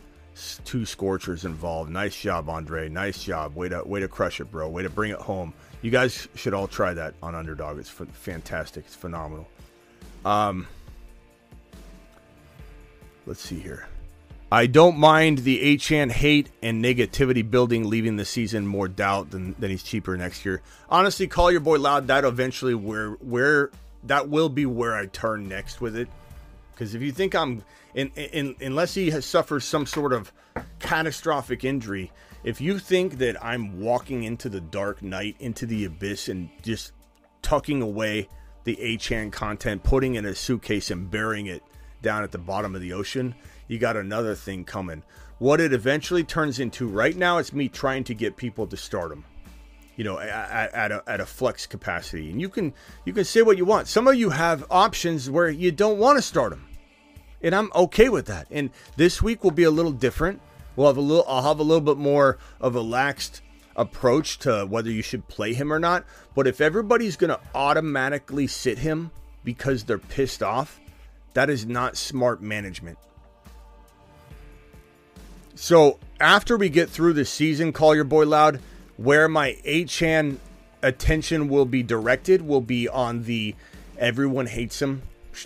two 0.64 0.84
scorchers 0.84 1.44
involved. 1.44 1.90
Nice 1.90 2.18
job, 2.18 2.48
Andre. 2.48 2.88
Nice 2.88 3.22
job. 3.22 3.54
Way 3.54 3.68
to 3.68 3.82
way 3.84 4.00
to 4.00 4.08
crush 4.08 4.40
it, 4.40 4.50
bro. 4.50 4.68
Way 4.68 4.82
to 4.82 4.90
bring 4.90 5.10
it 5.10 5.18
home. 5.18 5.52
You 5.82 5.90
guys 5.90 6.28
should 6.34 6.54
all 6.54 6.68
try 6.68 6.92
that 6.94 7.14
on 7.22 7.34
Underdog. 7.34 7.78
It's 7.78 7.88
f- 8.00 8.08
fantastic. 8.08 8.84
It's 8.86 8.94
phenomenal. 8.94 9.48
Um, 10.24 10.66
let's 13.26 13.40
see 13.40 13.58
here. 13.58 13.88
I 14.52 14.66
don't 14.66 14.98
mind 14.98 15.38
the 15.38 15.76
Achane 15.76 16.10
hate 16.10 16.50
and 16.60 16.84
negativity 16.84 17.48
building, 17.48 17.88
leaving 17.88 18.16
the 18.16 18.24
season 18.24 18.66
more 18.66 18.88
doubt 18.88 19.30
than, 19.30 19.54
than 19.60 19.70
he's 19.70 19.84
cheaper 19.84 20.16
next 20.16 20.44
year. 20.44 20.60
Honestly, 20.88 21.28
call 21.28 21.52
your 21.52 21.60
boy 21.60 21.78
loud. 21.78 22.08
That 22.08 22.24
eventually 22.24 22.74
where 22.74 23.10
where 23.12 23.70
that 24.04 24.28
will 24.28 24.48
be 24.48 24.66
where 24.66 24.96
I 24.96 25.06
turn 25.06 25.48
next 25.48 25.80
with 25.80 25.96
it. 25.96 26.08
Because 26.72 26.94
if 26.94 27.02
you 27.02 27.12
think 27.12 27.34
I'm 27.34 27.62
in, 27.94 28.10
in 28.16 28.56
unless 28.60 28.94
he 28.94 29.10
has 29.10 29.26
suffers 29.26 29.64
some 29.64 29.86
sort 29.86 30.12
of 30.12 30.32
catastrophic 30.78 31.64
injury, 31.64 32.10
if 32.42 32.60
you 32.60 32.78
think 32.78 33.18
that 33.18 33.42
I'm 33.44 33.80
walking 33.80 34.24
into 34.24 34.48
the 34.48 34.60
dark 34.60 35.02
night, 35.02 35.36
into 35.40 35.66
the 35.66 35.84
abyss, 35.84 36.28
and 36.28 36.48
just 36.62 36.92
tucking 37.42 37.82
away 37.82 38.28
the 38.64 38.76
Achane 38.76 39.30
content, 39.30 39.82
putting 39.82 40.14
in 40.14 40.24
a 40.24 40.34
suitcase 40.34 40.90
and 40.90 41.10
burying 41.10 41.46
it 41.46 41.62
down 42.02 42.22
at 42.22 42.32
the 42.32 42.38
bottom 42.38 42.74
of 42.74 42.80
the 42.80 42.94
ocean, 42.94 43.34
you 43.68 43.78
got 43.78 43.96
another 43.96 44.34
thing 44.34 44.64
coming. 44.64 45.02
What 45.38 45.60
it 45.60 45.72
eventually 45.72 46.24
turns 46.24 46.58
into 46.58 46.86
right 46.86 47.16
now, 47.16 47.38
it's 47.38 47.52
me 47.52 47.68
trying 47.68 48.04
to 48.04 48.14
get 48.14 48.36
people 48.36 48.66
to 48.66 48.76
start 48.76 49.10
them. 49.10 49.24
You 50.00 50.04
know, 50.04 50.18
at, 50.18 50.72
at, 50.72 50.92
a, 50.92 51.02
at 51.06 51.20
a 51.20 51.26
flex 51.26 51.66
capacity, 51.66 52.30
and 52.30 52.40
you 52.40 52.48
can 52.48 52.72
you 53.04 53.12
can 53.12 53.24
say 53.24 53.42
what 53.42 53.58
you 53.58 53.66
want. 53.66 53.86
Some 53.86 54.08
of 54.08 54.14
you 54.14 54.30
have 54.30 54.64
options 54.70 55.28
where 55.28 55.50
you 55.50 55.72
don't 55.72 55.98
want 55.98 56.16
to 56.16 56.22
start 56.22 56.50
them, 56.50 56.66
and 57.42 57.54
I'm 57.54 57.70
okay 57.74 58.08
with 58.08 58.24
that. 58.26 58.46
And 58.50 58.70
this 58.96 59.20
week 59.20 59.44
will 59.44 59.50
be 59.50 59.64
a 59.64 59.70
little 59.70 59.92
different 59.92 60.40
We'll 60.76 60.88
have 60.88 60.96
a 60.96 61.02
little. 61.02 61.24
I'll 61.28 61.42
have 61.42 61.58
a 61.58 61.62
little 61.62 61.80
bit 61.82 61.98
more 61.98 62.38
of 62.60 62.76
a 62.76 62.80
laxed 62.80 63.40
approach 63.76 64.38
to 64.38 64.64
whether 64.64 64.90
you 64.90 65.02
should 65.02 65.28
play 65.28 65.52
him 65.52 65.72
or 65.72 65.78
not. 65.78 66.04
But 66.34 66.46
if 66.46 66.60
everybody's 66.60 67.16
going 67.16 67.30
to 67.30 67.40
automatically 67.54 68.46
sit 68.46 68.78
him 68.78 69.10
because 69.44 69.84
they're 69.84 69.98
pissed 69.98 70.42
off, 70.42 70.80
that 71.34 71.50
is 71.50 71.66
not 71.66 71.96
smart 71.96 72.40
management. 72.40 72.98
So 75.54 75.98
after 76.18 76.56
we 76.56 76.68
get 76.68 76.88
through 76.88 77.12
the 77.14 77.24
season, 77.24 77.72
call 77.72 77.94
your 77.94 78.04
boy 78.04 78.26
loud. 78.26 78.60
Where 79.00 79.28
my 79.28 79.56
Achane 79.64 80.36
attention 80.82 81.48
will 81.48 81.64
be 81.64 81.82
directed 81.82 82.42
will 82.42 82.60
be 82.60 82.86
on 82.86 83.22
the 83.22 83.54
everyone 83.96 84.44
hates 84.44 84.82
him. 84.82 85.00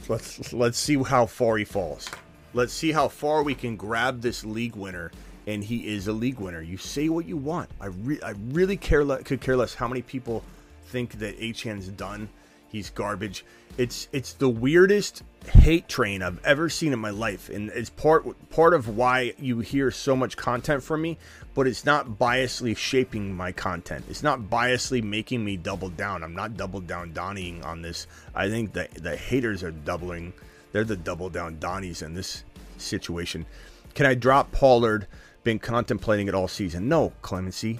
Let's 0.08 0.52
let's 0.52 0.76
see 0.76 1.00
how 1.00 1.26
far 1.26 1.56
he 1.56 1.64
falls. 1.64 2.10
Let's 2.52 2.72
see 2.72 2.90
how 2.90 3.06
far 3.06 3.44
we 3.44 3.54
can 3.54 3.76
grab 3.76 4.22
this 4.22 4.44
league 4.44 4.74
winner, 4.74 5.12
and 5.46 5.62
he 5.62 5.86
is 5.86 6.08
a 6.08 6.12
league 6.12 6.40
winner. 6.40 6.62
You 6.62 6.78
say 6.78 7.08
what 7.08 7.26
you 7.26 7.36
want. 7.36 7.70
I 7.80 7.86
re- 7.86 8.20
I 8.24 8.30
really 8.48 8.76
care 8.76 9.04
le- 9.04 9.22
could 9.22 9.40
care 9.40 9.56
less 9.56 9.72
how 9.72 9.86
many 9.86 10.02
people 10.02 10.42
think 10.86 11.20
that 11.20 11.38
Achane's 11.38 11.86
done. 11.86 12.28
He's 12.70 12.90
garbage. 12.90 13.44
It's 13.78 14.08
it's 14.10 14.32
the 14.32 14.48
weirdest 14.48 15.22
hate 15.48 15.88
train 15.88 16.22
I've 16.22 16.44
ever 16.44 16.68
seen 16.68 16.92
in 16.92 16.98
my 16.98 17.10
life, 17.10 17.48
and 17.48 17.70
it's 17.70 17.90
part 17.90 18.24
part 18.50 18.74
of 18.74 18.88
why 18.88 19.34
you 19.38 19.60
hear 19.60 19.90
so 19.90 20.16
much 20.16 20.36
content 20.36 20.82
from 20.82 21.02
me. 21.02 21.18
But 21.54 21.66
it's 21.66 21.84
not 21.84 22.18
biasly 22.18 22.76
shaping 22.76 23.34
my 23.34 23.52
content. 23.52 24.06
It's 24.08 24.22
not 24.22 24.40
biasly 24.40 25.02
making 25.02 25.44
me 25.44 25.56
double 25.56 25.88
down. 25.88 26.24
I'm 26.24 26.34
not 26.34 26.56
double 26.56 26.80
down 26.80 27.12
Donnying 27.12 27.64
on 27.64 27.80
this. 27.80 28.08
I 28.34 28.48
think 28.48 28.72
that 28.72 28.92
the 28.94 29.16
haters 29.16 29.62
are 29.62 29.70
doubling 29.70 30.32
they're 30.74 30.82
the 30.82 30.96
double 30.96 31.30
down 31.30 31.58
Donnies 31.58 32.02
in 32.02 32.14
this 32.14 32.42
situation. 32.78 33.46
Can 33.94 34.06
I 34.06 34.14
drop 34.14 34.50
Pollard? 34.50 35.06
Been 35.44 35.60
contemplating 35.60 36.26
it 36.26 36.34
all 36.34 36.48
season. 36.48 36.88
No, 36.88 37.12
Clemency. 37.22 37.78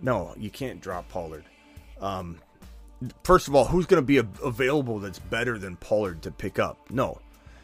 No, 0.00 0.32
you 0.38 0.48
can't 0.48 0.80
drop 0.80 1.10
Pollard. 1.10 1.44
Um, 2.00 2.38
first 3.22 3.48
of 3.48 3.54
all, 3.54 3.66
who's 3.66 3.86
going 3.86 4.02
to 4.02 4.06
be 4.06 4.18
available 4.18 4.98
that's 4.98 5.18
better 5.18 5.58
than 5.58 5.76
Pollard 5.76 6.22
to 6.22 6.30
pick 6.30 6.58
up? 6.58 6.78
No. 6.90 7.20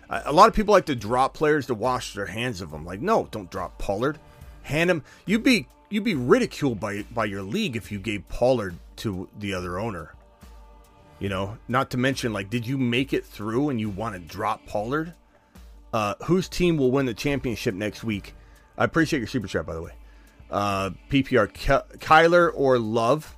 A 0.08 0.32
lot 0.32 0.48
of 0.48 0.54
people 0.54 0.72
like 0.72 0.86
to 0.86 0.94
drop 0.94 1.32
players 1.32 1.66
to 1.66 1.74
wash 1.74 2.12
their 2.12 2.26
hands 2.26 2.60
of 2.60 2.70
them. 2.70 2.84
Like, 2.84 3.00
no, 3.00 3.28
don't 3.30 3.50
drop 3.50 3.78
Pollard. 3.78 4.18
Hand 4.62 4.90
him. 4.90 5.04
You'd 5.24 5.42
be 5.42 5.66
you'd 5.88 6.04
be 6.04 6.14
ridiculed 6.14 6.78
by 6.78 7.02
by 7.14 7.24
your 7.24 7.42
league 7.42 7.76
if 7.76 7.90
you 7.90 7.98
gave 7.98 8.28
Pollard 8.28 8.76
to 8.96 9.28
the 9.38 9.54
other 9.54 9.78
owner. 9.78 10.14
You 11.18 11.28
know, 11.30 11.56
not 11.66 11.90
to 11.90 11.96
mention 11.96 12.32
like, 12.32 12.50
did 12.50 12.66
you 12.66 12.76
make 12.76 13.12
it 13.12 13.24
through 13.24 13.70
and 13.70 13.80
you 13.80 13.88
want 13.88 14.14
to 14.14 14.20
drop 14.20 14.66
Pollard? 14.66 15.14
Uh, 15.92 16.14
whose 16.24 16.48
team 16.48 16.76
will 16.76 16.90
win 16.90 17.06
the 17.06 17.14
championship 17.14 17.74
next 17.74 18.04
week? 18.04 18.34
I 18.76 18.84
appreciate 18.84 19.20
your 19.20 19.28
super 19.28 19.46
chat, 19.46 19.64
by 19.64 19.74
the 19.74 19.82
way. 19.82 19.92
Uh, 20.50 20.90
PPR, 21.10 21.52
Ky- 21.52 21.96
Kyler 21.98 22.50
or 22.54 22.78
Love? 22.78 23.36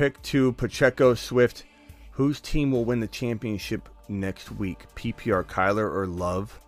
Pick 0.00 0.22
two, 0.22 0.52
Pacheco, 0.52 1.12
Swift. 1.12 1.64
Whose 2.12 2.40
team 2.40 2.72
will 2.72 2.86
win 2.86 3.00
the 3.00 3.06
championship 3.06 3.86
next 4.08 4.50
week? 4.50 4.86
PPR, 4.96 5.44
Kyler 5.44 5.94
or 5.94 6.06
Love? 6.06 6.58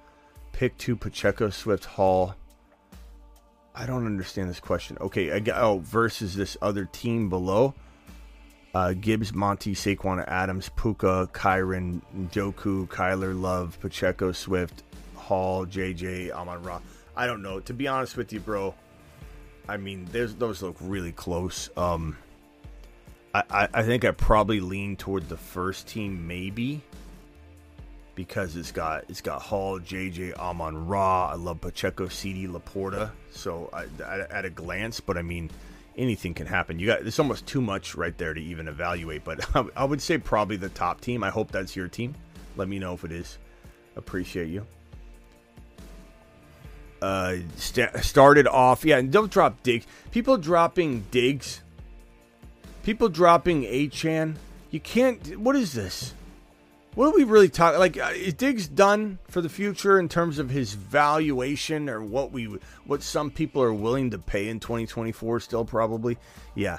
Pick 0.52 0.76
two, 0.76 0.96
Pacheco, 0.96 1.48
Swift, 1.48 1.86
Hall. 1.86 2.34
I 3.74 3.86
don't 3.86 4.04
understand 4.04 4.50
this 4.50 4.60
question. 4.60 4.98
Okay, 5.00 5.32
I 5.32 5.38
got, 5.38 5.62
oh, 5.62 5.78
versus 5.78 6.34
this 6.36 6.58
other 6.60 6.84
team 6.84 7.30
below. 7.30 7.72
Uh, 8.74 8.92
Gibbs, 8.92 9.32
Monty, 9.32 9.74
Saquon, 9.74 10.22
Adams, 10.28 10.68
Puka, 10.76 11.30
Kyren, 11.32 12.02
Njoku, 12.14 12.86
Kyler, 12.88 13.40
Love, 13.40 13.80
Pacheco, 13.80 14.32
Swift, 14.32 14.82
Hall, 15.14 15.64
JJ, 15.64 16.32
Amon 16.32 16.62
Ra. 16.62 16.80
I 17.16 17.26
don't 17.26 17.40
know. 17.40 17.60
To 17.60 17.72
be 17.72 17.88
honest 17.88 18.14
with 18.18 18.30
you, 18.30 18.40
bro, 18.40 18.74
I 19.70 19.78
mean, 19.78 20.06
there's 20.12 20.34
those 20.34 20.60
look 20.60 20.76
really 20.82 21.12
close. 21.12 21.70
Um, 21.78 22.18
I, 23.34 23.42
I, 23.50 23.68
I 23.74 23.82
think 23.82 24.04
I 24.04 24.10
probably 24.10 24.60
lean 24.60 24.96
toward 24.96 25.28
the 25.28 25.36
first 25.36 25.86
team, 25.88 26.26
maybe 26.26 26.82
because 28.14 28.56
it's 28.56 28.72
got 28.72 29.04
it's 29.08 29.20
got 29.20 29.42
Hall, 29.42 29.80
JJ, 29.80 30.36
Amon 30.36 30.86
Ra. 30.86 31.30
I 31.32 31.34
love 31.34 31.60
Pacheco, 31.60 32.08
CD, 32.08 32.46
LaPorta. 32.46 33.10
So 33.30 33.70
I, 33.72 33.86
at 34.30 34.44
a 34.44 34.50
glance, 34.50 35.00
but 35.00 35.16
I 35.16 35.22
mean, 35.22 35.50
anything 35.96 36.34
can 36.34 36.46
happen. 36.46 36.78
You 36.78 36.86
got 36.86 37.02
it's 37.02 37.18
almost 37.18 37.46
too 37.46 37.60
much 37.60 37.94
right 37.94 38.16
there 38.16 38.34
to 38.34 38.40
even 38.40 38.68
evaluate. 38.68 39.24
But 39.24 39.46
I 39.76 39.84
would 39.84 40.02
say 40.02 40.18
probably 40.18 40.56
the 40.56 40.68
top 40.68 41.00
team. 41.00 41.24
I 41.24 41.30
hope 41.30 41.50
that's 41.50 41.74
your 41.74 41.88
team. 41.88 42.14
Let 42.56 42.68
me 42.68 42.78
know 42.78 42.94
if 42.94 43.04
it 43.04 43.12
is. 43.12 43.38
Appreciate 43.96 44.48
you. 44.48 44.66
Uh, 47.00 47.38
st- 47.56 47.96
started 48.04 48.46
off, 48.46 48.84
yeah, 48.84 48.96
and 48.96 49.10
don't 49.10 49.30
drop 49.30 49.62
Diggs. 49.62 49.86
People 50.12 50.36
dropping 50.36 51.04
Diggs. 51.10 51.61
People 52.82 53.08
dropping 53.08 53.62
Achane. 53.62 54.36
You 54.70 54.80
can't. 54.80 55.38
What 55.38 55.56
is 55.56 55.72
this? 55.72 56.14
What 56.94 57.06
are 57.06 57.16
we 57.16 57.24
really 57.24 57.48
talking? 57.48 57.78
Like, 57.78 57.96
uh, 57.96 58.10
is 58.14 58.34
Diggs 58.34 58.68
done 58.68 59.18
for 59.28 59.40
the 59.40 59.48
future 59.48 59.98
in 59.98 60.10
terms 60.10 60.38
of 60.38 60.50
his 60.50 60.74
valuation 60.74 61.88
or 61.88 62.02
what 62.02 62.32
we, 62.32 62.58
what 62.84 63.02
some 63.02 63.30
people 63.30 63.62
are 63.62 63.72
willing 63.72 64.10
to 64.10 64.18
pay 64.18 64.48
in 64.48 64.60
2024? 64.60 65.40
Still, 65.40 65.64
probably, 65.64 66.18
yeah. 66.54 66.78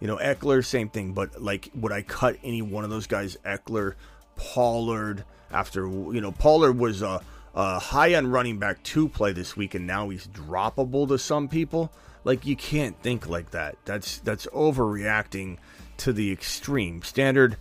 You 0.00 0.06
know, 0.06 0.16
Ekeler, 0.16 0.64
same 0.64 0.88
thing. 0.88 1.12
But 1.12 1.42
like, 1.42 1.70
would 1.74 1.92
I 1.92 2.00
cut 2.00 2.38
any 2.42 2.62
one 2.62 2.84
of 2.84 2.90
those 2.90 3.06
guys? 3.06 3.36
Ekeler, 3.44 3.94
Pollard. 4.36 5.24
After 5.52 5.86
you 5.86 6.20
know, 6.20 6.32
Pollard 6.32 6.78
was 6.78 7.02
a, 7.02 7.20
a 7.54 7.78
high 7.78 8.12
end 8.12 8.32
running 8.32 8.58
back 8.58 8.82
two 8.84 9.08
play 9.08 9.32
this 9.32 9.54
week, 9.56 9.74
and 9.74 9.86
now 9.86 10.08
he's 10.08 10.28
droppable 10.28 11.08
to 11.08 11.18
some 11.18 11.48
people. 11.48 11.92
Like, 12.24 12.46
you 12.46 12.56
can't 12.56 13.00
think 13.02 13.28
like 13.28 13.50
that. 13.50 13.76
That's 13.84 14.18
that's 14.18 14.46
overreacting 14.46 15.58
to 15.98 16.12
the 16.12 16.32
extreme. 16.32 17.02
Standard 17.02 17.56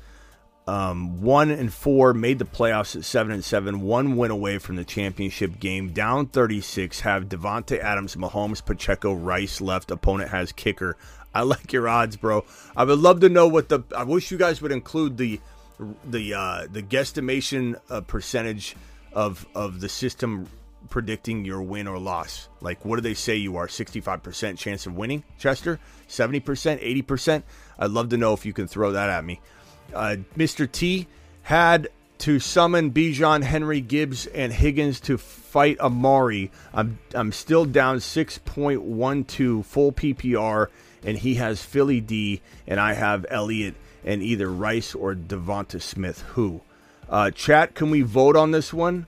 um, 0.70 1.22
one 1.24 1.50
and 1.50 1.74
four 1.74 2.14
made 2.14 2.38
the 2.38 2.46
playoffs 2.46 2.96
at 2.96 3.04
seven 3.04 3.32
and 3.32 3.44
seven. 3.44 3.82
One 3.82 4.18
win 4.18 4.30
away 4.30 4.60
from 4.60 4.76
the 4.76 4.84
championship 4.84 5.60
game. 5.60 5.94
Down 5.94 6.28
36. 6.28 7.00
Have 7.00 7.26
Davante 7.26 7.80
Adams, 7.80 8.16
Mahomes, 8.16 8.64
Pacheco, 8.64 9.14
Rice 9.14 9.62
left. 9.62 9.90
Opponent 9.90 10.30
has 10.30 10.52
kicker. 10.52 10.96
I 11.34 11.42
like 11.42 11.74
your 11.74 11.90
odds, 11.90 12.18
bro. 12.18 12.46
I 12.76 12.84
would 12.84 13.00
love 13.00 13.22
to 13.22 13.30
know 13.30 13.48
what 13.48 13.70
the. 13.70 13.82
I 13.98 14.04
wish 14.04 14.30
you 14.30 14.38
guys 14.38 14.62
would 14.62 14.72
include 14.72 15.18
the 15.18 15.40
the 16.06 16.36
uh, 16.36 16.68
the 16.72 16.84
guesstimation 16.84 17.80
uh, 17.90 18.02
percentage 18.02 18.76
of 19.12 19.48
of 19.56 19.80
the 19.82 19.90
system 19.90 20.48
predicting 20.90 21.46
your 21.46 21.62
win 21.62 21.88
or 21.88 22.00
loss. 22.00 22.50
Like, 22.62 22.84
what 22.84 22.96
do 22.96 23.02
they 23.02 23.14
say 23.14 23.36
you 23.36 23.58
are? 23.58 23.68
65% 23.68 24.58
chance 24.58 24.86
of 24.86 24.96
winning, 24.96 25.24
Chester? 25.38 25.80
70%, 26.08 26.44
80%? 27.04 27.44
I'd 27.78 27.92
love 27.92 28.10
to 28.10 28.18
know 28.18 28.34
if 28.34 28.46
you 28.46 28.54
can 28.54 28.68
throw 28.68 28.92
that 28.92 29.10
at 29.10 29.24
me 29.24 29.40
uh, 29.94 30.18
Mr. 30.38 30.72
T 30.72 31.08
had 31.44 31.90
to 32.20 32.40
summon 32.40 32.92
Bijan, 32.92 33.44
Henry, 33.44 33.82
Gibbs, 33.82 34.28
and 34.28 34.52
Higgins 34.52 35.00
to 35.02 35.18
fight 35.18 35.80
Amari. 35.80 36.52
I'm 36.74 37.00
I'm 37.14 37.32
still 37.32 37.66
down 37.66 37.98
6.12 37.98 39.66
full 39.66 39.92
PPR, 39.92 40.68
and 41.04 41.18
he 41.18 41.36
has 41.36 41.64
Philly 41.64 42.02
D, 42.02 42.42
and 42.68 42.80
I 42.80 42.94
have 42.94 43.26
Elliott 43.30 43.76
and 44.04 44.22
either 44.22 44.50
Rice 44.50 44.96
or 44.96 45.16
Devonta 45.16 45.82
Smith. 45.82 46.22
Who? 46.30 46.62
Uh, 47.10 47.32
chat, 47.32 47.74
can 47.74 47.90
we 47.90 48.02
vote 48.02 48.36
on 48.36 48.52
this 48.52 48.74
one? 48.74 49.08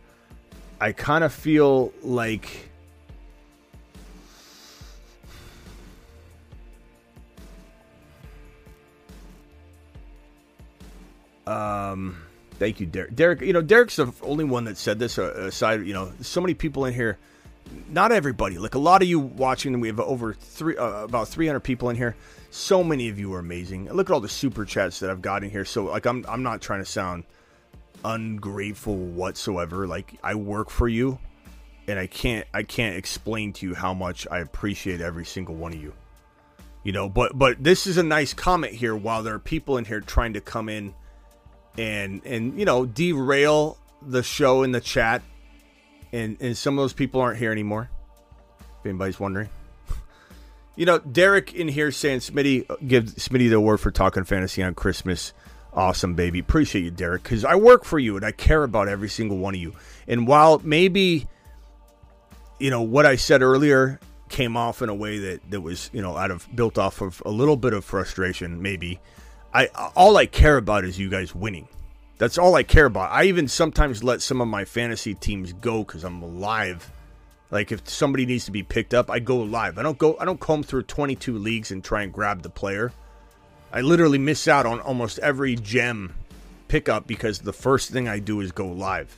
I 0.81 0.93
kind 0.93 1.23
of 1.23 1.31
feel 1.31 1.93
like 2.01 2.71
Um, 11.45 12.21
thank 12.59 12.79
you, 12.79 12.85
Derek. 12.85 13.15
Derek, 13.15 13.41
you 13.41 13.51
know, 13.51 13.61
Derek's 13.61 13.97
the 13.97 14.13
only 14.21 14.45
one 14.45 14.65
that 14.65 14.77
said 14.77 14.99
this. 14.99 15.17
Uh, 15.17 15.33
aside, 15.33 15.85
you 15.85 15.93
know, 15.93 16.13
so 16.21 16.39
many 16.39 16.53
people 16.53 16.85
in 16.85 16.93
here. 16.93 17.17
Not 17.89 18.11
everybody. 18.11 18.57
Like 18.57 18.75
a 18.75 18.79
lot 18.79 19.01
of 19.01 19.07
you 19.07 19.19
watching, 19.19 19.79
we 19.79 19.87
have 19.87 19.99
over 19.99 20.33
three, 20.33 20.77
uh, 20.77 21.03
about 21.03 21.27
300 21.27 21.59
people 21.59 21.89
in 21.89 21.95
here. 21.95 22.15
So 22.49 22.83
many 22.83 23.09
of 23.09 23.19
you 23.19 23.33
are 23.33 23.39
amazing. 23.39 23.91
Look 23.91 24.09
at 24.09 24.13
all 24.13 24.19
the 24.19 24.29
super 24.29 24.65
chats 24.65 24.99
that 24.99 25.09
I've 25.09 25.21
got 25.21 25.43
in 25.43 25.49
here. 25.49 25.65
So, 25.65 25.85
like, 25.85 26.05
I'm, 26.05 26.25
I'm 26.27 26.43
not 26.43 26.61
trying 26.61 26.79
to 26.79 26.85
sound 26.85 27.23
ungrateful 28.03 28.95
whatsoever. 28.95 29.87
Like, 29.87 30.19
I 30.23 30.35
work 30.35 30.69
for 30.69 30.87
you, 30.87 31.19
and 31.87 31.99
I 31.99 32.07
can't, 32.07 32.47
I 32.53 32.63
can't 32.63 32.95
explain 32.95 33.53
to 33.53 33.67
you 33.67 33.75
how 33.75 33.93
much 33.93 34.27
I 34.29 34.39
appreciate 34.39 35.01
every 35.01 35.25
single 35.25 35.55
one 35.55 35.73
of 35.73 35.81
you. 35.81 35.93
You 36.83 36.91
know, 36.91 37.09
but, 37.09 37.37
but 37.37 37.63
this 37.63 37.85
is 37.85 37.97
a 37.97 38.03
nice 38.03 38.33
comment 38.33 38.73
here. 38.73 38.95
While 38.95 39.23
there 39.23 39.35
are 39.35 39.39
people 39.39 39.77
in 39.77 39.85
here 39.85 40.01
trying 40.01 40.33
to 40.33 40.41
come 40.41 40.67
in 40.67 40.93
and 41.77 42.21
and 42.25 42.57
you 42.57 42.65
know 42.65 42.85
derail 42.85 43.77
the 44.01 44.23
show 44.23 44.63
in 44.63 44.71
the 44.71 44.81
chat 44.81 45.21
and 46.11 46.37
and 46.39 46.57
some 46.57 46.77
of 46.77 46.83
those 46.83 46.93
people 46.93 47.21
aren't 47.21 47.37
here 47.37 47.51
anymore 47.51 47.89
if 48.79 48.85
anybody's 48.85 49.19
wondering 49.19 49.49
you 50.75 50.85
know 50.85 50.99
derek 50.99 51.53
in 51.53 51.67
here 51.67 51.91
saying 51.91 52.19
smitty 52.19 52.65
give 52.87 53.05
smitty 53.05 53.49
the 53.49 53.55
award 53.55 53.79
for 53.79 53.91
talking 53.91 54.23
fantasy 54.23 54.61
on 54.61 54.73
christmas 54.73 55.33
awesome 55.73 56.13
baby 56.13 56.39
appreciate 56.39 56.83
you 56.83 56.91
derek 56.91 57.23
because 57.23 57.45
i 57.45 57.55
work 57.55 57.85
for 57.85 57.97
you 57.97 58.15
and 58.15 58.25
i 58.25 58.31
care 58.31 58.63
about 58.63 58.87
every 58.87 59.09
single 59.09 59.37
one 59.37 59.55
of 59.55 59.61
you 59.61 59.73
and 60.07 60.27
while 60.27 60.59
maybe 60.63 61.27
you 62.59 62.69
know 62.69 62.81
what 62.81 63.05
i 63.05 63.15
said 63.15 63.41
earlier 63.41 63.99
came 64.27 64.57
off 64.57 64.81
in 64.81 64.89
a 64.89 64.95
way 64.95 65.17
that 65.17 65.39
that 65.49 65.61
was 65.61 65.89
you 65.93 66.01
know 66.01 66.17
out 66.17 66.31
of 66.31 66.47
built 66.55 66.77
off 66.77 67.01
of 67.01 67.21
a 67.25 67.31
little 67.31 67.57
bit 67.57 67.73
of 67.73 67.85
frustration 67.85 68.61
maybe 68.61 68.99
I 69.53 69.67
all 69.95 70.17
I 70.17 70.25
care 70.25 70.57
about 70.57 70.85
is 70.85 70.97
you 70.97 71.09
guys 71.09 71.35
winning. 71.35 71.67
That's 72.17 72.37
all 72.37 72.55
I 72.55 72.63
care 72.63 72.85
about. 72.85 73.11
I 73.11 73.25
even 73.25 73.47
sometimes 73.47 74.03
let 74.03 74.21
some 74.21 74.41
of 74.41 74.47
my 74.47 74.63
fantasy 74.63 75.13
teams 75.13 75.53
go 75.53 75.83
because 75.83 76.03
I'm 76.03 76.21
alive. 76.21 76.91
Like 77.49 77.71
if 77.71 77.87
somebody 77.89 78.25
needs 78.25 78.45
to 78.45 78.51
be 78.51 78.63
picked 78.63 78.93
up, 78.93 79.09
I 79.09 79.19
go 79.19 79.37
live. 79.37 79.77
I 79.77 79.83
don't 79.83 79.97
go. 79.97 80.17
I 80.19 80.25
don't 80.25 80.39
comb 80.39 80.63
through 80.63 80.83
22 80.83 81.37
leagues 81.37 81.71
and 81.71 81.83
try 81.83 82.03
and 82.03 82.13
grab 82.13 82.43
the 82.43 82.49
player. 82.49 82.93
I 83.73 83.81
literally 83.81 84.17
miss 84.17 84.47
out 84.47 84.65
on 84.65 84.79
almost 84.79 85.19
every 85.19 85.55
gem 85.55 86.13
pickup 86.67 87.07
because 87.07 87.39
the 87.39 87.53
first 87.53 87.89
thing 87.89 88.07
I 88.07 88.19
do 88.19 88.41
is 88.41 88.51
go 88.51 88.67
live. 88.67 89.17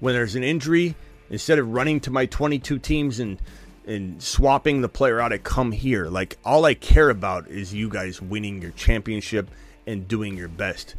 When 0.00 0.14
there's 0.14 0.34
an 0.34 0.42
injury, 0.42 0.96
instead 1.30 1.58
of 1.58 1.68
running 1.68 2.00
to 2.00 2.10
my 2.10 2.26
22 2.26 2.78
teams 2.78 3.20
and 3.20 3.40
and 3.84 4.22
swapping 4.22 4.80
the 4.80 4.88
player 4.88 5.20
out, 5.20 5.32
I 5.32 5.38
come 5.38 5.72
here. 5.72 6.06
Like 6.06 6.38
all 6.44 6.64
I 6.64 6.74
care 6.74 7.10
about 7.10 7.48
is 7.48 7.74
you 7.74 7.88
guys 7.88 8.22
winning 8.22 8.62
your 8.62 8.70
championship 8.72 9.50
and 9.86 10.06
doing 10.06 10.36
your 10.36 10.48
best. 10.48 10.94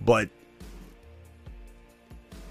But 0.00 0.28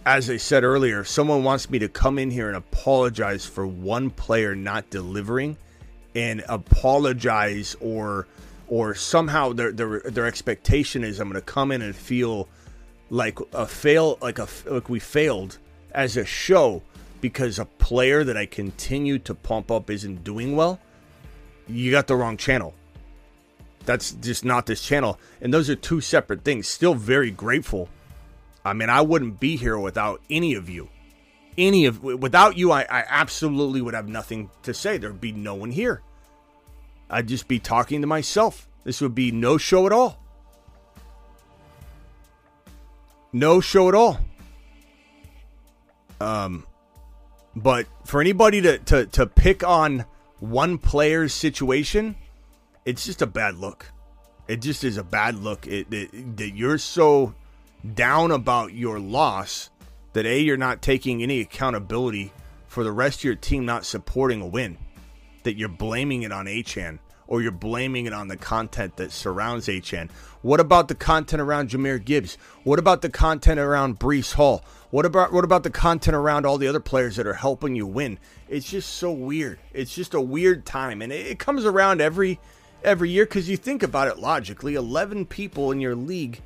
as 0.06 0.30
I 0.30 0.38
said 0.38 0.64
earlier, 0.64 1.02
if 1.02 1.08
someone 1.08 1.44
wants 1.44 1.70
me 1.70 1.80
to 1.80 1.90
come 1.90 2.20
in 2.20 2.32
here 2.32 2.48
and 2.48 2.58
apologize 2.58 3.46
for 3.46 3.66
one 3.66 4.10
player 4.10 4.56
not 4.56 4.90
delivering 4.90 5.58
and 6.16 6.44
apologize 6.48 7.76
or 7.80 8.28
or 8.68 8.96
somehow 8.96 9.54
their 9.54 9.72
their 9.72 10.00
their 10.02 10.26
expectation 10.26 11.04
is 11.04 11.20
I'm 11.20 11.30
going 11.30 11.42
to 11.42 11.46
come 11.46 11.72
in 11.72 11.82
and 11.82 11.96
feel 11.96 12.48
like 13.10 13.40
a 13.54 13.66
fail 13.66 14.18
like 14.22 14.40
a 14.40 14.48
like 14.66 14.90
we 14.90 15.00
failed 15.00 15.58
as 15.94 16.18
a 16.18 16.26
show 16.26 16.82
because 17.22 17.60
a 17.60 17.66
player 17.66 18.24
that 18.24 18.38
I 18.38 18.46
continue 18.46 19.20
to 19.20 19.34
pump 19.34 19.72
up 19.72 19.90
isn't 19.90 20.24
doing 20.24 20.56
well, 20.56 20.80
you 21.68 21.92
got 21.92 22.08
the 22.08 22.16
wrong 22.16 22.38
channel. 22.38 22.74
That's 23.86 24.12
just 24.12 24.44
not 24.46 24.66
this 24.66 24.82
channel. 24.82 25.18
And 25.42 25.54
those 25.54 25.70
are 25.70 25.76
two 25.76 26.02
separate 26.02 26.44
things. 26.44 26.68
Still 26.68 26.94
very 26.94 27.32
grateful. 27.32 27.90
I 28.66 28.74
mean, 28.74 28.90
I 28.90 29.02
wouldn't 29.02 29.40
be 29.40 29.56
here 29.56 29.80
without 29.80 30.22
any 30.30 30.56
of 30.56 30.70
you. 30.70 30.90
any 31.58 31.86
of 31.86 32.04
without 32.04 32.58
you, 32.58 32.72
I, 32.72 32.82
I 32.82 33.06
absolutely 33.08 33.82
would 33.82 33.94
have 33.94 34.08
nothing 34.10 34.50
to 34.64 34.74
say. 34.74 34.98
There'd 34.98 35.22
be 35.22 35.32
no 35.32 35.56
one 35.56 35.72
here. 35.72 36.02
I'd 37.10 37.28
just 37.28 37.48
be 37.48 37.60
talking 37.60 38.02
to 38.02 38.08
myself. 38.08 38.68
This 38.84 39.02
would 39.02 39.16
be 39.16 39.32
no 39.32 39.58
show 39.58 39.86
at 39.86 39.92
all. 39.92 40.22
No 43.34 43.60
show 43.60 43.90
at 43.90 43.96
all. 43.96 44.20
Um, 46.20 46.66
but 47.56 47.88
for 48.06 48.22
anybody 48.22 48.62
to, 48.62 48.78
to, 48.80 49.06
to 49.08 49.26
pick 49.26 49.64
on 49.64 50.06
one 50.40 50.78
player's 50.78 51.34
situation, 51.34 52.16
it's 52.86 53.06
just 53.06 53.22
a 53.22 53.28
bad 53.28 53.56
look. 53.56 53.92
It 54.48 54.62
just 54.62 54.84
is 54.84 54.98
a 54.98 55.04
bad 55.04 55.36
look. 55.36 55.62
That 55.62 56.52
you're 56.56 56.78
so 56.78 57.36
down 57.94 58.32
about 58.32 58.74
your 58.74 59.00
loss 59.00 59.70
that 60.14 60.26
a 60.26 60.40
you're 60.40 60.58
not 60.58 60.82
taking 60.82 61.22
any 61.22 61.42
accountability 61.42 62.32
for 62.68 62.84
the 62.84 62.92
rest 62.92 63.20
of 63.20 63.24
your 63.26 63.36
team 63.36 63.66
not 63.66 63.86
supporting 63.86 64.42
a 64.42 64.48
win. 64.48 64.78
That 65.48 65.56
you're 65.56 65.70
blaming 65.70 66.24
it 66.24 66.34
on 66.34 66.46
Achane 66.46 67.00
or 67.26 67.42
you're 67.42 67.54
blaming 67.54 68.06
it 68.06 68.12
on 68.12 68.28
the 68.28 68.36
content 68.36 68.98
that 68.98 69.14
surrounds 69.14 69.68
Achane. 69.68 70.12
What 70.42 70.60
about 70.60 70.90
the 70.90 70.96
content 70.96 71.42
around 71.42 71.70
Jahmyr 71.70 72.04
Gibbs? 72.04 72.38
What 72.66 72.80
about 72.80 73.02
the 73.02 73.10
content 73.10 73.58
around 73.58 73.98
Breece 73.98 74.34
Hall? 74.34 74.62
What 74.90 75.06
about 75.06 75.32
what 75.32 75.46
about 75.46 75.64
the 75.64 75.70
content 75.70 76.18
around 76.18 76.46
all 76.46 76.58
the 76.58 76.68
other 76.68 76.82
players 76.82 77.16
that 77.16 77.26
are 77.26 77.34
helping 77.34 77.78
you 77.78 77.88
win? 77.88 78.20
It's 78.50 78.70
just 78.70 78.96
so 78.96 79.10
weird. 79.10 79.58
It's 79.72 79.96
just 79.96 80.14
a 80.14 80.20
weird 80.20 80.66
time, 80.66 81.02
and 81.02 81.14
it, 81.14 81.28
it 81.28 81.40
comes 81.40 81.64
around 81.64 82.02
every 82.02 82.42
every 82.84 83.10
year 83.10 83.24
because 83.24 83.48
you 83.48 83.56
think 83.56 83.84
about 83.84 84.10
it 84.10 84.20
logically. 84.20 84.76
Eleven 84.76 85.26
people 85.26 85.72
in 85.72 85.80
your 85.80 85.96
league 85.96 86.42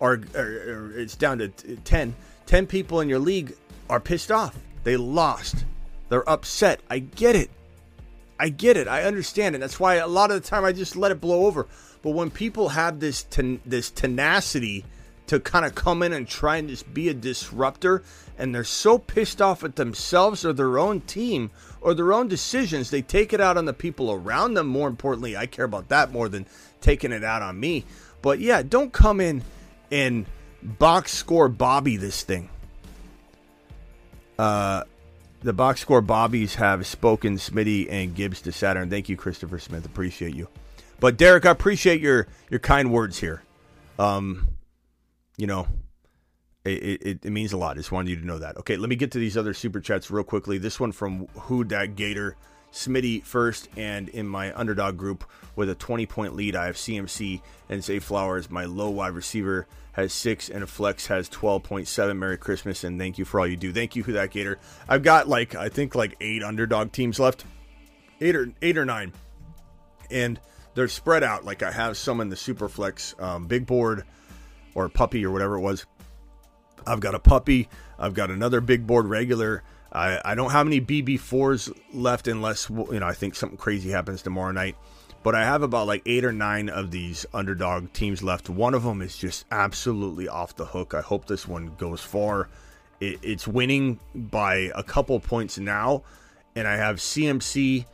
are, 0.00 0.20
are, 0.34 0.40
are 0.40 0.98
it's 0.98 1.14
down 1.14 1.38
to 1.38 1.48
10. 1.48 2.16
10 2.46 2.66
people 2.66 3.00
in 3.00 3.08
your 3.08 3.20
league 3.20 3.54
are 3.88 4.00
pissed 4.00 4.32
off. 4.32 4.58
They 4.82 4.96
lost. 4.96 5.64
They're 6.08 6.28
upset. 6.28 6.80
I 6.90 6.98
get 6.98 7.36
it. 7.36 7.48
I 8.40 8.48
get 8.48 8.78
it. 8.78 8.88
I 8.88 9.02
understand 9.02 9.54
it. 9.54 9.58
That's 9.58 9.78
why 9.78 9.96
a 9.96 10.08
lot 10.08 10.30
of 10.30 10.42
the 10.42 10.48
time 10.48 10.64
I 10.64 10.72
just 10.72 10.96
let 10.96 11.12
it 11.12 11.20
blow 11.20 11.44
over. 11.44 11.66
But 12.00 12.12
when 12.12 12.30
people 12.30 12.70
have 12.70 12.98
this 12.98 13.24
ten, 13.24 13.60
this 13.66 13.90
tenacity 13.90 14.86
to 15.26 15.38
kind 15.38 15.66
of 15.66 15.74
come 15.74 16.02
in 16.02 16.14
and 16.14 16.26
try 16.26 16.56
and 16.56 16.66
just 16.68 16.92
be 16.94 17.10
a 17.10 17.14
disruptor, 17.14 18.02
and 18.38 18.54
they're 18.54 18.64
so 18.64 18.96
pissed 18.96 19.42
off 19.42 19.62
at 19.62 19.76
themselves 19.76 20.44
or 20.44 20.54
their 20.54 20.78
own 20.78 21.02
team 21.02 21.50
or 21.82 21.92
their 21.92 22.14
own 22.14 22.28
decisions, 22.28 22.90
they 22.90 23.02
take 23.02 23.34
it 23.34 23.40
out 23.40 23.58
on 23.58 23.66
the 23.66 23.74
people 23.74 24.10
around 24.10 24.54
them. 24.54 24.66
More 24.66 24.88
importantly, 24.88 25.36
I 25.36 25.44
care 25.44 25.66
about 25.66 25.88
that 25.90 26.10
more 26.10 26.28
than 26.28 26.46
taking 26.80 27.12
it 27.12 27.22
out 27.22 27.42
on 27.42 27.60
me. 27.60 27.84
But 28.22 28.40
yeah, 28.40 28.62
don't 28.62 28.92
come 28.92 29.20
in 29.20 29.42
and 29.90 30.24
box 30.62 31.12
score 31.12 31.48
Bobby 31.50 31.98
this 31.98 32.22
thing. 32.22 32.48
Uh, 34.38 34.84
the 35.42 35.52
box 35.52 35.80
score 35.80 36.00
Bobbies 36.00 36.56
have 36.56 36.86
spoken 36.86 37.36
Smitty 37.36 37.90
and 37.90 38.14
Gibbs 38.14 38.42
to 38.42 38.52
Saturn. 38.52 38.90
Thank 38.90 39.08
you, 39.08 39.16
Christopher 39.16 39.58
Smith. 39.58 39.86
Appreciate 39.86 40.34
you. 40.34 40.48
But 41.00 41.16
Derek, 41.16 41.46
I 41.46 41.50
appreciate 41.50 42.00
your 42.00 42.26
your 42.50 42.60
kind 42.60 42.92
words 42.92 43.18
here. 43.18 43.42
Um, 43.98 44.48
you 45.36 45.46
know, 45.46 45.66
it, 46.64 47.00
it, 47.02 47.24
it 47.24 47.30
means 47.30 47.52
a 47.52 47.56
lot. 47.56 47.72
I 47.72 47.74
just 47.80 47.92
wanted 47.92 48.10
you 48.10 48.16
to 48.16 48.26
know 48.26 48.38
that. 48.38 48.58
Okay, 48.58 48.76
let 48.76 48.90
me 48.90 48.96
get 48.96 49.12
to 49.12 49.18
these 49.18 49.36
other 49.36 49.54
super 49.54 49.80
chats 49.80 50.10
real 50.10 50.24
quickly. 50.24 50.58
This 50.58 50.78
one 50.78 50.92
from 50.92 51.26
Who 51.34 51.64
Dat 51.64 51.96
Gator. 51.96 52.36
Smitty 52.72 53.24
first, 53.24 53.68
and 53.76 54.08
in 54.08 54.28
my 54.28 54.56
underdog 54.58 54.96
group 54.96 55.24
with 55.56 55.68
a 55.70 55.74
20 55.74 56.06
point 56.06 56.34
lead, 56.34 56.54
I 56.54 56.66
have 56.66 56.76
CMC 56.76 57.42
and 57.68 57.82
Zay 57.82 57.98
Flowers. 57.98 58.50
My 58.50 58.64
low 58.64 58.90
wide 58.90 59.12
receiver 59.12 59.66
has 59.92 60.12
six, 60.12 60.48
and 60.48 60.62
a 60.62 60.66
flex 60.66 61.06
has 61.08 61.28
12.7. 61.28 62.16
Merry 62.16 62.38
Christmas, 62.38 62.84
and 62.84 62.98
thank 62.98 63.18
you 63.18 63.24
for 63.24 63.40
all 63.40 63.46
you 63.46 63.56
do. 63.56 63.72
Thank 63.72 63.96
you 63.96 64.02
for 64.02 64.12
that, 64.12 64.30
Gator. 64.30 64.58
I've 64.88 65.02
got 65.02 65.28
like, 65.28 65.54
I 65.54 65.68
think 65.68 65.94
like 65.94 66.16
eight 66.20 66.42
underdog 66.42 66.92
teams 66.92 67.18
left, 67.18 67.44
eight 68.20 68.36
or 68.36 68.52
eight 68.62 68.78
or 68.78 68.84
nine, 68.84 69.12
and 70.10 70.38
they're 70.74 70.88
spread 70.88 71.24
out. 71.24 71.44
Like 71.44 71.62
I 71.62 71.72
have 71.72 71.96
some 71.96 72.20
in 72.20 72.28
the 72.28 72.36
super 72.36 72.68
flex 72.68 73.14
um, 73.18 73.46
big 73.46 73.66
board 73.66 74.04
or 74.74 74.88
puppy 74.88 75.24
or 75.24 75.30
whatever 75.30 75.56
it 75.56 75.60
was. 75.60 75.86
I've 76.86 77.00
got 77.00 77.14
a 77.14 77.18
puppy. 77.18 77.68
I've 77.98 78.14
got 78.14 78.30
another 78.30 78.60
big 78.60 78.86
board 78.86 79.06
regular. 79.06 79.62
I, 79.92 80.20
I 80.24 80.34
don't 80.34 80.50
have 80.50 80.66
any 80.66 80.80
BB4s 80.80 81.76
left 81.92 82.28
unless, 82.28 82.70
you 82.70 83.00
know, 83.00 83.06
I 83.06 83.12
think 83.12 83.34
something 83.34 83.58
crazy 83.58 83.90
happens 83.90 84.22
tomorrow 84.22 84.52
night. 84.52 84.76
But 85.22 85.34
I 85.34 85.44
have 85.44 85.62
about 85.62 85.86
like 85.86 86.02
eight 86.06 86.24
or 86.24 86.32
nine 86.32 86.68
of 86.68 86.90
these 86.90 87.26
underdog 87.34 87.92
teams 87.92 88.22
left. 88.22 88.48
One 88.48 88.72
of 88.72 88.84
them 88.84 89.02
is 89.02 89.16
just 89.18 89.44
absolutely 89.50 90.28
off 90.28 90.56
the 90.56 90.64
hook. 90.64 90.94
I 90.94 91.02
hope 91.02 91.26
this 91.26 91.46
one 91.46 91.74
goes 91.76 92.00
far. 92.00 92.48
It, 93.00 93.18
it's 93.22 93.46
winning 93.46 94.00
by 94.14 94.70
a 94.74 94.82
couple 94.82 95.18
points 95.20 95.58
now. 95.58 96.04
And 96.56 96.66
I 96.66 96.76
have 96.76 96.96
CMC 96.96 97.84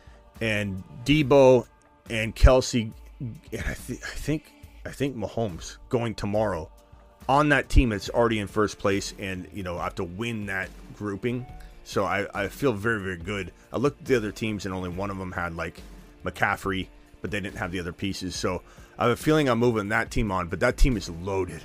and 0.41 0.85
Deebo 1.05 1.67
and 2.09 2.35
Kelce. 2.37 2.93
And 3.21 3.35
I, 3.53 3.75
th- 3.75 4.03
I 4.03 4.15
think 4.15 4.53
I 4.85 4.91
think 4.91 5.17
Mahomes 5.17 5.79
going 5.89 6.15
tomorrow 6.15 6.71
on 7.29 7.49
that 7.49 7.69
team 7.69 7.89
that's 7.89 8.09
already 8.11 8.39
in 8.39 8.47
first 8.47 8.79
place. 8.79 9.15
And, 9.19 9.49
you 9.53 9.65
know, 9.65 9.79
I 9.79 9.85
have 9.85 9.97
to 9.97 10.05
win 10.05 10.47
that 10.47 10.71
grouping 10.97 11.45
so 11.87 12.05
I, 12.05 12.27
I 12.35 12.49
feel 12.49 12.73
very, 12.73 13.01
very 13.01 13.17
good. 13.17 13.53
I 13.73 13.77
looked 13.77 14.01
at 14.01 14.07
the 14.07 14.17
other 14.17 14.33
teams 14.33 14.67
and 14.67 14.75
only 14.75 14.89
one 14.89 15.09
of 15.09 15.19
them 15.19 15.31
had 15.31 15.55
like 15.55 15.81
McCaffrey, 16.25 16.89
but 17.23 17.31
they 17.31 17.39
didn't 17.39 17.59
have 17.59 17.71
the 17.71 17.79
other 17.79 17.93
pieces. 17.93 18.35
So 18.35 18.63
I 18.99 19.05
have 19.05 19.13
a 19.13 19.17
feeling 19.17 19.49
I'm 19.49 19.61
moving 19.61 19.89
that 19.91 20.11
team 20.11 20.33
on, 20.33 20.49
but 20.49 20.59
that 20.61 20.77
team 20.77 20.97
is 20.97 21.09
loaded. 21.09 21.63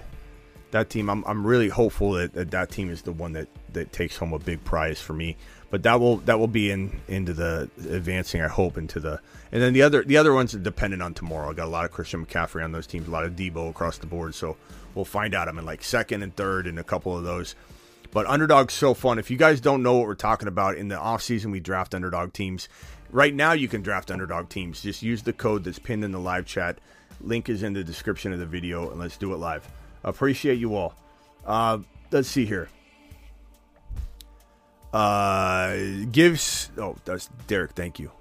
That 0.69 0.91
team, 0.91 1.09
I'm, 1.09 1.23
I'm 1.25 1.45
really 1.45 1.69
hopeful 1.69 2.11
that, 2.13 2.33
that 2.33 2.51
that 2.51 2.69
team 2.69 2.91
is 2.91 3.01
the 3.01 3.11
one 3.11 3.33
that, 3.33 3.47
that 3.73 3.91
takes 3.93 4.15
home 4.15 4.31
a 4.31 4.37
big 4.37 4.63
prize 4.63 5.01
for 5.01 5.13
me. 5.13 5.37
But 5.71 5.81
that 5.83 5.99
will 5.99 6.17
that 6.17 6.37
will 6.37 6.47
be 6.47 6.69
in 6.69 6.99
into 7.07 7.33
the 7.33 7.69
advancing. 7.89 8.41
I 8.41 8.47
hope 8.47 8.77
into 8.77 8.99
the 8.99 9.21
and 9.51 9.61
then 9.61 9.73
the 9.73 9.81
other 9.81 10.03
the 10.03 10.17
other 10.17 10.33
ones 10.33 10.53
are 10.53 10.59
dependent 10.59 11.01
on 11.01 11.13
tomorrow. 11.13 11.49
I 11.49 11.53
got 11.53 11.65
a 11.65 11.71
lot 11.71 11.85
of 11.85 11.91
Christian 11.91 12.25
McCaffrey 12.25 12.63
on 12.63 12.73
those 12.73 12.85
teams, 12.85 13.07
a 13.07 13.11
lot 13.11 13.23
of 13.23 13.37
Deebo 13.37 13.69
across 13.69 13.97
the 13.97 14.05
board. 14.05 14.35
So 14.35 14.57
we'll 14.93 15.05
find 15.05 15.33
out. 15.33 15.47
I'm 15.47 15.57
in 15.57 15.65
like 15.65 15.81
second 15.81 16.23
and 16.23 16.35
third 16.35 16.67
in 16.67 16.77
a 16.77 16.83
couple 16.83 17.17
of 17.17 17.23
those. 17.23 17.55
But 18.11 18.27
underdog's 18.27 18.73
so 18.73 18.93
fun. 18.93 19.19
If 19.19 19.31
you 19.31 19.37
guys 19.37 19.61
don't 19.61 19.83
know 19.83 19.95
what 19.95 20.07
we're 20.07 20.15
talking 20.15 20.47
about, 20.47 20.75
in 20.75 20.89
the 20.89 20.95
offseason 20.95 21.51
we 21.51 21.59
draft 21.59 21.95
underdog 21.95 22.33
teams. 22.33 22.67
Right 23.09 23.33
now 23.33 23.53
you 23.53 23.67
can 23.67 23.81
draft 23.81 24.11
underdog 24.11 24.49
teams. 24.49 24.81
Just 24.81 25.01
use 25.01 25.23
the 25.23 25.33
code 25.33 25.63
that's 25.63 25.79
pinned 25.79 26.03
in 26.03 26.11
the 26.11 26.19
live 26.19 26.45
chat. 26.45 26.79
Link 27.21 27.49
is 27.49 27.63
in 27.63 27.73
the 27.73 27.83
description 27.83 28.33
of 28.33 28.39
the 28.39 28.45
video, 28.45 28.89
and 28.89 28.99
let's 28.99 29.17
do 29.17 29.33
it 29.33 29.37
live. 29.37 29.67
Appreciate 30.03 30.59
you 30.59 30.75
all. 30.75 30.95
Uh, 31.45 31.79
let's 32.11 32.27
see 32.27 32.45
here. 32.45 32.69
Uh, 34.93 35.77
gives 36.11 36.69
oh 36.77 36.97
that's 37.05 37.29
Derek. 37.47 37.71
Thank 37.71 37.99
you. 37.99 38.11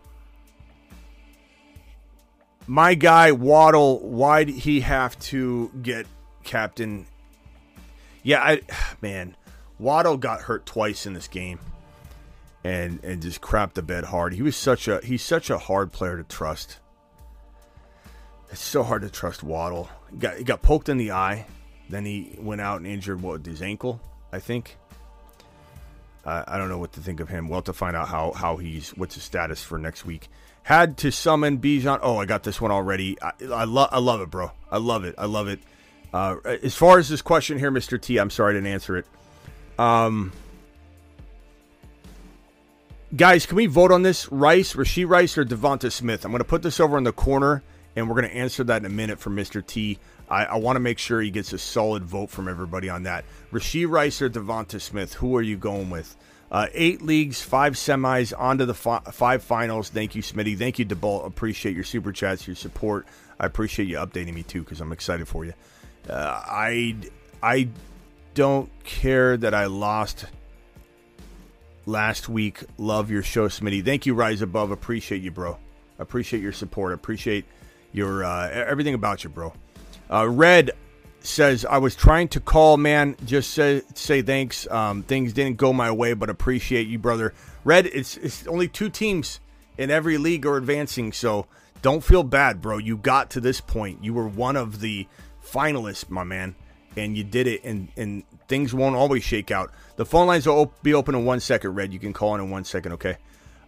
My 2.67 2.95
guy 2.95 3.33
Waddle. 3.33 3.99
Why'd 4.09 4.49
he 4.49 4.81
have 4.81 5.19
to 5.21 5.71
get 5.83 6.07
captain? 6.45 7.07
Yeah, 8.23 8.41
I 8.41 8.61
man. 9.01 9.37
Waddle 9.81 10.19
got 10.19 10.43
hurt 10.43 10.67
twice 10.67 11.07
in 11.07 11.15
this 11.15 11.27
game, 11.27 11.59
and 12.63 13.03
and 13.03 13.23
just 13.23 13.41
crapped 13.41 13.75
the 13.75 13.83
bed 13.83 14.05
hard. 14.05 14.35
He 14.35 14.43
was 14.43 14.57
such 14.57 14.87
a 14.87 15.01
he's 15.03 15.23
such 15.23 15.49
a 15.49 15.59
hard 15.59 15.91
player 15.91 16.19
to 16.19 16.25
trust. 16.25 16.79
It's 18.51 18.61
so 18.61 18.83
hard 18.83 19.03
to 19.03 19.11
trust 19.11 19.43
Waddle. 19.43 19.89
He 20.11 20.19
got 20.19 20.37
he 20.37 20.45
got 20.45 20.61
poked 20.61 20.91
in 20.91 20.99
the 20.99 21.13
eye, 21.13 21.47
then 21.89 22.05
he 22.05 22.37
went 22.39 22.61
out 22.61 22.79
and 22.79 22.87
injured 22.87 23.23
what 23.23 23.47
his 23.47 23.63
ankle, 23.63 24.01
I 24.33 24.39
think. 24.39 24.77
Uh, 26.27 26.45
I 26.47 26.59
don't 26.59 26.69
know 26.69 26.79
what 26.79 26.93
to 26.93 27.01
think 27.01 27.21
of 27.21 27.31
him. 27.31 27.49
We'll 27.49 27.63
to 27.63 27.73
find 27.73 27.97
out 27.97 28.09
how 28.09 28.33
how 28.33 28.59
he's 28.59 28.91
what's 28.91 29.15
his 29.15 29.25
status 29.25 29.63
for 29.63 29.79
next 29.79 30.05
week. 30.05 30.29
Had 30.63 30.99
to 30.99 31.11
summon 31.11 31.59
Bijan. 31.59 32.01
Oh, 32.03 32.19
I 32.19 32.27
got 32.27 32.43
this 32.43 32.61
one 32.61 32.71
already. 32.71 33.17
I, 33.23 33.33
I 33.51 33.65
love 33.65 33.89
I 33.93 33.99
love 33.99 34.21
it, 34.21 34.29
bro. 34.29 34.53
I 34.71 34.77
love 34.77 35.05
it. 35.05 35.15
I 35.17 35.25
love 35.25 35.49
it. 35.49 35.61
Uh, 36.13 36.37
as 36.45 36.75
far 36.75 36.99
as 36.99 37.09
this 37.09 37.23
question 37.23 37.59
here, 37.59 37.71
Mr. 37.71 37.99
T, 37.99 38.19
I'm 38.19 38.31
sorry 38.31 38.51
I 38.51 38.55
didn't 38.55 38.67
answer 38.67 38.97
it. 38.99 39.07
Um, 39.81 40.33
guys, 43.17 43.47
can 43.47 43.57
we 43.57 43.65
vote 43.65 43.91
on 43.91 44.03
this? 44.03 44.31
Rice, 44.31 44.75
Rashee 44.75 45.09
Rice, 45.09 45.39
or 45.39 45.45
Devonta 45.47 45.91
Smith? 45.91 46.27
I'm 46.27 46.33
going 46.33 46.41
to 46.41 46.45
put 46.45 46.61
this 46.61 46.81
over 46.81 46.99
in 46.99 47.05
the 47.05 47.13
corner, 47.13 47.63
and 47.97 48.07
we're 48.07 48.15
going 48.21 48.29
to 48.29 48.37
answer 48.37 48.63
that 48.65 48.83
in 48.83 48.85
a 48.85 48.95
minute 48.95 49.19
for 49.19 49.31
Mr. 49.31 49.67
T. 49.67 49.99
I, 50.29 50.45
I 50.45 50.57
want 50.57 50.77
to 50.77 50.81
make 50.81 50.99
sure 50.99 51.23
he 51.23 51.31
gets 51.31 51.55
a 51.55 51.59
solid 51.59 52.05
vote 52.05 52.29
from 52.29 52.47
everybody 52.47 52.91
on 52.91 53.05
that. 53.05 53.25
Rashee 53.53 53.89
Rice 53.89 54.21
or 54.21 54.29
Devonta 54.29 54.83
Smith? 54.83 55.15
Who 55.15 55.35
are 55.35 55.43
you 55.43 55.57
going 55.57 55.89
with? 55.89 56.15
Uh, 56.53 56.67
eight 56.75 57.01
leagues, 57.01 57.41
five 57.41 57.73
semis, 57.73 58.39
on 58.39 58.59
to 58.59 58.67
the 58.67 58.75
fi- 58.75 59.01
five 59.13 59.43
finals. 59.43 59.89
Thank 59.89 60.15
you, 60.15 60.21
Smitty. 60.21 60.59
Thank 60.59 60.79
you, 60.79 60.85
DeBolt. 60.85 61.25
Appreciate 61.25 61.75
your 61.75 61.85
super 61.85 62.13
chats, 62.13 62.47
your 62.47 62.57
support. 62.57 63.07
I 63.39 63.47
appreciate 63.47 63.89
you 63.89 63.97
updating 63.97 64.35
me 64.35 64.43
too 64.43 64.61
because 64.61 64.83
I'm 64.83 64.93
excited 64.93 65.27
for 65.27 65.47
you. 65.47 65.55
Uh, 66.07 66.43
I 66.45 66.97
I 67.43 67.69
don't 68.35 68.71
care 68.85 69.37
that 69.37 69.55
I 69.55 69.67
lost 69.67 70.27
last 71.87 72.29
week. 72.29 72.63
Love 72.79 73.11
your 73.11 73.23
show, 73.23 73.49
Smitty. 73.49 73.85
Thank 73.85 74.07
you, 74.07 74.15
Rise 74.15 74.43
Above. 74.43 74.71
Appreciate 74.71 75.23
you, 75.23 75.31
bro. 75.31 75.59
Appreciate 75.99 76.43
your 76.43 76.53
support. 76.53 76.93
Appreciate 76.93 77.45
your 77.93 78.25
uh, 78.25 78.49
everything 78.51 78.95
about 78.95 79.25
you, 79.25 79.31
bro. 79.31 79.53
Uh, 80.11 80.29
Red, 80.29 80.73
says 81.25 81.65
I 81.65 81.79
was 81.79 81.95
trying 81.95 82.29
to 82.29 82.41
call, 82.41 82.77
man. 82.77 83.17
Just 83.25 83.51
say 83.51 83.83
say 83.95 84.23
thanks. 84.23 84.69
Um, 84.71 85.03
things 85.03 85.33
didn't 85.33 85.57
go 85.57 85.73
my 85.73 85.91
way, 85.91 86.15
but 86.15 86.31
appreciate 86.31 86.87
you, 86.87 86.99
brother. 86.99 87.35
Red, 87.65 87.87
it's 87.87 88.17
it's 88.17 88.47
only 88.47 88.69
two 88.69 88.89
teams 88.89 89.41
in 89.79 89.91
every 89.91 90.19
league 90.19 90.47
are 90.47 90.57
advancing, 90.57 91.13
so 91.13 91.47
don't 91.83 92.03
feel 92.03 92.23
bad, 92.23 92.61
bro. 92.61 92.79
You 92.79 92.97
got 92.97 93.31
to 93.31 93.41
this 93.41 93.61
point. 93.61 94.05
You 94.05 94.15
were 94.15 94.29
one 94.29 94.57
of 94.57 94.81
the 94.81 95.07
finalists, 95.45 96.09
my 96.11 96.25
man, 96.25 96.55
and 96.97 97.17
you 97.17 97.25
did 97.25 97.47
it. 97.47 97.65
And 97.65 97.89
and 97.97 98.25
things 98.49 98.75
won't 98.75 98.97
always 98.97 99.23
shake 99.23 99.51
out. 99.51 99.73
The 99.97 100.05
phone 100.05 100.27
lines 100.27 100.47
will 100.47 100.73
be 100.83 100.95
open 100.95 101.15
in 101.15 101.25
one 101.25 101.41
second, 101.41 101.75
Red. 101.75 101.93
You 101.93 101.99
can 101.99 102.13
call 102.13 102.35
in 102.35 102.41
in 102.41 102.51
one 102.51 102.65
second, 102.65 102.93
okay? 102.93 103.17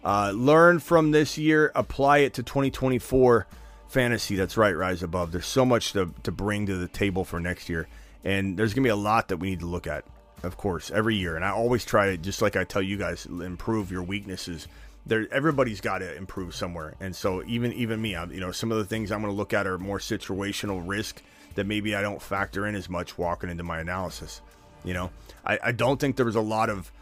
Uh, 0.05 0.33
learn 0.35 0.81
from 0.81 1.13
this 1.13 1.39
year, 1.39 1.71
apply 1.75 2.19
it 2.19 2.35
to 2.35 2.43
2024 2.43 3.47
fantasy. 3.89 4.35
That's 4.35 4.57
right, 4.57 4.77
Rise 4.77 5.03
Above. 5.03 5.31
There's 5.31 5.47
so 5.47 5.65
much 5.65 5.93
to, 5.93 6.13
to 6.25 6.33
bring 6.33 6.67
to 6.67 6.77
the 6.77 6.89
table 6.89 7.25
for 7.25 7.39
next 7.39 7.69
year. 7.69 7.87
And 8.25 8.57
there's 8.57 8.75
going 8.75 8.83
to 8.83 8.87
be 8.87 8.91
a 8.91 8.97
lot 8.97 9.29
that 9.29 9.37
we 9.37 9.51
need 9.51 9.61
to 9.61 9.67
look 9.67 9.87
at, 9.87 10.05
of 10.43 10.57
course, 10.57 10.91
every 10.91 11.17
year. 11.17 11.37
And 11.37 11.45
I 11.45 11.51
always 11.51 11.85
try 11.85 12.11
to, 12.11 12.17
just 12.17 12.43
like 12.43 12.57
I 12.57 12.65
tell 12.65 12.83
you 12.83 12.97
guys, 12.97 13.27
improve 13.27 13.93
your 13.93 14.03
weaknesses. 14.03 14.67
There, 15.07 15.27
everybody's 15.31 15.81
got 15.81 15.99
to 15.99 16.17
improve 16.17 16.55
somewhere. 16.55 16.95
And 17.01 17.15
so 17.15 17.43
even 17.45 17.73
even 17.73 18.01
me, 18.01 18.17
I'm, 18.17 18.33
you 18.33 18.41
know, 18.41 18.53
some 18.53 18.73
of 18.73 18.79
the 18.79 18.85
things 18.85 19.11
I'm 19.13 19.21
going 19.21 19.33
to 19.33 19.37
look 19.37 19.53
at 19.53 19.67
are 19.67 19.79
more 19.79 19.99
situational 19.99 20.83
risk 20.85 21.23
that 21.55 21.67
maybe 21.67 21.95
I 21.95 22.03
don't 22.03 22.21
factor 22.21 22.67
in 22.67 22.75
as 22.75 22.89
much 22.89 23.19
walking 23.19 23.51
into 23.51 23.63
my 23.63 23.81
analysis. 23.81 24.41
You 24.85 24.95
know, 24.95 25.11
I, 25.45 25.59
I 25.63 25.73
don't 25.73 26.01
think 26.01 26.17
there 26.17 26.27
was 26.27 26.37
a 26.37 26.41
lot 26.41 26.71
of 26.71 26.93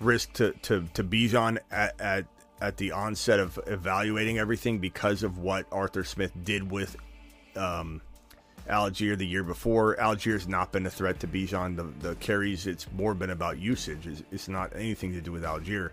risk 0.00 0.32
to 0.34 0.52
to 0.62 0.88
to 0.94 1.04
Bijan 1.04 1.58
at, 1.70 2.00
at 2.00 2.26
at 2.60 2.76
the 2.76 2.92
onset 2.92 3.40
of 3.40 3.58
evaluating 3.66 4.38
everything 4.38 4.78
because 4.78 5.22
of 5.22 5.38
what 5.38 5.66
Arthur 5.72 6.04
Smith 6.04 6.32
did 6.44 6.70
with 6.70 6.96
um, 7.56 8.00
Allgeier 8.68 9.18
the 9.18 9.26
year 9.26 9.42
before. 9.42 9.96
Allgeier's 9.96 10.46
not 10.46 10.70
been 10.70 10.86
a 10.86 10.90
threat 10.90 11.18
to 11.20 11.26
Bijan. 11.26 11.76
The, 11.76 12.08
the 12.08 12.14
carries, 12.16 12.68
it's 12.68 12.86
more 12.92 13.14
been 13.14 13.30
about 13.30 13.58
usage. 13.58 14.06
It's, 14.06 14.22
it's 14.30 14.48
not 14.48 14.74
anything 14.76 15.12
to 15.12 15.20
do 15.20 15.32
with 15.32 15.42
Allgeier. 15.42 15.90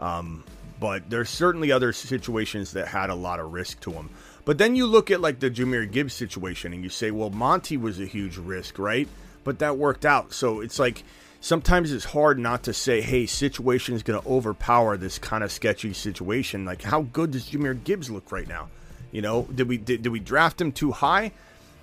Um, 0.00 0.42
but 0.80 1.08
there's 1.08 1.30
certainly 1.30 1.70
other 1.70 1.92
situations 1.92 2.72
that 2.72 2.88
had 2.88 3.10
a 3.10 3.14
lot 3.14 3.38
of 3.38 3.52
risk 3.52 3.80
to 3.82 3.92
them. 3.92 4.10
But 4.44 4.58
then 4.58 4.76
you 4.76 4.86
look 4.86 5.10
at 5.10 5.20
like 5.20 5.40
the 5.40 5.50
Jahmyr 5.50 5.90
Gibbs 5.90 6.14
situation 6.14 6.72
and 6.72 6.82
you 6.82 6.90
say, 6.90 7.10
well, 7.10 7.30
Monty 7.30 7.76
was 7.76 7.98
a 7.98 8.06
huge 8.06 8.36
risk, 8.36 8.78
right? 8.78 9.08
But 9.42 9.58
that 9.60 9.78
worked 9.78 10.04
out. 10.04 10.32
So 10.32 10.60
it's 10.60 10.78
like 10.78 11.02
sometimes 11.40 11.92
it's 11.92 12.04
hard 12.04 12.38
not 12.38 12.62
to 12.64 12.74
say, 12.74 13.00
hey, 13.00 13.26
situation 13.26 13.94
is 13.94 14.02
going 14.02 14.20
to 14.20 14.28
overpower 14.28 14.96
this 14.96 15.18
kind 15.18 15.44
of 15.44 15.52
sketchy 15.52 15.92
situation. 15.92 16.64
Like, 16.64 16.82
how 16.82 17.02
good 17.02 17.30
does 17.30 17.50
Jahmyr 17.50 17.82
Gibbs 17.84 18.10
look 18.10 18.30
right 18.32 18.48
now? 18.48 18.68
You 19.12 19.22
know, 19.22 19.42
did 19.54 19.68
we 19.68 19.78
did, 19.78 20.02
did 20.02 20.10
we 20.10 20.20
draft 20.20 20.60
him 20.60 20.72
too 20.72 20.92
high? 20.92 21.32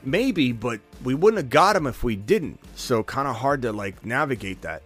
Maybe, 0.03 0.51
but 0.51 0.81
we 1.03 1.13
wouldn't 1.13 1.37
have 1.37 1.49
got 1.49 1.75
him 1.75 1.87
if 1.87 2.03
we 2.03 2.15
didn't. 2.15 2.59
So 2.75 3.03
kind 3.03 3.27
of 3.27 3.37
hard 3.37 3.61
to 3.61 3.71
like 3.71 4.05
navigate 4.05 4.61
that. 4.63 4.81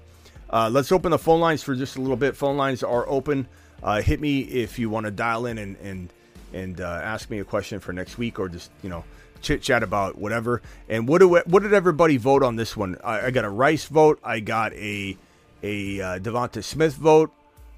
Uh, 0.50 0.70
let's 0.72 0.92
open 0.92 1.12
the 1.12 1.18
phone 1.18 1.40
lines 1.40 1.64
for 1.64 1.74
just 1.74 1.96
a 1.96 2.02
little 2.02 2.18
bit. 2.18 2.36
Phone 2.36 2.56
lines 2.56 2.84
are 2.84 3.08
open. 3.10 3.48
Uh, 3.82 4.02
hit 4.02 4.22
me 4.22 4.42
if 4.42 4.78
you 4.78 4.90
want 4.90 5.06
to 5.06 5.12
dial 5.12 5.46
in 5.46 5.58
and 5.58 5.76
and 5.78 6.10
and 6.56 6.82
uh, 6.82 7.02
ask 7.04 7.30
me 7.30 7.40
a 7.40 7.46
question 7.46 7.80
for 7.80 7.94
next 7.94 8.18
week, 8.18 8.40
or 8.40 8.50
just 8.50 8.72
you 8.82 8.90
know 8.90 9.04
chit 9.42 9.62
chat 9.62 9.84
about 9.84 10.18
whatever. 10.18 10.62
And 10.90 11.08
what 11.08 11.20
do 11.20 11.28
what 11.28 11.62
did 11.62 11.74
everybody 11.74 12.18
vote 12.18 12.42
on 12.42 12.56
this 12.56 12.76
one? 12.76 12.98
I, 13.04 13.28
I 13.28 13.32
got 13.32 13.46
a 13.46 13.50
Rice 13.50 13.86
vote. 13.86 14.20
I 14.24 14.40
got 14.40 14.74
a 14.74 15.18
a 15.62 16.02
uh, 16.02 16.20
Devonta 16.20 16.64
Smith 16.64 16.96
vote. 16.96 17.32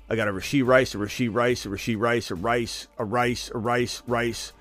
I 0.10 0.16
got 0.16 0.30
a 0.30 0.32
Rashee 0.32 0.66
Rice, 0.66 0.96
a 0.96 1.00
Rashee 1.00 1.34
Rice, 1.34 1.66
a 1.66 1.70
Rashee 1.70 2.00
Rice, 2.00 2.32
a 2.32 2.36
Rice, 2.36 2.88
a 2.98 3.04
Rice, 3.04 3.52
a 3.54 3.58
Rice, 3.58 4.04
Rice, 4.08 4.54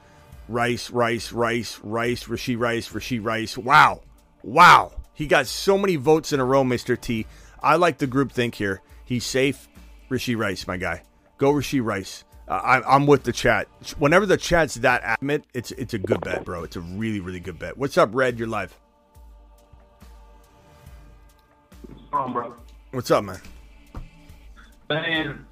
Rice, 0.48 0.90
Rice, 0.90 1.32
Rice, 1.32 1.78
Rice, 1.84 2.24
Rashee 2.24 2.58
Rice, 2.58 2.88
Rashee 2.88 3.24
Rice. 3.24 3.56
Wow, 3.56 4.00
wow. 4.42 4.92
He 5.14 5.26
got 5.28 5.46
so 5.46 5.78
many 5.78 5.96
votes 5.96 6.32
in 6.32 6.40
a 6.40 6.44
row, 6.44 6.64
Mister 6.64 6.96
T. 6.96 7.26
I 7.62 7.76
like 7.76 7.98
the 7.98 8.06
group 8.06 8.32
think 8.32 8.56
here. 8.56 8.80
He's 9.04 9.24
safe. 9.24 9.68
Rashee 10.10 10.36
Rice, 10.36 10.66
my 10.66 10.76
guy. 10.76 11.02
Go 11.38 11.52
Rashee 11.52 11.84
Rice. 11.84 12.24
Uh, 12.48 12.80
I, 12.86 12.94
am 12.94 13.06
with 13.06 13.24
the 13.24 13.32
chat. 13.32 13.66
Whenever 13.98 14.24
the 14.24 14.36
chat's 14.36 14.76
that 14.76 15.02
adamant, 15.02 15.44
it's 15.52 15.72
it's 15.72 15.94
a 15.94 15.98
good 15.98 16.20
bet, 16.20 16.44
bro. 16.44 16.62
It's 16.62 16.76
a 16.76 16.80
really 16.80 17.20
really 17.20 17.40
good 17.40 17.58
bet. 17.58 17.76
What's 17.76 17.98
up, 17.98 18.10
Red? 18.12 18.38
You're 18.38 18.48
live. 18.48 18.78
What's 21.88 22.02
on, 22.12 22.32
bro? 22.32 22.54
What's 22.92 23.10
up, 23.10 23.24
man? 23.24 23.40
Man, 24.88 25.44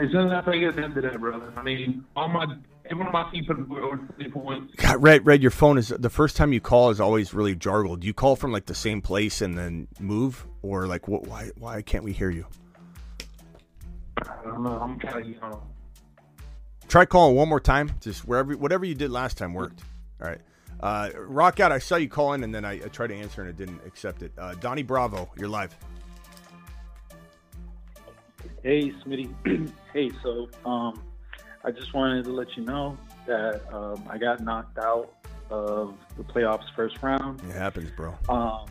it's 0.00 0.14
not 0.14 0.30
that 0.30 0.50
big 0.50 0.62
at 0.62 0.76
the 0.76 0.82
end 0.84 0.96
of 0.96 1.02
that, 1.02 1.18
brother. 1.18 1.52
I 1.56 1.62
mean, 1.62 2.04
all 2.14 2.28
my 2.28 2.46
everyone 2.84 3.08
on 3.08 3.12
my 3.12 3.30
team 3.32 3.44
put 3.44 3.58
over 3.58 3.96
20 3.96 4.30
points. 4.30 4.74
God, 4.76 5.02
Red, 5.02 5.26
Red, 5.26 5.42
your 5.42 5.50
phone 5.50 5.78
is 5.78 5.88
the 5.88 6.10
first 6.10 6.36
time 6.36 6.52
you 6.52 6.60
call 6.60 6.90
is 6.90 7.00
always 7.00 7.34
really 7.34 7.56
jargled. 7.56 8.00
Do 8.00 8.06
you 8.06 8.14
call 8.14 8.36
from 8.36 8.52
like 8.52 8.66
the 8.66 8.74
same 8.74 9.02
place 9.02 9.40
and 9.40 9.58
then 9.58 9.88
move, 9.98 10.46
or 10.62 10.86
like 10.86 11.08
what? 11.08 11.26
Why 11.26 11.50
why 11.58 11.82
can't 11.82 12.04
we 12.04 12.12
hear 12.12 12.30
you? 12.30 12.46
I 14.18 14.44
don't 14.44 14.62
know. 14.62 14.78
I'm 14.78 14.96
kind 15.00 15.18
of 15.18 15.28
you 15.28 15.34
know. 15.40 15.60
Try 16.90 17.04
calling 17.04 17.36
one 17.36 17.48
more 17.48 17.60
time. 17.60 17.92
Just 18.00 18.26
wherever, 18.26 18.52
whatever 18.56 18.84
you 18.84 18.96
did 18.96 19.12
last 19.12 19.38
time 19.38 19.54
worked. 19.54 19.80
All 20.20 20.26
right. 20.26 20.40
Uh, 20.80 21.10
rock 21.18 21.60
out. 21.60 21.70
I 21.70 21.78
saw 21.78 21.94
you 21.94 22.08
call 22.08 22.32
in, 22.32 22.42
and 22.42 22.52
then 22.52 22.64
I, 22.64 22.72
I 22.72 22.88
tried 22.88 23.08
to 23.08 23.14
answer, 23.14 23.42
and 23.42 23.48
it 23.48 23.56
didn't 23.56 23.80
accept 23.86 24.22
it. 24.22 24.32
Uh, 24.36 24.56
Donnie 24.56 24.82
Bravo, 24.82 25.30
you're 25.36 25.48
live. 25.48 25.76
Hey, 28.64 28.90
Smitty. 29.06 29.72
hey, 29.92 30.10
so 30.24 30.48
um, 30.68 31.00
I 31.62 31.70
just 31.70 31.94
wanted 31.94 32.24
to 32.24 32.32
let 32.32 32.56
you 32.56 32.64
know 32.64 32.98
that 33.26 33.72
um, 33.72 34.02
I 34.10 34.18
got 34.18 34.40
knocked 34.40 34.76
out 34.78 35.14
of 35.48 35.94
the 36.16 36.24
playoffs 36.24 36.74
first 36.74 37.00
round. 37.02 37.40
It 37.42 37.52
happens, 37.52 37.92
bro. 37.92 38.18
Um, 38.28 38.66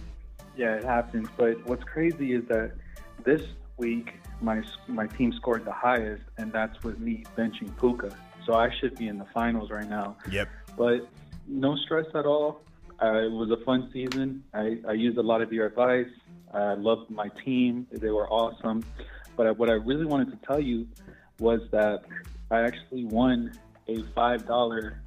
yeah, 0.58 0.76
it 0.76 0.84
happens. 0.84 1.30
But 1.38 1.66
what's 1.66 1.86
crazy 1.86 2.34
is 2.34 2.44
that 2.50 2.74
this 3.24 3.44
week 3.78 4.16
my 4.42 4.62
my 4.88 5.08
team 5.08 5.34
scored 5.34 5.66
the 5.66 5.72
highest, 5.72 6.24
and 6.38 6.52
that's 6.52 6.82
with 6.84 7.00
me 7.00 7.24
benching 7.38 7.78
Puka. 7.80 8.16
So 8.46 8.54
I 8.54 8.70
should 8.80 8.96
be 8.96 9.08
in 9.08 9.18
the 9.18 9.28
finals 9.34 9.70
right 9.70 9.88
now. 9.90 10.18
Yep. 10.32 10.50
But 10.78 11.08
no 11.48 11.76
stress 11.76 12.06
at 12.16 12.26
all. 12.26 12.62
Uh, 13.02 13.14
it 13.20 13.32
was 13.32 13.50
a 13.52 13.64
fun 13.64 13.90
season. 13.94 14.44
I, 14.54 14.78
I 14.88 14.94
used 14.94 15.18
a 15.18 15.22
lot 15.22 15.42
of 15.42 15.54
your 15.54 15.68
advice. 15.68 16.10
I 16.54 16.74
loved 16.74 17.10
my 17.10 17.30
team. 17.46 17.88
They 17.92 18.10
were 18.10 18.30
awesome. 18.30 18.84
But 19.38 19.58
what 19.58 19.70
I 19.70 19.74
really 19.74 20.06
wanted 20.06 20.32
to 20.32 20.48
tell 20.48 20.60
you 20.60 20.88
was 21.40 21.62
that 21.72 22.04
I 22.52 22.62
actually 22.62 23.06
won 23.06 23.54
a 23.88 24.04
five 24.16 24.46
dollar 24.46 25.02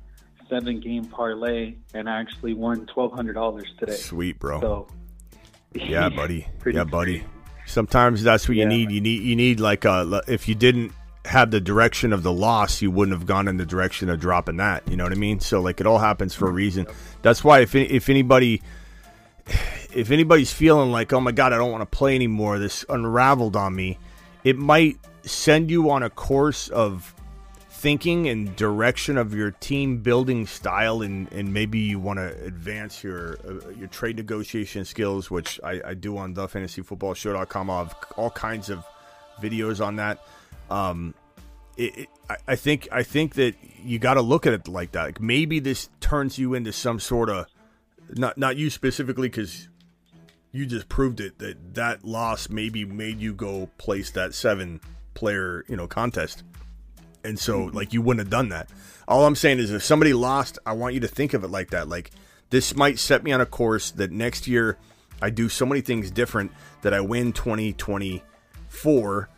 seven 0.48 0.80
game 0.80 1.04
parlay, 1.04 1.74
and 1.94 2.08
I 2.08 2.20
actually 2.20 2.54
won 2.54 2.86
twelve 2.86 3.12
hundred 3.12 3.34
dollars 3.34 3.66
today. 3.78 3.96
Sweet, 3.96 4.38
bro. 4.38 4.60
So, 4.60 4.88
yeah, 5.74 6.08
buddy. 6.08 6.46
yeah, 6.66 6.84
buddy. 6.84 7.24
Sometimes 7.72 8.22
that's 8.22 8.46
what 8.48 8.58
you 8.58 8.66
need. 8.66 8.90
You 8.90 9.00
need 9.00 9.22
you 9.22 9.34
need 9.34 9.58
like 9.58 9.86
uh, 9.86 10.20
a 10.26 10.30
if 10.30 10.46
you 10.46 10.54
didn't 10.54 10.92
have 11.24 11.50
the 11.50 11.60
direction 11.60 12.12
of 12.12 12.22
the 12.22 12.32
loss, 12.32 12.82
you 12.82 12.90
wouldn't 12.90 13.16
have 13.16 13.26
gone 13.26 13.48
in 13.48 13.56
the 13.56 13.64
direction 13.64 14.10
of 14.10 14.20
dropping 14.20 14.58
that. 14.58 14.86
You 14.86 14.96
know 14.96 15.04
what 15.04 15.12
I 15.12 15.16
mean? 15.16 15.40
So 15.40 15.62
like 15.62 15.80
it 15.80 15.86
all 15.86 15.98
happens 15.98 16.34
for 16.34 16.48
a 16.48 16.52
reason. 16.52 16.86
That's 17.22 17.42
why 17.42 17.60
if 17.60 17.74
if 17.74 18.10
anybody 18.10 18.60
if 19.94 20.10
anybody's 20.10 20.52
feeling 20.52 20.92
like 20.92 21.14
oh 21.14 21.20
my 21.20 21.32
god 21.32 21.54
I 21.54 21.56
don't 21.56 21.72
want 21.72 21.80
to 21.80 21.96
play 21.96 22.14
anymore, 22.14 22.58
this 22.58 22.84
unraveled 22.90 23.56
on 23.56 23.74
me, 23.74 23.98
it 24.44 24.58
might 24.58 24.98
send 25.22 25.70
you 25.70 25.90
on 25.90 26.02
a 26.02 26.10
course 26.10 26.68
of 26.68 27.14
thinking 27.82 28.28
and 28.28 28.54
direction 28.54 29.18
of 29.18 29.34
your 29.34 29.50
team 29.50 29.98
building 29.98 30.46
style 30.46 31.02
and, 31.02 31.30
and 31.32 31.52
maybe 31.52 31.80
you 31.80 31.98
want 31.98 32.16
to 32.16 32.28
advance 32.44 33.02
your 33.02 33.38
uh, 33.44 33.70
your 33.70 33.88
trade 33.88 34.16
negotiation 34.16 34.84
skills 34.84 35.30
which 35.30 35.58
I, 35.64 35.80
I 35.84 35.94
do 35.94 36.16
on 36.16 36.34
the 36.34 36.46
fantasy 36.46 36.82
football 36.82 37.14
fantasyfootballshow.com 37.14 37.70
i 37.70 37.78
have 37.78 37.96
all 38.16 38.30
kinds 38.30 38.70
of 38.70 38.84
videos 39.42 39.84
on 39.84 39.96
that. 39.96 40.18
Um, 40.70 41.14
it, 41.76 41.98
it, 41.98 42.08
I 42.46 42.56
think 42.56 42.88
I 42.92 43.02
think 43.02 43.34
that 43.34 43.54
you 43.82 43.98
got 43.98 44.14
to 44.14 44.22
look 44.22 44.46
at 44.46 44.52
it 44.52 44.68
like 44.68 44.92
that. 44.92 45.04
Like 45.04 45.20
maybe 45.20 45.58
this 45.58 45.88
turns 46.00 46.38
you 46.38 46.54
into 46.54 46.72
some 46.72 47.00
sort 47.00 47.28
of 47.28 47.46
not 48.10 48.38
not 48.38 48.56
you 48.56 48.70
specifically 48.70 49.28
because 49.28 49.68
you 50.52 50.66
just 50.66 50.88
proved 50.88 51.20
it 51.20 51.38
that 51.38 51.74
that 51.74 52.04
loss 52.04 52.48
maybe 52.48 52.84
made 52.84 53.18
you 53.18 53.32
go 53.32 53.68
place 53.78 54.10
that 54.12 54.34
seven 54.34 54.80
player 55.14 55.64
you 55.68 55.76
know 55.76 55.86
contest 55.86 56.42
and 57.24 57.38
so, 57.38 57.64
like, 57.72 57.92
you 57.92 58.02
wouldn't 58.02 58.26
have 58.26 58.30
done 58.30 58.48
that. 58.50 58.68
All 59.06 59.26
I'm 59.26 59.36
saying 59.36 59.58
is, 59.58 59.70
if 59.70 59.82
somebody 59.82 60.12
lost, 60.12 60.58
I 60.64 60.72
want 60.72 60.94
you 60.94 61.00
to 61.00 61.08
think 61.08 61.34
of 61.34 61.44
it 61.44 61.48
like 61.48 61.70
that. 61.70 61.88
Like, 61.88 62.10
this 62.50 62.76
might 62.76 62.98
set 62.98 63.22
me 63.24 63.32
on 63.32 63.40
a 63.40 63.46
course 63.46 63.90
that 63.92 64.10
next 64.10 64.46
year 64.46 64.76
I 65.20 65.30
do 65.30 65.48
so 65.48 65.64
many 65.64 65.80
things 65.80 66.10
different 66.10 66.52
that 66.82 66.92
I 66.92 67.00
win 67.00 67.32
2024, 67.32 69.28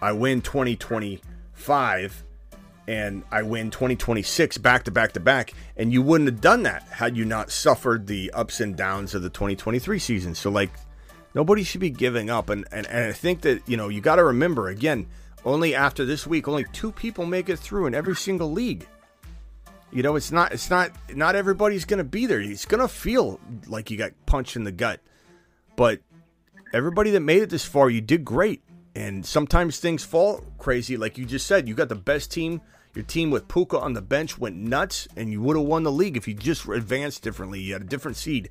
I 0.00 0.12
win 0.12 0.40
2025, 0.42 2.24
and 2.86 3.22
I 3.30 3.42
win 3.42 3.70
2026 3.70 4.58
back 4.58 4.84
to 4.84 4.90
back 4.90 5.12
to 5.12 5.20
back. 5.20 5.54
And 5.76 5.92
you 5.92 6.02
wouldn't 6.02 6.30
have 6.30 6.40
done 6.40 6.62
that 6.64 6.82
had 6.84 7.16
you 7.16 7.24
not 7.24 7.50
suffered 7.50 8.06
the 8.06 8.30
ups 8.32 8.60
and 8.60 8.76
downs 8.76 9.14
of 9.14 9.22
the 9.22 9.30
2023 9.30 9.98
season. 9.98 10.34
So, 10.34 10.50
like, 10.50 10.70
nobody 11.34 11.64
should 11.64 11.80
be 11.80 11.90
giving 11.90 12.30
up. 12.30 12.48
And, 12.48 12.66
and, 12.70 12.86
and 12.86 13.04
I 13.04 13.12
think 13.12 13.40
that, 13.42 13.68
you 13.68 13.76
know, 13.76 13.88
you 13.88 14.00
got 14.00 14.16
to 14.16 14.24
remember 14.24 14.68
again, 14.68 15.06
only 15.44 15.74
after 15.74 16.04
this 16.04 16.26
week, 16.26 16.48
only 16.48 16.64
two 16.72 16.92
people 16.92 17.26
make 17.26 17.48
it 17.48 17.58
through 17.58 17.86
in 17.86 17.94
every 17.94 18.16
single 18.16 18.50
league. 18.50 18.86
You 19.92 20.02
know, 20.02 20.16
it's 20.16 20.32
not 20.32 20.52
it's 20.52 20.70
not 20.70 20.90
not 21.14 21.36
everybody's 21.36 21.84
going 21.84 21.98
to 21.98 22.04
be 22.04 22.26
there. 22.26 22.40
It's 22.40 22.64
going 22.64 22.80
to 22.80 22.88
feel 22.88 23.38
like 23.68 23.90
you 23.90 23.96
got 23.96 24.12
punched 24.26 24.56
in 24.56 24.64
the 24.64 24.72
gut. 24.72 25.00
But 25.76 26.00
everybody 26.72 27.10
that 27.12 27.20
made 27.20 27.42
it 27.42 27.50
this 27.50 27.64
far, 27.64 27.90
you 27.90 28.00
did 28.00 28.24
great. 28.24 28.62
And 28.96 29.24
sometimes 29.24 29.80
things 29.80 30.04
fall 30.04 30.44
crazy 30.58 30.96
like 30.96 31.18
you 31.18 31.24
just 31.24 31.46
said. 31.46 31.68
You 31.68 31.74
got 31.74 31.88
the 31.88 31.94
best 31.94 32.32
team. 32.32 32.60
Your 32.94 33.04
team 33.04 33.30
with 33.30 33.48
Puka 33.48 33.78
on 33.78 33.92
the 33.92 34.02
bench 34.02 34.38
went 34.38 34.56
nuts 34.56 35.08
and 35.16 35.30
you 35.30 35.42
would 35.42 35.56
have 35.56 35.66
won 35.66 35.82
the 35.82 35.90
league 35.90 36.16
if 36.16 36.28
you 36.28 36.34
just 36.34 36.66
advanced 36.68 37.22
differently. 37.22 37.60
You 37.60 37.72
had 37.72 37.82
a 37.82 37.86
different 37.86 38.16
seed. 38.16 38.50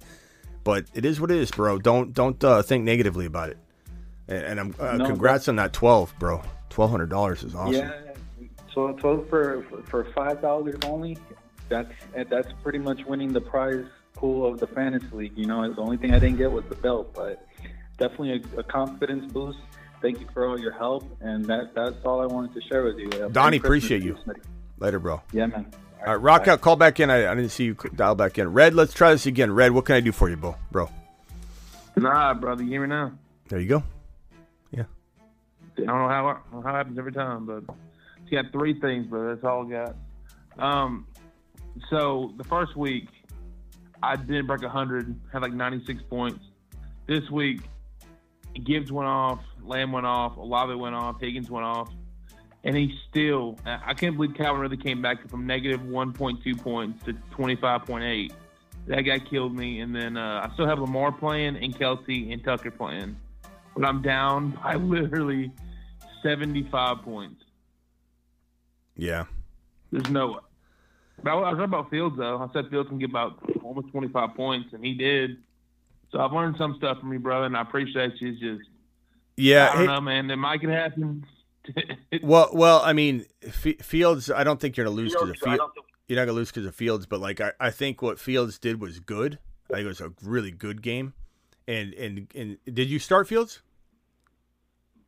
But 0.63 0.85
it 0.93 1.05
is 1.05 1.19
what 1.19 1.31
it 1.31 1.37
is, 1.37 1.51
bro. 1.51 1.77
Don't 1.77 2.13
don't 2.13 2.41
uh, 2.43 2.61
think 2.61 2.83
negatively 2.85 3.25
about 3.25 3.49
it. 3.49 3.57
And, 4.27 4.45
and 4.45 4.59
I'm 4.59 4.75
uh, 4.79 4.97
No, 4.97 5.05
congrats 5.05 5.47
on 5.49 5.57
that 5.57 5.73
12, 5.73 6.13
bro. 6.19 6.41
$1200 6.73 7.43
is 7.45 7.55
awesome. 7.55 7.73
Yeah, 7.73 7.91
so 8.73 8.91
twelve 8.93 9.29
for 9.29 9.63
for 9.87 10.05
five 10.15 10.41
dollars 10.41 10.75
only. 10.85 11.17
That's 11.69 11.91
that's 12.29 12.51
pretty 12.63 12.79
much 12.79 13.03
winning 13.05 13.31
the 13.33 13.41
prize 13.41 13.85
pool 14.15 14.45
of 14.45 14.59
the 14.59 14.67
fantasy 14.67 15.07
league. 15.11 15.37
You 15.37 15.45
know, 15.45 15.71
the 15.73 15.81
only 15.81 15.97
thing 15.97 16.13
I 16.13 16.19
didn't 16.19 16.37
get 16.37 16.51
was 16.51 16.65
the 16.69 16.75
belt, 16.75 17.13
but 17.13 17.47
definitely 17.97 18.43
a, 18.55 18.59
a 18.59 18.63
confidence 18.63 19.31
boost. 19.31 19.59
Thank 20.01 20.19
you 20.19 20.27
for 20.33 20.47
all 20.47 20.59
your 20.59 20.73
help, 20.73 21.05
and 21.21 21.45
that 21.45 21.73
that's 21.73 22.03
all 22.03 22.21
I 22.21 22.25
wanted 22.25 22.53
to 22.55 22.61
share 22.67 22.83
with 22.83 22.97
you. 22.97 23.09
Uh, 23.09 23.29
Donnie, 23.29 23.57
appreciate 23.57 24.03
you. 24.03 24.17
Later, 24.79 24.99
bro. 24.99 25.21
Yeah, 25.31 25.45
man. 25.45 25.71
All 26.05 26.07
right, 26.07 26.21
rock 26.21 26.47
out. 26.49 26.59
Call 26.59 26.75
back 26.75 26.99
in. 26.99 27.09
I, 27.09 27.31
I 27.31 27.35
didn't 27.35 27.51
see 27.51 27.63
you 27.63 27.75
dial 27.95 28.13
back 28.15 28.37
in. 28.37 28.51
Red, 28.51 28.73
let's 28.73 28.93
try 28.93 29.11
this 29.11 29.25
again. 29.25 29.53
Red, 29.53 29.71
what 29.71 29.85
can 29.85 29.95
I 29.95 30.01
do 30.01 30.11
for 30.11 30.29
you, 30.29 30.35
bro? 30.35 30.55
Bro, 30.71 30.89
Nah, 31.95 32.33
brother, 32.33 32.63
you 32.63 32.69
hear 32.71 32.81
me 32.81 32.87
now? 32.87 33.13
there 33.47 33.59
you 33.59 33.67
go. 33.69 33.83
I 35.77 35.81
don't 35.81 35.87
know 35.87 36.09
how 36.09 36.39
how 36.51 36.59
it 36.59 36.63
happens 36.65 36.97
every 36.97 37.13
time, 37.13 37.45
but 37.45 37.63
it's 38.21 38.31
got 38.31 38.51
three 38.51 38.79
things, 38.79 39.07
but 39.09 39.27
that's 39.27 39.43
all 39.43 39.65
I 39.65 39.69
got. 39.69 39.95
Um, 40.59 41.07
so 41.89 42.33
the 42.37 42.43
first 42.43 42.75
week 42.75 43.07
I 44.01 44.15
didn't 44.15 44.47
break 44.47 44.63
hundred, 44.63 45.15
had 45.31 45.41
like 45.41 45.53
ninety 45.53 45.83
six 45.85 46.01
points. 46.09 46.43
This 47.07 47.29
week, 47.29 47.61
Gibbs 48.65 48.91
went 48.91 49.07
off, 49.07 49.39
Lamb 49.63 49.91
went 49.91 50.05
off, 50.05 50.37
Olave 50.37 50.75
went 50.75 50.95
off, 50.95 51.19
Higgins 51.19 51.49
went 51.49 51.65
off, 51.65 51.89
and 52.63 52.75
he 52.75 52.97
still. 53.09 53.57
I 53.65 53.79
I 53.87 53.93
can't 53.93 54.15
believe 54.15 54.35
Calvin 54.35 54.61
really 54.61 54.77
came 54.77 55.01
back 55.01 55.27
from 55.29 55.47
negative 55.47 55.85
one 55.85 56.13
point 56.13 56.43
two 56.43 56.55
points 56.55 57.03
to 57.05 57.13
twenty 57.31 57.55
five 57.55 57.85
point 57.85 58.03
eight. 58.03 58.33
That 58.87 59.01
guy 59.01 59.19
killed 59.19 59.55
me, 59.55 59.79
and 59.79 59.95
then 59.95 60.17
uh, 60.17 60.47
I 60.49 60.53
still 60.53 60.67
have 60.67 60.79
Lamar 60.79 61.11
playing 61.11 61.55
and 61.55 61.73
Kelce 61.77 62.31
and 62.31 62.43
Tucker 62.43 62.71
playing, 62.71 63.15
but 63.75 63.85
I'm 63.85 64.01
down 64.01 64.51
by 64.63 64.75
literally 64.75 65.51
seventy 66.23 66.67
five 66.71 67.01
points. 67.03 67.43
Yeah. 68.95 69.25
There's 69.91 70.09
no. 70.09 70.39
But 71.21 71.31
I 71.31 71.35
was 71.35 71.43
talking 71.51 71.63
about 71.63 71.89
Fields 71.89 72.17
though. 72.17 72.37
I 72.39 72.51
said 72.53 72.69
Fields 72.69 72.89
can 72.89 72.99
get 72.99 73.09
about 73.09 73.37
almost 73.63 73.89
25 73.91 74.35
points, 74.35 74.73
and 74.73 74.83
he 74.83 74.93
did. 74.93 75.37
So 76.11 76.19
I've 76.19 76.31
learned 76.31 76.55
some 76.57 76.75
stuff 76.77 76.99
from 76.99 77.11
you, 77.13 77.19
brother, 77.19 77.45
and 77.45 77.55
I 77.57 77.61
appreciate 77.61 78.13
you. 78.19 78.29
It's 78.29 78.39
just 78.39 78.69
Yeah. 79.37 79.69
I 79.69 79.73
don't 79.73 79.77
hey- 79.81 79.85
know, 79.87 80.01
man. 80.01 80.31
It 80.31 80.35
might 80.37 80.61
happen. 80.63 81.25
Well, 82.21 82.49
well, 82.51 82.81
I 82.83 82.91
mean, 82.93 83.25
F- 83.41 83.79
Fields. 83.81 84.29
I 84.29 84.43
don't 84.43 84.59
think 84.59 84.75
you're 84.75 84.85
gonna 84.85 84.95
lose 84.97 85.13
because 85.13 85.29
of 85.29 85.35
Fields, 85.37 85.43
I 85.43 85.49
Fields. 85.51 85.57
don't 85.59 85.73
think- 85.73 85.85
You're 86.09 86.19
not 86.19 86.25
gonna 86.25 86.35
lose 86.35 86.49
because 86.51 86.65
of 86.65 86.75
Fields, 86.75 87.05
but 87.05 87.19
like 87.21 87.39
I, 87.41 87.53
I 87.59 87.69
think 87.71 88.01
what 88.01 88.19
Fields 88.19 88.59
did 88.59 88.81
was 88.81 88.99
good. 88.99 89.39
I 89.69 89.75
think 89.75 89.85
it 89.85 89.87
was 89.87 90.01
a 90.01 90.11
really 90.21 90.51
good 90.51 90.81
game. 90.81 91.13
And 91.67 91.93
and 91.93 92.27
and 92.35 92.57
did 92.71 92.89
you 92.89 92.99
start 92.99 93.27
Fields? 93.29 93.61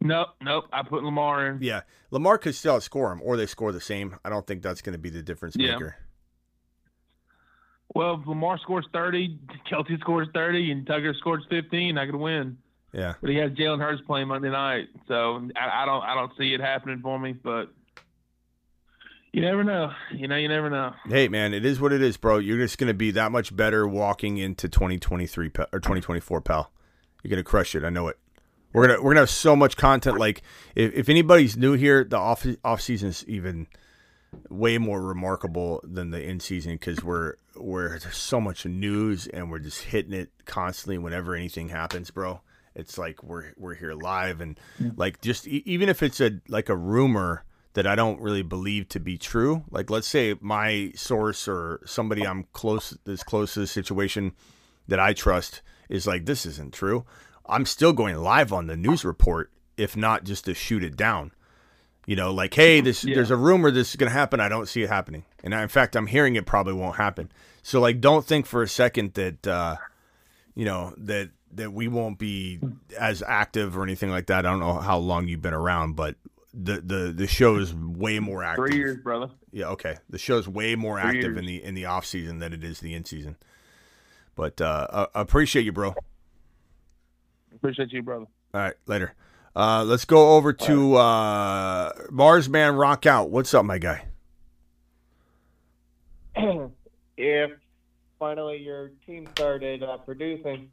Nope, 0.02 0.30
nope. 0.42 0.66
I 0.72 0.84
put 0.84 1.04
Lamar 1.04 1.48
in. 1.48 1.60
Yeah, 1.62 1.82
Lamar 2.12 2.38
could 2.38 2.54
still 2.56 2.78
outscore 2.78 3.12
him, 3.14 3.22
or 3.24 3.38
they 3.38 3.46
score 3.46 3.72
the 3.72 3.82
same. 3.82 4.16
I 4.24 4.30
don't 4.30 4.46
think 4.46 4.62
that's 4.62 4.82
going 4.82 4.94
to 4.94 5.00
be 5.00 5.10
the 5.10 5.24
difference 5.24 5.56
Yeah. 5.58 5.74
maker. 5.74 5.96
Well, 7.94 8.20
if 8.22 8.28
Lamar 8.28 8.58
scores 8.60 8.86
30, 8.94 9.40
Kelce 9.72 10.00
scores 10.02 10.28
30, 10.34 10.72
and 10.72 10.86
Tucker 10.88 11.14
scores 11.18 11.46
15, 11.50 11.98
I 11.98 12.06
could 12.06 12.16
win. 12.16 12.58
Yeah. 12.92 13.14
But 13.22 13.30
he 13.30 13.38
has 13.38 13.52
Jalen 13.52 13.80
Hurts 13.80 14.02
playing 14.06 14.28
Monday 14.28 14.50
night, 14.50 14.88
so 15.08 15.48
I, 15.56 15.84
I 15.84 15.86
don't, 15.86 16.04
I 16.04 16.14
don't 16.16 16.32
see 16.38 16.54
it 16.54 16.60
happening 16.62 17.00
for 17.02 17.18
me. 17.20 17.34
But 17.34 17.70
you 19.34 19.42
never 19.42 19.64
know. 19.64 19.92
You 20.12 20.28
know, 20.28 20.36
you 20.36 20.48
never 20.48 20.70
know. 20.70 20.94
Hey, 21.08 21.28
man, 21.28 21.54
it 21.54 21.66
is 21.66 21.80
what 21.80 21.94
it 21.94 22.02
is, 22.02 22.18
bro. 22.18 22.38
You're 22.38 22.58
just 22.58 22.78
going 22.78 22.88
to 22.88 22.94
be 22.94 23.12
that 23.12 23.32
much 23.32 23.56
better 23.56 23.88
walking 23.88 24.38
into 24.38 24.68
2023 24.70 25.48
or 25.74 25.80
2024, 25.80 26.42
pal. 26.42 26.72
You're 27.24 27.30
going 27.30 27.38
to 27.44 27.44
crush 27.50 27.76
it. 27.76 27.84
I 27.84 27.90
know 27.90 28.08
it. 28.08 28.18
We're 28.76 28.88
gonna 28.88 29.02
we're 29.02 29.12
gonna 29.12 29.22
have 29.22 29.30
so 29.30 29.56
much 29.56 29.78
content. 29.78 30.20
Like 30.20 30.42
if, 30.76 30.94
if 30.94 31.10
anybody's 31.10 31.56
new 31.56 31.74
here, 31.74 32.04
the 32.04 32.18
off 32.18 32.46
off 32.64 32.82
season 32.82 33.08
is 33.10 33.24
even 33.26 33.68
way 34.50 34.78
more 34.78 35.02
remarkable 35.02 35.80
than 35.84 36.12
the 36.12 36.22
in 36.22 36.42
season 36.42 36.74
because 36.74 37.02
we're 37.02 37.36
we're 37.56 37.98
there's 38.00 38.18
so 38.18 38.42
much 38.42 38.66
news 38.66 39.28
and 39.28 39.50
we're 39.50 39.60
just 39.60 39.82
hitting 39.82 40.12
it 40.12 40.30
constantly 40.44 40.98
whenever 40.98 41.36
anything 41.36 41.70
happens, 41.70 42.12
bro. 42.12 42.42
It's 42.76 42.98
like 42.98 43.24
we're 43.24 43.54
we're 43.56 43.76
here 43.76 43.94
live 43.94 44.42
and 44.42 44.60
like 44.98 45.22
just 45.22 45.48
e- 45.48 45.64
even 45.66 45.88
if 45.88 46.04
it's 46.04 46.20
a 46.20 46.42
like 46.50 46.68
a 46.68 46.76
rumor 46.76 47.46
that 47.76 47.88
I 47.88 47.96
don't 47.96 48.20
really 48.20 48.44
believe 48.44 48.90
to 48.90 49.00
be 49.00 49.18
true. 49.18 49.64
Like 49.72 49.90
let's 49.90 50.08
say 50.08 50.36
my 50.42 50.92
source 50.96 51.48
or 51.48 51.80
somebody 51.86 52.28
I'm 52.28 52.44
close 52.52 52.98
that's 53.06 53.24
close 53.24 53.54
to 53.54 53.62
the 53.62 53.68
situation 53.68 54.34
that 54.90 55.00
I 55.00 55.14
trust 55.14 55.62
is 55.88 56.06
like 56.06 56.26
this 56.26 56.46
isn't 56.46 56.74
true. 56.74 57.06
I'm 57.48 57.66
still 57.66 57.94
going 57.94 58.16
live 58.18 58.52
on 58.54 58.68
the 58.68 58.76
news 58.76 59.04
report 59.06 59.52
if 59.78 59.98
not 59.98 60.24
just 60.24 60.46
to 60.46 60.54
shoot 60.54 60.84
it 60.84 60.96
down. 60.96 61.32
You 62.06 62.16
know, 62.16 62.32
like 62.32 62.54
hey, 62.54 62.82
this 62.82 63.04
Yeah. 63.04 63.16
there's 63.16 63.32
a 63.32 63.36
rumor 63.36 63.72
this 63.72 63.90
is 63.90 63.96
going 63.96 64.10
to 64.10 64.18
happen. 64.18 64.40
I 64.40 64.50
don't 64.50 64.68
see 64.68 64.84
it 64.84 64.90
happening. 64.90 65.26
And 65.44 65.54
I, 65.56 65.64
in 65.64 65.70
fact, 65.70 65.96
I'm 65.96 66.08
hearing 66.08 66.36
it 66.36 66.46
probably 66.46 66.74
won't 66.74 66.96
happen. 66.98 67.32
So 67.64 67.80
like 67.80 68.00
don't 68.00 68.26
think 68.26 68.46
for 68.46 68.62
a 68.62 68.68
second 68.68 69.14
that 69.16 69.48
uh 69.48 69.78
you 70.54 70.66
know 70.66 70.94
that 70.98 71.30
that 71.54 71.72
we 71.74 71.88
won't 71.88 72.20
be 72.20 72.60
as 73.00 73.24
active 73.26 73.78
or 73.78 73.84
anything 73.84 74.12
like 74.12 74.28
that. 74.28 74.46
I 74.46 74.50
don't 74.50 74.60
know 74.60 74.74
how 74.80 74.98
long 74.98 75.28
you've 75.28 75.42
been 75.42 75.54
around, 75.54 75.96
but 75.96 76.16
the 76.54 76.80
the 76.82 77.14
the 77.16 77.28
show 77.28 77.56
is 77.58 77.74
way 77.74 78.20
more 78.20 78.44
active. 78.44 78.68
Three 78.68 78.78
years, 78.78 78.98
brother. 78.98 79.30
Yeah, 79.52 79.68
okay. 79.70 79.98
The 80.10 80.18
show's 80.18 80.48
way 80.48 80.76
more 80.76 81.00
Three 81.00 81.10
active 81.10 81.24
years. 81.34 81.38
in 81.40 81.46
the 81.46 81.64
in 81.64 81.74
the 81.76 81.86
off 81.86 82.06
season 82.06 82.40
than 82.40 82.54
it 82.54 82.64
is 82.64 82.80
the 82.80 82.94
in 82.94 83.04
season. 83.06 83.36
But 84.36 84.62
uh, 84.62 84.88
uh 84.90 85.08
appreciate 85.16 85.66
you, 85.66 85.72
bro. 85.72 85.96
Appreciate 87.56 87.92
you, 87.92 88.04
brother. 88.04 88.26
All 88.54 88.62
right, 88.62 88.74
later. 88.86 89.14
Uh, 89.56 89.86
let's 89.86 90.06
go 90.06 90.36
over 90.36 90.52
to 90.52 90.96
uh, 90.96 91.92
Mars 92.12 92.50
Man 92.50 92.76
Rock 92.76 93.06
Out. 93.06 93.30
What's 93.30 93.54
up, 93.54 93.64
my 93.64 93.78
guy? 93.78 94.06
if 97.18 97.52
finally 98.20 98.58
your 98.58 98.92
team 99.06 99.28
started 99.36 99.82
uh, 99.82 99.98
producing. 99.98 100.72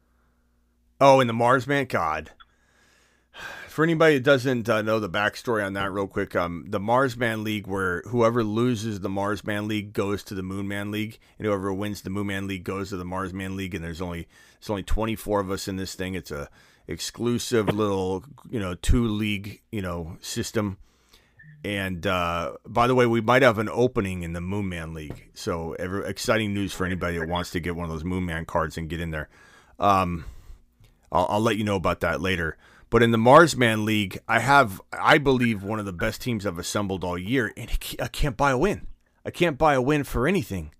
Oh, 1.00 1.20
in 1.20 1.28
the 1.28 1.32
Mars 1.32 1.66
Man. 1.66 1.86
God. 1.86 2.30
For 3.68 3.84
anybody 3.84 4.16
that 4.16 4.24
doesn't 4.24 4.68
uh, 4.68 4.82
know 4.82 5.00
the 5.00 5.08
backstory 5.08 5.64
on 5.64 5.72
that, 5.74 5.92
real 5.92 6.06
quick, 6.06 6.36
um, 6.36 6.66
the 6.68 6.80
Mars 6.80 7.16
Man 7.16 7.42
League, 7.42 7.66
where 7.66 8.02
whoever 8.02 8.44
loses 8.44 9.00
the 9.00 9.08
Mars 9.08 9.46
Man 9.46 9.66
League 9.66 9.92
goes 9.92 10.22
to 10.24 10.34
the 10.34 10.42
Moon 10.42 10.68
Man 10.68 10.90
League, 10.90 11.18
and 11.38 11.46
whoever 11.46 11.72
wins 11.72 12.02
the 12.02 12.10
Moon 12.10 12.26
Man 12.26 12.46
League 12.46 12.64
goes 12.64 12.90
to 12.90 12.96
the 12.96 13.04
Mars 13.04 13.32
Man 13.32 13.56
League. 13.56 13.74
And 13.74 13.84
there's 13.84 14.02
only 14.02 14.28
there's 14.60 14.70
only 14.70 14.82
24 14.82 15.40
of 15.40 15.50
us 15.50 15.68
in 15.68 15.76
this 15.76 15.94
thing. 15.94 16.14
It's 16.14 16.30
a 16.30 16.50
exclusive 16.88 17.68
little 17.68 18.24
you 18.50 18.60
know 18.60 18.74
two 18.74 19.06
league 19.06 19.62
you 19.70 19.82
know 19.82 20.16
system. 20.20 20.78
And 21.64 22.04
uh, 22.08 22.54
by 22.66 22.88
the 22.88 22.94
way, 22.96 23.06
we 23.06 23.20
might 23.20 23.42
have 23.42 23.58
an 23.58 23.68
opening 23.68 24.24
in 24.24 24.32
the 24.32 24.40
Moon 24.40 24.68
Man 24.68 24.94
League. 24.94 25.28
So 25.32 25.74
every, 25.74 26.04
exciting 26.08 26.52
news 26.52 26.72
for 26.72 26.84
anybody 26.84 27.18
that 27.18 27.28
wants 27.28 27.50
to 27.50 27.60
get 27.60 27.76
one 27.76 27.84
of 27.84 27.90
those 27.90 28.02
Moon 28.02 28.26
Man 28.26 28.44
cards 28.46 28.76
and 28.76 28.88
get 28.88 29.00
in 29.00 29.12
there. 29.12 29.28
Um, 29.78 30.24
I'll, 31.12 31.26
I'll 31.28 31.40
let 31.40 31.56
you 31.56 31.64
know 31.64 31.76
about 31.76 32.00
that 32.00 32.20
later. 32.20 32.56
But 32.92 33.02
in 33.02 33.10
the 33.10 33.16
Marsman 33.16 33.86
League, 33.86 34.18
I 34.28 34.40
have, 34.40 34.78
I 34.92 35.16
believe, 35.16 35.62
one 35.62 35.78
of 35.78 35.86
the 35.86 35.94
best 35.94 36.20
teams 36.20 36.44
I've 36.44 36.58
assembled 36.58 37.04
all 37.04 37.16
year, 37.16 37.50
and 37.56 37.70
I 37.98 38.08
can't 38.08 38.36
buy 38.36 38.50
a 38.50 38.58
win. 38.58 38.86
I 39.24 39.30
can't 39.30 39.56
buy 39.56 39.72
a 39.72 39.80
win 39.80 40.04
for 40.04 40.28
anything, 40.28 40.74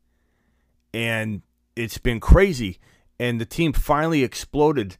and 0.92 1.40
it's 1.74 1.96
been 1.96 2.20
crazy. 2.20 2.80
And 3.18 3.40
the 3.40 3.46
team 3.46 3.72
finally 3.72 4.24
exploded, 4.24 4.98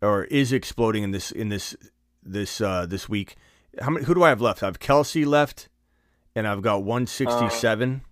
or 0.00 0.24
is 0.24 0.52
exploding 0.52 1.02
in 1.02 1.10
this 1.10 1.30
in 1.30 1.48
this 1.48 1.76
this 2.22 2.60
uh, 2.60 2.86
this 2.86 3.08
week. 3.08 3.36
How 3.80 3.90
many? 3.90 4.06
Who 4.06 4.14
do 4.14 4.22
I 4.22 4.28
have 4.28 4.40
left? 4.40 4.62
I 4.62 4.66
have 4.66 4.78
Kelce 4.78 5.26
left, 5.26 5.68
and 6.34 6.46
I've 6.46 6.62
got 6.62 6.82
one 6.82 7.06
sixty 7.06 7.48
seven. 7.50 8.02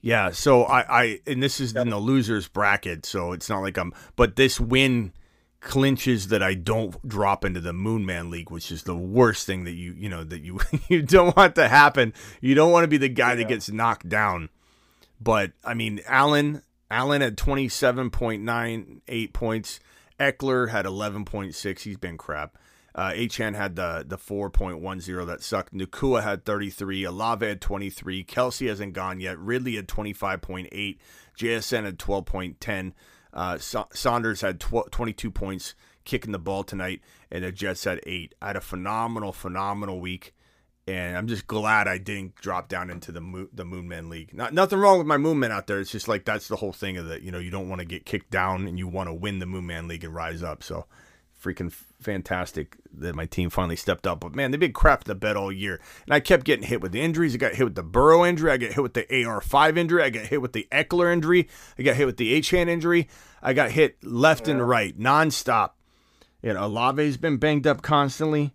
Yeah, 0.00 0.30
so 0.30 0.64
I, 0.64 1.02
I 1.02 1.20
and 1.26 1.42
this 1.42 1.60
is 1.60 1.74
in 1.74 1.90
the 1.90 1.98
losers 1.98 2.46
bracket, 2.48 3.04
so 3.04 3.32
it's 3.32 3.48
not 3.48 3.60
like 3.60 3.76
I'm. 3.76 3.92
But 4.14 4.36
this 4.36 4.60
win 4.60 5.12
clinches 5.60 6.28
that 6.28 6.44
I 6.44 6.54
don't 6.54 7.06
drop 7.08 7.44
into 7.44 7.60
the 7.60 7.72
Moon 7.72 8.06
Man 8.06 8.30
League, 8.30 8.50
which 8.50 8.70
is 8.70 8.84
the 8.84 8.94
worst 8.96 9.46
thing 9.46 9.64
that 9.64 9.72
you 9.72 9.94
you 9.98 10.08
know 10.08 10.22
that 10.22 10.42
you 10.42 10.60
you 10.88 11.02
don't 11.02 11.36
want 11.36 11.54
to 11.56 11.68
happen. 11.68 12.14
You 12.40 12.54
don't 12.54 12.72
want 12.72 12.84
to 12.84 12.88
be 12.88 12.98
the 12.98 13.08
guy 13.08 13.34
that 13.34 13.48
gets 13.48 13.70
knocked 13.70 14.08
down. 14.08 14.48
But 15.20 15.52
I 15.64 15.74
mean, 15.74 16.00
Allen 16.06 16.62
Allen 16.90 17.20
had 17.20 17.36
twenty 17.36 17.68
seven 17.68 18.10
point 18.10 18.42
nine 18.42 19.02
eight 19.08 19.32
points. 19.32 19.80
Ekeler 20.18 20.70
had 20.70 20.86
eleven 20.86 21.24
point 21.24 21.54
six. 21.54 21.82
He's 21.82 21.98
been 21.98 22.16
crap. 22.18 22.56
Uh, 22.94 23.12
had 23.12 23.76
the 23.76 24.04
the 24.06 24.16
4.10 24.16 25.26
that 25.26 25.42
sucked. 25.42 25.74
Nacua 25.74 26.22
had 26.22 26.46
33. 26.46 27.04
Olave 27.04 27.46
had 27.46 27.60
23. 27.60 28.24
Kelce 28.24 28.68
hasn't 28.68 28.94
gone 28.94 29.20
yet. 29.20 29.38
Ridley 29.38 29.76
had 29.76 29.86
25.8. 29.86 30.96
JSN 31.38 31.84
had 31.84 31.98
12.10. 31.98 32.92
Uh, 33.34 33.58
Sa- 33.58 33.84
Saunders 33.92 34.40
had 34.40 34.60
tw- 34.60 34.90
22 34.90 35.30
points 35.30 35.74
kicking 36.06 36.32
the 36.32 36.38
ball 36.38 36.64
tonight, 36.64 37.02
and 37.30 37.44
the 37.44 37.52
Jets 37.52 37.84
had 37.84 38.00
eight. 38.06 38.34
I 38.40 38.46
had 38.46 38.56
a 38.56 38.62
phenomenal, 38.62 39.34
phenomenal 39.34 40.00
week, 40.00 40.32
and 40.86 41.16
I'm 41.16 41.26
just 41.26 41.46
glad 41.46 41.88
I 41.88 41.98
didn't 41.98 42.36
drop 42.36 42.68
down 42.68 42.90
into 42.90 43.10
the 43.10 43.20
Mo- 43.20 43.48
the 43.52 43.64
Moonman 43.64 44.08
League. 44.08 44.32
Not 44.32 44.54
nothing 44.54 44.78
wrong 44.78 44.98
with 44.98 45.06
my 45.06 45.16
Moonman 45.16 45.50
out 45.50 45.66
there. 45.66 45.80
It's 45.80 45.90
just 45.90 46.08
like 46.08 46.24
that's 46.24 46.48
the 46.48 46.56
whole 46.56 46.72
thing 46.72 46.96
of 46.96 47.10
it. 47.10 47.22
You 47.22 47.32
know, 47.32 47.38
you 47.38 47.50
don't 47.50 47.68
want 47.68 47.80
to 47.80 47.86
get 47.86 48.04
kicked 48.04 48.30
down, 48.30 48.66
and 48.66 48.78
you 48.78 48.86
want 48.86 49.08
to 49.08 49.14
win 49.14 49.38
the 49.38 49.46
Moonman 49.46 49.88
League 49.88 50.04
and 50.04 50.14
rise 50.14 50.42
up. 50.42 50.62
So 50.62 50.86
freaking 51.42 51.72
fantastic 52.00 52.76
that 52.92 53.14
my 53.14 53.26
team 53.26 53.50
finally 53.50 53.76
stepped 53.76 54.06
up. 54.06 54.20
But 54.20 54.34
man, 54.34 54.50
they've 54.50 54.60
been 54.60 54.72
crap 54.72 55.04
the 55.04 55.14
bed 55.14 55.36
all 55.36 55.52
year. 55.52 55.80
And 56.04 56.14
I 56.14 56.20
kept 56.20 56.44
getting 56.44 56.66
hit 56.66 56.80
with 56.80 56.92
the 56.92 57.00
injuries. 57.00 57.34
I 57.34 57.38
got 57.38 57.54
hit 57.54 57.64
with 57.64 57.74
the 57.74 57.82
Burrow 57.82 58.24
injury. 58.24 58.50
I 58.50 58.56
got 58.56 58.72
hit 58.72 58.82
with 58.82 58.94
the 58.94 59.04
AR5 59.04 59.76
injury. 59.76 60.02
I 60.02 60.10
got 60.10 60.26
hit 60.26 60.40
with 60.40 60.52
the 60.52 60.66
Ekeler 60.72 61.12
injury. 61.12 61.48
I 61.78 61.82
got 61.82 61.96
hit 61.96 62.06
with 62.06 62.16
the 62.16 62.32
H 62.32 62.50
hand 62.50 62.70
injury. 62.70 63.08
I 63.42 63.52
got 63.52 63.70
hit 63.70 64.02
left 64.02 64.48
and 64.48 64.66
right, 64.66 64.98
nonstop. 64.98 65.72
You 66.42 66.54
know, 66.54 66.64
Olave's 66.64 67.16
been 67.16 67.36
banged 67.36 67.66
up 67.66 67.82
constantly. 67.82 68.54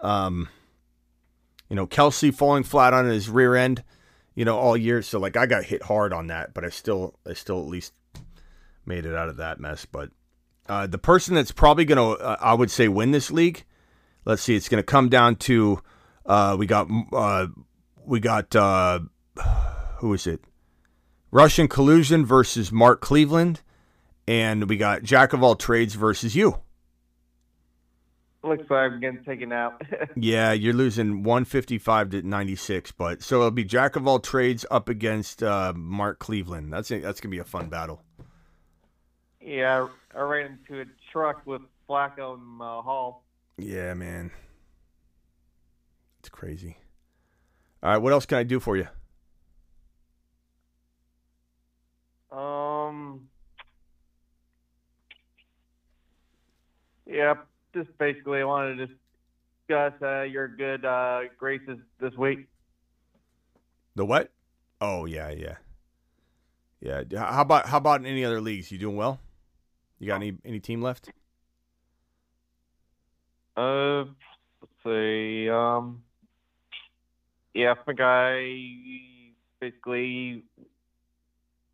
Um, 0.00 0.48
you 1.70 1.76
know, 1.76 1.86
Kelce 1.86 2.34
falling 2.34 2.64
flat 2.64 2.92
on 2.92 3.06
his 3.06 3.30
rear 3.30 3.54
end, 3.54 3.82
you 4.34 4.44
know, 4.44 4.58
all 4.58 4.76
year. 4.76 5.00
So 5.00 5.18
like 5.18 5.36
I 5.36 5.46
got 5.46 5.64
hit 5.64 5.84
hard 5.84 6.12
on 6.12 6.26
that, 6.26 6.52
but 6.52 6.64
I 6.64 6.68
still 6.68 7.18
I 7.26 7.32
still 7.32 7.60
at 7.60 7.68
least 7.68 7.94
made 8.84 9.06
it 9.06 9.14
out 9.14 9.28
of 9.30 9.38
that 9.38 9.60
mess. 9.60 9.86
But 9.86 10.10
uh, 10.68 10.86
the 10.86 10.98
person 10.98 11.34
that's 11.34 11.52
probably 11.52 11.86
to, 11.96 12.22
uh, 12.22 12.36
I 12.40 12.54
would 12.54 12.70
say, 12.70 12.88
win 12.88 13.12
this 13.12 13.30
league. 13.30 13.64
Let's 14.26 14.42
see, 14.42 14.54
it's 14.54 14.68
to 14.80 14.84
come 14.84 15.08
down 15.08 15.36
to 15.36 15.80
uh, 16.26 16.56
we 16.58 16.66
got 16.66 16.88
uh, 17.12 17.46
we 18.04 18.20
got 18.20 18.54
uh, 18.54 19.00
who 19.98 20.12
is 20.12 20.26
it? 20.26 20.44
Russian 21.30 21.68
collusion 21.68 22.26
versus 22.26 22.72
Mark 22.72 23.00
Cleveland, 23.00 23.62
and 24.26 24.68
we 24.68 24.76
got 24.76 25.04
Jack 25.04 25.32
of 25.32 25.42
all 25.42 25.54
trades 25.54 25.94
versus 25.94 26.34
you. 26.34 26.58
Looks 28.42 28.70
like 28.70 28.92
I'm 28.92 29.00
getting 29.00 29.22
taken 29.24 29.52
out. 29.52 29.82
Yeah, 30.16 30.52
you're 30.52 30.72
losing 30.74 31.22
155 31.22 32.10
to 32.10 32.22
96, 32.22 32.92
but 32.92 33.22
so 33.22 33.36
it'll 33.36 33.50
be 33.50 33.64
Jack 33.64 33.96
of 33.96 34.06
all 34.08 34.18
trades 34.18 34.64
up 34.70 34.88
against 34.88 35.42
uh, 35.42 35.72
Mark 35.76 36.18
Cleveland. 36.18 36.72
That's 36.72 36.88
that's 36.88 37.20
gonna 37.20 37.30
be 37.30 37.38
a 37.38 37.44
fun 37.44 37.68
battle. 37.68 38.02
yeah, 39.40 39.86
I 40.14 40.20
ran 40.20 40.58
into 40.68 40.80
a 40.80 40.84
truck 41.12 41.42
with 41.46 41.62
Flacco 41.88 42.36
in 42.36 42.60
uh, 42.60 42.80
Hall. 42.82 43.24
Yeah, 43.58 43.92
man, 43.94 44.30
it's 46.20 46.28
crazy. 46.30 46.78
All 47.82 47.90
right, 47.92 47.98
what 47.98 48.12
else 48.14 48.24
can 48.26 48.38
I 48.38 48.42
do 48.42 48.58
for 48.58 48.76
you? 48.76 48.88
Um. 52.32 53.28
Yeah, 57.06 57.34
just 57.74 57.96
basically 57.98 58.40
I 58.40 58.44
wanted 58.44 58.76
to 58.76 58.86
discuss 58.86 60.02
uh, 60.02 60.22
your 60.22 60.48
good 60.48 60.84
uh, 60.84 61.20
graces 61.38 61.78
this 62.00 62.14
week. 62.14 62.46
The 63.94 64.04
what? 64.04 64.30
Oh 64.80 65.04
yeah, 65.04 65.30
yeah, 65.30 65.56
yeah. 66.80 67.02
How 67.18 67.42
about 67.42 67.66
how 67.66 67.78
about 67.78 68.00
in 68.00 68.06
any 68.06 68.24
other 68.24 68.40
leagues? 68.40 68.70
You 68.72 68.78
doing 68.78 68.96
well? 68.96 69.20
You 69.98 70.06
got 70.06 70.16
any 70.16 70.34
any 70.44 70.60
team 70.60 70.80
left? 70.80 71.10
Uh, 73.56 74.04
let's 74.60 74.72
see. 74.84 75.50
Um, 75.50 76.02
yeah, 77.52 77.72
I 77.72 77.84
think 77.84 78.00
I 78.00 79.34
basically 79.60 80.44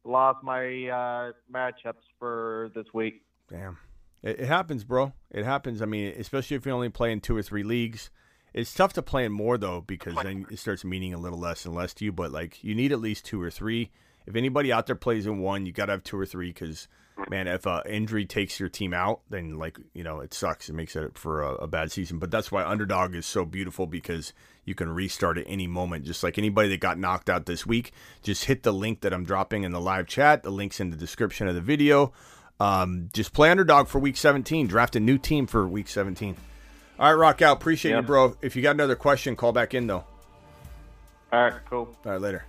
lost 0.05 0.43
my 0.43 0.65
uh, 0.65 1.33
matchups 1.53 2.03
for 2.19 2.71
this 2.75 2.87
week. 2.93 3.23
Damn. 3.49 3.79
It, 4.27 4.41
it 4.41 4.49
happens, 4.49 4.85
bro. 4.85 5.12
It 5.31 5.45
happens. 5.45 5.81
I 5.81 5.87
mean, 5.87 6.12
especially 6.18 6.57
if 6.57 6.66
you're 6.66 6.74
only 6.74 6.89
playing 6.89 7.20
two 7.20 7.37
or 7.37 7.43
three 7.43 7.62
leagues. 7.62 8.11
It's 8.53 8.72
tough 8.72 8.95
to 8.95 9.03
play 9.03 9.24
in 9.27 9.33
more 9.33 9.59
though 9.59 9.83
because 9.83 10.14
then 10.14 10.47
it 10.51 10.59
starts 10.59 10.83
meaning 10.85 11.12
a 11.12 11.18
little 11.18 11.39
less 11.39 11.66
and 11.66 11.74
less 11.74 11.93
to 11.95 12.05
you. 12.05 12.12
But 12.12 12.33
like, 12.33 12.64
you 12.64 12.74
need 12.74 12.91
at 12.91 13.01
least 13.01 13.24
two 13.27 13.41
or 13.41 13.51
three. 13.51 13.91
If 14.27 14.35
anybody 14.35 14.72
out 14.72 14.87
there 14.87 14.97
plays 14.97 15.27
in 15.27 15.39
one, 15.39 15.66
you 15.66 15.72
got 15.72 15.87
to 15.87 15.93
have 15.93 16.03
two 16.03 16.18
or 16.18 16.27
three 16.27 16.49
because, 16.49 16.89
man, 17.29 17.47
if 17.47 17.64
a 17.66 17.83
injury 17.87 18.24
takes 18.24 18.59
your 18.59 18.68
team 18.68 18.93
out, 18.93 19.20
then 19.31 19.57
like 19.57 19.79
you 19.93 20.03
know 20.03 20.20
it 20.20 20.35
sucks. 20.35 20.68
It 20.68 20.72
makes 20.72 20.97
it 20.97 21.16
for 21.16 21.43
a, 21.43 21.55
a 21.57 21.66
bad 21.68 21.93
season. 21.93 22.18
But 22.18 22.31
that's 22.31 22.51
why 22.51 22.64
underdog 22.64 23.14
is 23.14 23.27
so 23.27 23.45
beautiful 23.45 23.87
because 23.87 24.33
you 24.64 24.74
can 24.74 24.89
restart 24.89 25.39
at 25.39 25.45
any 25.47 25.66
moment. 25.66 26.07
Just 26.07 26.24
like 26.24 26.39
anybody 26.39 26.70
that 26.70 26.81
got 26.81 26.99
knocked 26.99 27.31
out 27.31 27.47
this 27.47 27.66
week, 27.66 27.93
just 28.22 28.47
hit 28.47 28.62
the 28.62 28.72
link 28.72 29.03
that 29.03 29.12
I'm 29.12 29.24
dropping 29.24 29.64
in 29.64 29.70
the 29.70 29.81
live 29.81 30.07
chat. 30.07 30.43
The 30.43 30.51
link's 30.51 30.81
in 30.81 30.91
the 30.91 30.97
description 30.97 31.47
of 31.47 31.55
the 31.55 31.61
video. 31.61 32.12
Um, 32.59 33.11
just 33.13 33.33
play 33.33 33.51
underdog 33.51 33.89
for 33.89 33.99
week 33.99 34.17
17. 34.17 34.67
Draft 34.67 34.97
a 34.97 35.01
new 35.01 35.19
team 35.19 35.47
for 35.47 35.67
week 35.69 35.89
17. 35.89 36.37
All 36.99 37.07
right, 37.11 37.13
rock 37.19 37.43
out. 37.43 37.59
Appreciate 37.59 37.95
you, 37.95 38.03
bro. 38.03 38.37
If 38.41 38.57
you 38.57 38.63
got 38.63 38.71
another 38.77 38.97
question, 38.97 39.37
call 39.37 39.53
back 39.53 39.75
in 39.75 39.87
though. 39.87 40.05
All 41.33 41.43
right, 41.43 41.53
cool. 41.69 41.95
All 42.05 42.13
right, 42.13 42.21
later. 42.21 42.45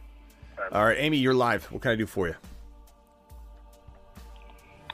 All 0.72 0.86
right, 0.86 0.98
Amy, 0.98 1.18
you're 1.18 1.34
live. 1.34 1.66
What 1.72 1.82
can 1.82 1.92
I 1.92 1.96
do 1.96 2.06
for 2.06 2.28
you? 2.28 2.36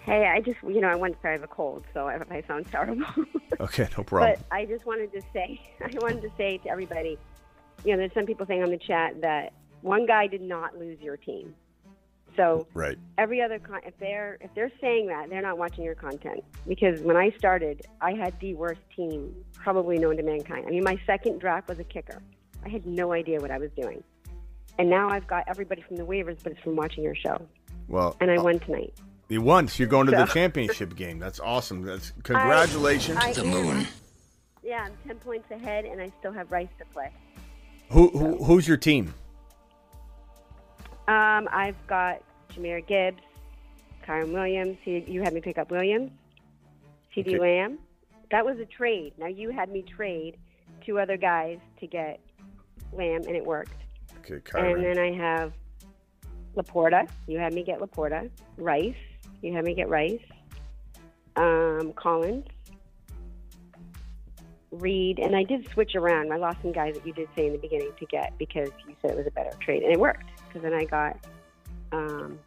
Hey, 0.02 0.26
I 0.28 0.42
just, 0.42 0.62
you 0.64 0.82
know, 0.82 0.90
I 0.90 0.96
wanted 0.96 1.14
to 1.16 1.22
say 1.22 1.30
I 1.30 1.32
have 1.34 1.44
a 1.44 1.48
cold, 1.48 1.86
so 1.94 2.08
if 2.10 2.30
I 2.32 2.42
sound 2.48 2.68
terrible. 2.72 3.06
Okay, 3.60 3.88
no 3.96 4.04
problem. 4.04 4.36
but 4.36 4.46
I 4.52 4.66
just 4.66 4.84
wanted 4.84 5.14
to 5.14 5.22
say, 5.32 5.62
I 5.80 5.92
wanted 6.02 6.24
to 6.24 6.32
say 6.38 6.58
to 6.58 6.70
everybody, 6.70 7.20
you 7.86 7.92
know, 7.92 7.98
there's 7.98 8.14
some 8.14 8.26
people 8.26 8.48
saying 8.48 8.64
on 8.64 8.72
the 8.72 8.80
chat 8.80 9.22
that 9.22 9.54
one 9.82 10.08
guy 10.08 10.26
did 10.26 10.42
not 10.42 10.78
lose 10.78 11.00
your 11.00 11.18
team. 11.18 11.54
So 12.36 12.68
right. 12.74 12.98
every 13.18 13.42
other 13.42 13.60
con- 13.60 13.82
if 13.86 13.98
they're 14.00 14.38
if 14.42 14.50
they're 14.56 14.72
saying 14.82 15.08
that 15.08 15.30
they're 15.30 15.42
not 15.42 15.58
watching 15.58 15.84
your 15.84 15.96
content 15.96 16.44
because 16.68 17.02
when 17.02 17.16
I 17.16 17.32
started 17.38 17.86
I 18.02 18.14
had 18.14 18.40
the 18.40 18.54
worst 18.56 18.82
team 18.96 19.34
probably 19.54 19.98
known 20.00 20.18
to 20.18 20.24
mankind. 20.24 20.66
I 20.68 20.72
mean 20.72 20.84
my 20.84 21.00
second 21.06 21.40
draft 21.40 21.68
was 21.70 21.80
a 21.80 21.84
kicker. 21.84 22.22
I 22.66 22.70
had 22.70 22.86
no 22.86 23.12
idea 23.14 23.40
what 23.40 23.52
I 23.52 23.58
was 23.58 23.70
doing, 23.80 24.04
and 24.80 24.90
now 24.90 25.10
I've 25.10 25.28
got 25.28 25.44
everybody 25.48 25.82
from 25.82 25.98
the 25.98 26.06
waivers, 26.06 26.38
but 26.42 26.54
it's 26.54 26.62
from 26.62 26.76
watching 26.78 27.04
your 27.04 27.16
show, 27.16 27.46
Well, 27.90 28.16
and 28.22 28.32
I 28.32 28.38
uh, 28.38 28.44
won 28.44 28.60
tonight. 28.60 28.94
you 29.28 29.42
won. 29.42 29.68
So 29.68 29.80
you're 29.80 29.90
going 29.90 30.06
to 30.08 30.14
the 30.14 30.26
championship 30.34 30.96
game. 30.96 31.20
That's 31.20 31.40
awesome. 31.42 31.82
That's 31.82 32.14
congratulations. 32.24 33.18
I 33.22 33.32
am. 33.32 33.88
Yeah, 34.64 34.86
I'm 34.86 34.94
ten 35.06 35.18
points 35.18 35.52
ahead, 35.52 35.84
and 35.86 36.02
I 36.02 36.10
still 36.20 36.32
have 36.32 36.52
Rice 36.52 36.70
to 36.80 36.86
play. 36.94 37.12
Who, 37.90 38.08
who 38.18 38.44
who's 38.44 38.68
your 38.68 38.78
team? 38.78 39.14
Um, 41.08 41.50
I've 41.52 41.76
got 41.88 42.22
Jahmyr 42.54 42.86
Gibbs, 42.88 43.22
Kyren 44.08 44.32
Williams. 44.32 44.78
You, 44.86 45.04
you 45.06 45.22
had 45.22 45.34
me 45.34 45.42
pick 45.42 45.58
up 45.58 45.70
Williams, 45.70 46.12
C.D. 47.14 47.36
Okay. 47.36 47.40
Lamb. 47.40 47.80
That 48.32 48.46
was 48.46 48.58
a 48.60 48.66
trade. 48.66 49.14
Now 49.18 49.28
you 49.28 49.52
had 49.52 49.70
me 49.70 49.82
trade 49.84 50.38
two 50.86 51.00
other 51.00 51.18
guys 51.18 51.60
to 51.82 51.88
get 51.88 52.20
Lamb, 52.94 53.24
and 53.28 53.36
it 53.36 53.46
worked. 53.46 53.76
Okay, 54.20 54.36
Kyren. 54.36 54.76
And 54.76 54.84
then 54.84 54.98
I 54.98 55.12
have 55.12 55.54
LaPorta. 56.56 57.10
You 57.28 57.38
had 57.38 57.54
me 57.54 57.64
get 57.64 57.80
LaPorta. 57.80 58.30
Rice. 58.58 58.96
You 59.42 59.54
had 59.54 59.66
me 59.66 59.74
get 59.74 59.90
Rice. 59.90 60.22
Um, 61.36 61.92
Collins. 61.96 62.46
Reed. 64.72 65.20
And 65.20 65.36
I 65.36 65.44
did 65.44 65.70
switch 65.72 65.96
around. 65.96 66.32
I 66.32 66.38
lost 66.38 66.60
some 66.62 66.72
guys 66.72 66.96
that 66.96 67.06
you 67.06 67.14
did 67.14 67.28
say 67.36 67.48
in 67.48 67.52
the 67.52 67.60
beginning 67.60 67.92
to 68.00 68.06
get 68.06 68.38
because 68.38 68.70
you 68.88 68.96
said 69.02 69.12
it 69.12 69.18
was 69.18 69.28
a 69.28 69.32
better 69.32 69.56
trade. 69.60 69.84
And 69.84 69.92
it 69.92 70.00
worked 70.00 70.26
because 70.54 70.62
then 70.70 70.74
I 70.74 70.86
got. 70.86 71.18
Um, 71.92 72.40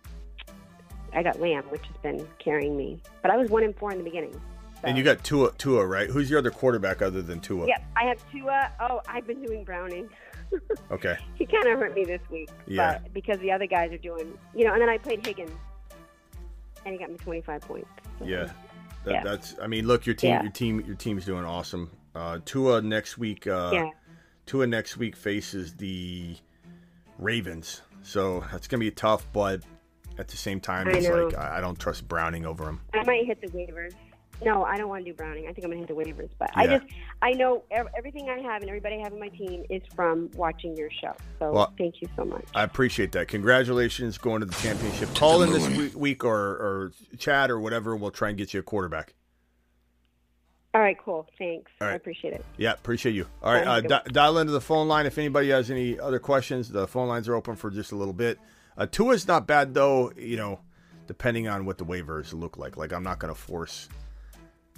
I 1.13 1.23
got 1.23 1.41
Lamb, 1.41 1.65
which 1.71 1.87
has 1.87 1.97
been 2.03 2.27
carrying 2.39 2.77
me. 2.77 3.01
But 3.23 3.31
I 3.31 3.37
was 3.37 3.49
one 3.49 3.63
and 3.63 3.75
four 3.77 3.91
in 3.93 3.99
the 3.99 4.05
beginning. 4.05 4.39
And 4.83 4.99
you 4.99 5.05
got 5.05 5.25
Tua, 5.25 5.53
Tua, 5.57 5.87
right? 5.87 6.11
Who's 6.11 6.29
your 6.29 6.39
other 6.41 6.51
quarterback 6.51 7.01
other 7.01 7.23
than 7.23 7.41
Tua? 7.41 7.67
Yep, 7.67 7.85
I 7.97 8.05
have 8.05 8.31
Tua. 8.31 8.71
Oh, 8.81 9.01
I've 9.09 9.27
been 9.27 9.43
doing 9.43 9.65
Browning. 9.65 10.09
Okay. 10.93 11.17
he 11.35 11.45
kind 11.45 11.67
of 11.67 11.77
hurt 11.81 11.93
me 11.97 12.05
this 12.05 12.21
week. 12.31 12.49
Yeah. 12.69 12.99
But 13.03 13.13
because 13.13 13.37
the 13.41 13.51
other 13.51 13.67
guys 13.67 13.91
are 13.93 13.99
doing, 13.99 14.39
you 14.55 14.65
know, 14.65 14.75
and 14.75 14.81
then 14.81 14.89
I 14.89 14.97
played 14.97 15.27
Higgins, 15.27 15.51
and 16.85 16.93
he 16.93 16.99
got 17.01 17.11
me 17.11 17.17
25 17.17 17.63
points. 17.63 17.89
Yeah. 18.25 18.51
That, 19.05 19.15
Yeah. 19.15 19.23
That's. 19.25 19.57
I 19.61 19.67
mean, 19.67 19.89
look, 19.89 20.07
your 20.07 20.15
team, 20.15 20.31
Yeah. 20.31 20.43
your 20.43 20.53
team, 20.53 20.81
your 20.87 20.95
team's 20.95 21.25
doing 21.25 21.45
awesome. 21.45 21.91
Uh, 22.15 22.39
Tua 22.45 22.81
next 22.81 23.19
week. 23.19 23.47
Uh, 23.49 23.71
Yeah. 23.73 23.91
Tua 24.47 24.69
next 24.69 24.97
week 24.97 25.17
faces 25.17 25.75
the 25.75 26.37
Ravens, 27.19 27.83
so 28.07 28.45
that's 28.53 28.67
gonna 28.69 28.81
be 28.81 28.91
tough. 28.91 29.27
But 29.33 29.63
at 30.19 30.29
the 30.29 30.37
same 30.37 30.61
time, 30.61 30.89
I 30.89 30.93
it's 30.93 31.09
know. 31.09 31.27
like 31.27 31.37
I, 31.37 31.59
I 31.59 31.61
don't 31.61 31.79
trust 31.79 32.07
Browning 32.09 32.47
over 32.47 32.65
him. 32.69 32.81
I 32.95 33.05
might 33.05 33.27
hit 33.27 33.41
the 33.41 33.49
waivers. 33.49 33.93
No, 34.45 34.65
I 34.65 34.77
don't 34.77 34.89
want 34.91 35.03
to 35.03 35.11
do 35.11 35.17
Browning. 35.17 35.45
I 35.49 35.53
think 35.55 35.65
I'm 35.65 35.71
gonna 35.71 35.79
hit 35.81 35.89
the 35.89 35.95
waivers. 35.95 36.29
But 36.39 36.51
I 36.55 36.67
just, 36.67 36.85
I 37.23 37.33
know 37.33 37.63
everything 37.97 38.29
I 38.29 38.39
have 38.41 38.61
and 38.61 38.69
everybody 38.69 38.97
I 38.97 38.99
have 38.99 39.15
on 39.15 39.19
my 39.21 39.29
team 39.31 39.65
is 39.71 39.81
from 39.95 40.31
watching 40.35 40.77
your 40.77 40.91
show. 40.91 41.15
So 41.39 41.53
Well- 41.53 41.75
thank 41.79 42.03
you 42.03 42.09
so 42.17 42.25
much. 42.25 42.45
I 42.55 42.63
appreciate 42.63 43.13
that. 43.13 43.29
Congratulations 43.29 44.19
going 44.19 44.41
to 44.41 44.47
the 44.47 44.55
championship. 44.57 45.15
Call 45.15 45.43
in 45.43 45.53
this 45.53 45.67
week, 45.69 45.95
week 45.95 46.25
or, 46.25 46.37
or 46.39 46.93
chat 47.19 47.51
or 47.51 47.59
whatever. 47.59 47.93
and 47.93 48.01
We'll 48.03 48.11
try 48.11 48.29
and 48.29 48.37
get 48.37 48.53
you 48.53 48.61
a 48.61 48.63
quarterback. 48.63 49.15
All 50.77 50.83
right, 50.83 50.99
cool. 51.03 51.27
Thanks. 51.39 51.73
All 51.81 51.87
right. 51.87 51.95
I 51.95 51.97
appreciate 51.97 52.35
it. 52.35 52.45
Yeah, 52.59 52.75
appreciate 52.75 53.15
you. 53.15 53.27
All 53.43 53.55
right, 53.55 53.67
uh, 53.67 53.81
di- 53.81 54.03
dial 54.09 54.37
into 54.37 54.53
the 54.53 54.61
phone 54.61 54.89
line 54.89 55.07
if 55.07 55.17
anybody 55.17 55.49
has 55.49 55.71
any 55.71 55.99
other 55.99 56.19
questions. 56.19 56.69
The 56.69 56.87
phone 56.87 57.09
lines 57.09 57.31
are 57.31 57.35
open 57.35 57.57
for 57.57 57.71
just 57.71 57.93
a 57.93 57.97
little 57.97 58.13
bit. 58.13 58.39
Uh, 58.77 58.85
Tua's 58.85 59.27
not 59.27 59.47
bad 59.47 59.73
though. 59.73 60.13
You 60.19 60.37
know, 60.37 60.61
depending 61.07 61.49
on 61.49 61.65
what 61.65 61.79
the 61.79 61.87
waivers 61.87 62.39
look 62.39 62.59
like. 62.59 62.77
Like 62.77 62.93
I'm 62.93 63.03
not 63.03 63.19
going 63.19 63.35
to 63.35 63.41
force, 63.41 63.89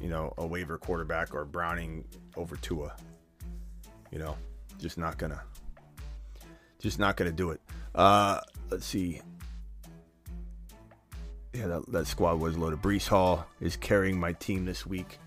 you 0.01 0.09
know, 0.09 0.35
a 0.39 0.47
waiver 0.47 0.79
quarterback 0.79 1.35
or 1.35 1.45
Browning 1.45 2.05
over 2.37 2.55
Tua. 2.55 2.95
You 4.13 4.21
know, 4.21 4.37
just 4.79 4.99
not 4.99 5.19
gonna, 5.19 5.43
just 6.79 7.01
not 7.01 7.17
gonna 7.17 7.33
do 7.33 7.51
it. 7.51 7.61
Uh, 7.93 8.41
let's 8.71 8.87
see. 8.87 9.21
Yeah, 11.53 11.67
that, 11.67 11.91
that 11.91 12.07
squad 12.07 12.39
was 12.39 12.57
loaded. 12.57 12.81
Breece 12.83 13.09
Hall 13.09 13.47
is 13.61 13.75
carrying 13.77 14.21
my 14.21 14.33
team 14.35 14.65
this 14.65 14.87
week, 14.87 15.19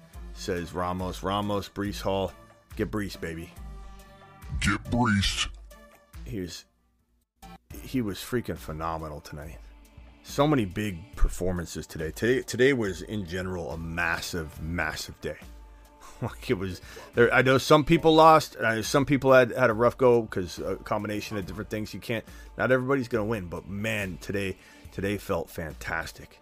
says 0.42 0.74
Ramos. 0.74 1.22
Ramos, 1.22 1.70
Breece 1.70 2.02
Hall. 2.02 2.32
Get 2.76 2.90
Breece, 2.90 3.20
baby. 3.20 3.52
Get 4.60 4.84
Breece. 4.86 5.48
He's 6.26 6.66
he 7.84 8.02
was 8.02 8.18
freaking 8.18 8.58
phenomenal 8.58 9.22
tonight. 9.22 9.58
So 10.24 10.48
many 10.48 10.66
big 10.66 11.16
performances 11.16 11.86
today. 11.86 12.12
Today 12.12 12.42
today 12.42 12.74
was 12.74 13.04
in 13.04 13.26
general 13.26 13.72
a 13.72 13.78
massive, 13.78 14.62
massive 14.62 15.20
day. 15.22 15.38
like 16.22 16.50
it 16.50 16.58
was 16.58 16.82
there. 17.14 17.32
I 17.34 17.44
know 17.44 17.58
some 17.60 17.84
people 17.84 18.16
lost. 18.16 18.58
I 18.60 18.76
know 18.76 18.82
some 18.82 19.06
people 19.06 19.34
had 19.34 19.52
had 19.52 19.70
a 19.70 19.74
rough 19.74 19.98
go 19.98 20.24
because 20.24 20.58
a 20.58 20.72
uh, 20.72 20.76
combination 20.78 21.38
of 21.38 21.46
different 21.46 21.70
things. 21.70 21.94
You 21.94 22.00
can't. 22.00 22.26
Not 22.58 22.72
everybody's 22.72 23.08
gonna 23.08 23.26
win, 23.26 23.46
but 23.46 23.68
man, 23.68 24.18
today 24.20 24.58
today 24.92 25.18
felt 25.18 25.52
fantastic. 25.52 26.40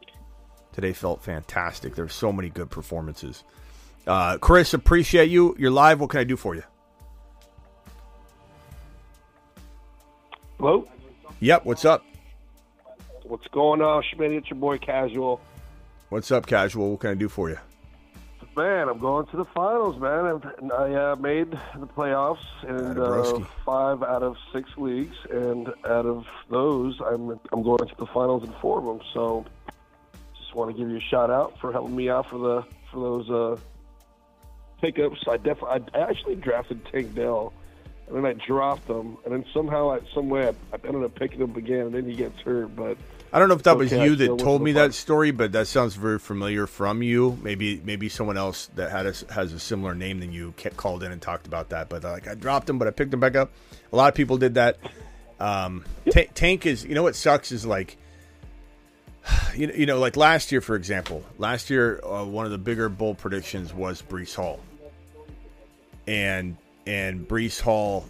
Today 0.71 0.93
felt 0.93 1.21
fantastic. 1.21 1.95
There's 1.95 2.13
so 2.13 2.31
many 2.31 2.49
good 2.49 2.69
performances. 2.69 3.43
Uh, 4.09 4.39
Chris, 4.39 4.73
appreciate 4.73 5.29
you. 5.29 5.55
You're 5.59 5.69
live. 5.69 5.99
What 5.99 6.09
can 6.09 6.19
I 6.19 6.23
do 6.23 6.35
for 6.35 6.55
you? 6.55 6.63
Hello? 10.57 10.87
Yep. 11.41 11.63
What's 11.65 11.85
up? 11.85 12.03
What's 13.21 13.45
going 13.49 13.83
on, 13.83 14.03
Schmidt? 14.11 14.31
It's 14.31 14.49
your 14.49 14.57
boy 14.57 14.79
Casual. 14.79 15.39
What's 16.09 16.31
up, 16.31 16.47
casual? 16.47 16.89
What 16.89 17.01
can 17.01 17.11
I 17.11 17.13
do 17.13 17.29
for 17.29 17.51
you? 17.51 17.59
Man, 18.57 18.89
I'm 18.89 18.97
going 18.97 19.27
to 19.27 19.37
the 19.37 19.45
finals, 19.45 20.01
man. 20.01 20.41
And 20.57 20.71
I 20.71 21.11
uh, 21.11 21.15
made 21.17 21.51
the 21.51 21.85
playoffs 21.85 22.39
in 22.63 22.99
uh, 22.99 23.45
five 23.63 24.01
out 24.01 24.23
of 24.23 24.37
six 24.51 24.71
leagues, 24.75 25.15
and 25.29 25.67
out 25.85 26.07
of 26.07 26.25
those, 26.49 26.99
I'm 26.99 27.39
I'm 27.53 27.61
going 27.61 27.87
to 27.87 27.95
the 27.99 28.07
finals 28.07 28.43
in 28.43 28.51
four 28.53 28.79
of 28.79 28.85
them. 28.85 29.01
So, 29.13 29.45
just 30.35 30.55
want 30.55 30.75
to 30.75 30.81
give 30.81 30.89
you 30.89 30.97
a 30.97 31.11
shout 31.11 31.29
out 31.29 31.59
for 31.61 31.71
helping 31.71 31.95
me 31.95 32.09
out 32.09 32.27
for 32.27 32.39
the 32.39 32.65
for 32.91 32.99
those 32.99 33.29
uh, 33.29 33.61
pickups. 34.81 35.19
I 35.27 35.37
definitely 35.37 35.83
I 35.93 35.99
actually 35.99 36.35
drafted 36.35 36.85
Tank 36.91 37.15
Dell, 37.15 37.53
and 38.07 38.17
then 38.17 38.25
I 38.25 38.33
dropped 38.33 38.89
him, 38.89 39.17
and 39.25 39.33
then 39.33 39.45
somehow, 39.53 39.91
I, 39.91 39.99
some 40.13 40.29
way, 40.29 40.47
I, 40.47 40.51
I 40.73 40.87
ended 40.87 41.03
up 41.03 41.15
picking 41.15 41.39
him 41.39 41.55
again, 41.55 41.87
and 41.87 41.93
then 41.93 42.05
he 42.05 42.15
gets 42.15 42.39
hurt. 42.41 42.75
But 42.75 42.97
I 43.31 43.39
don't 43.39 43.49
know 43.49 43.55
if 43.55 43.63
that 43.63 43.77
was 43.77 43.93
Okay, 43.93 44.01
I 44.01 44.05
you 44.05 44.15
that 44.15 44.39
told 44.39 44.61
me 44.61 44.71
that 44.73 44.93
story, 44.93 45.31
but 45.31 45.51
that 45.51 45.67
sounds 45.67 45.95
very 45.95 46.17
familiar 46.17 46.65
from 46.65 47.03
you. 47.03 47.37
Maybe 47.43 47.81
maybe 47.83 48.09
someone 48.09 48.37
else 48.37 48.67
that 48.75 48.89
had 48.89 49.05
a, 49.05 49.13
has 49.33 49.53
a 49.53 49.59
similar 49.59 49.93
name 49.93 50.19
than 50.19 50.31
you 50.31 50.53
kept 50.57 50.77
called 50.77 51.03
in 51.03 51.11
and 51.11 51.21
talked 51.21 51.45
about 51.45 51.69
that. 51.69 51.89
But 51.89 52.03
like 52.03 52.27
I 52.27 52.33
dropped 52.33 52.69
him, 52.69 52.79
but 52.79 52.87
I 52.87 52.91
picked 52.91 53.13
him 53.13 53.19
back 53.19 53.35
up. 53.35 53.51
A 53.91 53.95
lot 53.95 54.09
of 54.09 54.15
people 54.15 54.37
did 54.37 54.55
that. 54.55 54.77
Um, 55.39 55.85
Ta 56.09 56.21
Tank 56.33 56.65
is 56.65 56.83
you 56.83 56.95
know 56.95 57.03
what 57.03 57.15
sucks 57.15 57.51
is 57.51 57.65
like 57.65 57.97
you 59.55 59.67
know, 59.67 59.73
you 59.73 59.85
know 59.85 59.99
like 59.99 60.17
last 60.17 60.51
year 60.51 60.61
for 60.61 60.75
example. 60.75 61.23
Last 61.37 61.69
year 61.69 62.03
uh, 62.03 62.25
one 62.25 62.45
of 62.45 62.51
the 62.51 62.57
bigger 62.57 62.89
bull 62.89 63.13
predictions 63.13 63.73
was 63.73 64.01
Breece 64.01 64.35
Hall, 64.35 64.59
and 66.09 66.57
and 66.87 67.27
Breece 67.27 67.61
Hall, 67.61 68.03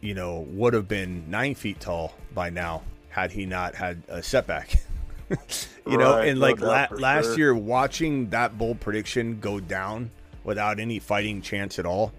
you 0.00 0.14
know, 0.14 0.46
would 0.50 0.74
have 0.74 0.86
been 0.86 1.28
nine 1.28 1.56
feet 1.56 1.80
tall 1.80 2.14
by 2.32 2.50
now 2.50 2.82
had 3.08 3.32
he 3.32 3.46
not 3.46 3.74
had 3.74 4.02
a 4.08 4.22
setback. 4.22 4.80
you 5.86 5.98
know, 5.98 6.18
and 6.18 6.38
like 6.38 6.60
la- 6.60 6.86
last 6.92 7.24
sure. 7.24 7.38
year, 7.38 7.54
watching 7.54 8.30
that 8.30 8.56
bold 8.56 8.78
prediction 8.78 9.40
go 9.40 9.58
down 9.58 10.10
without 10.44 10.78
any 10.78 11.00
fighting 11.00 11.42
chance 11.42 11.80
at 11.80 11.86
all, 11.86 12.12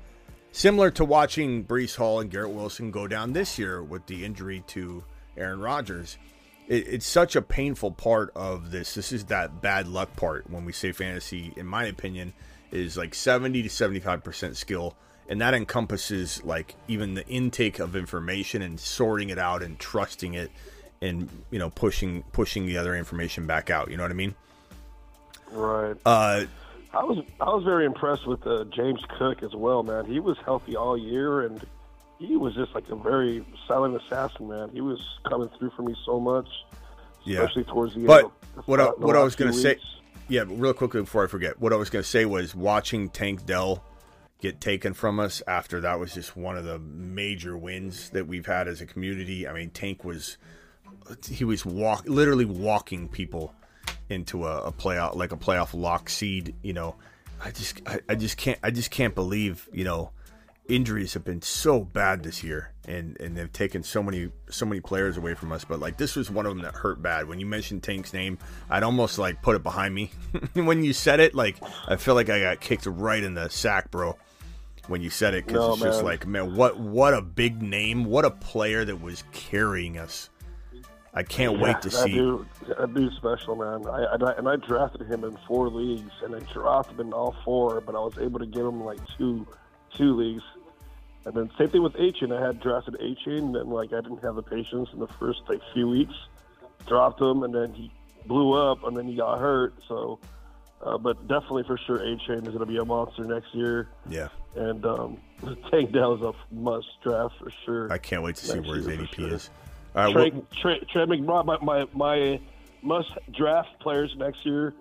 similar 0.52 0.92
to 0.92 1.06
watching 1.06 1.64
Breece 1.64 1.96
Hall 1.96 2.20
and 2.20 2.30
Garrett 2.30 2.52
Wilson 2.52 2.92
go 2.92 3.08
down 3.08 3.32
this 3.32 3.58
year 3.58 3.82
with 3.82 4.06
the 4.08 4.26
injury 4.26 4.62
to 4.68 5.06
Aaron 5.38 5.62
Rodgers. 5.62 6.18
It, 6.68 6.88
it's 6.88 7.06
such 7.06 7.38
a 7.38 7.42
painful 7.42 7.92
part 7.92 8.32
of 8.36 8.72
this. 8.72 8.94
This 8.94 9.14
is 9.14 9.26
that 9.26 9.62
bad 9.62 9.88
luck 9.88 10.14
part 10.18 10.50
when 10.50 10.66
we 10.66 10.74
say 10.74 10.92
fantasy, 10.92 11.54
in 11.56 11.66
my 11.66 11.86
opinion, 11.86 12.34
is 12.72 12.98
like 12.98 13.16
70 13.16 13.64
to 13.64 13.70
75% 13.70 14.56
skill. 14.58 14.98
And 15.30 15.40
that 15.42 15.54
encompasses 15.54 16.44
like 16.44 16.76
even 16.88 17.14
the 17.14 17.26
intake 17.28 17.80
of 17.80 17.96
information 17.96 18.62
and 18.62 18.80
sorting 18.80 19.30
it 19.30 19.38
out 19.40 19.64
and 19.64 19.80
trusting 19.80 20.34
it 20.34 20.52
and 21.02 21.30
you 21.52 21.60
know 21.60 21.70
pushing 21.70 22.24
pushing 22.34 22.66
the 22.66 22.78
other 22.78 22.96
information 22.96 23.48
back 23.48 23.70
out. 23.70 23.90
You 23.90 23.98
know 23.98 24.04
what 24.04 24.12
I 24.12 24.16
mean? 24.16 24.36
right. 25.52 25.96
Uh, 26.06 26.46
I 26.94 27.04
was 27.04 27.24
I 27.42 27.46
was 27.46 27.64
very 27.64 27.86
impressed 27.86 28.28
with 28.28 28.46
uh, 28.46 28.66
James 28.66 29.02
Cook 29.18 29.44
as 29.44 29.54
well, 29.56 29.82
man. 29.84 30.06
He 30.06 30.20
was 30.20 30.38
healthy 30.46 30.76
all 30.76 30.98
year, 30.98 31.42
and 31.42 31.66
he 32.20 32.36
was 32.38 32.54
just 32.54 32.74
like 32.76 32.88
a 32.90 32.96
very 32.96 33.44
silent 33.68 34.00
assassin, 34.02 34.48
man. 34.50 34.70
He 34.74 34.82
was 34.82 35.00
coming 35.28 35.50
through 35.58 35.72
for 35.72 35.82
me 35.82 35.96
so 36.06 36.20
much, 36.20 36.48
Yeah. 37.24 37.40
especially 37.40 37.64
towards 37.66 37.96
the 37.96 38.06
But 38.06 38.26
end. 38.26 38.32
of- 38.58 38.68
what 38.68 38.80
I, 38.80 38.86
what 38.90 39.16
I 39.16 39.24
was 39.24 39.36
going 39.36 39.52
to 39.52 39.58
say, 39.58 39.78
yeah, 40.28 40.44
but 40.44 40.54
real 40.60 40.74
quickly 40.74 41.02
before 41.02 41.24
I 41.24 41.28
forget, 41.28 41.60
what 41.60 41.74
I 41.74 41.76
was 41.76 41.90
going 41.90 42.04
to 42.04 42.08
say 42.10 42.26
was 42.26 42.54
watching 42.54 43.10
Tank 43.10 43.46
Dell 43.48 43.84
get 44.44 44.60
taken 44.60 44.94
from 44.94 45.22
us 45.22 45.42
after 45.48 45.80
that 45.80 45.98
was 46.02 46.14
just 46.14 46.36
one 46.36 46.58
of 46.58 46.66
the 46.66 46.78
major 46.78 47.58
wins 47.58 48.10
that 48.10 48.28
we've 48.28 48.46
had 48.46 48.68
as 48.68 48.82
a 48.82 48.86
community. 48.86 49.48
I 49.48 49.54
mean, 49.54 49.70
Tank 49.70 50.04
was 50.04 50.38
he 51.26 51.46
was 51.46 51.66
walk 51.66 52.04
literally 52.08 52.44
walking 52.44 53.08
people 53.08 53.56
into 54.10 54.46
a, 54.46 54.64
a 54.64 54.72
playoff 54.74 55.16
like 55.16 55.32
a 55.32 55.38
playoff 55.38 55.74
lock 55.74 56.10
seed. 56.10 56.56
You 56.62 56.74
know, 56.74 56.96
I 57.42 57.52
just 57.52 57.82
I, 57.88 58.02
I 58.10 58.16
just 58.16 58.36
can't 58.36 58.60
I 58.62 58.70
just 58.70 58.92
can't 58.92 59.16
believe 59.16 59.70
you 59.72 59.86
know 59.86 60.12
injuries 60.68 61.14
have 61.14 61.24
been 61.24 61.42
so 61.42 61.80
bad 61.82 62.24
this 62.24 62.44
year 62.44 62.72
and 62.86 63.20
and 63.22 63.38
they've 63.38 63.52
taken 63.52 63.82
so 63.82 64.04
many 64.04 64.30
so 64.50 64.66
many 64.66 64.80
players 64.80 65.18
away 65.18 65.34
from 65.34 65.52
us 65.52 65.66
but 65.66 65.78
like 65.78 65.98
this 65.98 66.16
was 66.16 66.32
one 66.32 66.46
of 66.46 66.56
them 66.56 66.64
that 66.64 66.74
hurt 66.74 67.02
bad 67.02 67.28
when 67.28 67.38
you 67.38 67.46
mentioned 67.46 67.84
tank's 67.84 68.14
name 68.14 68.38
i'd 68.70 68.82
almost 68.82 69.20
like 69.20 69.42
put 69.42 69.58
it 69.58 69.62
behind 69.62 69.94
me 69.94 70.10
when 70.54 70.82
you 70.82 70.94
said 70.94 71.20
it 71.20 71.36
like 71.36 71.58
i 71.90 71.98
feel 71.98 72.16
like 72.16 72.30
i 72.30 72.40
got 72.40 72.62
kicked 72.62 72.86
right 72.86 73.24
in 73.24 73.34
the 73.34 73.50
sack 73.50 73.92
bro 73.92 74.18
when 74.88 75.02
you 75.02 75.10
said 75.10 75.34
it 75.34 75.46
because 75.46 75.60
No, 75.60 75.74
it's 75.74 75.82
just 75.82 76.04
like 76.04 76.28
man 76.28 76.56
what 76.56 76.80
what 76.80 77.14
a 77.14 77.22
big 77.22 77.62
name 77.62 78.06
what 78.06 78.26
a 78.26 78.32
player 78.32 78.84
that 78.84 79.02
was 79.02 79.24
carrying 79.32 79.98
us 79.98 80.30
i 81.14 81.24
can't 81.24 81.60
wait 81.60 81.82
to 81.82 81.90
that 81.90 82.04
see 82.04 82.14
Dude, 82.14 82.46
that 82.68 82.94
dude's 82.94 83.16
special, 83.16 83.56
man. 83.56 83.88
I, 83.88 84.14
and 84.14 84.24
I 84.24 84.32
and 84.34 84.50
I 84.50 84.56
drafted 84.56 85.08
him 85.08 85.24
in 85.24 85.38
four 85.48 85.70
leagues, 85.70 86.12
and 86.24 86.36
I 86.36 86.40
dropped 86.52 86.92
him 86.92 87.00
in 87.02 87.14
all 87.14 87.36
four, 87.46 87.82
but 87.82 87.96
I 87.96 88.00
was 88.00 88.18
able 88.18 88.40
to 88.40 88.46
get 88.46 88.62
him 88.62 88.84
like 88.84 89.00
two 89.18 89.46
two 89.96 90.16
leagues. 90.16 90.44
And 91.26 91.36
then 91.36 91.50
same 91.58 91.70
thing 91.70 91.84
with 91.84 91.94
Achane. 91.94 92.36
I 92.36 92.46
had 92.46 92.60
drafted 92.60 92.96
Achane, 92.96 93.38
and 93.38 93.56
then 93.56 93.70
like 93.70 93.94
I 93.94 94.02
didn't 94.02 94.24
have 94.24 94.36
the 94.36 94.44
patience 94.44 94.90
in 94.92 95.00
the 95.00 95.08
first 95.08 95.42
like 95.48 95.62
few 95.74 95.88
weeks. 95.88 96.16
Dropped 96.88 97.22
him, 97.22 97.44
and 97.44 97.54
then 97.54 97.74
he 97.74 97.92
blew 98.26 98.54
up, 98.54 98.84
and 98.84 98.98
then 98.98 99.08
he 99.08 99.16
got 99.16 99.40
hurt. 99.40 99.76
So, 99.88 100.20
uh, 100.82 100.98
but 100.98 101.28
definitely 101.28 101.64
for 101.64 101.78
sure, 101.78 102.00
Achane 102.00 102.42
is 102.42 102.48
going 102.48 102.60
to 102.60 102.66
be 102.66 102.78
a 102.78 102.86
monster 102.86 103.24
next 103.24 103.54
year. 103.54 103.88
yeah 104.10 104.30
And 104.56 104.86
um, 104.86 105.18
Tank 105.72 105.92
Dell 105.92 106.14
is 106.16 106.22
a 106.22 106.34
must 106.54 106.88
draft 107.04 107.36
for 107.40 107.52
sure. 107.66 107.92
i 107.92 107.98
can't 107.98 108.22
wait 108.24 108.36
to 108.38 108.46
see 108.46 108.54
Next 108.56 108.68
where 108.68 108.78
his 108.78 108.88
adp 108.88 109.16
sure. 109.16 109.34
is 109.34 109.50
all 109.96 110.06
right 110.06 110.14
Trey, 110.14 110.30
what- 110.32 110.52
Trey, 110.52 110.80
Trey 110.92 111.06
McBride, 111.06 111.46
my, 111.46 111.58
my, 111.62 111.88
my 111.94 112.40
must 112.82 113.12
draft 113.32 113.80
players 113.80 114.14
next 114.18 114.46
year: 114.46 114.74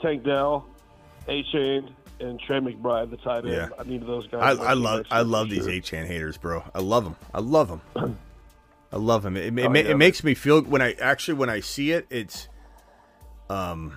Tank 0.00 0.24
Dell, 0.24 0.66
Achane, 1.28 1.90
and 2.20 2.40
Trey 2.40 2.58
McBride, 2.60 3.10
the 3.10 3.16
tight 3.18 3.44
end. 3.44 3.48
Yeah. 3.54 3.68
I 3.78 3.82
need 3.84 4.06
those 4.06 4.26
guys. 4.28 4.58
I, 4.58 4.62
I 4.70 4.72
love 4.74 5.06
I 5.10 5.22
love 5.22 5.50
these 5.50 5.64
sure. 5.64 5.72
Achane 5.72 6.06
haters, 6.06 6.36
bro. 6.38 6.62
I 6.74 6.80
love 6.80 7.04
them. 7.04 7.16
I 7.34 7.40
love 7.40 7.68
them. 7.68 7.80
I 8.92 8.96
love 8.96 9.22
them. 9.22 9.36
It, 9.36 9.46
it, 9.58 9.66
Oh, 9.66 9.72
yeah. 9.74 9.80
it 9.90 9.96
makes 9.96 10.22
me 10.22 10.34
feel 10.34 10.62
when 10.62 10.82
I 10.82 10.92
actually 10.94 11.34
when 11.34 11.48
I 11.50 11.60
see 11.60 11.92
it, 11.92 12.06
it's 12.10 12.48
um, 13.50 13.94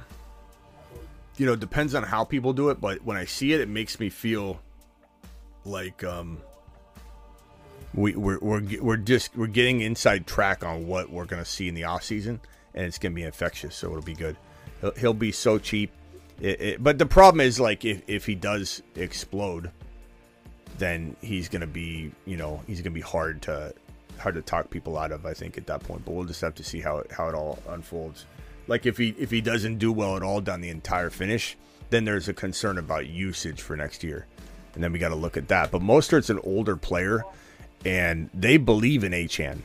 you 1.37 1.45
know, 1.45 1.55
depends 1.55 1.93
on 1.95 2.03
how 2.03 2.23
people 2.23 2.53
do 2.53 2.69
it, 2.69 2.79
but 2.81 3.03
when 3.03 3.17
I 3.17 3.25
see 3.25 3.53
it, 3.53 3.61
it 3.61 3.69
makes 3.69 3.99
me 3.99 4.09
feel 4.09 4.61
like 5.65 6.03
um, 6.03 6.39
we 7.93 8.15
we're 8.15 8.39
we're 8.39 8.61
we're 8.81 8.97
just 8.97 9.35
we're 9.35 9.47
getting 9.47 9.81
inside 9.81 10.27
track 10.27 10.63
on 10.63 10.87
what 10.87 11.09
we're 11.09 11.25
gonna 11.25 11.45
see 11.45 11.67
in 11.67 11.75
the 11.75 11.85
off 11.85 12.03
season, 12.03 12.39
and 12.73 12.85
it's 12.85 12.97
gonna 12.97 13.15
be 13.15 13.23
infectious, 13.23 13.75
so 13.75 13.89
it'll 13.89 14.01
be 14.01 14.13
good. 14.13 14.37
He'll, 14.81 14.91
he'll 14.91 15.13
be 15.13 15.31
so 15.31 15.57
cheap. 15.57 15.91
It, 16.39 16.61
it, 16.61 16.83
but 16.83 16.97
the 16.97 17.05
problem 17.05 17.41
is 17.41 17.59
like 17.59 17.85
if, 17.85 18.01
if 18.07 18.25
he 18.25 18.35
does 18.35 18.81
explode, 18.95 19.71
then 20.77 21.15
he's 21.21 21.49
gonna 21.49 21.67
be 21.67 22.11
you 22.25 22.37
know 22.37 22.61
he's 22.67 22.81
gonna 22.81 22.93
be 22.93 23.01
hard 23.01 23.41
to 23.43 23.73
hard 24.19 24.35
to 24.35 24.41
talk 24.41 24.69
people 24.69 24.97
out 24.97 25.11
of. 25.11 25.25
I 25.25 25.33
think 25.33 25.57
at 25.57 25.67
that 25.67 25.81
point, 25.81 26.05
but 26.05 26.13
we'll 26.13 26.25
just 26.25 26.41
have 26.41 26.55
to 26.55 26.63
see 26.63 26.81
how 26.81 26.97
it 26.99 27.11
how 27.11 27.29
it 27.29 27.35
all 27.35 27.59
unfolds. 27.69 28.25
Like 28.67 28.85
if 28.85 28.97
he 28.97 29.15
if 29.17 29.31
he 29.31 29.41
doesn't 29.41 29.77
do 29.77 29.91
well 29.91 30.17
at 30.17 30.23
all 30.23 30.41
down 30.41 30.61
the 30.61 30.69
entire 30.69 31.09
finish, 31.09 31.57
then 31.89 32.03
there's 32.03 32.27
a 32.27 32.33
concern 32.33 32.77
about 32.77 33.07
usage 33.07 33.61
for 33.61 33.77
next 33.77 34.03
year, 34.03 34.27
and 34.75 34.83
then 34.83 34.91
we 34.91 34.99
got 34.99 35.09
to 35.09 35.15
look 35.15 35.37
at 35.37 35.47
that. 35.47 35.71
But 35.71 35.81
Mostert's 35.81 36.29
an 36.29 36.39
older 36.43 36.75
player, 36.75 37.23
and 37.83 38.29
they 38.33 38.57
believe 38.57 39.03
in 39.03 39.13
Achane. 39.13 39.59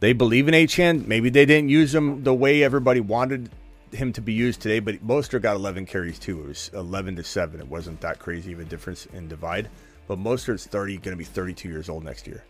They 0.00 0.12
believe 0.12 0.48
in 0.48 0.54
Achane. 0.54 1.06
Maybe 1.06 1.30
they 1.30 1.46
didn't 1.46 1.68
use 1.68 1.94
him 1.94 2.22
the 2.22 2.34
way 2.34 2.62
everybody 2.62 3.00
wanted 3.00 3.50
him 3.92 4.12
to 4.12 4.20
be 4.20 4.32
used 4.32 4.60
today, 4.60 4.80
but 4.80 5.06
Mostert 5.06 5.42
got 5.42 5.56
11 5.56 5.86
carries 5.86 6.18
too. 6.18 6.40
It 6.40 6.48
was 6.48 6.70
11 6.74 7.16
to 7.16 7.24
seven. 7.24 7.60
It 7.60 7.68
wasn't 7.68 8.00
that 8.00 8.18
crazy 8.18 8.52
of 8.52 8.60
a 8.60 8.64
difference 8.64 9.06
in 9.06 9.28
divide. 9.28 9.68
But 10.06 10.18
Mostert's 10.18 10.66
30, 10.66 10.98
going 10.98 11.12
to 11.12 11.16
be 11.16 11.24
32 11.24 11.68
years 11.68 11.88
old 11.88 12.04
next 12.04 12.26
year. 12.26 12.44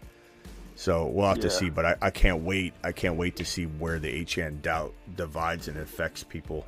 So 0.74 1.06
we'll 1.06 1.26
have 1.26 1.40
to 1.40 1.50
see. 1.50 1.70
But 1.70 1.86
I, 1.86 1.96
I 2.02 2.10
can't 2.10 2.42
wait. 2.42 2.74
I 2.84 2.92
can't 2.92 3.16
wait 3.16 3.36
to 3.36 3.44
see 3.46 3.64
where 3.64 3.98
the 3.98 4.26
HN 4.30 4.60
doubt 4.60 4.92
divides 5.16 5.68
and 5.68 5.78
affects 5.78 6.22
people 6.22 6.66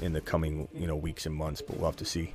in 0.00 0.12
the 0.12 0.20
coming 0.20 0.68
you 0.72 0.86
know 0.86 0.94
weeks 0.94 1.26
and 1.26 1.34
months. 1.34 1.60
But 1.60 1.78
we'll 1.78 1.86
have 1.86 1.96
to 1.96 2.04
see. 2.04 2.34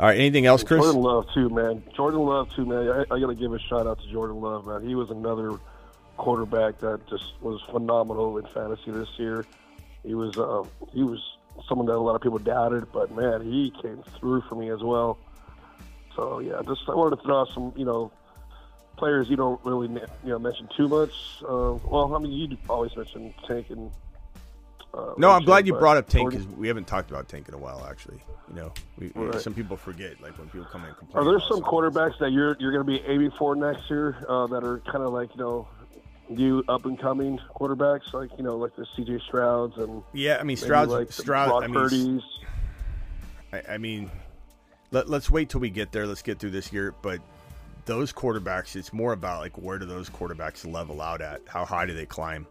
All 0.00 0.06
right. 0.06 0.18
Anything 0.18 0.46
else, 0.46 0.62
Chris? 0.62 0.80
Jordan 0.80 1.02
Love 1.02 1.26
too, 1.34 1.48
man. 1.48 1.82
Jordan 1.94 2.20
Love 2.20 2.54
too, 2.54 2.64
man. 2.64 2.88
I, 2.88 3.14
I 3.14 3.18
got 3.18 3.26
to 3.26 3.34
give 3.34 3.52
a 3.52 3.58
shout 3.58 3.86
out 3.86 4.00
to 4.00 4.08
Jordan 4.08 4.40
Love, 4.40 4.66
man. 4.66 4.86
He 4.86 4.94
was 4.94 5.10
another 5.10 5.58
quarterback 6.16 6.78
that 6.80 7.06
just 7.08 7.32
was 7.40 7.60
phenomenal 7.70 8.38
in 8.38 8.46
fantasy 8.46 8.90
this 8.90 9.08
year. 9.16 9.44
He 10.04 10.14
was 10.14 10.38
uh, 10.38 10.64
he 10.92 11.02
was 11.02 11.20
someone 11.68 11.86
that 11.86 11.94
a 11.94 11.98
lot 11.98 12.14
of 12.14 12.20
people 12.20 12.38
doubted, 12.38 12.92
but 12.92 13.14
man, 13.14 13.42
he 13.42 13.72
came 13.82 14.02
through 14.18 14.42
for 14.42 14.54
me 14.54 14.70
as 14.70 14.82
well. 14.82 15.18
So 16.14 16.38
yeah, 16.38 16.60
just 16.66 16.82
I 16.88 16.94
wanted 16.94 17.16
to 17.16 17.22
throw 17.22 17.40
out 17.40 17.48
some 17.52 17.72
you 17.76 17.84
know 17.84 18.12
players 18.96 19.28
you 19.28 19.36
don't 19.36 19.60
really 19.64 19.88
you 19.88 20.30
know 20.30 20.38
mention 20.38 20.68
too 20.76 20.88
much. 20.88 21.12
Uh, 21.42 21.74
well, 21.84 22.14
I 22.14 22.18
mean 22.18 22.32
you 22.32 22.56
always 22.68 22.96
mention 22.96 23.34
Tank 23.46 23.70
and. 23.70 23.90
Uh, 24.94 25.12
No, 25.18 25.30
I'm 25.30 25.44
glad 25.44 25.66
you 25.66 25.74
brought 25.74 25.96
up 25.96 26.08
Tank 26.08 26.30
because 26.30 26.46
we 26.46 26.66
haven't 26.68 26.86
talked 26.86 27.10
about 27.10 27.28
Tank 27.28 27.48
in 27.48 27.54
a 27.54 27.58
while. 27.58 27.86
Actually, 27.88 28.22
you 28.48 28.54
know, 28.54 28.72
we, 28.98 29.12
we- 29.14 29.26
Right. 29.26 29.40
some 29.40 29.54
people 29.54 29.76
forget. 29.76 30.20
Like 30.20 30.38
when 30.38 30.48
people 30.48 30.66
come 30.70 30.82
in 30.82 30.88
and 30.88 30.96
complain. 30.96 31.22
Are 31.26 31.30
there 31.30 31.40
some 31.48 31.60
quarterbacks 31.60 32.18
that 32.20 32.32
you're 32.32 32.56
you're 32.58 32.72
going 32.72 32.84
to 32.84 32.90
be 32.90 33.00
aiming 33.06 33.30
for 33.32 33.54
next 33.54 33.88
year 33.90 34.16
uh, 34.28 34.46
that 34.48 34.64
are 34.64 34.78
kind 34.90 35.04
of 35.04 35.12
like 35.12 35.34
you 35.34 35.40
know 35.42 35.68
new 36.30 36.62
up 36.68 36.84
and 36.86 36.98
coming 36.98 37.38
quarterbacks, 37.54 38.12
like 38.12 38.30
you 38.38 38.44
know 38.44 38.56
like 38.56 38.74
the 38.76 38.86
C.J. 38.96 39.20
Strouds 39.30 39.76
and 39.78 40.02
Yeah, 40.12 40.38
I 40.40 40.42
mean 40.44 40.56
Strouds, 40.56 40.88
Stroud. 40.88 40.88
like 40.88 41.12
Stroud. 41.12 41.48
Brock 41.48 41.64
I 41.64 41.66
mean, 41.66 41.74
Purdy's. 41.74 42.22
I, 43.52 43.74
I 43.74 43.78
mean, 43.78 44.10
let, 44.90 45.08
let's 45.08 45.30
wait 45.30 45.48
till 45.50 45.60
we 45.60 45.70
get 45.70 45.92
there. 45.92 46.06
Let's 46.06 46.22
get 46.22 46.38
through 46.38 46.50
this 46.50 46.72
year. 46.72 46.94
But 47.02 47.20
those 47.86 48.12
quarterbacks, 48.12 48.76
it's 48.76 48.92
more 48.92 49.12
about 49.14 49.40
like 49.40 49.56
where 49.56 49.78
do 49.78 49.86
those 49.86 50.10
quarterbacks 50.10 50.70
level 50.70 51.00
out 51.00 51.20
at? 51.22 51.42
How 51.46 51.64
high 51.64 51.86
do 51.86 51.94
they 51.94 52.04
climb? 52.06 52.46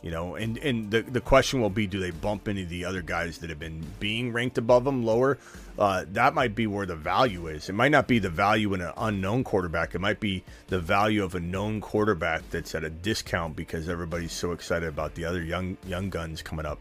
You 0.00 0.12
know, 0.12 0.36
and 0.36 0.58
and 0.58 0.90
the 0.92 1.02
the 1.02 1.20
question 1.20 1.60
will 1.60 1.70
be, 1.70 1.88
do 1.88 1.98
they 1.98 2.12
bump 2.12 2.46
any 2.46 2.62
of 2.62 2.68
the 2.68 2.84
other 2.84 3.02
guys 3.02 3.38
that 3.38 3.50
have 3.50 3.58
been 3.58 3.84
being 3.98 4.32
ranked 4.32 4.56
above 4.56 4.84
them 4.84 5.04
lower? 5.04 5.38
Uh, 5.76 6.04
that 6.12 6.34
might 6.34 6.54
be 6.54 6.68
where 6.68 6.86
the 6.86 6.94
value 6.94 7.48
is. 7.48 7.68
It 7.68 7.72
might 7.72 7.90
not 7.90 8.06
be 8.06 8.20
the 8.20 8.30
value 8.30 8.74
in 8.74 8.80
an 8.80 8.92
unknown 8.96 9.42
quarterback. 9.42 9.96
It 9.96 10.00
might 10.00 10.20
be 10.20 10.44
the 10.68 10.78
value 10.78 11.24
of 11.24 11.34
a 11.34 11.40
known 11.40 11.80
quarterback 11.80 12.48
that's 12.50 12.76
at 12.76 12.84
a 12.84 12.90
discount 12.90 13.56
because 13.56 13.88
everybody's 13.88 14.32
so 14.32 14.52
excited 14.52 14.88
about 14.88 15.14
the 15.14 15.24
other 15.24 15.42
young 15.42 15.76
young 15.86 16.10
guns 16.10 16.42
coming 16.42 16.66
up. 16.66 16.78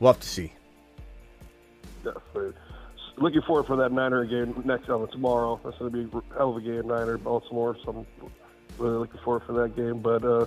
We'll 0.00 0.12
have 0.12 0.20
to 0.20 0.28
see. 0.28 0.52
Definitely. 2.04 2.54
Looking 3.18 3.42
forward 3.42 3.66
for 3.66 3.76
that 3.76 3.92
Niner 3.92 4.24
game 4.24 4.62
next 4.64 4.88
uh, 4.88 5.06
tomorrow. 5.06 5.60
That's 5.62 5.78
going 5.78 5.92
to 5.92 6.04
be 6.04 6.18
a 6.18 6.36
hell 6.36 6.50
of 6.50 6.56
a 6.56 6.60
game, 6.60 6.88
Niner 6.88 7.18
Baltimore. 7.18 7.76
So 7.84 8.06
I'm 8.20 8.30
really 8.78 8.98
looking 8.98 9.20
forward 9.20 9.42
for 9.46 9.52
that 9.54 9.76
game. 9.76 10.00
But 10.00 10.24
uh, 10.24 10.46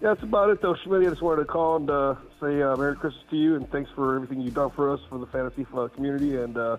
that's 0.00 0.22
about 0.22 0.50
it, 0.50 0.60
though. 0.62 0.74
Schmidt, 0.74 1.06
I 1.06 1.10
just 1.10 1.22
wanted 1.22 1.42
to 1.42 1.46
call 1.46 1.76
and 1.76 1.90
uh, 1.90 2.14
say 2.40 2.62
uh, 2.62 2.76
Merry 2.76 2.96
Christmas 2.96 3.24
to 3.30 3.36
you 3.36 3.56
and 3.56 3.70
thanks 3.70 3.90
for 3.94 4.14
everything 4.16 4.40
you've 4.40 4.54
done 4.54 4.70
for 4.70 4.92
us 4.92 5.00
for 5.08 5.18
the 5.18 5.26
fantasy 5.26 5.66
uh, 5.74 5.88
community. 5.88 6.36
And 6.36 6.56
uh, 6.56 6.76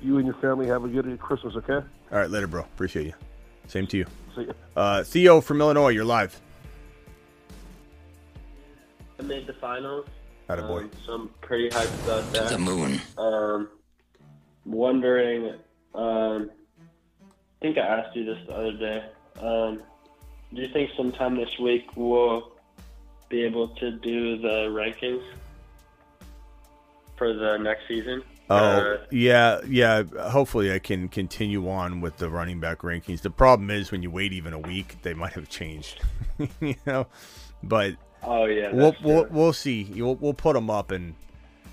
you 0.00 0.18
and 0.18 0.26
your 0.26 0.36
family 0.36 0.66
have 0.66 0.84
a 0.84 0.88
good 0.88 1.18
Christmas, 1.20 1.54
okay? 1.56 1.86
All 2.12 2.18
right, 2.18 2.30
later, 2.30 2.46
bro. 2.46 2.62
Appreciate 2.62 3.06
you. 3.06 3.14
Same 3.66 3.86
to 3.88 3.98
you. 3.98 4.06
See 4.34 4.42
you. 4.42 4.54
Uh, 4.76 5.02
Theo 5.04 5.40
from 5.40 5.60
Illinois, 5.60 5.90
you're 5.90 6.04
live. 6.04 6.40
I 9.18 9.22
made 9.22 9.46
the 9.46 9.52
finals. 9.54 10.06
Attaboy. 10.48 10.82
Um, 10.82 10.90
so 11.06 11.12
I'm 11.12 11.28
pretty 11.40 11.70
hyped 11.70 12.04
about 12.04 12.32
that. 12.32 12.48
the 12.50 12.58
moon. 12.58 13.00
Um, 13.16 13.68
wondering, 14.64 15.54
um, 15.94 16.50
I 17.20 17.62
think 17.62 17.78
I 17.78 17.82
asked 17.82 18.16
you 18.16 18.24
this 18.24 18.38
the 18.46 18.54
other 18.54 18.72
day. 18.72 19.04
Um, 19.40 19.82
do 20.52 20.60
you 20.60 20.68
think 20.72 20.90
sometime 20.96 21.36
this 21.36 21.58
week 21.58 21.96
we'll 21.96 22.51
be 23.32 23.42
able 23.42 23.68
to 23.68 23.90
do 23.90 24.36
the 24.36 24.68
rankings 24.68 25.24
for 27.16 27.32
the 27.32 27.56
next 27.56 27.88
season? 27.88 28.22
Oh, 28.50 28.56
Uh, 28.56 28.98
yeah, 29.10 29.60
yeah. 29.66 30.02
Hopefully, 30.28 30.72
I 30.72 30.78
can 30.78 31.08
continue 31.08 31.68
on 31.68 32.02
with 32.02 32.18
the 32.18 32.28
running 32.28 32.60
back 32.60 32.80
rankings. 32.80 33.22
The 33.22 33.30
problem 33.30 33.70
is 33.70 33.90
when 33.90 34.02
you 34.02 34.10
wait 34.10 34.34
even 34.34 34.52
a 34.52 34.58
week, 34.58 34.98
they 35.02 35.14
might 35.14 35.32
have 35.32 35.48
changed, 35.48 36.02
you 36.60 36.76
know. 36.86 37.06
But 37.62 37.94
Oh, 38.24 38.44
yeah, 38.44 38.70
we'll 38.72 38.94
we'll, 39.02 39.26
we'll 39.30 39.52
see. 39.52 39.90
We'll, 39.96 40.14
we'll 40.16 40.34
put 40.34 40.52
them 40.52 40.68
up, 40.70 40.90
and 40.90 41.14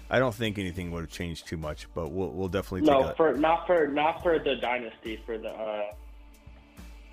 I 0.10 0.18
don't 0.18 0.34
think 0.34 0.58
anything 0.58 0.92
would 0.92 1.02
have 1.02 1.12
changed 1.12 1.46
too 1.48 1.58
much. 1.58 1.88
But 1.94 2.10
we'll 2.12 2.32
we'll 2.32 2.48
definitely 2.48 2.88
take 2.88 3.00
no, 3.00 3.14
for 3.18 3.34
not 3.36 3.68
for 3.68 3.88
not 3.88 4.24
for 4.24 4.40
the 4.40 4.56
dynasty 4.56 5.22
for 5.26 5.38
the 5.38 5.50
uh, 5.50 5.92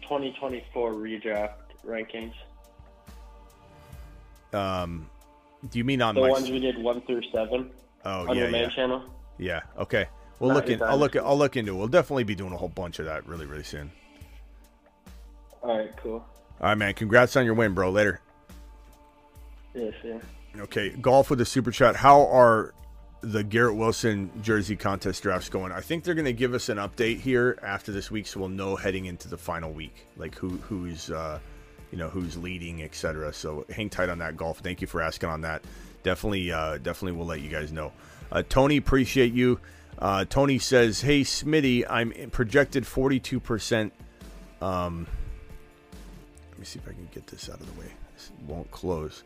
2024 0.02 0.92
redraft 0.94 1.52
rankings. 1.84 2.32
Um, 4.52 5.08
do 5.70 5.78
you 5.78 5.84
mean 5.84 6.02
on 6.02 6.14
the 6.14 6.20
my? 6.20 6.30
ones 6.30 6.50
we 6.50 6.60
did 6.60 6.78
one 6.78 7.00
through 7.02 7.22
seven. 7.32 7.70
Oh 8.04 8.28
on 8.28 8.36
yeah, 8.36 8.42
your 8.42 8.50
main 8.50 8.62
yeah. 8.62 8.68
channel. 8.70 9.02
Yeah. 9.38 9.60
Okay. 9.78 10.06
We'll 10.38 10.50
Not 10.50 10.56
look 10.56 10.68
in. 10.68 10.82
I'll 10.82 10.98
look. 10.98 11.16
I'll 11.16 11.38
look 11.38 11.56
into 11.56 11.72
it. 11.72 11.76
We'll 11.76 11.88
definitely 11.88 12.24
be 12.24 12.34
doing 12.34 12.52
a 12.52 12.56
whole 12.56 12.68
bunch 12.68 12.98
of 12.98 13.06
that 13.06 13.26
really, 13.26 13.46
really 13.46 13.62
soon. 13.62 13.90
All 15.62 15.78
right, 15.78 15.96
cool. 15.96 16.24
All 16.60 16.68
right, 16.68 16.74
man. 16.74 16.94
Congrats 16.94 17.36
on 17.36 17.44
your 17.44 17.54
win, 17.54 17.74
bro. 17.74 17.90
Later. 17.90 18.20
Yes, 19.74 19.94
yeah. 20.04 20.18
Okay, 20.58 20.90
golf 20.90 21.28
with 21.30 21.40
a 21.40 21.44
super 21.44 21.70
chat. 21.70 21.96
How 21.96 22.26
are 22.28 22.72
the 23.20 23.42
Garrett 23.42 23.76
Wilson 23.76 24.30
jersey 24.42 24.76
contest 24.76 25.22
drafts 25.22 25.48
going? 25.48 25.72
I 25.72 25.80
think 25.80 26.04
they're 26.04 26.14
going 26.14 26.26
to 26.26 26.32
give 26.32 26.54
us 26.54 26.68
an 26.68 26.78
update 26.78 27.20
here 27.20 27.58
after 27.62 27.92
this 27.92 28.10
week, 28.10 28.26
so 28.26 28.40
we'll 28.40 28.48
know 28.48 28.76
heading 28.76 29.06
into 29.06 29.28
the 29.28 29.36
final 29.36 29.72
week, 29.72 30.06
like 30.16 30.34
who 30.34 30.50
who's 30.50 31.10
uh, 31.10 31.38
you 31.90 31.98
know 31.98 32.08
who's 32.08 32.36
leading, 32.36 32.82
etc. 32.82 33.32
So 33.32 33.64
hang 33.70 33.90
tight 33.90 34.08
on 34.08 34.18
that 34.18 34.36
golf. 34.36 34.58
Thank 34.58 34.80
you 34.80 34.86
for 34.86 35.00
asking 35.00 35.28
on 35.28 35.42
that. 35.42 35.62
Definitely, 36.02 36.52
uh, 36.52 36.78
definitely, 36.78 37.12
we'll 37.12 37.26
let 37.26 37.40
you 37.40 37.50
guys 37.50 37.72
know. 37.72 37.92
Uh, 38.30 38.42
Tony, 38.48 38.76
appreciate 38.76 39.32
you. 39.32 39.60
Uh, 39.98 40.24
Tony 40.24 40.58
says, 40.58 41.00
"Hey 41.00 41.22
Smitty, 41.22 41.84
I'm 41.88 42.12
projected 42.30 42.86
42 42.86 43.40
percent." 43.40 43.92
Um, 44.60 45.06
let 46.50 46.58
me 46.58 46.64
see 46.64 46.78
if 46.78 46.88
I 46.88 46.92
can 46.92 47.08
get 47.12 47.26
this 47.26 47.48
out 47.48 47.60
of 47.60 47.74
the 47.74 47.80
way. 47.80 47.90
This 48.14 48.30
won't 48.46 48.70
close. 48.70 49.24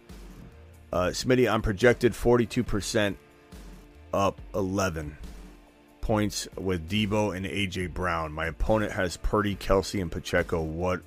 Uh, 0.93 1.09
Smitty, 1.09 1.51
I'm 1.51 1.63
projected 1.63 2.13
42% 2.13 3.15
up 4.13 4.41
11 4.55 5.17
points 6.01 6.49
with 6.57 6.91
Deebo 6.91 7.37
and 7.37 7.47
AJ 7.47 7.95
Brown. 7.95 8.33
My 8.33 8.47
opponent 8.47 8.91
has 8.93 9.17
Purdy, 9.17 9.55
Kelce, 9.55 10.03
and 10.03 10.11
Pacheco. 10.11 10.61
What 10.63 11.03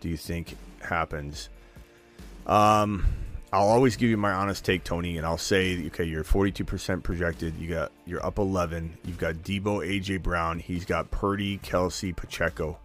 do 0.00 0.08
you 0.08 0.16
think 0.16 0.56
happens? 0.82 1.48
Um, 2.46 3.06
I'll 3.52 3.68
always 3.68 3.96
give 3.96 4.10
you 4.10 4.16
my 4.16 4.32
honest 4.32 4.64
take, 4.64 4.84
Tony, 4.84 5.16
and 5.16 5.26
I'll 5.26 5.38
say, 5.38 5.86
okay, 5.86 6.04
you're 6.04 6.24
42% 6.24 7.02
projected. 7.02 7.56
You 7.58 7.68
got 7.68 7.92
you're 8.06 8.24
up 8.24 8.38
11. 8.38 8.98
You've 9.04 9.18
got 9.18 9.36
Deebo, 9.36 9.86
AJ 9.86 10.22
Brown. 10.22 10.58
He's 10.58 10.84
got 10.84 11.10
Purdy, 11.10 11.58
Kelce, 11.58 12.14
Pacheco. 12.14 12.78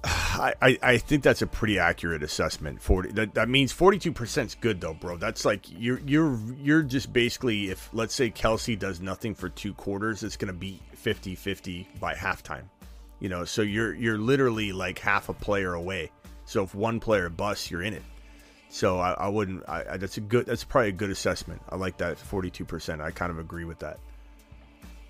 I, 0.04 0.78
I, 0.82 0.98
think 0.98 1.24
that's 1.24 1.42
a 1.42 1.46
pretty 1.46 1.78
accurate 1.80 2.22
assessment. 2.22 2.80
Forty 2.80 3.10
that, 3.12 3.34
that 3.34 3.48
means 3.48 3.72
forty 3.72 3.98
two 3.98 4.12
percent 4.12 4.50
is 4.50 4.54
good 4.54 4.80
though, 4.80 4.94
bro. 4.94 5.16
That's 5.16 5.44
like 5.44 5.62
you're 5.68 5.98
you're 6.06 6.38
you're 6.62 6.82
just 6.82 7.12
basically 7.12 7.70
if 7.70 7.88
let's 7.92 8.14
say 8.14 8.30
Kelce 8.30 8.78
does 8.78 9.00
nothing 9.00 9.34
for 9.34 9.48
two 9.48 9.74
quarters, 9.74 10.22
it's 10.22 10.36
gonna 10.36 10.52
be 10.52 10.80
50-50 11.04 11.86
by 11.98 12.14
halftime. 12.14 12.64
You 13.20 13.28
know, 13.28 13.44
so 13.44 13.62
you're 13.62 13.94
you're 13.94 14.18
literally 14.18 14.72
like 14.72 14.98
half 14.98 15.28
a 15.28 15.34
player 15.34 15.74
away. 15.74 16.10
So 16.44 16.62
if 16.62 16.74
one 16.74 17.00
player 17.00 17.28
busts, 17.28 17.70
you're 17.70 17.82
in 17.82 17.94
it. 17.94 18.02
So 18.70 18.98
I, 18.98 19.12
I 19.12 19.28
wouldn't. 19.28 19.68
I, 19.68 19.84
I, 19.92 19.96
that's 19.96 20.18
a 20.18 20.20
good. 20.20 20.46
That's 20.46 20.64
probably 20.64 20.90
a 20.90 20.92
good 20.92 21.10
assessment. 21.10 21.62
I 21.68 21.76
like 21.76 21.96
that 21.98 22.18
forty 22.18 22.50
two 22.50 22.64
percent. 22.64 23.00
I 23.00 23.10
kind 23.10 23.30
of 23.30 23.38
agree 23.38 23.64
with 23.64 23.78
that. 23.80 23.98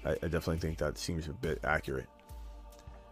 I, 0.05 0.13
I 0.13 0.29
definitely 0.29 0.59
think 0.59 0.79
that 0.79 0.97
seems 0.97 1.29
a 1.29 1.33
bit 1.33 1.61
accurate. 1.65 2.09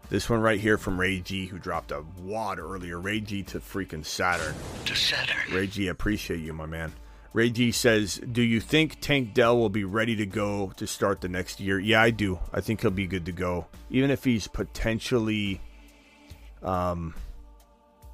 This 0.08 0.30
one 0.30 0.40
right 0.40 0.60
here 0.60 0.78
from 0.78 1.00
Ray 1.00 1.18
G, 1.18 1.46
who 1.46 1.58
dropped 1.58 1.90
a 1.90 2.04
wad 2.22 2.60
earlier. 2.60 3.00
Ray 3.00 3.20
G 3.20 3.42
to 3.44 3.58
freaking 3.58 4.04
Saturn. 4.04 4.54
To 4.84 4.94
Saturn. 4.94 5.52
Ray 5.52 5.66
G, 5.66 5.88
appreciate 5.88 6.40
you, 6.40 6.52
my 6.52 6.66
man. 6.66 6.92
Ray 7.32 7.50
G 7.50 7.72
says, 7.72 8.20
"Do 8.30 8.42
you 8.42 8.60
think 8.60 9.00
Tank 9.00 9.34
Dell 9.34 9.58
will 9.58 9.68
be 9.68 9.84
ready 9.84 10.16
to 10.16 10.26
go 10.26 10.72
to 10.76 10.86
start 10.86 11.20
the 11.20 11.28
next 11.28 11.60
year?" 11.60 11.78
Yeah, 11.78 12.02
I 12.02 12.10
do. 12.10 12.38
I 12.52 12.60
think 12.60 12.80
he'll 12.80 12.90
be 12.90 13.06
good 13.06 13.26
to 13.26 13.32
go, 13.32 13.66
even 13.90 14.10
if 14.10 14.24
he's 14.24 14.48
potentially, 14.48 15.60
um, 16.62 17.14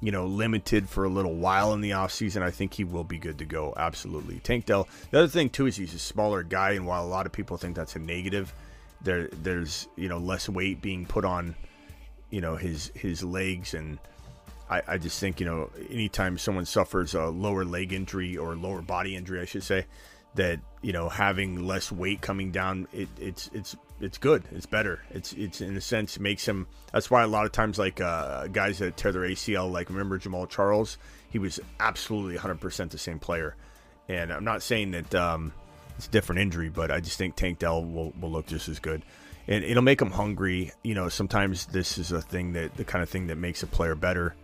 you 0.01 0.11
know, 0.11 0.25
limited 0.25 0.89
for 0.89 1.05
a 1.05 1.09
little 1.09 1.35
while 1.35 1.73
in 1.73 1.81
the 1.81 1.91
offseason, 1.91 2.41
I 2.41 2.51
think 2.51 2.73
he 2.73 2.83
will 2.83 3.05
be 3.05 3.17
good 3.17 3.37
to 3.39 3.45
go. 3.45 3.73
Absolutely. 3.77 4.39
Tank 4.39 4.65
Dell. 4.65 4.87
The 5.11 5.19
other 5.19 5.27
thing 5.27 5.49
too 5.49 5.67
is 5.67 5.77
he's 5.77 5.93
a 5.93 5.99
smaller 5.99 6.43
guy, 6.43 6.71
and 6.71 6.85
while 6.85 7.05
a 7.05 7.07
lot 7.07 7.25
of 7.25 7.31
people 7.31 7.57
think 7.57 7.75
that's 7.75 7.95
a 7.95 7.99
negative, 7.99 8.53
there 9.01 9.29
there's 9.41 9.87
you 9.95 10.09
know 10.09 10.17
less 10.17 10.49
weight 10.49 10.81
being 10.81 11.05
put 11.05 11.23
on, 11.23 11.55
you 12.29 12.41
know, 12.41 12.55
his 12.55 12.91
his 12.95 13.23
legs, 13.23 13.73
and 13.73 13.99
I, 14.73 14.81
I 14.93 14.97
just 14.97 15.19
think 15.19 15.39
you 15.39 15.45
know 15.45 15.69
anytime 15.89 16.37
someone 16.37 16.65
suffers 16.65 17.13
a 17.13 17.25
lower 17.25 17.63
leg 17.63 17.93
injury 17.93 18.37
or 18.37 18.55
lower 18.55 18.81
body 18.81 19.15
injury, 19.15 19.39
I 19.39 19.45
should 19.45 19.63
say, 19.63 19.85
that 20.35 20.59
you 20.81 20.93
know 20.93 21.09
having 21.09 21.67
less 21.67 21.91
weight 21.91 22.21
coming 22.21 22.51
down, 22.51 22.87
it, 22.91 23.07
it's 23.19 23.49
it's 23.53 23.75
it's 24.01 24.17
good. 24.17 24.43
It's 24.51 24.65
better. 24.65 25.01
It's 25.11 25.33
it's 25.33 25.61
in 25.61 25.77
a 25.77 25.81
sense 25.81 26.19
makes 26.19 26.47
him. 26.47 26.67
That's 26.91 27.11
why 27.11 27.23
a 27.23 27.27
lot 27.27 27.45
of 27.45 27.51
times 27.51 27.77
like 27.77 28.01
uh, 28.01 28.47
guys 28.47 28.79
that 28.79 28.97
tear 28.97 29.11
their 29.11 29.23
ACL, 29.23 29.71
like 29.71 29.89
remember 29.89 30.17
Jamaal 30.17 30.49
Charles, 30.49 30.97
he 31.29 31.39
was 31.39 31.59
absolutely 31.79 32.35
100 32.35 32.59
percent 32.59 32.91
the 32.91 32.97
same 32.97 33.19
player. 33.19 33.55
And 34.09 34.33
I'm 34.33 34.43
not 34.43 34.61
saying 34.63 34.91
that 34.91 35.15
um, 35.15 35.53
it's 35.97 36.07
a 36.07 36.09
different 36.09 36.41
injury, 36.41 36.69
but 36.69 36.91
I 36.91 36.99
just 36.99 37.17
think 37.17 37.35
Tank 37.35 37.59
Dell 37.59 37.83
will, 37.83 38.11
will 38.19 38.31
look 38.31 38.47
just 38.47 38.67
as 38.67 38.79
good. 38.79 39.03
And 39.47 39.63
it'll 39.63 39.83
make 39.83 40.01
him 40.01 40.11
hungry. 40.11 40.71
You 40.83 40.93
know, 40.93 41.07
sometimes 41.07 41.67
this 41.67 41.97
is 41.97 42.11
a 42.11 42.21
thing 42.21 42.53
that 42.53 42.75
the 42.75 42.83
kind 42.83 43.01
of 43.03 43.09
thing 43.09 43.27
that 43.27 43.37
makes 43.37 43.63
a 43.63 43.67
player 43.67 43.95
better 43.95 44.35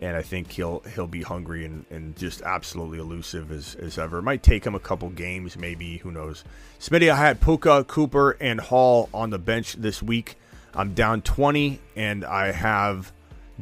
and 0.00 0.16
I 0.16 0.22
think 0.22 0.52
he'll 0.52 0.80
he'll 0.94 1.06
be 1.06 1.22
hungry 1.22 1.64
and, 1.64 1.84
and 1.90 2.16
just 2.16 2.42
absolutely 2.42 2.98
elusive 2.98 3.50
as, 3.50 3.74
as 3.76 3.98
ever. 3.98 4.18
It 4.18 4.22
might 4.22 4.42
take 4.42 4.66
him 4.66 4.74
a 4.74 4.80
couple 4.80 5.08
games, 5.10 5.56
maybe 5.56 5.98
who 5.98 6.10
knows. 6.10 6.44
Smitty, 6.78 7.10
I 7.10 7.16
had 7.16 7.40
Puka, 7.40 7.84
Cooper, 7.84 8.36
and 8.40 8.60
Hall 8.60 9.08
on 9.14 9.30
the 9.30 9.38
bench 9.38 9.74
this 9.74 10.02
week. 10.02 10.36
I'm 10.74 10.92
down 10.92 11.22
20, 11.22 11.80
and 11.96 12.24
I 12.24 12.52
have 12.52 13.10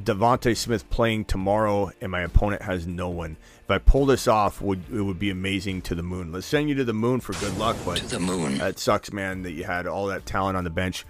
DeVonta 0.01 0.56
Smith 0.56 0.90
playing 0.90 1.27
tomorrow, 1.27 1.93
and 2.01 2.11
my 2.11 2.23
opponent 2.23 2.62
has 2.62 2.86
no 2.89 3.09
one. 3.09 3.36
If 3.62 3.70
I 3.70 3.78
pull 3.78 4.06
this 4.06 4.27
off, 4.27 4.61
would 4.61 4.82
it 4.93 5.02
would 5.02 5.20
be 5.20 5.31
amazing 5.31 5.82
to 5.82 5.94
the 5.94 6.02
moon. 6.02 6.32
Let's 6.32 6.47
send 6.47 6.69
you 6.69 6.74
to 6.74 6.85
the 6.85 6.93
moon 6.93 7.20
for 7.20 7.32
good 7.35 7.56
luck, 7.56 7.77
but 7.85 7.98
to 7.98 8.06
the 8.06 8.19
moon. 8.19 8.59
That 8.59 8.81
sucks, 8.81 9.12
man. 9.12 9.43
That 9.43 9.52
you 9.52 9.65
had 9.65 9.86
all 9.86 10.09
that 10.09 10.27
talent 10.27 10.56
on 10.56 10.65
the 10.65 10.70
bench 10.70 11.06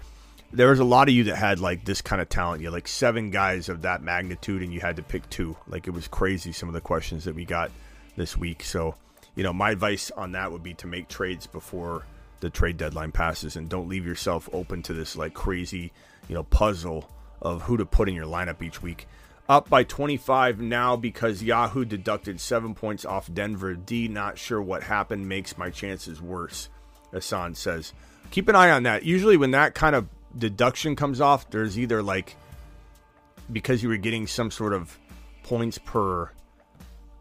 there 0.53 0.69
was 0.69 0.79
a 0.79 0.85
lot 0.85 1.07
of 1.07 1.13
you 1.13 1.25
that 1.25 1.35
had 1.35 1.59
like 1.59 1.85
this 1.85 2.01
kind 2.01 2.21
of 2.21 2.29
talent. 2.29 2.61
You 2.61 2.67
had 2.67 2.73
like 2.73 2.87
seven 2.87 3.29
guys 3.29 3.69
of 3.69 3.81
that 3.81 4.01
magnitude, 4.01 4.61
and 4.61 4.73
you 4.73 4.79
had 4.79 4.95
to 4.97 5.03
pick 5.03 5.29
two. 5.29 5.55
Like 5.67 5.87
it 5.87 5.91
was 5.91 6.07
crazy. 6.07 6.51
Some 6.51 6.69
of 6.69 6.73
the 6.73 6.81
questions 6.81 7.25
that 7.25 7.35
we 7.35 7.45
got 7.45 7.71
this 8.15 8.37
week. 8.37 8.63
So, 8.63 8.95
you 9.35 9.43
know, 9.43 9.53
my 9.53 9.71
advice 9.71 10.11
on 10.11 10.33
that 10.33 10.51
would 10.51 10.63
be 10.63 10.73
to 10.75 10.87
make 10.87 11.07
trades 11.07 11.47
before 11.47 12.05
the 12.39 12.49
trade 12.49 12.77
deadline 12.77 13.11
passes, 13.11 13.55
and 13.55 13.69
don't 13.69 13.89
leave 13.89 14.05
yourself 14.05 14.49
open 14.53 14.81
to 14.83 14.93
this 14.93 15.15
like 15.15 15.33
crazy, 15.33 15.91
you 16.27 16.35
know, 16.35 16.43
puzzle 16.43 17.09
of 17.41 17.63
who 17.63 17.77
to 17.77 17.85
put 17.85 18.09
in 18.09 18.15
your 18.15 18.25
lineup 18.25 18.61
each 18.61 18.81
week. 18.81 19.07
Up 19.47 19.69
by 19.69 19.83
25 19.83 20.59
now 20.59 20.95
because 20.95 21.43
Yahoo 21.43 21.85
deducted 21.85 22.41
seven 22.41 22.73
points 22.73 23.05
off 23.05 23.31
Denver. 23.31 23.75
D, 23.75 24.07
not 24.07 24.39
sure 24.39 24.59
what 24.59 24.83
happened, 24.83 25.29
makes 25.29 25.57
my 25.57 25.69
chances 25.69 26.21
worse. 26.21 26.69
Hassan 27.11 27.53
says. 27.55 27.93
Keep 28.31 28.49
an 28.49 28.55
eye 28.55 28.71
on 28.71 28.83
that. 28.83 29.03
Usually, 29.03 29.37
when 29.37 29.51
that 29.51 29.75
kind 29.75 29.95
of 29.95 30.07
deduction 30.37 30.95
comes 30.95 31.21
off, 31.21 31.49
there's 31.49 31.77
either 31.77 32.01
like 32.03 32.35
because 33.51 33.83
you 33.83 33.89
were 33.89 33.97
getting 33.97 34.27
some 34.27 34.51
sort 34.51 34.73
of 34.73 34.97
points 35.43 35.77
per 35.77 36.29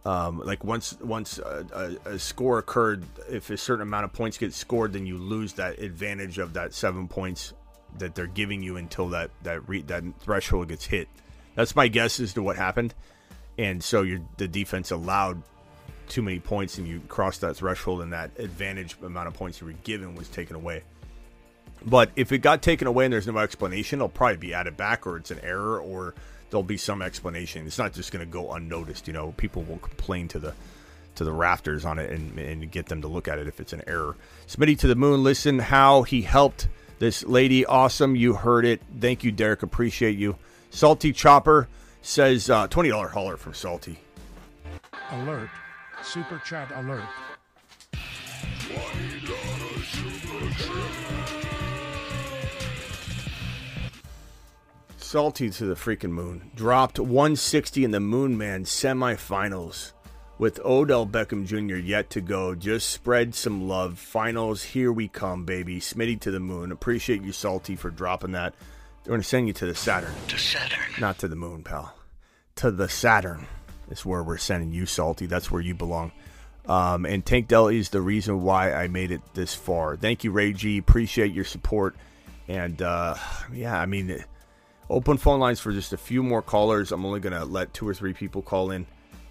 um, 0.05 0.41
like 0.45 0.63
once 0.65 0.99
once 1.01 1.39
a, 1.39 1.99
a, 2.07 2.11
a, 2.11 2.19
score 2.19 2.59
occurred, 2.59 3.05
if 3.31 3.49
a 3.49 3.57
certain 3.57 3.83
amount 3.83 4.05
of 4.05 4.13
points 4.13 4.37
get 4.37 4.53
scored, 4.53 4.93
then 4.93 5.07
you 5.07 5.17
lose 5.17 5.55
that 5.55 5.79
advantage 5.79 6.39
of 6.39 6.53
that 6.55 6.75
seven 6.75 7.09
points 7.09 7.55
that 7.99 8.15
they're 8.15 8.27
giving 8.27 8.63
you 8.63 8.77
until 8.77 9.09
that 9.09 9.31
that 9.45 9.67
re, 9.67 9.81
that 9.83 10.05
threshold 10.21 10.69
gets 10.69 10.85
hit. 10.85 11.09
That's 11.55 11.75
my 11.75 11.89
guess 11.89 12.21
as 12.21 12.35
to 12.35 12.43
what 12.43 12.57
happened, 12.57 12.93
and 13.57 13.83
so 13.83 14.03
your 14.03 14.21
the 14.37 14.47
defense 14.47 14.91
allowed 14.91 15.43
too 16.09 16.21
many 16.21 16.39
points, 16.39 16.77
and 16.77 16.87
you 16.87 17.01
crossed 17.09 17.41
that 17.41 17.57
threshold, 17.57 18.03
and 18.03 18.13
that 18.13 18.31
advantage 18.39 18.97
amount 19.03 19.29
of 19.29 19.33
points 19.33 19.63
you 19.63 19.67
were 19.67 19.73
given 19.85 20.15
was 20.15 20.29
taken 20.29 20.55
away. 20.55 20.83
But 21.87 22.11
if 22.17 22.33
it 22.33 22.39
got 22.39 22.63
taken 22.63 22.87
away 22.87 23.05
and 23.05 23.13
there's 23.13 23.27
no 23.27 23.39
explanation, 23.39 23.99
it'll 23.99 24.09
probably 24.09 24.39
be 24.39 24.55
added 24.55 24.77
back 24.77 25.07
or 25.07 25.17
it's 25.17 25.31
an 25.31 25.41
error 25.43 25.79
or 25.79 26.15
there'll 26.51 26.63
be 26.63 26.77
some 26.77 27.03
explanation. 27.03 27.67
It's 27.67 27.79
not 27.79 27.93
just 27.93 28.13
going 28.13 28.25
to 28.25 28.31
go 28.31 28.53
unnoticed. 28.53 29.07
You 29.07 29.13
know, 29.13 29.33
people 29.37 29.63
will 29.63 29.79
complain 29.79 30.29
to 30.29 30.39
the 30.39 30.55
to 31.17 31.25
the 31.25 31.33
rafters 31.33 31.85
on 31.85 31.99
it 31.99 32.11
and, 32.11 32.37
and 32.39 32.71
get 32.71 32.87
them 32.87 33.01
to 33.03 33.09
look 33.09 33.29
at 33.29 33.39
it 33.39 33.47
if 33.47 33.61
it's 33.61 33.73
an 33.73 33.83
error. 33.87 34.17
Smitty 34.49 34.79
to 34.81 34.89
the 34.89 34.97
moon. 34.97 35.23
Listen 35.23 35.61
how 35.61 36.03
he 36.03 36.23
helped 36.23 36.67
this 36.99 37.25
lady. 37.25 37.65
Awesome. 37.65 38.17
You 38.17 38.35
heard 38.35 38.65
it. 38.65 38.83
Thank 38.99 39.23
you, 39.23 39.31
Derek. 39.31 39.63
Appreciate 39.63 40.17
you. 40.19 40.37
Salty 40.71 41.13
Chopper 41.13 41.69
says 42.03 42.51
uh, 42.51 42.67
$20 42.69 43.11
hauler 43.11 43.37
from 43.37 43.55
Salty. 43.55 43.99
Alert. 45.11 45.51
Super 46.03 46.43
chat 46.45 46.71
alert. 46.75 47.05
Salty 55.15 55.49
to 55.49 55.67
the 55.67 55.77
freaking 55.77 56.11
moon. 56.11 56.51
Dropped 56.57 56.99
160 56.99 57.85
in 57.85 57.93
the 57.93 58.01
Moon 58.01 58.37
Man 58.37 58.65
semifinals 58.65 59.93
with 60.39 60.59
Odell 60.65 61.07
Beckham 61.07 61.47
Jr. 61.47 61.77
yet 61.77 62.11
to 62.11 62.21
go. 62.21 62.57
Just 62.57 62.91
spread 62.91 63.33
some 63.33 63.69
love. 63.69 63.97
Finals, 63.97 64.65
here 64.65 64.91
we 64.93 65.07
come, 65.07 65.45
baby. 65.45 65.79
Smitty 65.79 66.19
to 66.23 66.33
the 66.33 66.41
moon. 66.41 66.73
Appreciate 66.73 67.23
you, 67.23 67.31
Salty, 67.31 67.77
for 67.77 67.91
dropping 67.91 68.33
that. 68.33 68.55
They're 69.05 69.13
going 69.13 69.21
to 69.21 69.25
send 69.25 69.47
you 69.47 69.53
to 69.53 69.67
the 69.67 69.75
Saturn. 69.77 70.13
To 70.27 70.37
Saturn. 70.37 70.85
Not 70.99 71.19
to 71.19 71.29
the 71.29 71.37
moon, 71.37 71.63
pal. 71.63 71.95
To 72.57 72.73
the 72.73 72.89
Saturn 72.89 73.47
is 73.91 74.05
where 74.05 74.25
we're 74.25 74.37
sending 74.37 74.73
you, 74.73 74.85
Salty. 74.85 75.27
That's 75.27 75.49
where 75.49 75.63
you 75.63 75.77
belong. 75.77 76.11
Um, 76.67 77.07
and 77.07 77.25
Tank 77.25 77.47
Dell 77.47 77.69
is 77.69 77.91
the 77.91 78.01
reason 78.01 78.43
why 78.43 78.73
I 78.73 78.89
made 78.89 79.13
it 79.13 79.21
this 79.35 79.55
far. 79.55 79.97
Thank 79.97 80.25
you, 80.25 80.33
Ray 80.33 80.55
G. 80.55 80.77
Appreciate 80.79 81.33
your 81.33 81.45
support. 81.45 81.95
And 82.49 82.83
uh, 82.83 83.15
yeah, 83.53 83.79
I 83.79 83.87
mean, 83.87 84.25
Open 84.91 85.17
phone 85.17 85.41
lines 85.41 85.61
for 85.61 85.73
just 85.73 85.93
a 85.93 85.97
few 85.97 86.23
more 86.23 86.43
callers. 86.43 86.93
I'm 86.93 87.05
only 87.07 87.21
going 87.21 87.33
to 87.33 87.45
let 87.45 87.73
two 87.73 87.89
or 87.89 87.95
three 87.95 88.13
people 88.13 88.43
call 88.43 88.71
in, 88.71 88.87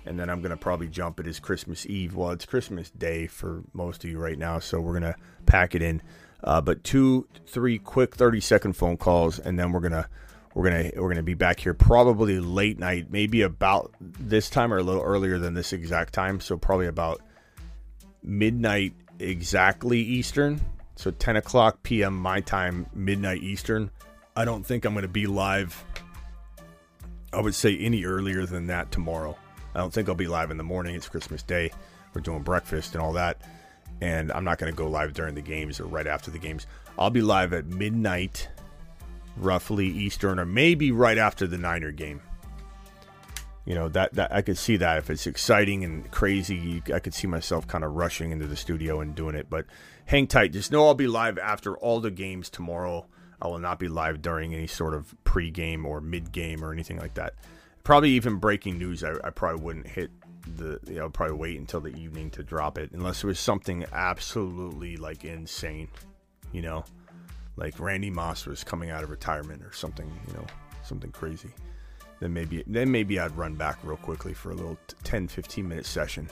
and 0.06 0.20
then 0.20 0.30
I'm 0.30 0.42
going 0.42 0.52
to 0.52 0.58
probably 0.58 0.88
jump. 0.88 1.20
It 1.20 1.28
is 1.28 1.40
Christmas 1.40 1.86
Eve. 1.86 2.16
Well, 2.16 2.32
it's 2.32 2.46
Christmas 2.46 2.90
Day 2.90 3.28
for 3.28 3.64
most 3.74 4.04
of 4.04 4.10
you 4.10 4.18
right 4.18 4.38
now, 4.38 4.60
so 4.60 4.80
we're 4.80 5.00
going 5.00 5.14
to 5.14 5.16
pack 5.46 5.76
it 5.76 5.82
in. 5.82 6.02
Uh, 6.44 6.60
but 6.60 6.84
two, 6.84 7.28
three 7.46 7.80
quick 7.80 8.16
30 8.16 8.40
second 8.42 8.74
phone 8.74 8.98
calls, 8.98 9.40
and 9.40 9.58
then 9.58 9.72
we're 9.72 9.80
gonna 9.80 10.10
we're 10.54 10.70
gonna 10.70 10.92
we're 10.98 11.08
gonna 11.08 11.24
be 11.24 11.36
back 11.36 11.60
here 11.60 11.74
probably 11.74 12.40
late 12.40 12.78
night, 12.78 13.08
maybe 13.10 13.44
about 13.44 13.94
this 14.02 14.50
time 14.50 14.74
or 14.74 14.78
a 14.78 14.84
little 14.84 15.02
earlier 15.02 15.40
than 15.40 15.54
this 15.54 15.72
exact 15.72 16.14
time. 16.14 16.42
So 16.42 16.58
probably 16.58 16.88
about 16.88 17.22
midnight 18.22 18.94
exactly 19.20 20.00
Eastern. 20.00 20.60
So 20.96 21.12
10 21.12 21.38
o'clock 21.38 21.82
p.m. 21.84 22.16
my 22.16 22.42
time, 22.42 22.88
midnight 22.94 23.42
Eastern. 23.42 23.90
I 24.36 24.46
don't 24.46 24.66
think 24.66 24.84
I'm 24.84 24.94
going 24.94 25.04
to 25.04 25.08
be 25.08 25.28
live. 25.28 25.84
I 27.32 27.40
would 27.40 27.54
say 27.54 27.78
any 27.78 28.06
earlier 28.06 28.46
than 28.46 28.68
that 28.68 28.92
tomorrow. 28.92 29.38
I 29.76 29.80
don't 29.80 29.94
think 29.94 30.10
I'll 30.10 30.16
be 30.16 30.28
live 30.28 30.50
in 30.50 30.58
the 30.58 30.64
morning. 30.64 30.96
It's 30.96 31.08
Christmas 31.08 31.44
Day. 31.44 31.72
We're 32.14 32.22
doing 32.22 32.42
breakfast 32.42 32.96
and 32.96 33.04
all 33.04 33.14
that. 33.14 33.42
And 34.02 34.32
I'm 34.32 34.44
not 34.44 34.58
going 34.58 34.72
to 34.72 34.76
go 34.76 34.88
live 34.88 35.14
during 35.14 35.36
the 35.36 35.42
games 35.42 35.80
or 35.80 35.86
right 35.86 36.08
after 36.08 36.32
the 36.32 36.40
games. 36.40 36.66
I'll 36.98 37.12
be 37.12 37.22
live 37.22 37.54
at 37.54 37.68
midnight, 37.68 38.50
roughly 39.38 39.88
Eastern, 39.88 40.40
or 40.40 40.46
maybe 40.46 40.92
right 40.92 41.18
after 41.18 41.46
the 41.46 41.58
Niner 41.58 41.92
game. 41.92 42.20
You 43.66 43.76
know 43.76 43.88
that 43.90 44.14
that 44.16 44.34
I 44.34 44.42
could 44.42 44.58
see 44.58 44.76
that 44.78 44.98
if 44.98 45.10
it's 45.10 45.26
exciting 45.26 45.86
and 45.86 46.10
crazy, 46.12 46.84
I 46.94 47.00
could 47.00 47.14
see 47.14 47.28
myself 47.28 47.66
kind 47.66 47.86
of 47.86 47.94
rushing 47.94 48.32
into 48.32 48.46
the 48.46 48.58
studio 48.58 49.00
and 49.00 49.16
doing 49.16 49.36
it. 49.36 49.50
But 49.50 49.68
hang 50.06 50.28
tight. 50.28 50.52
Just 50.52 50.72
know 50.72 50.86
I'll 50.86 50.96
be 50.96 51.08
live 51.08 51.38
after 51.38 51.78
all 51.78 52.02
the 52.02 52.12
games 52.12 52.50
tomorrow 52.50 53.06
I 53.44 53.48
will 53.48 53.60
not 53.60 53.78
be 53.78 53.90
live 53.90 54.22
during 54.22 54.56
any 54.56 54.68
sort 54.68 54.94
of 54.94 55.14
pre-game 55.26 55.86
or 55.86 56.00
mid-game 56.00 56.64
or 56.64 56.72
anything 56.72 56.98
like 56.98 57.16
that. 57.16 57.36
Probably 57.84 58.12
even 58.12 58.38
breaking 58.38 58.78
news, 58.78 59.04
I, 59.04 59.12
I 59.22 59.30
probably 59.32 59.62
wouldn't 59.62 59.88
hit 59.88 60.10
the. 60.58 60.80
You 60.88 61.00
know, 61.00 61.10
probably 61.10 61.36
wait 61.36 61.60
until 61.60 61.82
the 61.82 61.94
evening 61.96 62.30
to 62.32 62.44
drop 62.44 62.78
it, 62.78 62.92
unless 62.94 63.22
it 63.22 63.28
was 63.28 63.40
something 63.40 63.84
absolutely 63.92 64.96
like 64.96 65.26
insane. 65.26 65.90
You 66.54 66.62
know, 66.62 66.86
like 67.58 67.78
Randy 67.82 68.10
Moss 68.10 68.46
was 68.46 68.64
coming 68.64 68.90
out 68.90 69.04
of 69.04 69.10
retirement 69.10 69.62
or 69.62 69.74
something. 69.74 70.10
You 70.28 70.34
know, 70.36 70.46
something 70.82 71.12
crazy. 71.12 71.50
Then 72.22 72.32
maybe 72.32 72.64
then 72.66 72.90
maybe 72.90 73.20
I'd 73.20 73.36
run 73.36 73.56
back 73.56 73.80
real 73.84 73.98
quickly 73.98 74.34
for 74.34 74.52
a 74.52 74.56
little 74.56 74.78
10, 75.04 75.28
15 75.28 75.68
minute 75.68 75.86
session. 75.86 76.30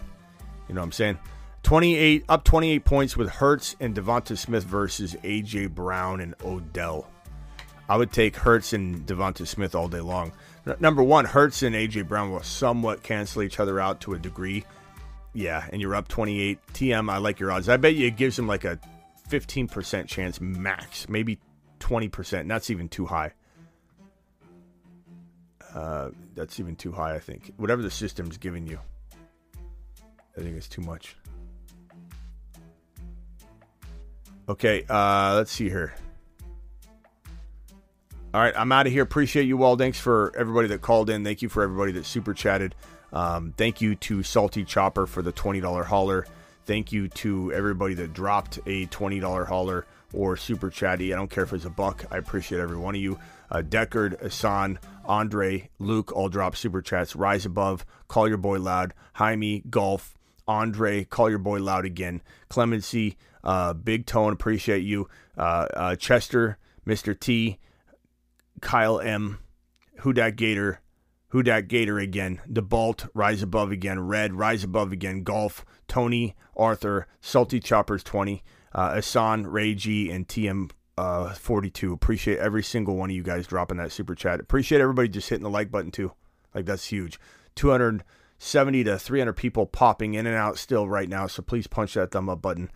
You 0.69 0.75
know 0.75 0.79
what 0.79 0.85
I'm 0.85 0.91
saying? 0.93 1.19
28 1.63 2.25
up 2.27 2.43
28 2.43 2.85
points 2.85 3.17
with 3.17 3.29
Hurts 3.29 3.75
and 3.79 3.95
DeVonta 3.95 4.37
Smith 4.37 4.63
versus 4.63 5.15
AJ 5.23 5.71
Brown 5.71 6.19
and 6.19 6.35
Odell. 6.43 7.07
I 7.87 7.97
would 7.97 8.11
take 8.11 8.35
Hurts 8.35 8.73
and 8.73 9.05
DeVonta 9.05 9.45
Smith 9.45 9.75
all 9.75 9.87
day 9.87 9.99
long. 9.99 10.31
Number 10.79 11.03
one, 11.03 11.25
Hurts 11.25 11.63
and 11.63 11.75
AJ 11.75 12.07
Brown 12.07 12.31
will 12.31 12.43
somewhat 12.43 13.03
cancel 13.03 13.41
each 13.41 13.59
other 13.59 13.79
out 13.79 14.01
to 14.01 14.13
a 14.13 14.19
degree. 14.19 14.63
Yeah, 15.33 15.65
and 15.71 15.81
you're 15.81 15.95
up 15.95 16.07
28. 16.07 16.59
TM, 16.73 17.11
I 17.11 17.17
like 17.17 17.39
your 17.39 17.51
odds. 17.51 17.69
I 17.69 17.77
bet 17.77 17.95
you 17.95 18.07
it 18.07 18.17
gives 18.17 18.35
them 18.35 18.47
like 18.47 18.63
a 18.63 18.79
15% 19.29 20.07
chance 20.07 20.41
max, 20.41 21.07
maybe 21.09 21.39
20%. 21.79 22.41
And 22.41 22.51
that's 22.51 22.69
even 22.69 22.89
too 22.89 23.05
high. 23.05 23.33
Uh, 25.73 26.09
that's 26.35 26.59
even 26.59 26.75
too 26.75 26.91
high, 26.91 27.15
I 27.15 27.19
think. 27.19 27.53
Whatever 27.57 27.81
the 27.81 27.91
system's 27.91 28.37
giving 28.37 28.67
you, 28.67 28.79
I 30.37 30.41
think 30.41 30.57
it's 30.57 30.67
too 30.67 30.81
much. 30.81 31.15
Okay, 34.49 34.83
uh, 34.89 35.35
let's 35.35 35.51
see 35.51 35.69
here. 35.69 35.93
All 38.33 38.41
right, 38.41 38.53
I'm 38.55 38.71
out 38.71 38.87
of 38.87 38.93
here. 38.93 39.03
Appreciate 39.03 39.43
you 39.43 39.63
all. 39.63 39.75
Thanks 39.75 39.99
for 39.99 40.31
everybody 40.37 40.69
that 40.69 40.81
called 40.81 41.09
in. 41.09 41.23
Thank 41.23 41.41
you 41.41 41.49
for 41.49 41.63
everybody 41.63 41.91
that 41.93 42.05
super 42.05 42.33
chatted. 42.33 42.75
Um, 43.11 43.53
thank 43.57 43.81
you 43.81 43.95
to 43.95 44.23
Salty 44.23 44.63
Chopper 44.63 45.05
for 45.05 45.21
the 45.21 45.33
$20 45.33 45.85
hauler. 45.85 46.25
Thank 46.65 46.91
you 46.93 47.09
to 47.09 47.51
everybody 47.51 47.93
that 47.95 48.13
dropped 48.13 48.57
a 48.65 48.85
$20 48.87 49.47
hauler 49.47 49.85
or 50.13 50.37
super 50.37 50.69
chatty. 50.69 51.13
I 51.13 51.17
don't 51.17 51.29
care 51.29 51.43
if 51.43 51.51
it's 51.51 51.65
a 51.65 51.69
buck. 51.69 52.05
I 52.09 52.17
appreciate 52.17 52.61
every 52.61 52.77
one 52.77 52.95
of 52.95 53.01
you. 53.01 53.19
Uh, 53.49 53.61
Deckard, 53.61 54.23
Asan, 54.23 54.79
Andre, 55.03 55.69
Luke 55.79 56.13
all 56.13 56.29
drop 56.29 56.55
super 56.55 56.81
chats. 56.81 57.15
Rise 57.15 57.45
above, 57.45 57.85
call 58.07 58.29
your 58.29 58.37
boy 58.37 58.59
loud. 58.59 58.93
Jaime, 59.13 59.63
Golf, 59.69 60.17
Andre, 60.47 61.03
call 61.03 61.29
your 61.29 61.39
boy 61.39 61.59
loud 61.59 61.83
again. 61.83 62.21
Clemency, 62.47 63.17
uh, 63.43 63.73
Big 63.73 64.05
Tone, 64.05 64.33
appreciate 64.33 64.83
you. 64.83 65.07
Uh, 65.37 65.67
uh, 65.73 65.95
Chester, 65.95 66.57
Mr. 66.85 67.17
T, 67.19 67.59
Kyle 68.61 68.99
M, 68.99 69.39
Who 69.99 70.13
Dat 70.13 70.35
Gator, 70.35 70.81
Who 71.29 71.43
Dat 71.43 71.67
Gator 71.67 71.99
again. 71.99 72.41
DeBalt, 72.51 73.09
Rise 73.13 73.41
Above 73.41 73.71
again. 73.71 73.99
Red, 74.07 74.33
Rise 74.33 74.63
Above 74.63 74.91
again. 74.91 75.23
Golf, 75.23 75.65
Tony, 75.87 76.35
Arthur, 76.55 77.07
Salty 77.21 77.59
Choppers 77.59 78.03
20, 78.03 78.43
uh, 78.73 78.93
Asan, 78.97 79.47
Ray 79.47 79.73
G, 79.73 80.11
and 80.11 80.27
TM 80.27 80.71
uh, 80.97 81.33
42. 81.33 81.93
Appreciate 81.93 82.39
every 82.39 82.63
single 82.63 82.95
one 82.95 83.09
of 83.09 83.15
you 83.15 83.23
guys 83.23 83.47
dropping 83.47 83.77
that 83.77 83.91
super 83.91 84.15
chat. 84.15 84.39
Appreciate 84.39 84.81
everybody 84.81 85.07
just 85.07 85.29
hitting 85.29 85.43
the 85.43 85.49
like 85.49 85.71
button 85.71 85.91
too. 85.91 86.11
Like 86.53 86.65
that's 86.65 86.85
huge. 86.85 87.19
270 87.55 88.83
to 88.83 88.99
300 88.99 89.33
people 89.33 89.65
popping 89.65 90.13
in 90.13 90.27
and 90.27 90.35
out 90.35 90.57
still 90.57 90.87
right 90.87 91.09
now. 91.09 91.27
So 91.27 91.41
please 91.41 91.67
punch 91.67 91.93
that 91.95 92.11
thumb 92.11 92.29
up 92.29 92.41
button 92.41 92.69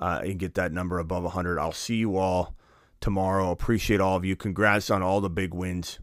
uh, 0.00 0.20
and 0.24 0.38
get 0.38 0.54
that 0.54 0.72
number 0.72 0.98
above 0.98 1.22
100. 1.24 1.58
I'll 1.58 1.72
see 1.72 1.96
you 1.96 2.16
all 2.16 2.54
tomorrow. 3.00 3.50
Appreciate 3.50 4.00
all 4.00 4.16
of 4.16 4.24
you. 4.24 4.34
Congrats 4.34 4.90
on 4.90 5.02
all 5.02 5.20
the 5.20 5.30
big 5.30 5.54
wins. 5.54 5.98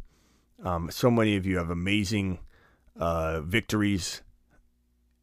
Um, 0.63 0.89
so 0.91 1.11
many 1.11 1.35
of 1.35 1.45
you 1.45 1.57
have 1.57 1.69
amazing 1.69 2.39
uh, 2.99 3.41
victories 3.41 4.21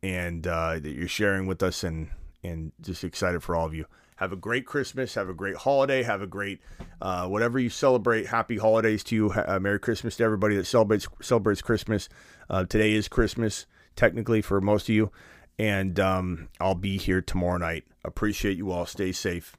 and 0.02 0.46
uh, 0.46 0.78
that 0.78 0.90
you're 0.90 1.09
sharing 1.09 1.46
with 1.46 1.62
us, 1.62 1.82
and 1.82 2.10
and 2.42 2.72
just 2.80 3.05
excited 3.05 3.42
for 3.42 3.56
all 3.56 3.66
of 3.66 3.74
you. 3.74 3.86
Have 4.16 4.32
a 4.32 4.36
great 4.36 4.66
Christmas. 4.66 5.14
Have 5.14 5.28
a 5.28 5.34
great 5.34 5.56
holiday. 5.56 6.02
Have 6.02 6.22
a 6.22 6.26
great 6.26 6.60
uh, 7.01 7.26
whatever 7.26 7.59
you 7.59 7.70
celebrate. 7.70 8.26
Happy 8.26 8.59
holidays 8.59 9.02
to 9.05 9.16
you. 9.16 9.30
Uh, 9.30 9.59
Merry 9.60 9.80
Christmas 9.80 10.16
to 10.16 10.24
everybody 10.24 10.56
that 10.56 10.66
celebrates 10.66 11.09
celebrates 11.20 11.62
Christmas. 11.62 12.09
Uh, 12.48 12.64
today 12.64 12.92
is 12.92 13.09
Christmas, 13.09 13.66
technically 13.96 14.42
for 14.42 14.60
most 14.60 14.88
of 14.88 14.94
you, 14.94 15.10
and 15.59 15.98
um, 16.01 16.48
I'll 16.60 16.74
be 16.74 16.97
here 16.98 17.20
tomorrow 17.20 17.59
night. 17.59 17.85
Appreciate 18.05 18.56
you 18.56 18.70
all. 18.70 18.86
Stay 18.86 19.12
safe. 19.12 19.56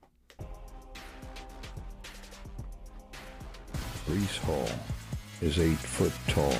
Breece 4.07 4.37
Hall 4.39 4.69
is 5.41 5.59
eight 5.59 5.77
foot 5.77 6.13
tall. 6.27 6.53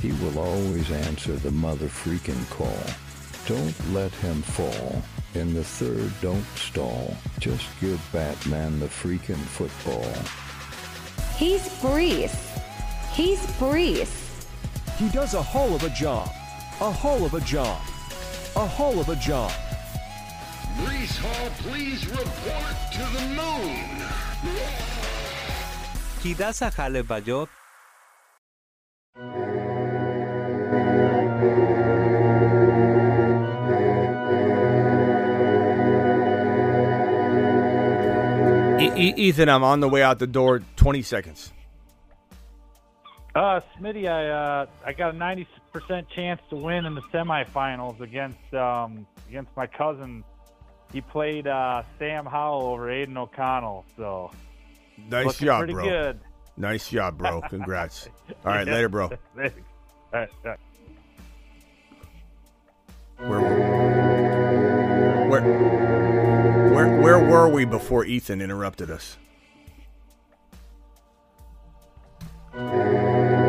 He 0.00 0.12
will 0.24 0.38
always 0.38 0.90
answer 0.90 1.34
the 1.36 1.50
mother 1.50 1.86
freaking 1.86 2.48
call. 2.50 2.82
Don't 3.46 3.92
let 3.92 4.10
him 4.12 4.40
fall. 4.42 5.02
In 5.34 5.54
the 5.54 5.64
third, 5.64 6.12
don't 6.20 6.44
stall. 6.56 7.16
Just 7.38 7.66
give 7.80 8.00
Batman 8.12 8.80
the 8.80 8.86
freaking 8.86 9.36
football. 9.36 10.12
He's 11.36 11.68
Breece. 11.80 12.58
He's 13.12 13.40
Breece. 13.58 14.46
He 14.96 15.08
does 15.08 15.34
a 15.34 15.42
whole 15.42 15.74
of 15.74 15.82
a 15.84 15.90
job. 15.90 16.28
A 16.80 16.90
whole 16.90 17.24
of 17.24 17.34
a 17.34 17.40
job 17.40 17.80
a 18.56 18.66
hall 18.66 18.98
of 19.00 19.08
a 19.08 19.16
job. 19.16 19.52
Reese 20.86 21.18
Hall, 21.18 21.50
please 21.58 22.06
report 22.08 22.76
to 22.92 23.04
the 23.14 23.24
moon. 23.36 24.02
Kidasa 26.22 26.72
Halebayot 26.72 27.48
Ethan, 38.94 39.48
I'm 39.48 39.64
on 39.64 39.80
the 39.80 39.88
way 39.88 40.02
out 40.02 40.18
the 40.18 40.26
door. 40.26 40.62
20 40.76 41.02
seconds. 41.02 41.52
Uh, 43.34 43.60
Smitty, 43.78 44.08
I 44.10 44.28
uh, 44.28 44.66
I 44.84 44.92
got 44.92 45.14
a 45.14 45.16
ninety 45.16 45.46
percent 45.72 46.08
chance 46.10 46.40
to 46.50 46.56
win 46.56 46.84
in 46.84 46.94
the 46.94 47.00
semifinals 47.02 48.00
against 48.00 48.52
um 48.52 49.06
against 49.28 49.56
my 49.56 49.66
cousin. 49.66 50.22
He 50.92 51.00
played 51.00 51.46
uh, 51.46 51.82
Sam 51.98 52.26
Howell 52.26 52.66
over 52.66 52.90
Aidan 52.90 53.16
O'Connell, 53.16 53.86
so 53.96 54.30
Nice 55.08 55.38
job, 55.38 55.60
pretty 55.60 55.72
bro. 55.72 55.84
good. 55.88 56.20
Nice 56.56 56.88
job, 56.90 57.18
bro. 57.18 57.40
Congrats. 57.48 58.08
All 58.44 58.52
right, 58.52 58.66
later, 58.66 58.88
bro. 58.88 59.04
All 59.04 59.10
right, 59.34 59.52
all 60.12 60.26
right. 60.44 60.58
Where, 65.30 65.40
where, 66.70 67.00
where 67.00 67.18
were 67.18 67.48
we 67.48 67.64
before 67.64 68.04
Ethan 68.04 68.40
interrupted 68.42 68.90
us? 68.90 69.16
Thank 72.54 73.36
you. 73.36 73.41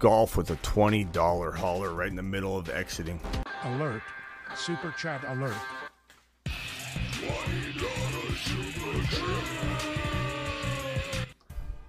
Golf 0.00 0.34
with 0.38 0.50
a 0.50 0.56
$20 0.56 1.54
hauler 1.54 1.92
right 1.92 2.08
in 2.08 2.16
the 2.16 2.22
middle 2.22 2.56
of 2.56 2.70
exiting. 2.70 3.20
Alert. 3.64 4.00
Super 4.56 4.94
chat 4.98 5.22
alert. 5.28 5.54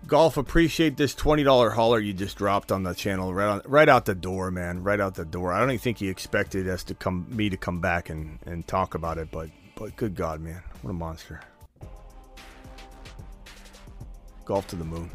Golf, 0.07 0.35
appreciate 0.35 0.97
this 0.97 1.15
$20 1.15 1.71
hauler 1.71 1.99
you 1.99 2.11
just 2.11 2.37
dropped 2.37 2.73
on 2.73 2.83
the 2.83 2.93
channel 2.93 3.33
right 3.33 3.47
on, 3.47 3.61
right 3.65 3.87
out 3.87 4.03
the 4.03 4.13
door, 4.13 4.51
man. 4.51 4.83
Right 4.83 4.99
out 4.99 5.15
the 5.15 5.23
door. 5.23 5.53
I 5.53 5.61
don't 5.61 5.69
even 5.69 5.79
think 5.79 5.99
he 5.99 6.09
expected 6.09 6.67
us 6.67 6.83
to 6.83 6.93
come 6.93 7.25
me 7.29 7.49
to 7.49 7.55
come 7.55 7.79
back 7.79 8.09
and, 8.09 8.39
and 8.45 8.67
talk 8.67 8.93
about 8.93 9.19
it, 9.19 9.31
but 9.31 9.49
but 9.75 9.95
good 9.95 10.15
God, 10.15 10.41
man. 10.41 10.61
What 10.81 10.91
a 10.91 10.93
monster. 10.93 11.39
Golf 14.43 14.67
to 14.67 14.75
the 14.75 14.83
moon. 14.83 15.09